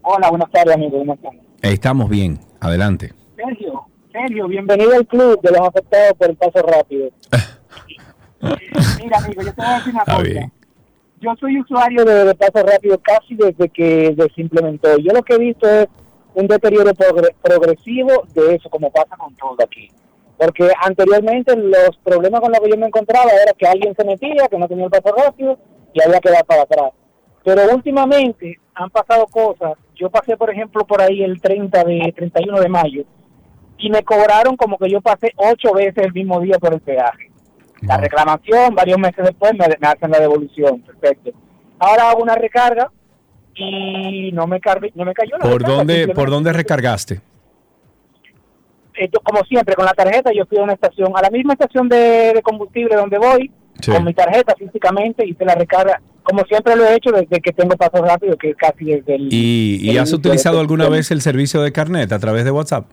Hola, 0.02 0.28
buenas 0.30 0.50
tardes, 0.50 0.74
amigo. 0.74 0.98
Buenas 0.98 1.20
tardes. 1.20 1.40
Estamos 1.62 2.08
bien. 2.10 2.38
Adelante. 2.60 3.12
Sergio, 3.36 3.84
Sergio, 4.12 4.46
bienvenido 4.48 4.92
al 4.94 5.06
club 5.06 5.40
de 5.42 5.50
los 5.50 5.60
afectados 5.68 6.12
por 6.18 6.30
el 6.30 6.36
paso 6.36 6.62
rápido. 6.66 7.08
Mira, 9.02 9.18
amigo, 9.18 9.42
yo 9.42 9.52
te 9.54 9.62
voy 9.62 9.66
a 9.66 9.74
decir 9.78 9.92
una 9.92 10.00
Está 10.02 10.12
cosa. 10.16 10.22
bien. 10.22 10.52
Yo 11.22 11.30
soy 11.38 11.60
usuario 11.60 12.04
de, 12.04 12.34
paso 12.34 12.66
rápido 12.66 12.98
casi 13.00 13.36
desde 13.36 13.68
que 13.68 14.14
se 14.34 14.40
implementó. 14.40 14.96
Yo 14.98 15.12
lo 15.12 15.22
que 15.22 15.34
he 15.34 15.38
visto 15.38 15.68
es 15.68 15.86
un 16.34 16.48
deterioro 16.48 16.90
progre- 16.92 17.34
progresivo 17.40 18.24
de 18.34 18.56
eso, 18.56 18.68
como 18.68 18.90
pasa 18.90 19.16
con 19.16 19.34
todo 19.36 19.56
aquí. 19.64 19.88
Porque 20.36 20.68
anteriormente 20.82 21.54
los 21.56 21.96
problemas 22.02 22.40
con 22.40 22.50
los 22.50 22.60
que 22.60 22.70
yo 22.70 22.76
me 22.76 22.86
encontraba 22.86 23.30
era 23.30 23.52
que 23.56 23.66
alguien 23.66 23.94
se 23.94 24.04
metía, 24.04 24.48
que 24.48 24.58
no 24.58 24.66
tenía 24.66 24.86
el 24.86 24.90
paso 24.90 25.14
rápido 25.14 25.58
y 25.92 26.02
había 26.02 26.18
que 26.18 26.30
dar 26.30 26.44
para 26.44 26.62
atrás. 26.62 26.90
Pero 27.44 27.62
últimamente 27.74 28.58
han 28.74 28.90
pasado 28.90 29.26
cosas. 29.26 29.74
Yo 29.94 30.10
pasé, 30.10 30.36
por 30.36 30.50
ejemplo, 30.50 30.84
por 30.84 31.00
ahí 31.00 31.22
el 31.22 31.40
30 31.40 31.84
de 31.84 32.12
31 32.16 32.60
de 32.60 32.68
mayo 32.68 33.04
y 33.78 33.90
me 33.90 34.02
cobraron 34.02 34.56
como 34.56 34.78
que 34.78 34.88
yo 34.90 35.00
pasé 35.00 35.32
ocho 35.36 35.72
veces 35.74 36.04
el 36.04 36.12
mismo 36.12 36.40
día 36.40 36.58
por 36.58 36.72
el 36.74 36.80
peaje. 36.80 37.30
La 37.82 37.96
reclamación, 37.96 38.74
varios 38.74 38.98
meses 38.98 39.24
después 39.24 39.52
me, 39.54 39.66
me 39.80 39.86
hacen 39.88 40.10
la 40.10 40.20
devolución. 40.20 40.80
Perfecto. 40.82 41.30
Ahora 41.78 42.10
hago 42.10 42.22
una 42.22 42.34
recarga 42.36 42.90
y 43.54 44.30
no 44.32 44.46
me, 44.46 44.60
cargue- 44.60 44.92
no 44.94 45.04
me 45.04 45.12
cayó 45.14 45.32
la 45.32 45.38
¿Por 45.44 45.52
recarga, 45.60 45.76
dónde, 45.76 46.08
¿Por 46.08 46.30
dónde 46.30 46.52
recargaste? 46.52 47.20
eh, 48.94 49.08
yo, 49.12 49.20
como 49.24 49.42
siempre, 49.44 49.74
con 49.74 49.84
la 49.84 49.92
tarjeta 49.94 50.30
yo 50.34 50.44
fui 50.46 50.58
a 50.58 50.62
una 50.62 50.74
estación, 50.74 51.12
a 51.16 51.22
la 51.22 51.30
misma 51.30 51.54
estación 51.54 51.88
de, 51.88 52.32
de 52.34 52.42
combustible 52.42 52.94
donde 52.96 53.18
voy, 53.18 53.50
Sí. 53.80 53.90
con 53.90 54.04
mi 54.04 54.12
tarjeta 54.14 54.54
físicamente 54.56 55.26
hice 55.26 55.44
la 55.44 55.54
recarga, 55.54 56.00
como 56.22 56.44
siempre 56.44 56.76
lo 56.76 56.84
he 56.84 56.94
hecho 56.94 57.10
desde 57.10 57.40
que 57.40 57.52
tengo 57.52 57.74
paso 57.76 58.04
rápido, 58.04 58.36
que 58.36 58.54
casi 58.54 58.84
desde 58.84 59.14
el... 59.16 59.28
¿Y, 59.32 59.78
y 59.80 59.90
el 59.90 59.98
has 59.98 60.12
utilizado 60.12 60.56
este 60.56 60.60
alguna 60.60 60.88
vez 60.88 61.10
el 61.10 61.20
servicio 61.22 61.62
de 61.62 61.72
carnet 61.72 62.12
a 62.12 62.18
través 62.18 62.44
de 62.44 62.50
WhatsApp? 62.52 62.84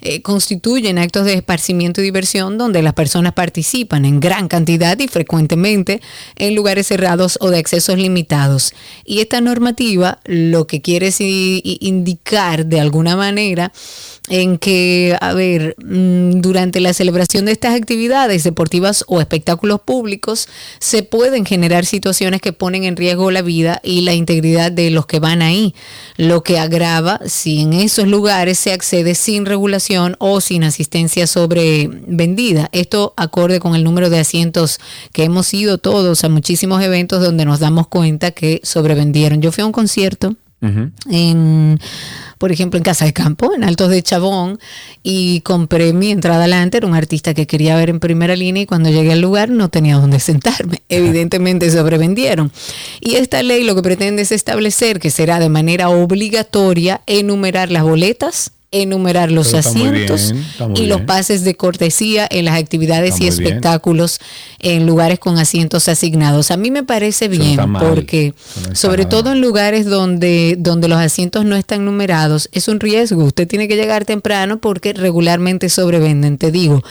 eh, 0.00 0.22
constituyen 0.22 0.96
actos 0.96 1.24
de 1.24 1.34
esparcimiento 1.34 2.00
y 2.00 2.04
diversión 2.04 2.56
donde 2.56 2.82
las 2.82 2.94
personas 2.94 3.32
participan 3.32 4.04
en 4.04 4.20
gran 4.20 4.46
cantidad 4.46 4.96
y 5.00 5.08
frecuentemente 5.08 6.00
en 6.36 6.54
lugares 6.54 6.86
cerrados 6.86 7.36
o 7.40 7.50
de 7.50 7.58
accesos 7.58 7.98
limitados. 7.98 8.74
Y 9.04 9.20
esta 9.20 9.40
normativa 9.40 10.20
lo 10.24 10.68
que 10.68 10.80
quiere 10.80 11.08
es 11.08 11.20
indicar 11.20 12.66
de 12.66 12.78
alguna 12.78 13.16
manera 13.16 13.72
en 14.28 14.58
que, 14.58 15.16
a 15.20 15.32
ver, 15.32 15.74
mm, 15.78 16.40
durante 16.40 16.80
la 16.80 16.92
celebración 16.92 17.44
de 17.44 17.52
estas 17.52 17.74
actividades 17.74 18.44
deportivas 18.44 19.04
o 19.08 19.20
espectáculos 19.20 19.80
públicos, 19.80 20.48
se 20.78 21.02
pueden 21.02 21.44
generar 21.44 21.86
situaciones 21.86 22.40
que 22.40 22.52
ponen 22.52 22.84
en 22.84 22.96
riesgo 22.96 23.30
la 23.30 23.42
vida 23.42 23.80
y 23.82 24.02
la 24.02 24.14
integridad 24.14 24.70
de 24.72 24.90
los 24.90 25.06
que 25.06 25.20
van 25.20 25.42
ahí, 25.42 25.74
lo 26.16 26.42
que 26.42 26.58
agrava 26.58 27.20
si 27.26 27.60
en 27.62 27.72
esos 27.72 28.06
lugares 28.06 28.58
se 28.58 28.72
accede 28.72 29.14
sin 29.14 29.46
regulación 29.46 30.16
o 30.18 30.40
sin 30.40 30.64
asistencia 30.64 31.26
sobrevendida. 31.26 32.68
Esto 32.72 33.14
acorde 33.16 33.60
con 33.60 33.74
el 33.74 33.84
número 33.84 34.10
de 34.10 34.20
asientos 34.20 34.80
que 35.12 35.24
hemos 35.24 35.52
ido 35.54 35.78
todos 35.78 36.24
a 36.24 36.28
muchísimos 36.28 36.82
eventos 36.82 37.22
donde 37.22 37.44
nos 37.44 37.60
damos 37.60 37.88
cuenta 37.88 38.30
que 38.30 38.60
sobrevendieron. 38.62 39.40
Yo 39.40 39.52
fui 39.52 39.62
a 39.62 39.66
un 39.66 39.72
concierto 39.72 40.36
en, 40.60 41.78
por 42.38 42.52
ejemplo, 42.52 42.78
en 42.78 42.84
Casa 42.84 43.04
de 43.04 43.12
Campo, 43.12 43.52
en 43.54 43.64
Altos 43.64 43.90
de 43.90 44.02
Chabón, 44.02 44.58
y 45.02 45.40
compré 45.42 45.92
mi 45.92 46.10
entrada 46.10 46.38
adelante, 46.44 46.78
era 46.78 46.86
un 46.86 46.94
artista 46.94 47.34
que 47.34 47.46
quería 47.46 47.76
ver 47.76 47.90
en 47.90 48.00
primera 48.00 48.36
línea 48.36 48.62
y 48.62 48.66
cuando 48.66 48.90
llegué 48.90 49.12
al 49.12 49.20
lugar 49.20 49.50
no 49.50 49.68
tenía 49.68 49.96
dónde 49.96 50.20
sentarme. 50.20 50.82
Evidentemente 50.88 51.70
sobrevendieron. 51.70 52.52
Y 53.00 53.16
esta 53.16 53.42
ley 53.42 53.64
lo 53.64 53.74
que 53.74 53.82
pretende 53.82 54.22
es 54.22 54.32
establecer 54.32 55.00
que 55.00 55.10
será 55.10 55.38
de 55.38 55.48
manera 55.48 55.90
obligatoria 55.90 57.02
enumerar 57.06 57.70
las 57.70 57.82
boletas 57.82 58.52
enumerar 58.70 59.30
los 59.30 59.48
Pero 59.48 59.58
asientos 59.60 60.32
bien, 60.32 60.76
y 60.76 60.86
los 60.86 61.00
pases 61.02 61.42
de 61.42 61.54
cortesía 61.54 62.26
en 62.30 62.44
las 62.44 62.58
actividades 62.58 63.14
Está 63.14 63.24
y 63.24 63.30
bien. 63.30 63.32
espectáculos 63.32 64.20
en 64.58 64.86
lugares 64.86 65.18
con 65.18 65.38
asientos 65.38 65.88
asignados. 65.88 66.50
A 66.50 66.56
mí 66.56 66.70
me 66.70 66.82
parece 66.82 67.28
no 67.28 67.38
bien 67.38 67.72
porque 67.74 68.34
no 68.68 68.74
sobre 68.74 69.04
nada 69.04 69.10
todo 69.10 69.32
en 69.32 69.40
lugares 69.40 69.86
donde, 69.86 70.56
donde 70.58 70.88
los 70.88 70.98
asientos 70.98 71.44
no 71.44 71.56
están 71.56 71.84
numerados, 71.84 72.48
es 72.52 72.68
un 72.68 72.80
riesgo. 72.80 73.24
Usted 73.24 73.48
tiene 73.48 73.68
que 73.68 73.76
llegar 73.76 74.04
temprano 74.04 74.58
porque 74.58 74.92
regularmente 74.92 75.68
sobrevenden. 75.68 76.36
Te 76.36 76.50
digo, 76.50 76.82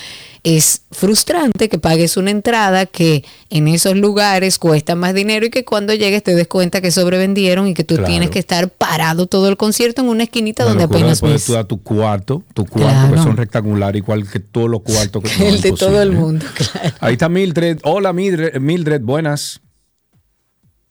es 0.44 0.86
frustrante 0.92 1.70
que 1.70 1.80
pagues 1.80 2.18
una 2.18 2.32
entrada 2.32 2.86
que 2.86 3.24
en 3.50 3.68
esos 3.68 3.96
lugares 3.98 4.58
cuesta 4.60 4.96
más 4.96 5.14
dinero 5.14 5.46
y 5.46 5.50
que 5.50 5.66
cuando 5.66 5.94
llegues 5.94 6.24
te 6.24 6.36
des 6.36 6.48
cuenta 6.48 6.82
que 6.82 6.92
sobrevendieron 6.92 7.68
y 7.68 7.74
que 7.74 7.84
tú 7.84 7.96
Claro. 7.96 8.10
tienes 8.10 8.30
que 8.30 8.40
estar 8.40 8.70
parado 8.70 9.28
todo 9.28 9.50
el 9.50 9.58
concierto 9.58 10.02
en 10.02 10.10
una 10.10 10.24
esquinita 10.24 10.64
donde 10.64 10.84
apenas 10.86 11.22
ves 11.22 11.46
tú 11.46 11.54
das 11.54 11.68
tu 11.68 11.82
cuarto, 11.82 12.44
tu 12.54 12.66
cuarto 12.66 12.90
Claro. 12.90 13.14
que 13.16 13.22
son 13.22 13.38
rectangulares 13.38 14.00
igual 14.02 14.30
que 14.30 14.40
todos 14.40 14.70
los 14.70 14.82
cuartos 14.82 15.24
que 15.24 15.30
no, 15.40 15.46
el 15.50 15.62
de 15.62 15.72
todo 15.74 16.02
el 16.02 16.14
imposible. 16.14 16.20
mundo. 16.20 16.46
claro. 16.74 16.96
Ahí 17.02 17.14
está 17.14 17.30
Mildred. 17.30 17.80
Hola 17.84 18.14
Mildred, 18.14 18.60
Mildred 18.60 19.02
buenas. 19.02 19.62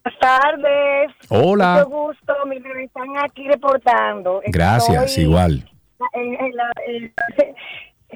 Buenas 0.05 0.21
tardes. 0.21 1.11
Hola. 1.31 1.85
Mucho 1.85 1.91
gusto, 2.07 2.33
mi 2.49 2.61
me 2.61 2.85
están 2.85 3.09
aquí 3.25 3.43
reportando. 3.49 4.41
Gracias, 4.47 5.05
Estoy 5.07 5.25
igual. 5.25 5.69
en- 6.13 6.35
en 6.35 6.57
la- 6.57 6.73
en- 6.87 7.13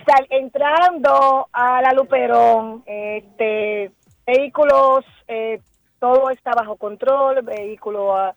sal- 0.06 0.26
entrando 0.30 1.48
a 1.52 1.82
la 1.82 1.92
Luperón, 1.92 2.82
este, 2.86 3.90
vehículos, 4.26 5.04
eh, 5.28 5.60
todo 5.98 6.30
está 6.30 6.52
bajo 6.52 6.76
control, 6.76 7.42
vehículo 7.42 8.16
ah, 8.16 8.34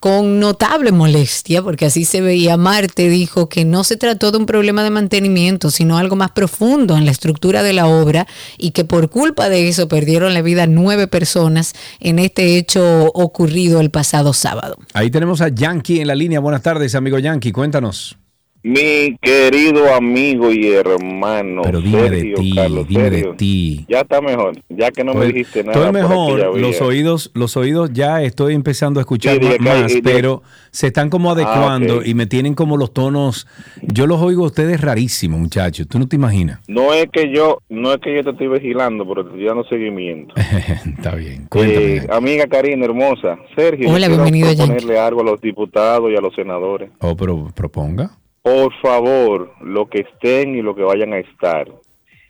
con 0.00 0.38
notable 0.38 0.92
molestia, 0.92 1.62
porque 1.62 1.86
así 1.86 2.04
se 2.04 2.20
veía, 2.20 2.56
Marte 2.56 3.08
dijo 3.08 3.48
que 3.48 3.64
no 3.64 3.84
se 3.84 3.96
trató 3.96 4.30
de 4.30 4.38
un 4.38 4.46
problema 4.46 4.84
de 4.84 4.90
mantenimiento, 4.90 5.70
sino 5.70 5.98
algo 5.98 6.14
más 6.16 6.30
profundo 6.30 6.96
en 6.96 7.04
la 7.04 7.10
estructura 7.10 7.62
de 7.62 7.72
la 7.72 7.86
obra 7.86 8.26
y 8.56 8.70
que 8.70 8.84
por 8.84 9.10
culpa 9.10 9.48
de 9.48 9.68
eso 9.68 9.88
perdieron 9.88 10.34
la 10.34 10.42
vida 10.42 10.66
nueve 10.66 11.08
personas 11.08 11.74
en 12.00 12.18
este 12.18 12.56
hecho 12.56 13.06
ocurrido 13.12 13.80
el 13.80 13.90
pasado 13.90 14.32
sábado. 14.32 14.76
Ahí 14.92 15.10
tenemos 15.10 15.40
a 15.40 15.48
Yankee 15.48 16.00
en 16.00 16.06
la 16.06 16.14
línea. 16.14 16.40
Buenas 16.40 16.62
tardes, 16.62 16.94
amigo 16.94 17.18
Yankee. 17.18 17.52
Cuéntanos. 17.52 18.16
Mi 18.62 19.16
querido 19.22 19.94
amigo 19.94 20.50
y 20.50 20.66
hermano 20.72 21.62
Pero 21.62 21.80
dime 21.80 22.10
de 22.10 22.34
ti, 22.34 22.54
Carlos 22.56 22.88
dime 22.88 23.08
de 23.10 23.22
ti. 23.36 23.86
Ya 23.88 24.00
está 24.00 24.20
mejor, 24.20 24.54
ya 24.68 24.90
que 24.90 25.04
no 25.04 25.14
me 25.14 25.26
dijiste 25.26 25.62
nada. 25.62 25.78
Estoy 25.78 25.92
mejor, 25.92 26.58
los 26.58 26.80
oídos, 26.80 27.30
los 27.34 27.56
oídos 27.56 27.92
ya 27.92 28.22
estoy 28.22 28.54
empezando 28.54 28.98
a 28.98 29.02
escuchar 29.02 29.38
Sí, 29.40 29.48
más, 29.60 29.92
pero 30.02 30.42
se 30.70 30.88
están 30.88 31.08
como 31.08 31.30
adecuando 31.30 31.94
Ah, 31.94 31.98
ok. 31.98 32.06
y 32.06 32.14
me 32.14 32.26
tienen 32.26 32.54
como 32.54 32.76
los 32.76 32.92
tonos. 32.92 33.46
Yo 33.82 34.06
los 34.06 34.20
oigo 34.20 34.42
a 34.42 34.46
ustedes 34.48 34.80
rarísimos, 34.80 35.38
muchachos. 35.38 35.86
Tú 35.88 35.98
no 35.98 36.08
te 36.08 36.16
imaginas. 36.16 36.60
No 36.66 36.92
es 36.92 37.06
que 37.12 37.32
yo, 37.32 37.58
no 37.68 37.92
es 37.92 37.98
que 37.98 38.14
yo 38.14 38.24
te 38.24 38.30
estoy 38.30 38.48
vigilando, 38.48 39.06
pero 39.08 39.22
te 39.24 39.30
estoy 39.30 39.44
dando 39.46 39.64
seguimiento. 39.68 40.34
Está 40.98 41.14
bien. 41.14 41.46
Cuéntame. 41.48 41.96
Eh, 41.98 42.06
amiga 42.10 42.46
Karina, 42.48 42.84
hermosa. 42.86 43.38
Sergio, 43.56 43.88
Hola, 43.90 44.08
bienvenido, 44.08 44.48
Yankee. 44.52 44.66
proponerle 44.72 44.98
algo 44.98 45.20
a 45.20 45.24
los 45.24 45.40
diputados 45.40 46.10
y 46.12 46.16
a 46.16 46.20
los 46.20 46.34
senadores. 46.34 46.90
Oh, 47.00 47.16
pero 47.16 47.50
proponga. 47.54 48.17
Por 48.42 48.72
favor, 48.80 49.52
lo 49.60 49.88
que 49.88 50.00
estén 50.00 50.54
y 50.54 50.62
lo 50.62 50.74
que 50.74 50.82
vayan 50.82 51.12
a 51.12 51.18
estar. 51.18 51.68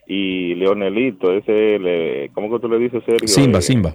Y 0.07 0.55
Leonelito, 0.55 1.33
ese, 1.33 1.79
le, 1.79 2.31
¿cómo 2.31 2.51
que 2.51 2.61
tú 2.61 2.69
le 2.69 2.79
dices, 2.79 3.03
Sergio? 3.05 3.29
Simba, 3.29 3.59
Eh, 3.59 3.63
Simba. 3.63 3.95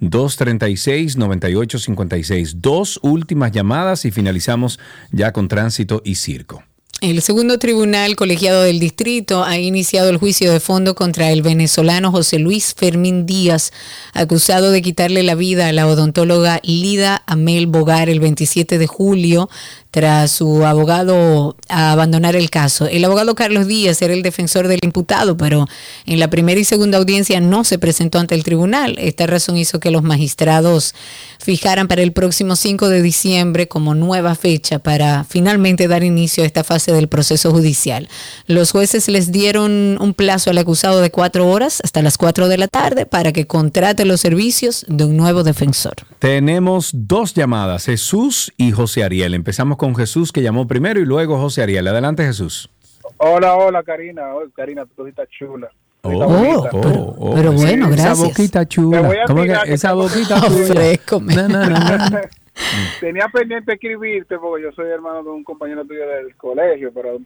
829-236-9856. 0.00 2.54
Dos 2.54 2.98
últimas 3.02 3.52
llamadas 3.52 4.06
y 4.06 4.10
finalizamos 4.10 4.80
ya 5.12 5.32
con 5.32 5.48
tránsito 5.48 6.00
y 6.06 6.14
circo. 6.14 6.62
El 7.00 7.22
segundo 7.22 7.60
tribunal 7.60 8.16
colegiado 8.16 8.62
del 8.62 8.80
distrito 8.80 9.44
ha 9.44 9.56
iniciado 9.56 10.10
el 10.10 10.16
juicio 10.16 10.50
de 10.50 10.58
fondo 10.58 10.96
contra 10.96 11.30
el 11.30 11.42
venezolano 11.42 12.10
José 12.10 12.40
Luis 12.40 12.74
Fermín 12.76 13.24
Díaz, 13.24 13.72
acusado 14.14 14.72
de 14.72 14.82
quitarle 14.82 15.22
la 15.22 15.36
vida 15.36 15.68
a 15.68 15.72
la 15.72 15.86
odontóloga 15.86 16.58
Lida 16.64 17.22
Amel 17.26 17.68
Bogar 17.68 18.08
el 18.08 18.18
27 18.18 18.78
de 18.78 18.86
julio 18.88 19.48
tras 19.90 20.30
su 20.30 20.64
abogado 20.66 21.56
abandonar 21.68 22.36
el 22.36 22.50
caso. 22.50 22.86
El 22.86 23.04
abogado 23.04 23.34
Carlos 23.34 23.66
Díaz 23.66 24.02
era 24.02 24.14
el 24.14 24.22
defensor 24.22 24.68
del 24.68 24.80
imputado, 24.82 25.36
pero 25.36 25.66
en 26.06 26.20
la 26.20 26.28
primera 26.28 26.60
y 26.60 26.64
segunda 26.64 26.98
audiencia 26.98 27.40
no 27.40 27.64
se 27.64 27.78
presentó 27.78 28.18
ante 28.18 28.34
el 28.34 28.44
tribunal. 28.44 28.96
Esta 28.98 29.26
razón 29.26 29.56
hizo 29.56 29.80
que 29.80 29.90
los 29.90 30.02
magistrados 30.02 30.94
fijaran 31.40 31.88
para 31.88 32.02
el 32.02 32.12
próximo 32.12 32.56
5 32.56 32.88
de 32.88 33.02
diciembre 33.02 33.68
como 33.68 33.94
nueva 33.94 34.34
fecha 34.34 34.78
para 34.78 35.24
finalmente 35.24 35.88
dar 35.88 36.04
inicio 36.04 36.42
a 36.42 36.46
esta 36.46 36.64
fase 36.64 36.92
del 36.92 37.08
proceso 37.08 37.50
judicial. 37.50 38.08
Los 38.46 38.72
jueces 38.72 39.08
les 39.08 39.32
dieron 39.32 39.96
un 40.00 40.14
plazo 40.14 40.50
al 40.50 40.58
acusado 40.58 41.00
de 41.00 41.10
cuatro 41.10 41.48
horas 41.48 41.80
hasta 41.82 42.02
las 42.02 42.18
4 42.18 42.48
de 42.48 42.58
la 42.58 42.68
tarde 42.68 43.06
para 43.06 43.32
que 43.32 43.46
contrate 43.46 44.04
los 44.04 44.20
servicios 44.20 44.84
de 44.88 45.04
un 45.04 45.16
nuevo 45.16 45.44
defensor. 45.44 45.94
Tenemos 46.18 46.90
dos 46.92 47.32
llamadas, 47.32 47.86
Jesús 47.86 48.52
y 48.56 48.72
José 48.72 49.04
Ariel. 49.04 49.34
Empezamos 49.34 49.77
con 49.78 49.94
Jesús 49.96 50.30
que 50.32 50.42
llamó 50.42 50.66
primero 50.66 51.00
y 51.00 51.06
luego 51.06 51.38
José 51.38 51.62
Ariel. 51.62 51.88
Adelante 51.88 52.22
Jesús. 52.24 52.68
Hola, 53.16 53.54
hola, 53.54 53.82
Karina. 53.82 54.34
Hola, 54.34 54.50
Karina, 54.54 54.84
tu 54.84 54.94
cosita 54.94 55.22
chula. 55.26 55.70
Oh, 56.02 56.10
bonita. 56.10 56.70
oh, 56.72 57.14
oh, 57.18 57.34
pero 57.34 57.52
esa- 57.52 57.64
bueno, 57.66 57.86
Esa 57.86 57.94
gracias. 58.04 58.18
boquita 58.28 58.60
Te 58.60 58.66
chula. 58.68 59.24
¿Cómo 59.26 59.42
que 59.42 59.56
esa 59.72 59.94
boquita 59.94 60.40
chula? 60.46 61.48
No, 61.48 61.48
no, 61.48 61.66
no, 61.70 62.10
no. 62.10 62.18
Tenía 63.00 63.28
pendiente 63.32 63.72
escribirte 63.74 64.36
porque 64.36 64.64
yo 64.64 64.72
soy 64.72 64.88
hermano 64.88 65.22
de 65.22 65.30
un 65.30 65.44
compañero 65.44 65.84
tuyo 65.84 66.06
del 66.08 66.34
colegio, 66.36 66.90
pero 66.92 67.14
eh, 67.14 67.20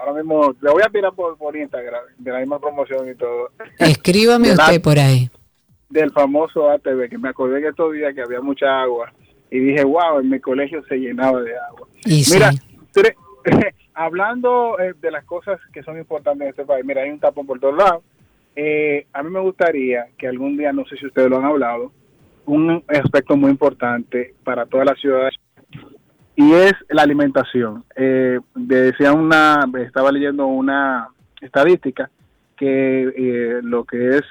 ahora 0.00 0.12
mismo 0.14 0.54
le 0.60 0.70
voy 0.72 0.82
a 0.84 0.90
tirar 0.90 1.12
por, 1.14 1.36
por 1.38 1.56
Instagram, 1.56 2.00
de 2.18 2.30
la 2.32 2.40
misma 2.40 2.58
promoción 2.58 3.08
y 3.08 3.14
todo. 3.14 3.50
Escríbame 3.78 4.48
la- 4.56 4.64
usted 4.64 4.82
por 4.82 4.98
ahí. 4.98 5.30
Del 5.88 6.10
famoso 6.10 6.68
ATV, 6.68 7.08
que 7.08 7.16
me 7.18 7.28
acordé 7.28 7.60
que 7.62 7.68
estos 7.68 7.92
días 7.92 8.12
que 8.12 8.22
había 8.22 8.40
mucha 8.40 8.82
agua 8.82 9.12
y 9.50 9.58
dije, 9.58 9.84
wow, 9.84 10.20
en 10.20 10.28
mi 10.30 10.40
colegio 10.40 10.82
se 10.88 10.96
llenaba 10.96 11.40
de 11.42 11.52
agua. 11.58 11.88
Y 12.04 12.24
sí. 12.24 12.34
Mira, 12.34 12.50
tre- 12.92 13.14
hablando 13.94 14.78
eh, 14.78 14.94
de 15.00 15.10
las 15.10 15.24
cosas 15.24 15.58
que 15.72 15.82
son 15.82 15.98
importantes 15.98 16.42
en 16.42 16.48
este 16.50 16.64
país, 16.64 16.84
mira, 16.84 17.02
hay 17.02 17.10
un 17.10 17.20
tapón 17.20 17.46
por 17.46 17.58
todos 17.60 17.76
lados. 17.76 18.02
Eh, 18.54 19.06
a 19.12 19.22
mí 19.22 19.30
me 19.30 19.40
gustaría 19.40 20.06
que 20.18 20.26
algún 20.26 20.56
día, 20.56 20.72
no 20.72 20.84
sé 20.86 20.96
si 20.96 21.06
ustedes 21.06 21.28
lo 21.30 21.38
han 21.38 21.44
hablado, 21.44 21.92
un 22.46 22.82
aspecto 22.88 23.36
muy 23.36 23.50
importante 23.50 24.34
para 24.44 24.66
toda 24.66 24.84
la 24.84 24.94
ciudad 24.94 25.28
y 26.36 26.52
es 26.52 26.72
la 26.88 27.02
alimentación. 27.02 27.84
Eh, 27.96 28.38
decía 28.54 29.12
una, 29.12 29.64
estaba 29.84 30.12
leyendo 30.12 30.46
una 30.46 31.08
estadística 31.40 32.10
que 32.56 33.02
eh, 33.16 33.60
lo 33.62 33.84
que 33.84 34.16
es 34.18 34.22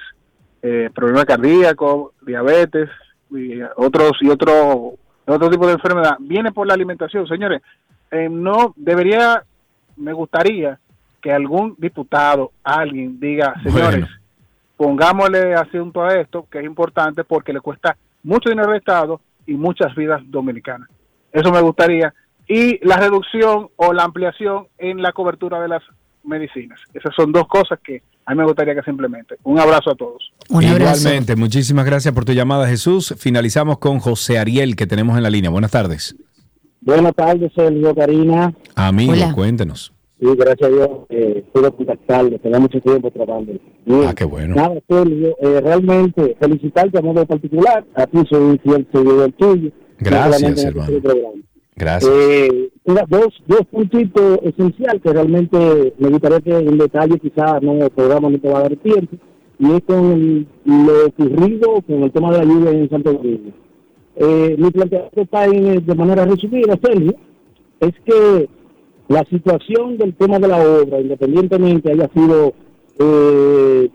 eh, 0.62 0.90
problema 0.94 1.24
cardíaco, 1.24 2.12
diabetes 2.22 2.88
y 3.30 3.60
otros 3.76 4.12
y 4.20 4.28
otro 4.28 4.94
otro 5.34 5.50
tipo 5.50 5.66
de 5.66 5.74
enfermedad 5.74 6.16
viene 6.20 6.52
por 6.52 6.66
la 6.66 6.74
alimentación, 6.74 7.26
señores. 7.26 7.62
Eh, 8.10 8.28
no 8.30 8.72
debería, 8.76 9.42
me 9.96 10.12
gustaría 10.12 10.78
que 11.20 11.32
algún 11.32 11.74
diputado, 11.78 12.52
alguien 12.62 13.18
diga, 13.18 13.54
señores, 13.62 14.00
Bueno. 14.00 14.06
pongámosle 14.76 15.54
asunto 15.54 16.04
a 16.04 16.14
esto, 16.14 16.46
que 16.50 16.58
es 16.58 16.64
importante 16.64 17.24
porque 17.24 17.52
le 17.52 17.60
cuesta 17.60 17.96
mucho 18.22 18.50
dinero 18.50 18.70
al 18.70 18.76
Estado 18.76 19.20
y 19.46 19.54
muchas 19.54 19.94
vidas 19.94 20.22
dominicanas. 20.26 20.88
Eso 21.32 21.50
me 21.50 21.60
gustaría. 21.60 22.14
Y 22.46 22.84
la 22.86 22.96
reducción 22.96 23.68
o 23.76 23.92
la 23.92 24.04
ampliación 24.04 24.68
en 24.78 25.02
la 25.02 25.12
cobertura 25.12 25.60
de 25.60 25.68
las 25.68 25.82
medicinas. 26.22 26.80
Esas 26.94 27.14
son 27.14 27.32
dos 27.32 27.48
cosas 27.48 27.80
que 27.82 28.02
a 28.26 28.34
mí 28.34 28.38
me 28.38 28.44
gustaría 28.44 28.74
que 28.74 28.82
se 28.82 28.90
implemente. 28.90 29.36
Un 29.44 29.58
abrazo 29.58 29.92
a 29.92 29.94
todos. 29.94 30.32
Igualmente, 30.50 31.36
muchísimas 31.36 31.86
gracias 31.86 32.12
por 32.12 32.24
tu 32.24 32.32
llamada, 32.32 32.66
Jesús. 32.66 33.14
Finalizamos 33.18 33.78
con 33.78 34.00
José 34.00 34.38
Ariel, 34.38 34.74
que 34.74 34.86
tenemos 34.86 35.16
en 35.16 35.22
la 35.22 35.30
línea. 35.30 35.48
Buenas 35.48 35.70
tardes. 35.70 36.16
Buenas 36.80 37.14
tardes, 37.14 37.52
Sergio, 37.54 37.94
Karina. 37.94 38.52
Amigo, 38.74 39.14
cuéntenos. 39.34 39.92
Sí, 40.18 40.26
gracias 40.34 40.70
a 40.70 40.72
Dios 40.72 40.88
eh, 41.10 41.44
pude 41.52 41.70
contactarle, 41.70 42.38
tenía 42.38 42.58
mucho 42.58 42.80
tiempo 42.80 43.10
tratando. 43.10 43.52
Ah, 44.06 44.14
qué 44.16 44.24
bueno. 44.24 44.54
Nada, 44.54 44.80
Sergio, 44.88 45.36
eh, 45.40 45.60
realmente 45.60 46.36
felicitarte 46.40 46.98
a 46.98 47.02
modo 47.02 47.26
particular, 47.26 47.84
a 47.94 48.06
ti 48.06 48.18
soy 48.28 48.42
un 48.42 48.58
fiel 48.58 48.88
seguidor 48.92 49.32
tuyo. 49.32 49.70
Gracias, 49.98 50.64
hermano. 50.64 50.88
este 50.88 51.00
programa. 51.02 51.42
Gracias. 51.76 52.12
Eh, 52.12 52.70
dos, 52.86 53.42
dos 53.46 53.66
puntitos 53.70 54.38
esenciales 54.42 55.02
que 55.02 55.12
realmente 55.12 55.94
me 55.98 56.08
gustaría 56.08 56.40
que 56.40 56.56
en 56.56 56.78
detalle 56.78 57.18
quizás 57.18 57.60
no 57.62 57.72
el 57.72 57.90
programa 57.90 58.30
no 58.30 58.38
te 58.38 58.48
va 58.48 58.58
a 58.60 58.62
dar 58.62 58.76
tiempo, 58.76 59.16
y 59.58 59.72
es 59.72 59.82
con 59.84 60.46
lo 60.64 61.06
ocurrido 61.06 61.82
con 61.86 62.02
el 62.04 62.12
tema 62.12 62.32
de 62.32 62.38
la 62.38 62.44
lluvia 62.44 62.70
en 62.70 62.90
Santo 62.90 63.12
Domingo. 63.12 63.50
Eh, 64.16 64.56
mi 64.58 64.70
planteamiento 64.70 65.20
está 65.20 65.44
en, 65.46 65.84
de 65.84 65.94
manera 65.94 66.24
resumida, 66.24 66.78
Sergio, 66.82 67.14
es 67.80 67.92
que 68.04 68.48
la 69.08 69.24
situación 69.30 69.98
del 69.98 70.14
tema 70.14 70.38
de 70.38 70.48
la 70.48 70.58
obra, 70.58 71.00
independientemente 71.00 71.92
haya 71.92 72.08
sido 72.14 72.54
eh, 72.98 73.88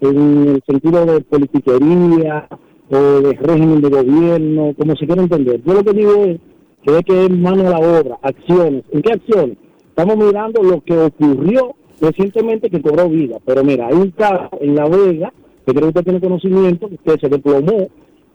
en 0.00 0.48
el 0.48 0.62
sentido 0.66 1.06
de 1.06 1.20
politiquería 1.20 2.48
o 2.90 2.96
de 2.96 3.32
régimen 3.34 3.80
de 3.80 3.88
gobierno, 3.88 4.74
como 4.78 4.96
se 4.96 5.06
quiera 5.06 5.22
entender. 5.22 5.62
Yo 5.64 5.74
lo 5.74 5.84
que 5.84 5.92
digo 5.92 6.12
es 6.24 6.38
que 6.84 6.94
hay 6.94 7.02
que 7.02 7.24
ir 7.24 7.30
mano 7.30 7.66
a 7.66 7.70
la 7.70 7.78
obra, 7.78 8.18
acciones. 8.22 8.84
¿En 8.92 9.02
qué 9.02 9.12
acciones? 9.12 9.56
Estamos 9.88 10.16
mirando 10.16 10.62
lo 10.62 10.80
que 10.82 10.96
ocurrió 10.96 11.74
recientemente 12.00 12.68
que 12.68 12.82
cobró 12.82 13.08
vida. 13.08 13.38
Pero 13.44 13.64
mira, 13.64 13.86
hay 13.86 13.94
un 13.94 14.10
caso 14.10 14.50
en 14.60 14.74
La 14.74 14.88
Vega, 14.88 15.32
que 15.64 15.72
creo 15.72 15.84
que 15.84 15.88
usted 15.88 16.04
tiene 16.04 16.20
conocimiento, 16.20 16.88
que 16.88 17.18
se 17.18 17.28
desplomó 17.28 17.88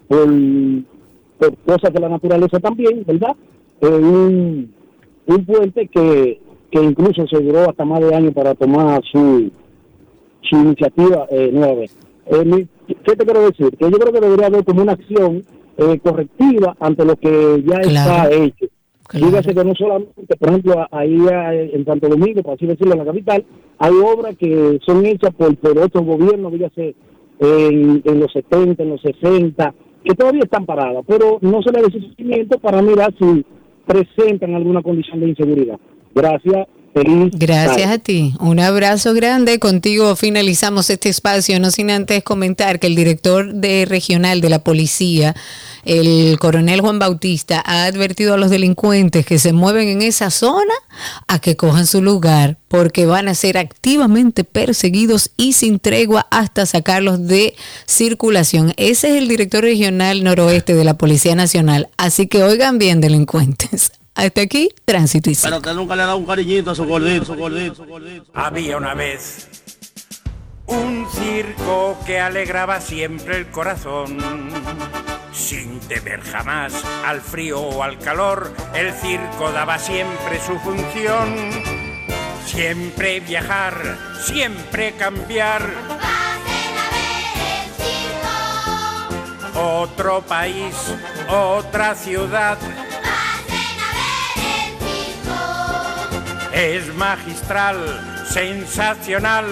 por, 0.08 0.28
por 1.38 1.56
cosas 1.58 1.94
de 1.94 2.00
la 2.00 2.10
naturaleza 2.10 2.60
también, 2.60 3.04
¿verdad? 3.06 3.36
Eh, 3.82 3.88
un, 3.88 4.74
un 5.28 5.46
puente 5.46 5.88
que, 5.88 6.40
que 6.72 6.84
incluso 6.84 7.28
se 7.28 7.40
duró 7.42 7.70
hasta 7.70 7.86
más 7.86 8.00
de 8.00 8.16
años 8.16 8.34
para 8.34 8.56
tomar 8.56 9.02
su, 9.12 9.52
su 10.42 10.56
iniciativa 10.56 11.28
eh, 11.30 11.52
nueva. 11.54 11.84
Eh, 11.84 12.66
¿Qué 12.88 13.16
te 13.16 13.26
quiero 13.26 13.42
decir? 13.42 13.70
Que 13.78 13.92
yo 13.92 14.00
creo 14.00 14.14
que 14.14 14.22
debería 14.22 14.48
haber 14.48 14.66
como 14.66 14.82
una 14.82 14.94
acción 14.94 15.44
eh, 15.80 16.00
correctiva 16.00 16.76
ante 16.80 17.06
lo 17.06 17.16
que 17.16 17.64
ya 17.66 17.80
Claro. 17.80 18.30
está 18.30 18.32
hecho. 18.32 18.66
Dígase 19.12 19.56
que 19.56 19.64
no 19.64 19.74
solamente, 19.76 20.36
por 20.38 20.50
ejemplo, 20.50 20.86
ahí 20.92 21.18
en 21.74 21.84
Santo 21.86 22.10
Domingo, 22.10 22.44
por 22.44 22.54
así 22.54 22.68
decirlo, 22.68 22.94
en 22.94 23.00
la 23.00 23.06
capital, 23.06 23.44
hay 23.80 23.94
obras 23.94 24.36
que 24.38 24.80
son 24.86 25.04
hechas 25.06 25.34
por, 25.36 25.56
por 25.58 25.80
otros 25.80 26.06
gobiernos, 26.06 26.52
dígase 26.52 26.94
en, 27.40 28.02
en 28.06 28.20
los 28.20 28.32
70, 28.32 28.84
en 28.84 28.90
los 28.90 29.02
60, 29.02 29.74
que 30.04 30.14
todavía 30.14 30.42
están 30.44 30.66
paradas, 30.68 31.04
pero 31.08 31.40
no 31.42 31.62
se 31.64 31.72
le 31.72 31.82
da 31.82 31.88
seguimiento 31.90 32.60
para 32.60 32.82
mirar 32.84 33.12
si 33.20 33.44
presentan 33.88 34.54
alguna 34.54 34.84
condición 34.84 35.20
de 35.22 35.30
inseguridad. 35.30 35.80
Gracias. 36.14 36.68
Feliz 37.04 37.32
Gracias 37.34 37.90
a 37.90 37.98
ti. 37.98 38.34
Un 38.40 38.60
abrazo 38.60 39.14
grande. 39.14 39.58
Contigo 39.58 40.18
finalizamos 40.18 40.90
este 40.90 41.08
espacio, 41.08 41.58
no 41.60 41.72
sin 41.72 41.92
antes 41.92 42.24
comentar 42.24 42.80
que 42.80 42.88
el 42.88 42.96
director 42.96 43.54
de 43.54 43.86
regional 43.86 44.42
de 44.42 44.50
la 44.50 44.64
policía, 44.64 45.34
el 45.86 46.38
coronel 46.40 46.82
Juan 46.82 47.00
Bautista, 47.00 47.64
ha 47.66 47.86
advertido 47.86 48.34
a 48.34 48.38
los 48.38 48.50
delincuentes 48.50 49.26
que 49.26 49.40
se 49.40 49.54
mueven 49.54 49.88
en 49.88 50.02
esa 50.02 50.30
zona 50.30 50.74
a 51.28 51.40
que 51.40 51.56
cojan 51.56 51.88
su 51.88 52.02
lugar, 52.02 52.58
porque 52.68 53.06
van 53.06 53.30
a 53.30 53.36
ser 53.36 53.58
activamente 53.58 54.44
perseguidos 54.44 55.32
y 55.38 55.54
sin 55.54 55.80
tregua 55.80 56.28
hasta 56.32 56.66
sacarlos 56.66 57.26
de 57.28 57.56
circulación. 57.86 58.74
Ese 58.76 59.12
es 59.12 59.16
el 59.16 59.30
director 59.30 59.64
regional 59.64 60.22
noroeste 60.24 60.76
de 60.76 60.84
la 60.84 60.96
Policía 60.96 61.36
Nacional. 61.36 61.88
Así 61.96 62.28
que 62.28 62.44
oigan 62.44 62.78
bien, 62.78 63.00
delincuentes. 63.00 63.94
Hasta 64.20 64.42
aquí, 64.42 64.70
tránsito 64.84 65.32
y 65.32 65.36
Pero 65.42 65.58
usted 65.58 65.74
nunca 65.74 65.96
le 65.96 66.02
ha 66.02 66.08
dado 66.08 66.18
un 66.18 66.26
cariñito 66.26 66.72
a 66.72 66.76
su 66.76 66.84
gordito, 66.84 67.24
su 67.24 67.36
gordito, 67.36 67.76
su 67.76 67.86
gordito. 67.86 68.26
Había 68.34 68.76
una 68.76 68.94
vez 68.94 69.48
un 70.66 71.08
circo 71.10 71.98
que 72.06 72.20
alegraba 72.20 72.82
siempre 72.82 73.38
el 73.38 73.48
corazón. 73.48 74.18
Sin 75.32 75.80
temer 75.80 76.20
jamás 76.20 76.74
al 77.06 77.22
frío 77.22 77.62
o 77.62 77.82
al 77.82 77.98
calor, 77.98 78.52
el 78.76 78.92
circo 78.92 79.54
daba 79.54 79.80
siempre 79.80 80.42
su 80.46 80.60
función. 80.60 81.34
Siempre 82.46 83.22
viajar, 83.22 83.98
siempre 84.26 84.96
cambiar. 84.98 85.62
Otro 89.56 90.22
país, 90.24 90.76
otra 91.30 91.96
ciudad. 91.96 92.58
Es 96.60 96.94
magistral, 96.96 97.78
sensacional. 98.30 99.46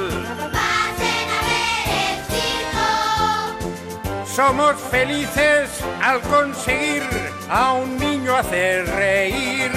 Somos 4.35 4.75
felices 4.91 5.69
al 6.03 6.19
conseguir 6.19 7.03
a 7.49 7.75
un 7.75 7.97
niño 7.97 8.35
hacer 8.35 8.85
reír. 8.87 9.71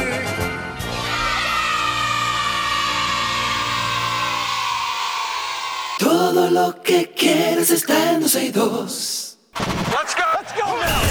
Todo 6.01 6.51
lo 6.51 6.83
que 6.83 7.13
quieres 7.13 7.71
está 7.71 8.11
en 8.11 8.23
12 8.23 8.45
y 8.45 8.51
2. 8.51 9.39
Let's 9.93 10.17
go. 10.17 10.25
Let's 10.35 10.53
go 10.61 10.67
now. 10.67 11.11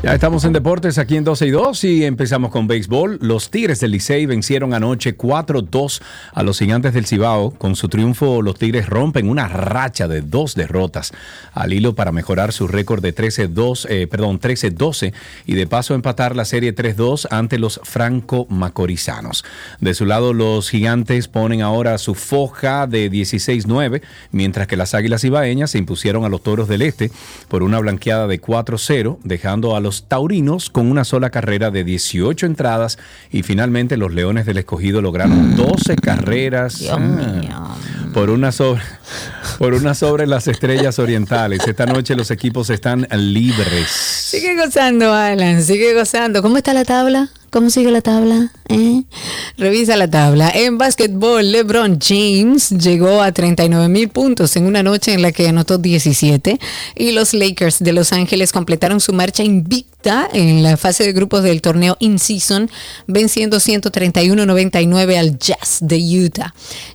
Ya 0.00 0.14
estamos 0.14 0.44
en 0.44 0.52
deportes 0.52 0.96
aquí 0.96 1.16
en 1.16 1.24
12 1.24 1.48
y 1.48 1.50
2 1.50 1.84
y 1.84 2.04
empezamos 2.04 2.52
con 2.52 2.68
béisbol. 2.68 3.18
Los 3.20 3.50
Tigres 3.50 3.80
del 3.80 3.90
Licey 3.90 4.26
vencieron 4.26 4.72
anoche 4.72 5.18
4-2 5.18 6.00
a 6.32 6.44
los 6.44 6.60
Gigantes 6.60 6.94
del 6.94 7.04
Cibao. 7.04 7.50
Con 7.50 7.74
su 7.74 7.88
triunfo, 7.88 8.40
los 8.40 8.56
Tigres 8.60 8.86
rompen 8.86 9.28
una 9.28 9.48
racha 9.48 10.06
de 10.06 10.22
dos 10.22 10.54
derrotas 10.54 11.10
al 11.52 11.72
hilo 11.72 11.96
para 11.96 12.12
mejorar 12.12 12.52
su 12.52 12.68
récord 12.68 13.02
de 13.02 13.12
13-2, 13.12 13.86
eh, 13.90 14.06
perdón, 14.06 14.38
13-12 14.38 15.12
y 15.46 15.54
de 15.54 15.66
paso 15.66 15.96
empatar 15.96 16.36
la 16.36 16.44
serie 16.44 16.72
3-2 16.72 17.26
ante 17.32 17.58
los 17.58 17.80
franco-macorizanos. 17.82 19.44
De 19.80 19.94
su 19.94 20.06
lado, 20.06 20.32
los 20.32 20.70
Gigantes 20.70 21.26
ponen 21.26 21.60
ahora 21.60 21.98
su 21.98 22.14
foja 22.14 22.86
de 22.86 23.10
16-9, 23.10 24.02
mientras 24.30 24.68
que 24.68 24.76
las 24.76 24.94
Águilas 24.94 25.24
Ibaeñas 25.24 25.72
se 25.72 25.78
impusieron 25.78 26.24
a 26.24 26.28
los 26.28 26.40
Toros 26.44 26.68
del 26.68 26.82
Este 26.82 27.10
por 27.48 27.64
una 27.64 27.80
blanqueada 27.80 28.28
de 28.28 28.40
4-0, 28.40 29.18
dejando 29.24 29.74
a 29.74 29.80
los 29.80 29.87
Taurinos 30.08 30.70
con 30.70 30.90
una 30.90 31.04
sola 31.04 31.30
carrera 31.30 31.70
de 31.70 31.84
18 31.84 32.46
entradas 32.46 32.98
y 33.30 33.42
finalmente 33.42 33.96
los 33.96 34.12
Leones 34.12 34.46
del 34.46 34.58
Escogido 34.58 35.02
lograron 35.02 35.56
12 35.56 35.96
carreras 35.96 36.84
ah, 36.90 37.76
por 38.12 38.30
una 38.30 38.52
sobre 38.52 38.82
por 39.58 39.74
una 39.74 39.94
sobre 39.94 40.26
las 40.26 40.46
Estrellas 40.46 40.98
Orientales. 40.98 41.66
Esta 41.66 41.86
noche 41.86 42.14
los 42.14 42.30
equipos 42.30 42.70
están 42.70 43.06
libres. 43.10 43.88
Sigue 43.88 44.54
gozando, 44.54 45.12
Alan, 45.12 45.62
sigue 45.62 45.94
gozando. 45.94 46.42
¿Cómo 46.42 46.58
está 46.58 46.72
la 46.74 46.84
tabla? 46.84 47.28
¿Cómo 47.50 47.70
sigue 47.70 47.90
la 47.90 48.00
tabla? 48.00 48.52
¿Eh? 48.68 49.02
Revisa 49.56 49.96
la 49.96 50.10
tabla. 50.10 50.50
En 50.54 50.78
básquetbol, 50.78 51.52
LeBron 51.52 51.98
James 52.00 52.70
llegó 52.70 53.22
a 53.22 53.32
39 53.32 53.88
mil 53.88 54.08
puntos 54.08 54.56
en 54.56 54.66
una 54.66 54.82
noche 54.82 55.12
en 55.12 55.22
la 55.22 55.32
que 55.32 55.48
anotó 55.48 55.78
17 55.78 56.58
y 56.96 57.12
los 57.12 57.34
Lakers 57.34 57.78
de 57.80 57.92
Los 57.92 58.12
Ángeles 58.12 58.52
completaron 58.52 59.00
su 59.00 59.12
marcha 59.12 59.42
invicta 59.42 60.28
en 60.32 60.62
la 60.62 60.76
fase 60.76 61.04
de 61.04 61.12
grupos 61.12 61.42
del 61.42 61.60
torneo 61.60 61.96
in-season, 61.98 62.70
venciendo 63.06 63.58
131-99 63.58 65.16
al 65.18 65.38
Jazz 65.38 65.78
de 65.80 65.98
Utah. 65.98 66.54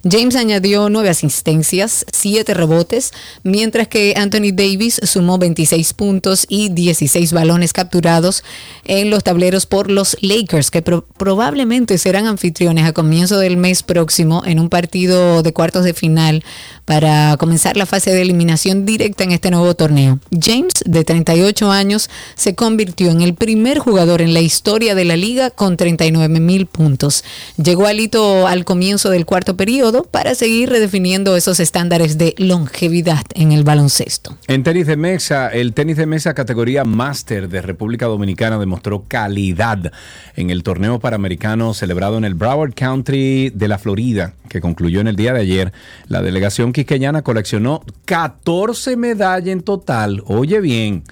James 0.10 0.36
añadió 0.36 0.90
nueve 0.90 1.10
asistencias, 1.10 2.06
siete 2.12 2.54
rebotes, 2.54 3.12
mientras 3.44 3.88
que 3.88 4.14
Anthony 4.16 4.54
Davis 4.54 5.02
sumó 5.04 5.38
26 5.38 5.94
puntos 5.94 6.46
y 6.48 6.70
16 6.70 7.14
seis 7.14 7.32
balones 7.32 7.74
capturados 7.74 8.44
en 8.86 9.12
los 9.12 9.24
tableros 9.24 9.68
por 9.68 9.92
los 9.92 10.18
Lakers, 10.22 10.43
que 10.48 10.82
pro- 10.82 11.06
probablemente 11.18 11.98
serán 11.98 12.28
anfitriones 12.28 12.86
a 12.86 12.94
comienzo 12.94 13.38
del 13.40 13.58
mes 13.58 13.84
próximo 13.84 14.44
en 14.46 14.60
un 14.60 14.70
partido 14.70 15.42
de 15.44 15.54
cuartos 15.54 15.84
de 15.84 15.94
final 15.94 16.44
para 16.86 17.38
comenzar 17.38 17.78
la 17.78 17.86
fase 17.86 18.12
de 18.12 18.22
eliminación 18.22 18.86
directa 18.86 19.24
en 19.24 19.32
este 19.32 19.50
nuevo 19.52 19.74
torneo. 19.74 20.20
James, 20.38 20.74
de 20.86 21.04
38 21.04 21.72
años, 21.72 22.10
se 22.36 22.56
convirtió 22.56 23.10
en 23.12 23.22
el 23.22 23.34
primer 23.36 23.80
jugador 23.80 24.22
en 24.22 24.34
la 24.34 24.42
historia 24.42 24.96
de 24.96 25.06
la 25.06 25.16
liga 25.16 25.50
con 25.50 25.78
39 25.78 26.40
mil 26.40 26.66
puntos. 26.66 27.24
Llegó 27.62 27.88
al 27.88 28.00
hito 28.00 28.48
al 28.48 28.66
comienzo 28.66 29.10
del 29.10 29.26
cuarto 29.26 29.56
periodo 29.56 30.04
para 30.04 30.36
seguir 30.36 30.70
redefiniendo 30.70 31.36
esos 31.38 31.60
estándares 31.60 32.18
de 32.18 32.36
longevidad 32.38 33.24
en 33.34 33.52
el 33.52 33.64
baloncesto. 33.64 34.38
En 34.48 34.64
tenis 34.64 34.88
de 34.88 34.98
mesa, 34.98 35.48
el 35.48 35.74
tenis 35.74 35.98
de 35.98 36.06
mesa 36.06 36.34
categoría 36.34 36.84
Master 36.84 37.48
de 37.50 37.62
República 37.62 38.08
Dominicana 38.08 38.60
demostró 38.60 39.06
calidad 39.08 39.92
en 40.36 40.50
el 40.50 40.64
torneo 40.64 41.00
panamericano 41.00 41.74
celebrado 41.74 42.18
en 42.18 42.26
el 42.26 42.34
Broward 42.36 42.74
Country 42.74 43.52
de 43.52 43.68
la 43.68 43.78
Florida, 43.78 44.34
que 44.50 44.62
concluyó 44.62 45.02
en 45.02 45.08
el 45.08 45.16
día 45.16 45.34
de 45.34 45.42
ayer. 45.42 45.74
La 46.08 46.22
delegación 46.22 46.74
quisqueñana 46.74 47.22
coleccionó 47.22 47.84
14 48.06 48.98
medallas 48.98 49.50
en 49.50 49.62
total. 49.62 50.24
Oye 50.26 50.60
bien. 50.60 51.04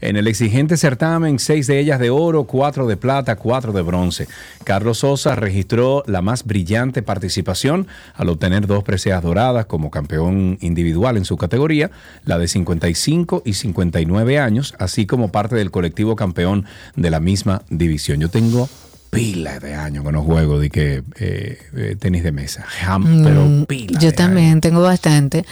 En 0.00 0.16
el 0.16 0.28
exigente 0.28 0.76
certamen, 0.76 1.40
seis 1.40 1.66
de 1.66 1.80
ellas 1.80 1.98
de 1.98 2.10
oro, 2.10 2.44
cuatro 2.44 2.86
de 2.86 2.96
plata, 2.96 3.34
cuatro 3.36 3.72
de 3.72 3.82
bronce. 3.82 4.28
Carlos 4.62 4.98
Sosa 4.98 5.34
registró 5.34 6.04
la 6.06 6.22
más 6.22 6.44
brillante 6.44 7.02
participación 7.02 7.88
al 8.14 8.28
obtener 8.28 8.66
dos 8.66 8.84
preseas 8.84 9.22
doradas 9.22 9.66
como 9.66 9.90
campeón 9.90 10.56
individual 10.60 11.16
en 11.16 11.24
su 11.24 11.36
categoría, 11.36 11.90
la 12.24 12.38
de 12.38 12.46
55 12.46 13.42
y 13.44 13.54
59 13.54 14.38
años, 14.38 14.74
así 14.78 15.04
como 15.04 15.32
parte 15.32 15.56
del 15.56 15.72
colectivo 15.72 16.14
campeón 16.14 16.64
de 16.94 17.10
la 17.10 17.18
misma 17.18 17.62
división. 17.68 18.20
Yo 18.20 18.28
tengo 18.28 18.68
pila 19.10 19.58
de 19.58 19.74
años 19.74 20.04
que 20.04 20.12
no 20.12 20.22
juego 20.22 20.58
de 20.58 20.70
que 20.70 21.02
eh, 21.18 21.96
tenis 21.98 22.22
de 22.22 22.32
mesa, 22.32 22.62
Jam, 22.62 23.22
pero 23.24 23.48
Mm, 23.48 23.64
pila. 23.64 23.98
Yo 24.00 24.12
también 24.12 24.60
tengo 24.60 24.82
bastante. 24.82 25.44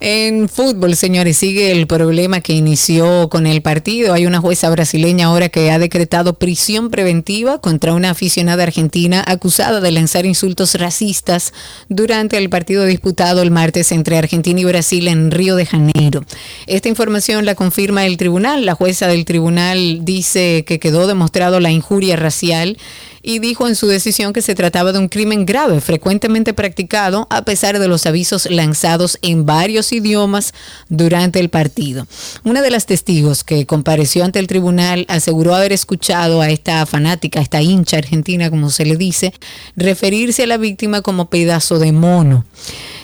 En 0.00 0.48
fútbol, 0.48 0.96
señores, 0.96 1.36
sigue 1.36 1.70
el 1.72 1.86
problema 1.86 2.40
que 2.40 2.54
inició 2.54 3.28
con 3.28 3.46
el 3.46 3.62
partido. 3.62 4.14
Hay 4.14 4.26
una 4.26 4.40
jueza 4.40 4.70
brasileña 4.70 5.26
ahora 5.26 5.48
que 5.48 5.70
ha 5.70 5.78
decretado 5.78 6.34
prisión 6.34 6.90
preventiva 6.90 7.60
contra 7.60 7.92
una 7.92 8.10
aficionada 8.10 8.62
argentina 8.62 9.22
acusada 9.26 9.80
de 9.80 9.90
lanzar 9.90 10.26
insultos 10.26 10.74
racistas 10.74 11.52
durante 11.88 12.38
el 12.38 12.48
partido 12.48 12.84
disputado 12.84 13.42
el 13.42 13.50
martes 13.50 13.92
entre 13.92 14.16
Argentina 14.16 14.60
y 14.60 14.64
Brasil 14.64 15.08
en 15.08 15.30
Río 15.30 15.56
de 15.56 15.66
Janeiro. 15.66 16.24
Esta 16.66 16.88
información 16.88 17.44
la 17.44 17.54
confirma 17.54 18.06
el 18.06 18.16
tribunal. 18.16 18.64
La 18.64 18.74
jueza 18.74 19.06
del 19.06 19.24
tribunal 19.24 20.04
dice 20.04 20.64
que 20.66 20.78
quedó 20.78 21.06
demostrado 21.06 21.60
la 21.60 21.70
injuria 21.70 22.16
racial 22.16 22.78
y 23.24 23.38
dijo 23.38 23.66
en 23.66 23.74
su 23.74 23.86
decisión 23.86 24.34
que 24.34 24.42
se 24.42 24.54
trataba 24.54 24.92
de 24.92 24.98
un 24.98 25.08
crimen 25.08 25.46
grave, 25.46 25.80
frecuentemente 25.80 26.52
practicado 26.52 27.26
a 27.30 27.42
pesar 27.42 27.78
de 27.78 27.88
los 27.88 28.04
avisos 28.04 28.48
lanzados 28.50 29.18
en 29.22 29.46
varios 29.46 29.92
idiomas 29.92 30.52
durante 30.90 31.40
el 31.40 31.48
partido. 31.48 32.06
Una 32.44 32.60
de 32.60 32.70
las 32.70 32.84
testigos 32.84 33.42
que 33.42 33.64
compareció 33.64 34.24
ante 34.24 34.38
el 34.38 34.46
tribunal 34.46 35.06
aseguró 35.08 35.54
haber 35.54 35.72
escuchado 35.72 36.42
a 36.42 36.50
esta 36.50 36.84
fanática, 36.84 37.40
esta 37.40 37.62
hincha 37.62 37.96
argentina, 37.96 38.50
como 38.50 38.68
se 38.68 38.84
le 38.84 38.96
dice, 38.96 39.32
referirse 39.74 40.42
a 40.42 40.46
la 40.46 40.58
víctima 40.58 41.00
como 41.00 41.30
pedazo 41.30 41.78
de 41.78 41.92
mono. 41.92 42.44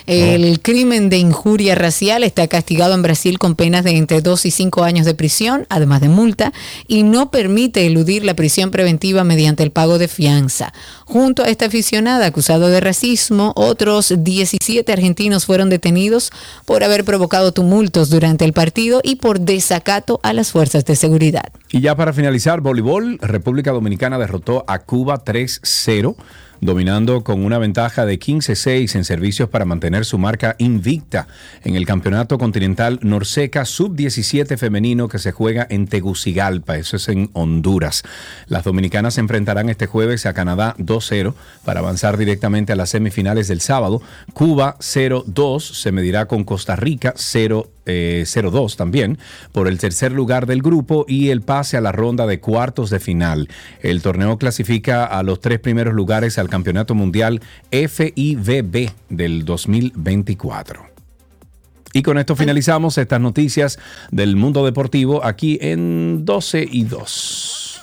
El 0.07 0.61
crimen 0.61 1.09
de 1.09 1.17
injuria 1.17 1.75
racial 1.75 2.23
está 2.23 2.47
castigado 2.47 2.93
en 2.93 3.01
Brasil 3.01 3.39
con 3.39 3.55
penas 3.55 3.83
de 3.83 3.91
entre 3.97 4.21
2 4.21 4.45
y 4.45 4.51
5 4.51 4.83
años 4.83 5.05
de 5.05 5.13
prisión, 5.13 5.65
además 5.69 6.01
de 6.01 6.09
multa, 6.09 6.53
y 6.87 7.03
no 7.03 7.31
permite 7.31 7.85
eludir 7.85 8.25
la 8.25 8.33
prisión 8.33 8.71
preventiva 8.71 9.23
mediante 9.23 9.63
el 9.63 9.71
pago 9.71 9.97
de 9.97 10.07
fianza. 10.07 10.73
Junto 11.05 11.43
a 11.43 11.49
esta 11.49 11.65
aficionada 11.65 12.25
acusada 12.25 12.69
de 12.69 12.79
racismo, 12.79 13.53
otros 13.55 14.13
17 14.17 14.91
argentinos 14.91 15.45
fueron 15.45 15.69
detenidos 15.69 16.31
por 16.65 16.83
haber 16.83 17.03
provocado 17.03 17.51
tumultos 17.51 18.09
durante 18.09 18.45
el 18.45 18.53
partido 18.53 19.01
y 19.03 19.15
por 19.15 19.39
desacato 19.39 20.19
a 20.23 20.33
las 20.33 20.51
fuerzas 20.51 20.85
de 20.85 20.95
seguridad. 20.95 21.51
Y 21.69 21.81
ya 21.81 21.95
para 21.95 22.13
finalizar, 22.13 22.61
voleibol, 22.61 23.17
República 23.21 23.71
Dominicana 23.71 24.17
derrotó 24.17 24.63
a 24.67 24.79
Cuba 24.79 25.23
3-0, 25.23 26.15
dominando 26.61 27.23
con 27.23 27.43
una 27.43 27.57
ventaja 27.57 28.05
de 28.05 28.19
15-6 28.19 28.95
en 28.95 29.03
servicios 29.03 29.49
para 29.49 29.65
mantener 29.65 30.05
su 30.05 30.17
marca 30.17 30.55
invicta 30.59 31.27
en 31.63 31.75
el 31.75 31.85
Campeonato 31.85 32.37
Continental 32.37 32.99
Norseca 33.01 33.65
Sub-17 33.65 34.57
femenino 34.57 35.07
que 35.07 35.19
se 35.19 35.31
juega 35.31 35.65
en 35.69 35.87
Tegucigalpa, 35.87 36.77
eso 36.77 36.97
es 36.97 37.09
en 37.09 37.31
Honduras. 37.33 38.03
Las 38.47 38.63
dominicanas 38.63 39.15
se 39.15 39.21
enfrentarán 39.21 39.69
este 39.69 39.87
jueves 39.87 40.25
a 40.25 40.33
Canadá 40.33 40.75
2-0 40.77 41.33
para 41.65 41.79
avanzar 41.79 42.17
directamente 42.17 42.73
a 42.73 42.75
las 42.75 42.91
semifinales 42.91 43.47
del 43.47 43.61
sábado. 43.61 44.01
Cuba 44.33 44.77
0-2 44.79 45.59
se 45.59 45.91
medirá 45.91 46.27
con 46.27 46.43
Costa 46.43 46.75
Rica 46.75 47.13
0 47.15 47.69
eh, 47.85 48.23
0-2 48.25 48.75
también 48.75 49.17
por 49.51 49.67
el 49.67 49.79
tercer 49.79 50.11
lugar 50.11 50.45
del 50.45 50.61
grupo 50.61 51.05
y 51.07 51.29
el 51.29 51.41
pase 51.41 51.77
a 51.77 51.81
la 51.81 51.91
ronda 51.91 52.27
de 52.27 52.39
cuartos 52.39 52.89
de 52.89 52.99
final. 52.99 53.49
El 53.81 54.01
torneo 54.01 54.37
clasifica 54.37 55.05
a 55.05 55.23
los 55.23 55.39
tres 55.41 55.59
primeros 55.59 55.93
lugares 55.93 56.37
al 56.37 56.49
Campeonato 56.49 56.95
Mundial 56.95 57.41
FIVB 57.71 58.91
del 59.09 59.45
2024. 59.45 60.91
Y 61.93 62.03
con 62.03 62.17
esto 62.17 62.35
finalizamos 62.35 62.97
estas 62.97 63.19
noticias 63.19 63.79
del 64.11 64.35
mundo 64.35 64.63
deportivo 64.63 65.25
aquí 65.25 65.57
en 65.61 66.23
12 66.23 66.67
y 66.71 66.83
2. 66.83 67.81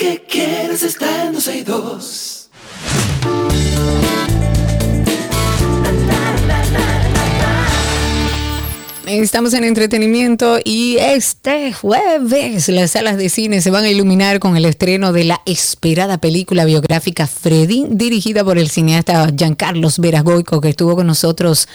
Que 0.00 0.24
quieres 0.26 0.82
está 0.82 1.26
en 1.26 1.34
12 1.34 1.58
y 1.58 1.62
2. 1.62 2.50
Estamos 9.08 9.52
en 9.52 9.64
entretenimiento 9.64 10.58
y 10.64 10.96
este 10.96 11.74
jueves 11.74 12.68
las 12.70 12.92
salas 12.92 13.18
de 13.18 13.28
cine 13.28 13.60
se 13.60 13.70
van 13.70 13.84
a 13.84 13.90
iluminar 13.90 14.38
con 14.38 14.56
el 14.56 14.64
estreno 14.64 15.12
de 15.12 15.24
la 15.24 15.42
esperada 15.44 16.16
película 16.16 16.64
biográfica 16.64 17.26
Freddy, 17.26 17.84
dirigida 17.90 18.42
por 18.42 18.56
el 18.56 18.70
cineasta 18.70 19.30
Giancarlos 19.36 19.98
Verasgoico, 19.98 20.62
que 20.62 20.70
estuvo 20.70 20.96
con 20.96 21.08
nosotros 21.08 21.68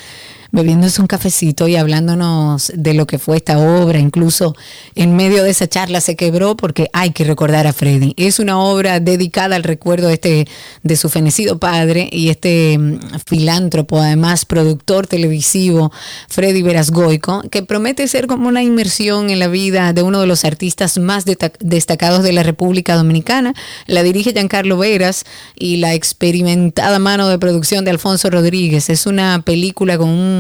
bebiéndose 0.51 1.01
un 1.01 1.07
cafecito 1.07 1.67
y 1.67 1.76
hablándonos 1.76 2.72
de 2.76 2.93
lo 2.93 3.07
que 3.07 3.19
fue 3.19 3.38
esta 3.38 3.57
obra. 3.57 3.99
Incluso 3.99 4.55
en 4.95 5.15
medio 5.15 5.43
de 5.43 5.51
esa 5.51 5.67
charla 5.67 6.01
se 6.01 6.15
quebró 6.15 6.55
porque 6.55 6.89
hay 6.93 7.11
que 7.11 7.23
recordar 7.23 7.67
a 7.67 7.73
Freddy. 7.73 8.13
Es 8.17 8.39
una 8.39 8.59
obra 8.59 8.99
dedicada 8.99 9.55
al 9.55 9.63
recuerdo 9.63 10.07
de, 10.07 10.13
este, 10.15 10.47
de 10.84 10.95
su 10.95 11.09
fenecido 11.09 11.59
padre 11.59 12.09
y 12.11 12.30
este 12.30 12.77
mm, 12.77 12.99
filántropo, 13.26 13.99
además 13.99 14.45
productor 14.45 15.07
televisivo, 15.07 15.91
Freddy 16.27 16.61
Verasgoico, 16.61 17.41
que 17.49 17.63
promete 17.63 18.07
ser 18.07 18.27
como 18.27 18.47
una 18.47 18.63
inmersión 18.63 19.30
en 19.30 19.39
la 19.39 19.47
vida 19.47 19.93
de 19.93 20.03
uno 20.03 20.22
de 20.22 20.27
los 20.27 20.45
artistas 20.45 20.97
más 20.97 21.26
destacados 21.26 22.23
de 22.23 22.34
la 22.34 22.43
República 22.43 22.95
Dominicana. 22.95 23.53
La 23.88 24.03
dirige 24.03 24.34
Giancarlo 24.34 24.77
Veras 24.77 25.26
y 25.55 25.77
la 25.77 25.93
experimentada 25.93 26.99
mano 26.99 27.27
de 27.27 27.39
producción 27.39 27.85
de 27.85 27.91
Alfonso 27.91 28.30
Rodríguez. 28.30 28.89
Es 28.89 29.05
una 29.05 29.41
película 29.43 29.97
con 29.97 30.09
un 30.09 30.34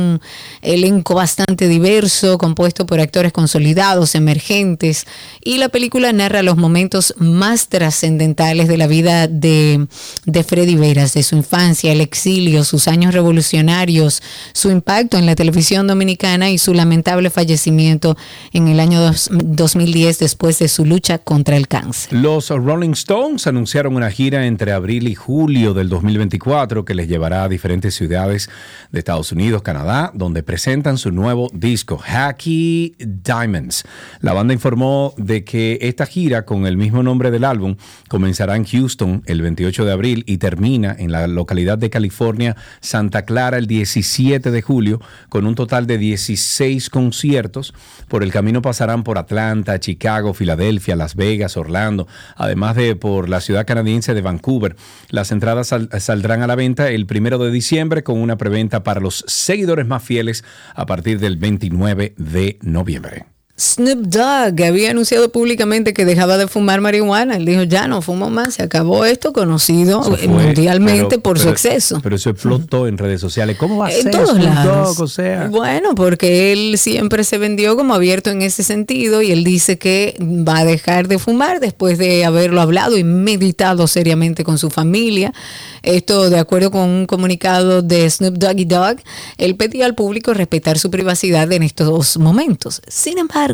elenco 0.61 1.15
bastante 1.15 1.67
diverso, 1.67 2.37
compuesto 2.37 2.85
por 2.85 2.99
actores 2.99 3.31
consolidados, 3.31 4.15
emergentes, 4.15 5.05
y 5.43 5.57
la 5.57 5.69
película 5.69 6.11
narra 6.13 6.41
los 6.43 6.57
momentos 6.57 7.13
más 7.17 7.67
trascendentales 7.67 8.67
de 8.67 8.77
la 8.77 8.87
vida 8.87 9.27
de, 9.27 9.87
de 10.25 10.43
Freddy 10.43 10.75
Veras, 10.75 11.13
de 11.13 11.23
su 11.23 11.35
infancia, 11.35 11.91
el 11.91 12.01
exilio, 12.01 12.63
sus 12.63 12.87
años 12.87 13.13
revolucionarios, 13.13 14.21
su 14.53 14.69
impacto 14.71 15.17
en 15.17 15.25
la 15.25 15.35
televisión 15.35 15.87
dominicana 15.87 16.49
y 16.49 16.57
su 16.57 16.73
lamentable 16.73 17.29
fallecimiento 17.29 18.17
en 18.53 18.67
el 18.67 18.79
año 18.79 18.99
dos- 19.01 19.29
2010 19.31 20.19
después 20.19 20.59
de 20.59 20.67
su 20.67 20.85
lucha 20.85 21.17
contra 21.19 21.57
el 21.57 21.67
cáncer. 21.67 22.13
Los 22.13 22.49
Rolling 22.49 22.91
Stones 22.91 23.47
anunciaron 23.47 23.95
una 23.95 24.09
gira 24.11 24.45
entre 24.45 24.71
abril 24.71 25.07
y 25.07 25.15
julio 25.15 25.73
del 25.73 25.89
2024 25.89 26.85
que 26.85 26.95
les 26.95 27.07
llevará 27.07 27.43
a 27.43 27.49
diferentes 27.49 27.95
ciudades 27.95 28.49
de 28.91 28.99
Estados 28.99 29.31
Unidos, 29.31 29.61
Canadá, 29.61 29.84
Donde 30.15 30.41
presentan 30.41 30.97
su 30.97 31.11
nuevo 31.11 31.47
disco, 31.53 31.97
Hacky 31.99 32.95
Diamonds. 32.97 33.83
La 34.19 34.33
banda 34.33 34.51
informó 34.51 35.13
de 35.17 35.43
que 35.43 35.77
esta 35.81 36.07
gira, 36.07 36.43
con 36.43 36.65
el 36.65 36.75
mismo 36.75 37.03
nombre 37.03 37.29
del 37.29 37.43
álbum, 37.43 37.75
comenzará 38.09 38.55
en 38.55 38.65
Houston 38.65 39.21
el 39.27 39.43
28 39.43 39.85
de 39.85 39.91
abril 39.91 40.23
y 40.25 40.37
termina 40.39 40.95
en 40.97 41.11
la 41.11 41.27
localidad 41.27 41.77
de 41.77 41.91
California, 41.91 42.55
Santa 42.81 43.25
Clara, 43.25 43.59
el 43.59 43.67
17 43.67 44.49
de 44.49 44.61
julio, 44.63 44.99
con 45.29 45.45
un 45.45 45.53
total 45.53 45.85
de 45.85 45.99
16 45.99 46.89
conciertos. 46.89 47.75
Por 48.07 48.23
el 48.23 48.31
camino 48.31 48.63
pasarán 48.63 49.03
por 49.03 49.19
Atlanta, 49.19 49.79
Chicago, 49.79 50.33
Filadelfia, 50.33 50.95
Las 50.95 51.13
Vegas, 51.15 51.57
Orlando, 51.57 52.07
además 52.35 52.75
de 52.75 52.95
por 52.95 53.29
la 53.29 53.39
ciudad 53.39 53.67
canadiense 53.67 54.15
de 54.15 54.21
Vancouver. 54.21 54.75
Las 55.09 55.31
entradas 55.31 55.67
sal- 55.67 55.89
saldrán 55.99 56.41
a 56.41 56.47
la 56.47 56.55
venta 56.55 56.89
el 56.89 57.05
primero 57.05 57.37
de 57.37 57.51
diciembre 57.51 58.01
con 58.01 58.19
una 58.19 58.35
preventa 58.37 58.81
para 58.83 58.99
los 58.99 59.23
seguidores 59.27 59.74
más 59.83 60.03
fieles 60.03 60.43
a 60.73 60.85
partir 60.85 61.19
del 61.19 61.37
29 61.37 62.15
de 62.17 62.57
noviembre. 62.61 63.34
Snoop 63.57 63.99
Dogg 64.07 64.61
había 64.65 64.91
anunciado 64.91 65.31
públicamente 65.31 65.93
que 65.93 66.03
dejaba 66.03 66.37
de 66.37 66.47
fumar 66.49 66.81
marihuana. 66.81 67.37
Él 67.37 67.45
dijo, 67.45 67.63
ya 67.63 67.87
no 67.87 68.01
fumo 68.01 68.29
más, 68.29 68.55
se 68.55 68.63
acabó 68.63 69.05
esto, 69.05 69.31
conocido 69.31 70.03
fue, 70.03 70.27
mundialmente 70.27 71.05
pero- 71.11 71.21
por 71.21 71.39
su 71.39 71.47
exceso. 71.47 72.01
Pero 72.03 72.17
eso 72.17 72.31
explotó 72.31 72.85
en 72.85 72.97
redes 72.97 73.21
sociales. 73.21 73.55
¿Cómo 73.57 73.77
va 73.77 73.87
a 73.87 73.93
En 73.93 74.01
ser 74.03 74.11
todos 74.11 74.31
Snoop 74.31 74.43
lados. 74.43 74.97
Dogg? 74.97 75.01
O 75.05 75.07
sea, 75.07 75.47
Bueno, 75.47 75.95
porque 75.95 76.51
él 76.51 76.77
siempre 76.77 77.23
se 77.23 77.37
vendió 77.37 77.77
como 77.77 77.93
abierto 77.93 78.29
en 78.29 78.41
ese 78.41 78.61
sentido 78.61 79.21
y 79.21 79.31
él 79.31 79.45
dice 79.45 79.77
que 79.77 80.17
va 80.21 80.57
a 80.59 80.65
dejar 80.65 81.07
de 81.07 81.17
fumar 81.17 81.61
después 81.61 81.97
de 81.97 82.25
haberlo 82.25 82.59
hablado 82.59 82.97
y 82.97 83.05
meditado 83.05 83.87
seriamente 83.87 84.43
con 84.43 84.57
su 84.57 84.69
familia. 84.69 85.33
Esto 85.81 86.29
de 86.29 86.39
acuerdo 86.39 86.71
con 86.71 86.81
un 86.81 87.05
comunicado 87.05 87.81
de 87.83 88.09
Snoop 88.09 88.35
Doggy 88.37 88.65
Dogg, 88.65 88.97
él 89.37 89.55
pedía 89.55 89.85
al 89.85 89.95
público 89.95 90.33
respetar 90.33 90.77
su 90.77 90.91
privacidad 90.91 91.49
en 91.53 91.63
estos 91.63 92.17
momentos. 92.17 92.81
Sin 92.89 93.17
embargo, 93.17 93.44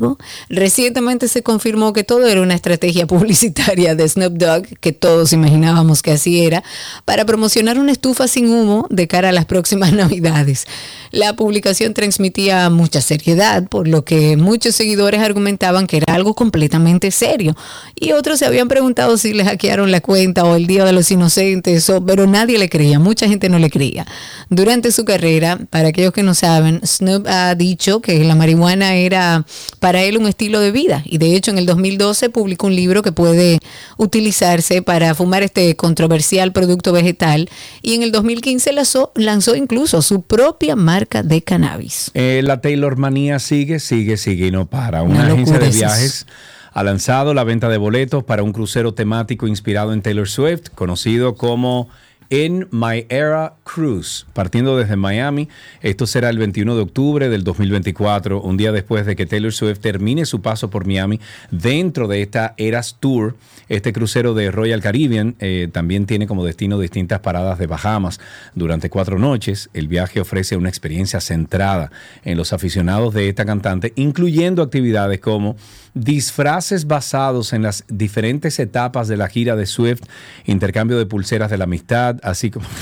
recientemente 0.50 1.28
se 1.28 1.44
confirmó 1.44 1.94
que 1.94 2.04
todo 2.04 2.28
era 2.28 2.42
una 2.42 2.54
estrategia 2.54 3.08
publicitaria 3.12 3.96
de 3.96 4.08
Snoop 4.08 4.34
Dogg, 4.34 4.80
que 4.80 4.92
todos 4.92 5.34
imaginábamos 5.34 6.02
que 6.02 6.12
así 6.12 6.46
era, 6.46 6.64
para 7.06 7.26
promocionar 7.26 7.80
una 7.80 7.92
estufa 7.92 8.28
sin 8.28 8.50
humo 8.50 8.88
de 8.90 9.08
cara 9.08 9.30
a 9.30 9.32
las 9.32 9.46
próximas 9.46 9.94
navidades. 9.94 10.68
La 11.12 11.36
publicación 11.36 11.94
transmitía 11.94 12.70
mucha 12.70 13.02
seriedad, 13.02 13.68
por 13.68 13.88
lo 13.88 14.06
que 14.06 14.38
muchos 14.38 14.76
seguidores 14.76 15.20
argumentaban 15.22 15.86
que 15.86 15.98
era 15.98 16.14
algo 16.16 16.34
completamente 16.36 17.12
serio. 17.12 17.54
Y 18.00 18.14
otros 18.14 18.40
se 18.40 18.46
habían 18.46 18.70
preguntado 18.70 19.18
si 19.18 19.34
le 19.34 19.44
hackearon 19.44 19.92
la 19.92 20.00
cuenta 20.00 20.46
o 20.46 20.56
el 20.56 20.68
Día 20.68 20.86
de 20.86 20.94
los 20.94 21.12
Inocentes, 21.12 21.90
o- 21.90 22.06
pero 22.06 22.28
nadie 22.28 22.58
le 22.58 22.70
creía, 22.70 22.98
mucha 22.98 23.28
gente 23.28 23.50
no 23.50 23.60
le 23.60 23.70
creía. 23.70 24.06
Durante 24.50 24.94
su 24.94 25.04
carrera, 25.04 25.60
para 25.70 25.90
aquellos 25.90 26.14
que 26.14 26.24
no 26.24 26.34
saben, 26.34 26.80
Snoop 26.86 27.28
ha 27.28 27.56
dicho 27.56 28.00
que 28.02 28.24
la 28.24 28.36
marihuana 28.36 28.96
era 28.96 29.46
para 29.80 30.04
él 30.04 30.18
un 30.18 30.28
estilo 30.28 30.62
de 30.62 30.72
vida. 30.72 31.04
Y 31.06 31.18
de 31.18 31.36
hecho, 31.36 31.52
en 31.52 31.58
el 31.58 31.66
2012 31.66 32.30
publicó 32.30 32.68
un 32.68 32.76
libro 32.76 33.02
que 33.02 33.12
puede 33.12 33.60
utilizarse 33.98 34.82
para 34.82 35.14
fumar 35.14 35.44
este 35.44 35.76
controversial 35.76 36.54
producto 36.54 36.94
vegetal. 36.94 37.50
Y 37.82 37.96
en 37.96 38.04
el 38.04 38.14
2015 38.14 38.72
lanzó, 38.72 39.12
lanzó 39.16 39.56
incluso 39.56 40.02
su 40.02 40.22
propia 40.22 40.76
marca 40.78 41.01
de 41.06 41.42
cannabis. 41.44 42.12
Eh, 42.14 42.42
la 42.44 42.62
Taylor 42.62 42.98
Manía 42.98 43.40
sigue, 43.40 43.80
sigue, 43.80 44.18
sigue 44.18 44.48
y 44.48 44.52
no 44.52 44.68
para. 44.68 45.04
Una, 45.04 45.22
Una 45.22 45.34
agencia 45.34 45.60
de 45.60 45.70
viajes 45.70 46.26
ha 46.74 46.84
lanzado 46.84 47.34
la 47.34 47.44
venta 47.44 47.70
de 47.70 47.78
boletos 47.78 48.24
para 48.24 48.44
un 48.44 48.54
crucero 48.54 48.94
temático 48.94 49.48
inspirado 49.48 49.94
en 49.94 50.02
Taylor 50.02 50.30
Swift, 50.30 50.70
conocido 50.74 51.36
como 51.36 51.90
In 52.32 52.70
My 52.72 53.06
Era 53.10 53.56
Cruise, 53.66 54.26
partiendo 54.32 54.78
desde 54.78 54.96
Miami. 54.96 55.50
Esto 55.82 56.08
será 56.08 56.30
el 56.30 56.38
21 56.38 56.78
de 56.78 56.82
octubre 56.82 57.28
del 57.28 57.44
2024, 57.44 58.42
un 58.42 58.56
día 58.56 58.72
después 58.72 59.06
de 59.06 59.18
que 59.18 59.26
Taylor 59.26 59.52
Swift 59.52 59.80
termine 59.80 60.26
su 60.26 60.42
paso 60.42 60.70
por 60.70 60.88
Miami 60.88 61.20
dentro 61.52 62.08
de 62.08 62.22
esta 62.22 62.54
Eras 62.56 62.96
Tour. 63.02 63.36
Este 63.68 63.92
crucero 63.92 64.34
de 64.34 64.50
Royal 64.50 64.80
Caribbean 64.82 65.36
eh, 65.40 65.68
también 65.74 66.06
tiene 66.06 66.26
como 66.26 66.46
destino 66.46 66.80
distintas 66.80 67.20
paradas 67.20 67.60
de 67.60 67.68
Bahamas 67.68 68.22
durante 68.56 68.90
cuatro 68.90 69.20
noches. 69.20 69.70
El 69.74 69.90
viaje 69.90 70.22
ofrece 70.22 70.56
una 70.56 70.70
experiencia 70.70 71.20
centrada 71.20 71.92
en 72.24 72.38
los 72.38 72.54
aficionados 72.54 73.14
de 73.14 73.28
esta 73.28 73.44
cantante, 73.44 73.92
incluyendo 73.98 74.62
actividades 74.62 75.20
como 75.20 75.58
disfraces 75.94 76.88
basados 76.88 77.54
en 77.54 77.64
las 77.64 77.84
diferentes 77.88 78.60
etapas 78.60 79.08
de 79.08 79.18
la 79.18 79.28
gira 79.28 79.56
de 79.56 79.66
Swift, 79.66 80.02
intercambio 80.46 80.98
de 80.98 81.06
pulseras 81.06 81.52
de 81.52 81.58
la 81.58 81.66
amistad, 81.66 82.18
así 82.24 82.52
como... 82.52 82.66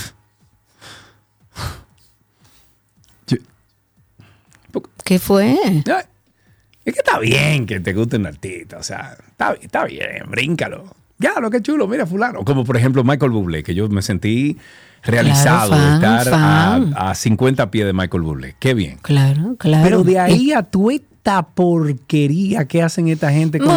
¿Qué 5.04 5.18
fue? 5.18 5.58
Es 6.86 6.94
que 6.94 7.00
está 7.00 7.18
bien 7.18 7.66
que 7.66 7.80
te 7.80 7.94
guste 7.94 8.18
un 8.18 8.28
artista, 8.28 8.78
o 8.78 8.84
sea, 8.84 9.18
está, 9.28 9.54
está 9.54 9.86
bien, 9.86 10.24
bríncalo. 10.30 10.96
Ya, 11.18 11.40
lo 11.42 11.50
que 11.50 11.62
chulo, 11.62 11.88
mira 11.88 12.06
fulano. 12.06 12.46
Como 12.46 12.64
por 12.64 12.78
ejemplo 12.78 13.04
Michael 13.04 13.32
Bublé, 13.32 13.64
que 13.64 13.76
yo 13.76 13.90
me 13.90 14.02
sentí 14.02 14.58
realizado 15.04 15.72
Claro, 15.72 16.00
fan, 16.00 16.02
de 16.02 16.18
estar. 16.18 16.34
A, 16.96 17.10
a 17.10 17.16
50 17.16 17.72
pies 17.72 17.86
de 17.86 17.94
Michael 17.94 18.24
Bublé. 18.24 18.56
Qué 18.60 18.74
bien. 18.74 19.00
Claro, 19.02 19.56
claro. 19.58 19.84
Pero 19.84 20.04
de 20.04 20.20
ahí 20.20 20.54
a 20.54 20.64
tu 20.64 20.92
esta 21.30 21.44
porquería 21.44 22.66
que 22.66 22.82
hacen 22.82 23.08
esta 23.08 23.32
gente 23.32 23.60
con... 23.60 23.70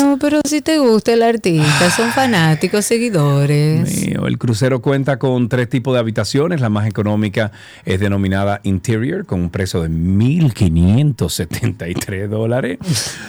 Bueno, 0.00 0.18
pero 0.18 0.40
si 0.48 0.62
te 0.62 0.78
gusta 0.78 1.12
el 1.12 1.22
artista, 1.22 1.90
son 1.90 2.10
fanáticos, 2.12 2.86
seguidores. 2.86 4.06
Mío, 4.06 4.26
El 4.26 4.38
crucero 4.38 4.80
cuenta 4.80 5.18
con 5.18 5.50
tres 5.50 5.68
tipos 5.68 5.92
de 5.92 6.00
habitaciones. 6.00 6.62
La 6.62 6.70
más 6.70 6.86
económica 6.86 7.52
es 7.84 8.00
denominada 8.00 8.60
Interior, 8.62 9.26
con 9.26 9.42
un 9.42 9.50
precio 9.50 9.82
de 9.82 9.90
1.573 9.90 12.28
dólares. 12.28 12.78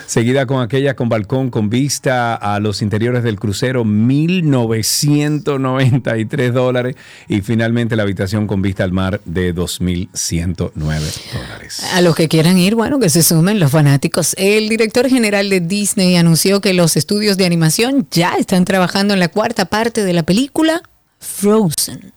Seguida 0.06 0.46
con 0.46 0.62
aquella 0.62 0.96
con 0.96 1.10
balcón 1.10 1.50
con 1.50 1.70
vista 1.70 2.36
a 2.36 2.62
los 2.62 2.82
interiores 2.82 3.24
del 3.24 3.38
crucero, 3.38 3.84
1.993 3.84 6.52
dólares. 6.54 6.96
Y 7.28 7.42
finalmente 7.42 7.98
la 7.98 8.04
habitación 8.04 8.48
con 8.48 8.62
vista 8.62 8.86
al 8.86 8.94
mar 8.94 9.20
de 9.26 9.54
2.109 9.54 10.72
dólares. 10.72 11.84
A 11.94 12.00
los 12.00 12.16
que 12.16 12.30
quieran 12.30 12.58
ir, 12.58 12.76
bueno, 12.76 12.98
que 12.98 13.10
se 13.10 13.24
sumen 13.24 13.60
los 13.60 13.72
fanáticos. 13.72 14.36
El 14.38 14.70
director 14.70 15.10
general 15.10 15.50
de 15.50 15.60
Disney 15.60 16.16
anunció 16.16 16.61
que 16.62 16.74
los 16.74 16.96
estudios 16.96 17.38
de 17.38 17.46
animación 17.46 18.08
ya 18.12 18.36
están 18.36 18.66
trabajando 18.66 19.14
en 19.14 19.20
la 19.20 19.28
cuarta 19.28 19.66
parte 19.66 20.04
de 20.04 20.14
la 20.14 20.24
película 20.24 20.84
Frozen. 21.22 22.12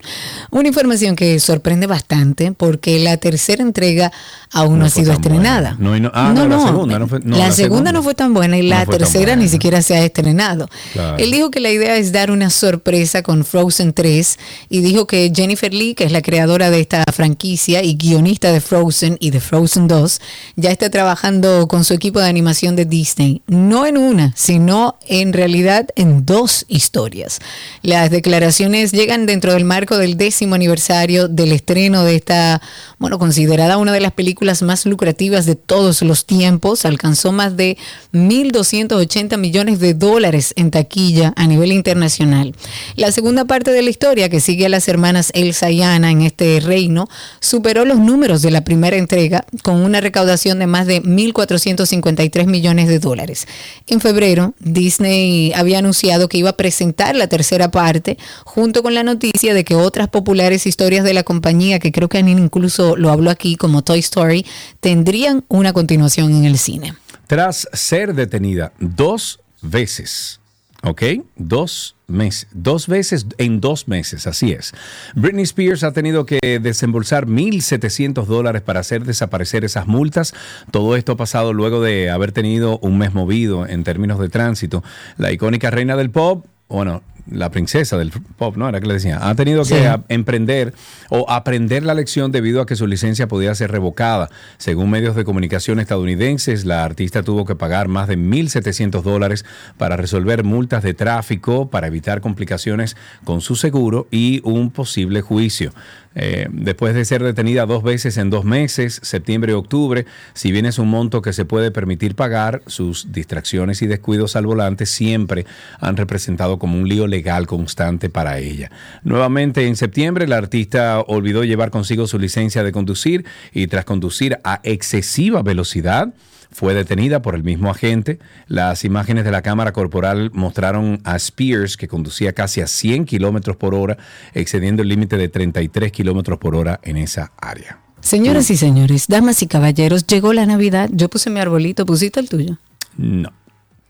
Una 0.51 0.69
información 0.69 1.15
que 1.15 1.39
sorprende 1.39 1.87
bastante 1.87 2.53
porque 2.53 2.99
la 2.99 3.17
tercera 3.19 3.63
entrega 3.63 4.11
aún 4.51 4.79
no, 4.79 4.87
ha 4.87 4.91
sido 4.91 5.13
estrenada. 5.13 5.77
No, 5.79 5.99
no- 5.99 6.11
ah, 6.15 6.33
no, 6.35 6.47
la 6.49 6.59
segunda 6.61 6.99
no 6.99 7.07
fue- 7.09 7.21
la 7.21 7.25
la 7.25 7.35
segunda 7.37 7.55
segunda. 7.55 7.93
no 7.93 8.03
fue 8.03 8.15
tan 8.15 8.33
buena 8.35 8.57
y 8.59 8.63
la 8.63 8.87
tercera 8.87 9.37
ni 9.37 9.49
siquiera 9.49 9.83
se 9.83 9.95
ha 9.97 10.05
estrenado. 10.05 10.69
Claro. 10.93 11.19
Él 11.19 11.31
dijo 11.31 11.51
que 11.51 11.61
la 11.61 11.71
idea 11.71 11.97
es 11.97 12.13
dar 12.13 12.31
una 12.31 12.49
sorpresa 12.51 13.23
con 13.23 13.45
Frozen 13.45 13.93
3 13.93 14.39
y 14.71 14.81
dijo 14.81 15.07
que 15.07 15.31
Jennifer 15.35 15.73
Lee, 15.73 15.95
que 15.95 16.05
es 16.05 16.13
la 16.13 16.23
creadora 16.23 16.71
de 16.71 16.81
esta 16.81 17.05
franquicia 17.13 17.83
y 17.83 17.97
guionista 17.97 18.53
de 18.53 18.61
Frozen 18.61 19.17
y 19.21 19.31
de 19.31 19.41
Frozen 19.41 19.87
2, 19.87 20.21
ya 20.57 20.71
está 20.71 20.89
trabajando 20.91 21.69
con 21.69 21.85
su 21.85 21.93
equipo 21.95 22.21
de 22.21 22.29
animación 22.29 22.75
de 22.77 22.85
Disney, 22.87 23.43
no 23.47 23.87
en 23.87 23.99
una, 23.99 24.33
sino 24.37 24.97
en 25.09 25.33
realidad 25.33 25.89
en 25.97 26.25
dos 26.25 26.65
historias. 26.69 27.39
Las 27.83 28.11
declaraciones 28.11 28.93
llegan 28.95 29.27
dentro 29.27 29.53
del 29.53 29.65
marco 29.65 29.99
del 29.99 30.17
décimo 30.17 30.55
aniversario 30.55 31.29
del 31.29 31.53
estreno 31.53 32.05
de 32.05 32.17
esta, 32.17 32.63
bueno, 32.99 33.19
considerada 33.19 33.77
una 33.77 33.93
de 33.93 34.01
las 34.01 34.13
películas 34.13 34.63
más 34.63 34.87
lucrativas 34.87 35.45
de 35.45 35.57
todos 35.57 36.03
los 36.03 36.25
tiempos, 36.25 36.85
alcanzó 36.85 37.33
más 37.33 37.57
de 37.57 37.77
1.280 38.13 39.37
millones 39.37 39.81
de 39.81 39.95
dólares 39.95 40.55
en 40.57 40.71
taquilla 40.71 41.33
a 41.37 41.47
nivel 41.47 41.73
internacional. 41.73 42.55
La 42.97 43.13
segunda 43.13 43.45
parte 43.45 43.73
de 43.73 43.83
la 43.83 43.91
historia, 43.91 44.29
que 44.29 44.41
sigue 44.41 44.67
a 44.67 44.69
las 44.71 44.89
hermanas 44.89 45.31
Elsa 45.35 45.71
y 45.71 45.83
Anna 45.83 46.11
en 46.11 46.23
este 46.23 46.61
reino, 46.61 47.09
superó 47.41 47.85
los 47.85 47.99
números 47.99 48.43
de 48.43 48.51
la 48.51 48.63
primera 48.63 48.97
entrega 48.97 49.45
con 49.63 49.83
una 49.83 50.01
recaudación 50.01 50.61
de 50.61 50.67
más 50.67 50.87
de 50.87 51.03
1.453 51.03 52.47
millones 52.47 52.89
de 52.89 53.01
dólares. 53.01 53.49
En 53.89 54.01
febrero, 54.01 54.55
Disney 54.61 55.53
había 55.55 55.79
anunciado 55.79 56.29
que 56.29 56.39
iba 56.39 56.51
a 56.51 56.57
presentar 56.57 57.17
la 57.17 57.27
tercera 57.27 57.71
parte 57.71 58.17
junto 58.45 58.84
con 58.85 58.93
la 58.93 59.03
noticia 59.03 59.55
de 59.55 59.65
que 59.65 59.75
otras 59.75 60.09
populares 60.09 60.67
historias 60.67 61.05
de 61.05 61.15
la 61.15 61.23
compañía, 61.23 61.79
que 61.79 61.91
creo 61.91 62.11
que 62.11 62.19
Anine 62.19 62.43
incluso 62.43 62.97
lo 62.99 63.11
habló 63.11 63.31
aquí 63.31 63.57
como 63.57 63.81
Toy 63.81 64.01
Story, 64.01 64.45
tendrían 64.81 65.43
una 65.49 65.73
continuación 65.73 66.35
en 66.35 66.45
el 66.45 66.59
cine. 66.59 66.93
Tras 67.27 67.67
ser 67.73 68.13
detenida 68.13 68.75
dos 68.81 69.41
veces, 69.63 70.39
¿ok? 70.83 71.03
Dos 71.37 71.97
meses, 72.09 72.47
dos 72.53 72.87
veces 72.87 73.27
en 73.39 73.63
dos 73.63 73.89
meses, 73.89 74.27
así 74.27 74.53
es. 74.53 74.75
Britney 75.15 75.45
Spears 75.45 75.83
ha 75.83 75.95
tenido 75.95 76.27
que 76.27 76.61
desembolsar 76.61 77.25
1.700 77.27 78.27
dólares 78.27 78.61
para 78.61 78.81
hacer 78.81 79.07
desaparecer 79.07 79.65
esas 79.65 79.87
multas. 79.87 80.35
Todo 80.71 80.95
esto 80.95 81.13
ha 81.13 81.17
pasado 81.17 81.55
luego 81.55 81.83
de 81.83 82.11
haber 82.11 82.33
tenido 82.33 82.79
un 82.81 82.99
mes 82.99 83.15
movido 83.15 83.67
en 83.67 83.83
términos 83.83 84.19
de 84.19 84.29
tránsito. 84.29 84.85
La 85.17 85.33
icónica 85.33 85.71
reina 85.71 85.97
del 85.97 86.11
pop, 86.11 86.45
bueno, 86.69 87.03
la 87.31 87.51
princesa 87.51 87.97
del 87.97 88.11
pop, 88.11 88.57
¿no? 88.57 88.69
Era 88.69 88.81
que 88.81 88.87
le 88.87 88.95
decía. 88.95 89.19
Ha 89.29 89.35
tenido 89.35 89.63
que 89.63 89.69
Sí. 89.81 90.03
emprender 90.09 90.75
o 91.09 91.25
aprender 91.31 91.83
la 91.83 91.95
lección 91.95 92.33
debido 92.33 92.61
a 92.61 92.67
que 92.67 92.77
su 92.77 92.87
licencia 92.87 93.29
podía 93.29 93.55
ser 93.55 93.71
revocada. 93.71 94.29
Según 94.59 94.91
medios 94.91 95.17
de 95.17 95.25
comunicación 95.25 95.81
estadounidenses, 95.81 96.65
la 96.65 96.85
artista 96.85 97.23
tuvo 97.23 97.45
que 97.45 97.55
pagar 97.55 97.89
más 97.89 98.09
de 98.09 98.17
1.700 98.17 99.03
dólares 99.03 99.45
para 99.79 99.97
resolver 99.97 100.45
multas 100.45 100.83
de 100.83 100.95
tráfico, 100.95 101.71
para 101.71 101.87
evitar 101.87 102.21
complicaciones 102.21 102.97
con 103.25 103.41
su 103.41 103.57
seguro 103.57 104.07
y 104.11 104.41
un 104.45 104.71
posible 104.71 105.21
juicio. 105.23 105.73
Eh, 106.15 106.47
después 106.51 106.95
de 106.95 107.05
ser 107.05 107.23
detenida 107.23 107.67
dos 107.67 107.83
veces 107.83 108.17
en 108.17 108.31
dos 108.31 108.45
meses, 108.45 109.01
septiembre 109.03 109.53
y 109.53 109.55
octubre, 109.55 110.07
si 110.33 110.53
bien 110.53 110.67
es 110.67 110.79
un 110.79 110.89
monto 110.89 111.23
que 111.23 111.33
se 111.33 111.45
puede 111.45 111.71
permitir 111.71 112.15
pagar, 112.15 112.63
sus 112.67 113.13
distracciones 113.13 113.83
y 113.83 113.87
descuidos 113.87 114.37
al 114.37 114.47
volante 114.47 114.87
siempre 114.87 115.47
han 115.81 115.97
representado 115.97 116.59
como 116.59 116.79
un 116.79 116.89
lío 116.89 117.07
legal 117.07 117.47
constante 117.47 118.11
para 118.11 118.39
ella. 118.39 118.71
Nuevamente 119.03 119.67
en 119.67 119.77
septiembre, 119.77 120.29
la 120.29 120.37
artista 120.37 121.01
olvidó 121.01 121.45
llevar 121.45 121.71
consigo 121.71 122.07
su 122.07 122.19
licencia 122.19 122.63
de 122.63 122.73
conducir 122.73 123.25
y 123.53 123.67
tras 123.67 123.85
conducir 123.85 124.39
a 124.45 124.61
excesiva 124.63 125.43
velocidad, 125.43 126.15
fue 126.55 126.73
detenida 126.73 127.21
por 127.21 127.35
el 127.35 127.43
mismo 127.43 127.69
agente. 127.71 128.21
Las 128.47 128.85
imágenes 128.85 129.25
de 129.25 129.33
la 129.33 129.43
cámara 129.43 129.73
corporal 129.73 130.31
mostraron 130.33 131.01
a 131.05 131.17
Spears 131.17 131.77
que 131.77 131.89
conducía 131.89 132.33
casi 132.33 132.61
a 132.61 132.67
100 132.69 133.05
kilómetros 133.05 133.57
por 133.57 133.75
hora, 133.75 133.99
excediendo 134.33 134.83
el 134.83 134.89
límite 134.89 135.17
de 135.19 135.29
33 135.29 135.91
kilómetros 135.93 136.39
por 136.39 136.55
hora 136.55 136.79
en 136.85 136.97
esa 136.97 137.33
área. 137.37 137.81
Señoras 138.01 138.51
y 138.51 138.57
señores, 138.57 139.07
damas 139.09 139.43
y 139.43 139.47
caballeros, 139.49 140.07
llegó 140.07 140.33
la 140.33 140.47
Navidad. 140.47 140.89
Yo 140.93 141.09
puse 141.09 141.29
mi 141.29 141.41
arbolito, 141.41 141.85
¿pusiste 141.85 142.21
el 142.21 142.29
tuyo? 142.29 142.59
No. 142.97 143.33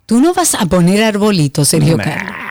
Tú 0.07 0.21
no 0.21 0.33
vas 0.33 0.55
a 0.55 0.67
poner 0.67 1.03
arbolito, 1.03 1.65
Sergio 1.65 1.97
Nah. 1.97 2.05
Carlos. 2.05 2.44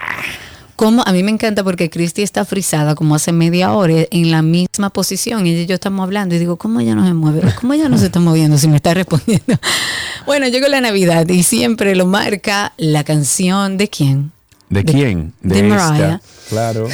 Como 0.83 1.01
a 1.05 1.13
mí 1.13 1.23
me 1.23 1.31
encanta 1.31 1.63
porque 1.63 1.89
Cristi 1.89 2.23
está 2.23 2.43
frisada 2.43 2.93
como 2.93 3.15
hace 3.15 3.31
media 3.31 3.71
hora 3.71 4.05
en 4.11 4.31
la 4.31 4.41
misma 4.41 4.89
posición 4.89 5.47
y 5.47 5.51
ella 5.51 5.61
y 5.61 5.65
yo 5.65 5.75
estamos 5.75 6.03
hablando 6.03 6.35
y 6.35 6.39
digo, 6.39 6.57
¿cómo 6.57 6.81
ella 6.81 6.93
no 6.93 7.07
se 7.07 7.13
mueve? 7.13 7.41
¿Cómo 7.61 7.71
ella 7.71 7.87
no 7.87 7.97
se 7.97 8.07
está 8.07 8.19
moviendo 8.19 8.57
si 8.57 8.67
me 8.67 8.75
está 8.75 8.93
respondiendo? 8.93 9.45
Bueno, 10.25 10.47
llegó 10.47 10.67
la 10.67 10.81
Navidad 10.81 11.27
y 11.29 11.43
siempre 11.43 11.95
lo 11.95 12.05
marca 12.05 12.73
la 12.75 13.05
canción 13.05 13.77
de 13.77 13.89
quién? 13.89 14.31
¿De, 14.69 14.83
quién? 14.83 15.33
de 15.41 15.55
esta. 15.55 15.89
Mariah. 15.89 16.21
Claro. 16.49 16.89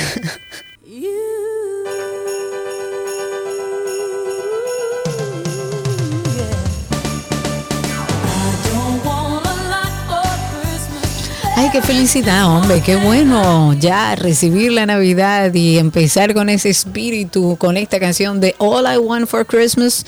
Ay, 11.61 11.67
qué 11.73 11.81
felicidad, 11.81 12.45
hombre, 12.45 12.81
qué 12.81 12.95
bueno 12.95 13.73
ya 13.73 14.15
recibir 14.15 14.71
la 14.71 14.85
Navidad 14.85 15.53
y 15.53 15.77
empezar 15.77 16.33
con 16.33 16.47
ese 16.47 16.69
espíritu, 16.69 17.57
con 17.57 17.75
esta 17.75 17.99
canción 17.99 18.39
de 18.39 18.55
All 18.59 18.85
I 18.89 18.97
Want 18.97 19.27
for 19.27 19.45
Christmas. 19.45 20.05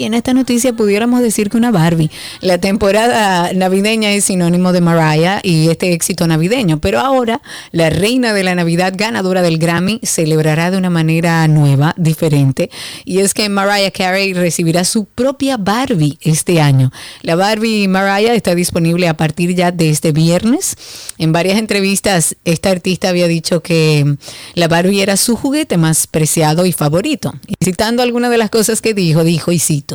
Y 0.00 0.06
en 0.06 0.14
esta 0.14 0.32
noticia 0.32 0.72
pudiéramos 0.72 1.20
decir 1.20 1.50
que 1.50 1.58
una 1.58 1.70
Barbie. 1.70 2.10
La 2.40 2.56
temporada 2.56 3.52
navideña 3.52 4.12
es 4.12 4.24
sinónimo 4.24 4.72
de 4.72 4.80
Mariah 4.80 5.40
y 5.42 5.68
este 5.68 5.92
éxito 5.92 6.26
navideño, 6.26 6.80
pero 6.80 7.00
ahora 7.00 7.42
la 7.70 7.90
reina 7.90 8.32
de 8.32 8.42
la 8.42 8.54
Navidad 8.54 8.94
ganadora 8.96 9.42
del 9.42 9.58
Grammy 9.58 10.00
celebrará 10.02 10.70
de 10.70 10.78
una 10.78 10.88
manera 10.88 11.46
nueva, 11.48 11.92
diferente, 11.98 12.70
y 13.04 13.18
es 13.18 13.34
que 13.34 13.50
Mariah 13.50 13.90
Carey 13.90 14.32
recibirá 14.32 14.84
su 14.84 15.04
propia 15.04 15.58
Barbie 15.58 16.16
este 16.22 16.62
año. 16.62 16.90
La 17.20 17.36
Barbie 17.36 17.86
Mariah 17.86 18.32
está 18.32 18.54
disponible 18.54 19.06
a 19.06 19.18
partir 19.18 19.54
ya 19.54 19.70
de 19.70 19.90
este 19.90 20.12
viernes. 20.12 20.76
En 21.18 21.32
varias 21.32 21.58
entrevistas, 21.58 22.36
esta 22.46 22.70
artista 22.70 23.10
había 23.10 23.28
dicho 23.28 23.62
que 23.62 24.16
la 24.54 24.66
Barbie 24.66 25.02
era 25.02 25.18
su 25.18 25.36
juguete 25.36 25.76
más 25.76 26.06
preciado 26.06 26.64
y 26.64 26.72
favorito. 26.72 27.34
Y 27.46 27.62
citando 27.62 28.02
algunas 28.02 28.30
de 28.30 28.38
las 28.38 28.48
cosas 28.48 28.80
que 28.80 28.94
dijo, 28.94 29.24
dijo, 29.24 29.52
y 29.52 29.58
cito, 29.58 29.89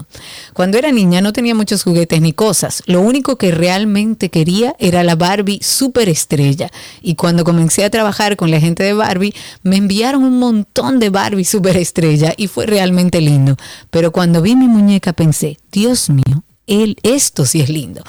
cuando 0.53 0.77
era 0.77 0.91
niña 0.91 1.21
no 1.21 1.33
tenía 1.33 1.55
muchos 1.55 1.83
juguetes 1.83 2.21
ni 2.21 2.33
cosas. 2.33 2.83
Lo 2.85 3.01
único 3.01 3.37
que 3.37 3.51
realmente 3.51 4.29
quería 4.29 4.75
era 4.79 5.03
la 5.03 5.15
Barbie 5.15 5.59
superestrella. 5.61 6.71
Y 7.01 7.15
cuando 7.15 7.43
comencé 7.43 7.83
a 7.83 7.89
trabajar 7.89 8.35
con 8.35 8.51
la 8.51 8.59
gente 8.59 8.83
de 8.83 8.93
Barbie, 8.93 9.33
me 9.63 9.77
enviaron 9.77 10.23
un 10.23 10.39
montón 10.39 10.99
de 10.99 11.09
Barbie 11.09 11.45
superestrella 11.45 12.33
y 12.37 12.47
fue 12.47 12.65
realmente 12.65 13.21
lindo. 13.21 13.55
Pero 13.89 14.11
cuando 14.11 14.41
vi 14.41 14.55
mi 14.55 14.67
muñeca 14.67 15.13
pensé, 15.13 15.57
Dios 15.71 16.09
mío, 16.09 16.43
él, 16.67 16.97
esto 17.03 17.45
sí 17.45 17.61
es 17.61 17.69
lindo. 17.69 18.03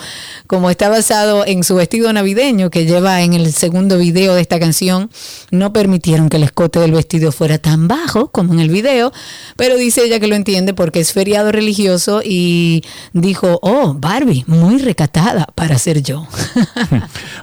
Como 0.46 0.70
está 0.70 0.88
basado 0.88 1.46
en 1.46 1.64
su 1.64 1.74
vestido 1.74 2.12
navideño 2.12 2.70
que 2.70 2.86
lleva 2.86 3.22
en 3.22 3.34
el 3.34 3.52
segundo 3.52 3.98
video 3.98 4.34
de 4.34 4.40
esta 4.40 4.58
canción, 4.58 5.10
no 5.50 5.72
permitieron 5.72 6.28
que 6.28 6.36
el 6.38 6.44
escote 6.44 6.78
del 6.78 6.92
vestido 6.92 7.32
fuera 7.32 7.58
tan 7.58 7.88
bajo 7.88 8.28
como 8.28 8.54
en 8.54 8.60
el 8.60 8.70
video, 8.70 9.12
pero 9.56 9.76
dice 9.76 10.04
ella 10.04 10.20
que 10.20 10.28
lo 10.28 10.34
entiende 10.36 10.74
porque 10.74 11.00
es 11.00 11.12
feriado 11.12 11.52
religioso 11.52 12.22
y 12.24 12.84
dijo, 13.12 13.58
oh, 13.62 13.94
Barbie, 13.94 14.44
muy 14.46 14.78
recatada 14.78 15.46
para 15.54 15.78
ser 15.78 16.02
yo. 16.02 16.26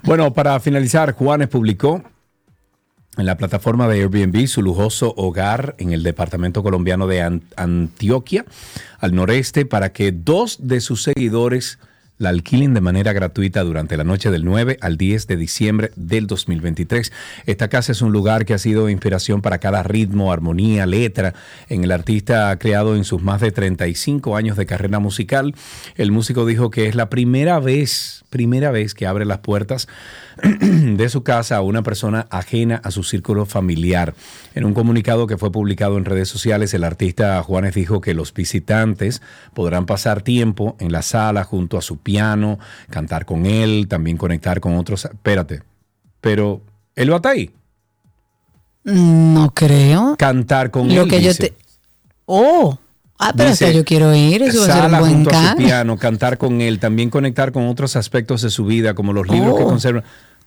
Bueno, 0.03 0.33
para 0.33 0.59
finalizar, 0.59 1.13
Juanes 1.13 1.47
publicó 1.47 2.03
en 3.17 3.25
la 3.25 3.37
plataforma 3.37 3.87
de 3.87 4.01
Airbnb 4.01 4.47
su 4.47 4.61
lujoso 4.61 5.13
hogar 5.17 5.75
en 5.77 5.93
el 5.93 6.03
departamento 6.03 6.63
colombiano 6.63 7.05
de 7.07 7.21
An- 7.21 7.43
Antioquia, 7.55 8.45
al 8.99 9.13
noreste, 9.13 9.65
para 9.65 9.93
que 9.93 10.11
dos 10.11 10.57
de 10.67 10.81
sus 10.81 11.03
seguidores 11.03 11.77
la 12.19 12.29
alquilen 12.29 12.73
de 12.73 12.79
manera 12.79 13.11
gratuita 13.11 13.63
durante 13.63 13.97
la 13.97 14.03
noche 14.03 14.29
del 14.31 14.45
9 14.45 14.77
al 14.81 14.97
10 14.97 15.27
de 15.27 15.35
diciembre 15.35 15.91
del 15.95 16.27
2023. 16.27 17.11
Esta 17.47 17.67
casa 17.69 17.91
es 17.91 18.01
un 18.01 18.11
lugar 18.13 18.45
que 18.45 18.53
ha 18.53 18.59
sido 18.59 18.87
inspiración 18.87 19.41
para 19.41 19.57
cada 19.57 19.83
ritmo, 19.83 20.31
armonía, 20.31 20.85
letra 20.85 21.33
en 21.69 21.83
el 21.83 21.91
artista 21.91 22.57
creado 22.59 22.95
en 22.95 23.03
sus 23.03 23.21
más 23.21 23.41
de 23.41 23.51
35 23.51 24.37
años 24.37 24.57
de 24.57 24.65
carrera 24.67 24.99
musical. 24.99 25.53
El 25.95 26.11
músico 26.11 26.45
dijo 26.45 26.69
que 26.69 26.87
es 26.87 26.95
la 26.95 27.09
primera 27.09 27.59
vez, 27.59 28.23
primera 28.29 28.71
vez 28.71 28.93
que 28.93 29.07
abre 29.07 29.25
las 29.25 29.39
puertas 29.39 29.87
de 30.61 31.09
su 31.09 31.23
casa 31.23 31.57
a 31.57 31.61
una 31.61 31.83
persona 31.83 32.27
ajena 32.29 32.81
a 32.83 32.91
su 32.91 33.03
círculo 33.03 33.45
familiar. 33.45 34.15
En 34.55 34.65
un 34.65 34.73
comunicado 34.73 35.27
que 35.27 35.37
fue 35.37 35.51
publicado 35.51 35.97
en 35.97 36.05
redes 36.05 36.29
sociales, 36.29 36.73
el 36.73 36.83
artista 36.83 37.41
Juanes 37.43 37.75
dijo 37.75 38.01
que 38.01 38.13
los 38.13 38.33
visitantes 38.33 39.21
podrán 39.53 39.85
pasar 39.85 40.21
tiempo 40.21 40.75
en 40.79 40.91
la 40.91 41.01
sala 41.01 41.43
junto 41.43 41.77
a 41.77 41.81
su 41.81 41.97
piano, 41.97 42.59
cantar 42.89 43.25
con 43.25 43.45
él, 43.45 43.87
también 43.87 44.17
conectar 44.17 44.59
con 44.59 44.75
otros. 44.75 45.05
Espérate, 45.05 45.63
pero 46.21 46.61
él 46.95 47.09
va 47.09 47.15
a 47.15 47.17
estar 47.17 47.31
ahí. 47.33 47.51
No 48.83 49.51
creo. 49.53 50.15
Cantar 50.17 50.71
con 50.71 50.93
Lo 50.93 51.03
él. 51.03 51.09
que 51.09 51.21
yo 51.21 51.33
te... 51.33 51.53
Oh, 52.25 52.77
ah, 53.19 53.33
pero 53.35 53.49
hasta 53.49 53.65
Dice, 53.67 53.77
yo 53.77 53.85
quiero 53.85 54.13
ir, 54.13 54.43
eso 54.43 54.67
va 54.67 54.73
a 54.73 54.81
ser 54.81 54.91
un 54.91 54.99
buen 54.99 55.13
junto 55.13 55.29
a 55.29 55.33
su 55.33 55.47
can. 55.47 55.57
piano, 55.57 55.97
cantar 55.97 56.37
con 56.37 56.61
él, 56.61 56.79
también 56.79 57.09
conectar 57.09 57.51
con 57.51 57.67
otros 57.67 57.95
aspectos 57.95 58.41
de 58.41 58.49
su 58.49 58.65
vida, 58.65 58.93
como 58.93 59.13
los 59.13 59.27
libros 59.27 59.57
que 59.57 59.63
Oh. 59.63 59.69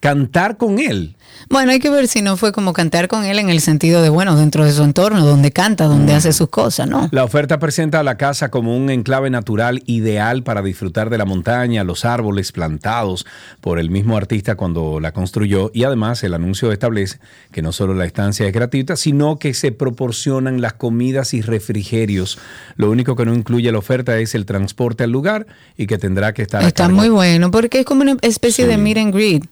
Cantar 0.01 0.57
con 0.57 0.79
él. 0.79 1.17
Bueno, 1.49 1.73
hay 1.73 1.79
que 1.79 1.91
ver 1.91 2.09
si 2.09 2.23
no 2.23 2.37
fue 2.37 2.53
como 2.53 2.73
cantar 2.73 3.09
con 3.09 3.25
él 3.25 3.39
en 3.39 3.49
el 3.49 3.61
sentido 3.61 4.03
de, 4.03 4.09
bueno, 4.09 4.37
dentro 4.37 4.65
de 4.65 4.73
su 4.73 4.83
entorno, 4.83 5.25
donde 5.25 5.53
canta, 5.53 5.85
donde 5.85 6.15
hace 6.15 6.33
sus 6.33 6.49
cosas, 6.49 6.89
¿no? 6.89 7.09
La 7.13 7.25
oferta 7.25 7.59
presenta 7.59 8.01
a 8.01 8.03
la 8.03 8.17
casa 8.17 8.51
como 8.51 8.77
un 8.77 8.91
enclave 8.91 9.31
natural 9.31 9.83
ideal 9.87 10.43
para 10.43 10.63
disfrutar 10.63 11.09
de 11.11 11.19
la 11.19 11.25
montaña, 11.25 11.85
los 11.85 12.05
árboles 12.05 12.53
plantados 12.53 13.27
por 13.61 13.79
el 13.79 13.91
mismo 13.91 14.17
artista 14.17 14.57
cuando 14.57 15.01
la 15.01 15.13
construyó 15.13 15.71
y 15.73 15.85
además 15.85 16.23
el 16.25 16.35
anuncio 16.35 16.73
establece 16.73 17.19
que 17.53 17.63
no 17.63 17.73
solo 17.73 17.95
la 17.95 18.05
estancia 18.05 18.47
es 18.47 18.53
gratuita, 18.53 18.97
sino 18.97 19.39
que 19.39 19.55
se 19.55 19.73
proporcionan 19.73 20.61
las 20.61 20.75
comidas 20.75 21.35
y 21.35 21.43
refrigerios. 21.43 22.39
Lo 22.77 22.91
único 22.91 23.17
que 23.17 23.25
no 23.25 23.35
incluye 23.35 23.71
la 23.71 23.79
oferta 23.79 24.19
es 24.19 24.35
el 24.35 24.47
transporte 24.47 25.05
al 25.05 25.11
lugar 25.11 25.47
y 25.77 25.87
que 25.87 25.99
tendrá 25.99 26.33
que 26.33 26.43
estar 26.43 26.63
a 26.63 26.67
Está 26.67 26.85
cargo 26.85 26.99
muy 26.99 27.09
bueno, 27.09 27.51
porque 27.51 27.81
es 27.81 27.85
como 27.85 28.03
una 28.03 28.17
especie 28.23 28.67
de 28.67 28.77
meet 28.77 28.99
and 28.99 29.15
greet. 29.15 29.45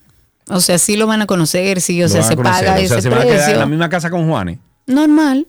O 0.48 0.60
sea, 0.60 0.78
sí 0.78 0.96
lo 0.96 1.06
van 1.06 1.22
a 1.22 1.26
conocer, 1.26 1.80
sí, 1.80 2.02
o 2.02 2.06
Lo 2.06 2.08
sea, 2.10 2.22
se 2.22 2.36
conocer. 2.36 2.66
paga 2.66 2.74
O 2.74 2.86
sea, 2.86 2.98
ese 2.98 3.02
se 3.02 3.08
van 3.08 3.20
a 3.20 3.24
quedar 3.24 3.50
en 3.50 3.58
la 3.58 3.66
misma 3.66 3.88
casa 3.88 4.10
con 4.10 4.28
Juanes. 4.28 4.58
Normal. 4.86 5.46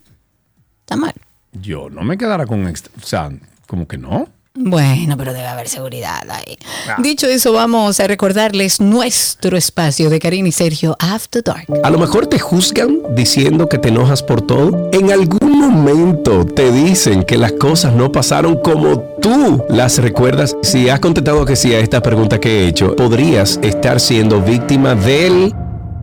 Está 0.81 0.95
mal. 0.95 1.13
Yo 1.51 1.89
no 1.89 2.03
me 2.03 2.17
quedara 2.17 2.45
con 2.45 2.65
o 2.65 2.71
sea, 3.01 3.31
como 3.67 3.87
que 3.87 3.97
no. 3.97 4.29
Bueno, 4.57 5.17
pero 5.17 5.33
debe 5.33 5.47
haber 5.47 5.67
seguridad 5.67 6.21
ahí. 6.29 6.57
Ah. 6.87 6.95
Dicho 6.99 7.27
eso, 7.27 7.51
vamos 7.51 7.99
a 7.99 8.07
recordarles 8.07 8.79
nuestro 8.79 9.57
espacio 9.57 10.09
de 10.09 10.19
Karina 10.19 10.47
y 10.47 10.51
Sergio 10.53 10.95
After 10.97 11.43
Dark. 11.43 11.65
A 11.83 11.89
lo 11.89 11.99
mejor 11.99 12.27
te 12.27 12.39
juzgan 12.39 12.99
diciendo 13.15 13.67
que 13.67 13.77
te 13.77 13.89
enojas 13.89 14.23
por 14.23 14.41
todo. 14.41 14.89
En 14.93 15.11
algún 15.11 15.59
momento 15.59 16.45
te 16.45 16.71
dicen 16.71 17.23
que 17.23 17.37
las 17.37 17.51
cosas 17.53 17.93
no 17.93 18.11
pasaron 18.11 18.55
como 18.61 18.99
tú 19.21 19.63
las 19.69 19.97
recuerdas. 19.97 20.55
Si 20.63 20.89
has 20.89 21.01
contestado 21.01 21.45
que 21.45 21.57
sí 21.57 21.73
a 21.73 21.79
esta 21.79 22.01
pregunta 22.01 22.39
que 22.39 22.61
he 22.61 22.67
hecho, 22.67 22.95
podrías 22.95 23.59
estar 23.61 23.99
siendo 23.99 24.41
víctima 24.41 24.95
del 24.95 25.53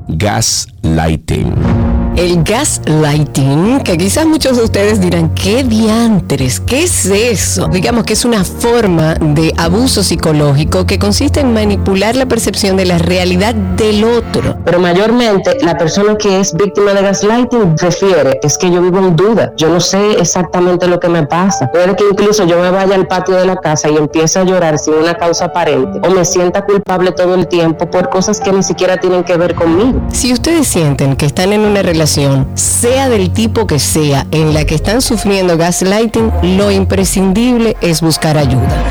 gaslighting. 0.09 1.92
El 2.15 2.45
gaslighting, 2.45 3.81
que 3.81 3.97
quizás 3.97 4.27
muchos 4.27 4.59
de 4.59 4.65
ustedes 4.65 5.01
dirán, 5.01 5.31
¿qué 5.35 5.65
diantres? 5.65 6.61
¿Qué 6.61 6.83
es 6.83 7.07
eso? 7.07 7.69
Digamos 7.69 8.05
que 8.05 8.13
es 8.13 8.27
una 8.27 8.45
forma 8.45 9.15
de 9.15 9.55
abuso 9.57 10.03
psicológico 10.03 10.85
que 10.85 10.99
consiste 10.99 11.41
en 11.41 11.55
manipular 11.55 12.15
la 12.15 12.27
percepción 12.27 12.77
de 12.77 12.85
la 12.85 12.99
realidad 12.99 13.55
del 13.55 14.05
otro. 14.05 14.59
Pero 14.63 14.79
mayormente 14.79 15.57
la 15.63 15.79
persona 15.79 16.19
que 16.19 16.39
es 16.39 16.53
víctima 16.53 16.93
de 16.93 17.01
gaslighting 17.01 17.79
refiere, 17.79 18.39
es 18.43 18.59
que 18.59 18.71
yo 18.71 18.83
vivo 18.83 18.99
en 18.99 19.17
duda, 19.17 19.55
yo 19.57 19.71
no 19.71 19.81
sé 19.81 20.13
exactamente 20.21 20.87
lo 20.89 21.01
que 21.01 21.09
me 21.09 21.27
pasa. 21.27 21.71
Puede 21.73 21.97
que 21.97 22.05
incluso 22.11 22.45
yo 22.47 22.61
me 22.61 22.71
vaya 22.71 22.95
al 22.95 23.07
patio 23.07 23.37
de 23.37 23.47
la 23.47 23.57
casa 23.57 23.89
y 23.89 23.97
empiece 23.97 24.39
a 24.39 24.45
llorar 24.45 24.79
sin 24.79 24.95
una 24.95 25.15
causa 25.15 25.47
aparente 25.47 26.07
o 26.07 26.11
me 26.11 26.27
sienta 26.27 26.63
culpable 26.63 27.13
todo 27.13 27.35
el 27.35 27.47
tiempo 27.49 27.91
por 27.91 28.11
cosas 28.11 28.39
que 28.39 28.53
ni 28.53 28.63
siquiera 28.63 28.99
tienen 28.99 29.25
que 29.25 29.39
ver 29.39 29.55
conmigo. 29.55 29.99
Si 30.13 30.31
ustedes 30.31 30.69
sienten 30.69 31.17
que 31.17 31.25
están 31.25 31.55
en 31.55 31.63
una 31.63 31.81
relación, 31.81 32.02
sea 32.07 33.09
del 33.09 33.33
tipo 33.33 33.67
que 33.67 33.79
sea, 33.79 34.27
en 34.31 34.55
la 34.55 34.65
que 34.65 34.75
están 34.75 35.01
sufriendo 35.01 35.57
gaslighting, 35.57 36.33
lo 36.57 36.71
imprescindible 36.71 37.77
es 37.81 38.01
buscar 38.01 38.37
ayuda. 38.37 38.85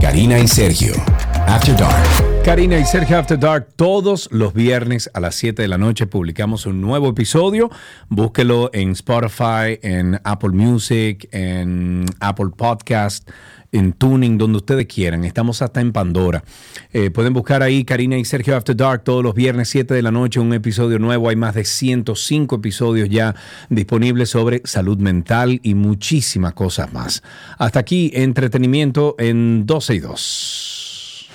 Karina 0.00 0.38
y 0.38 0.48
Sergio, 0.48 0.94
After 1.46 1.76
Dark. 1.76 2.42
Karina 2.44 2.76
y 2.76 2.84
Sergio 2.84 3.18
After 3.18 3.38
Dark, 3.38 3.68
todos 3.76 4.28
los 4.32 4.52
viernes 4.52 5.08
a 5.14 5.20
las 5.20 5.36
7 5.36 5.62
de 5.62 5.68
la 5.68 5.78
noche 5.78 6.08
publicamos 6.08 6.66
un 6.66 6.80
nuevo 6.80 7.10
episodio. 7.10 7.70
Búsquelo 8.08 8.68
en 8.72 8.90
Spotify, 8.90 9.78
en 9.80 10.20
Apple 10.24 10.50
Music, 10.50 11.28
en 11.30 12.04
Apple 12.18 12.50
Podcast, 12.56 13.30
en 13.72 13.94
Tuning, 13.94 14.38
donde 14.38 14.58
ustedes 14.58 14.86
quieran. 14.86 15.24
Estamos 15.24 15.62
hasta 15.62 15.80
en 15.80 15.92
Pandora. 15.92 16.44
Eh, 16.92 17.10
pueden 17.10 17.32
buscar 17.32 17.62
ahí 17.62 17.84
Karina 17.84 18.18
y 18.18 18.24
Sergio 18.24 18.56
After 18.56 18.76
Dark 18.76 19.02
todos 19.02 19.24
los 19.24 19.34
viernes 19.34 19.70
7 19.70 19.94
de 19.94 20.02
la 20.02 20.10
noche, 20.10 20.38
un 20.38 20.52
episodio 20.52 20.98
nuevo. 20.98 21.30
Hay 21.30 21.36
más 21.36 21.54
de 21.54 21.64
105 21.64 22.56
episodios 22.56 23.08
ya 23.08 23.34
disponibles 23.70 24.30
sobre 24.30 24.60
salud 24.64 24.98
mental 24.98 25.58
y 25.62 25.74
muchísimas 25.74 26.52
cosas 26.52 26.92
más. 26.92 27.22
Hasta 27.58 27.80
aquí, 27.80 28.10
entretenimiento 28.14 29.16
en 29.18 29.64
12 29.66 29.94
y 29.94 29.98
2. 30.00 31.28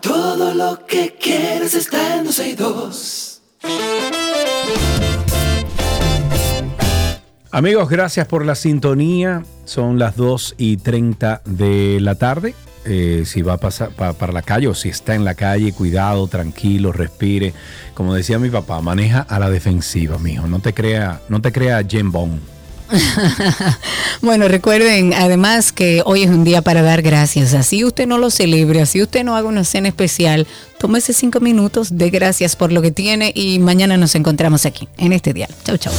Todo 0.00 0.54
lo 0.54 0.86
que 0.86 1.14
quieres 1.20 1.74
está 1.74 2.16
en 2.16 2.24
12 2.24 2.48
y 2.48 2.54
2. 2.54 3.25
Amigos, 7.50 7.88
gracias 7.88 8.26
por 8.26 8.44
la 8.44 8.54
sintonía. 8.54 9.42
Son 9.64 9.98
las 9.98 10.16
2 10.16 10.56
y 10.58 10.76
30 10.76 11.40
de 11.46 11.98
la 12.00 12.14
tarde. 12.16 12.54
Eh, 12.84 13.22
si 13.24 13.42
va 13.42 13.54
a 13.54 13.56
pasar 13.56 13.90
pa- 13.90 14.12
para 14.12 14.32
la 14.32 14.42
calle 14.42 14.68
o 14.68 14.74
si 14.74 14.90
está 14.90 15.14
en 15.14 15.24
la 15.24 15.34
calle, 15.34 15.72
cuidado, 15.72 16.28
tranquilo, 16.28 16.92
respire. 16.92 17.52
Como 17.94 18.14
decía 18.14 18.38
mi 18.38 18.50
papá, 18.50 18.80
maneja 18.80 19.20
a 19.20 19.38
la 19.38 19.50
defensiva, 19.50 20.18
mijo. 20.18 20.46
No 20.46 20.60
te 20.60 20.72
crea, 20.72 21.20
no 21.28 21.40
te 21.40 21.50
crea 21.50 21.82
Jen 21.88 22.12
Bone. 22.12 22.38
Bueno, 24.22 24.48
recuerden 24.48 25.12
además 25.14 25.72
que 25.72 26.02
hoy 26.04 26.22
es 26.22 26.30
un 26.30 26.44
día 26.44 26.62
para 26.62 26.82
dar 26.82 27.02
gracias. 27.02 27.54
Así 27.54 27.84
usted 27.84 28.06
no 28.06 28.18
lo 28.18 28.30
celebre, 28.30 28.80
así 28.80 29.02
usted 29.02 29.24
no 29.24 29.36
haga 29.36 29.48
una 29.48 29.64
cena 29.64 29.88
especial, 29.88 30.46
tómese 30.78 31.12
cinco 31.12 31.40
minutos 31.40 31.96
de 31.96 32.10
gracias 32.10 32.56
por 32.56 32.72
lo 32.72 32.82
que 32.82 32.90
tiene 32.90 33.32
y 33.34 33.58
mañana 33.58 33.96
nos 33.96 34.14
encontramos 34.14 34.66
aquí 34.66 34.88
en 34.98 35.12
este 35.12 35.32
día. 35.32 35.48
Chau, 35.64 35.76
chau. 35.76 35.92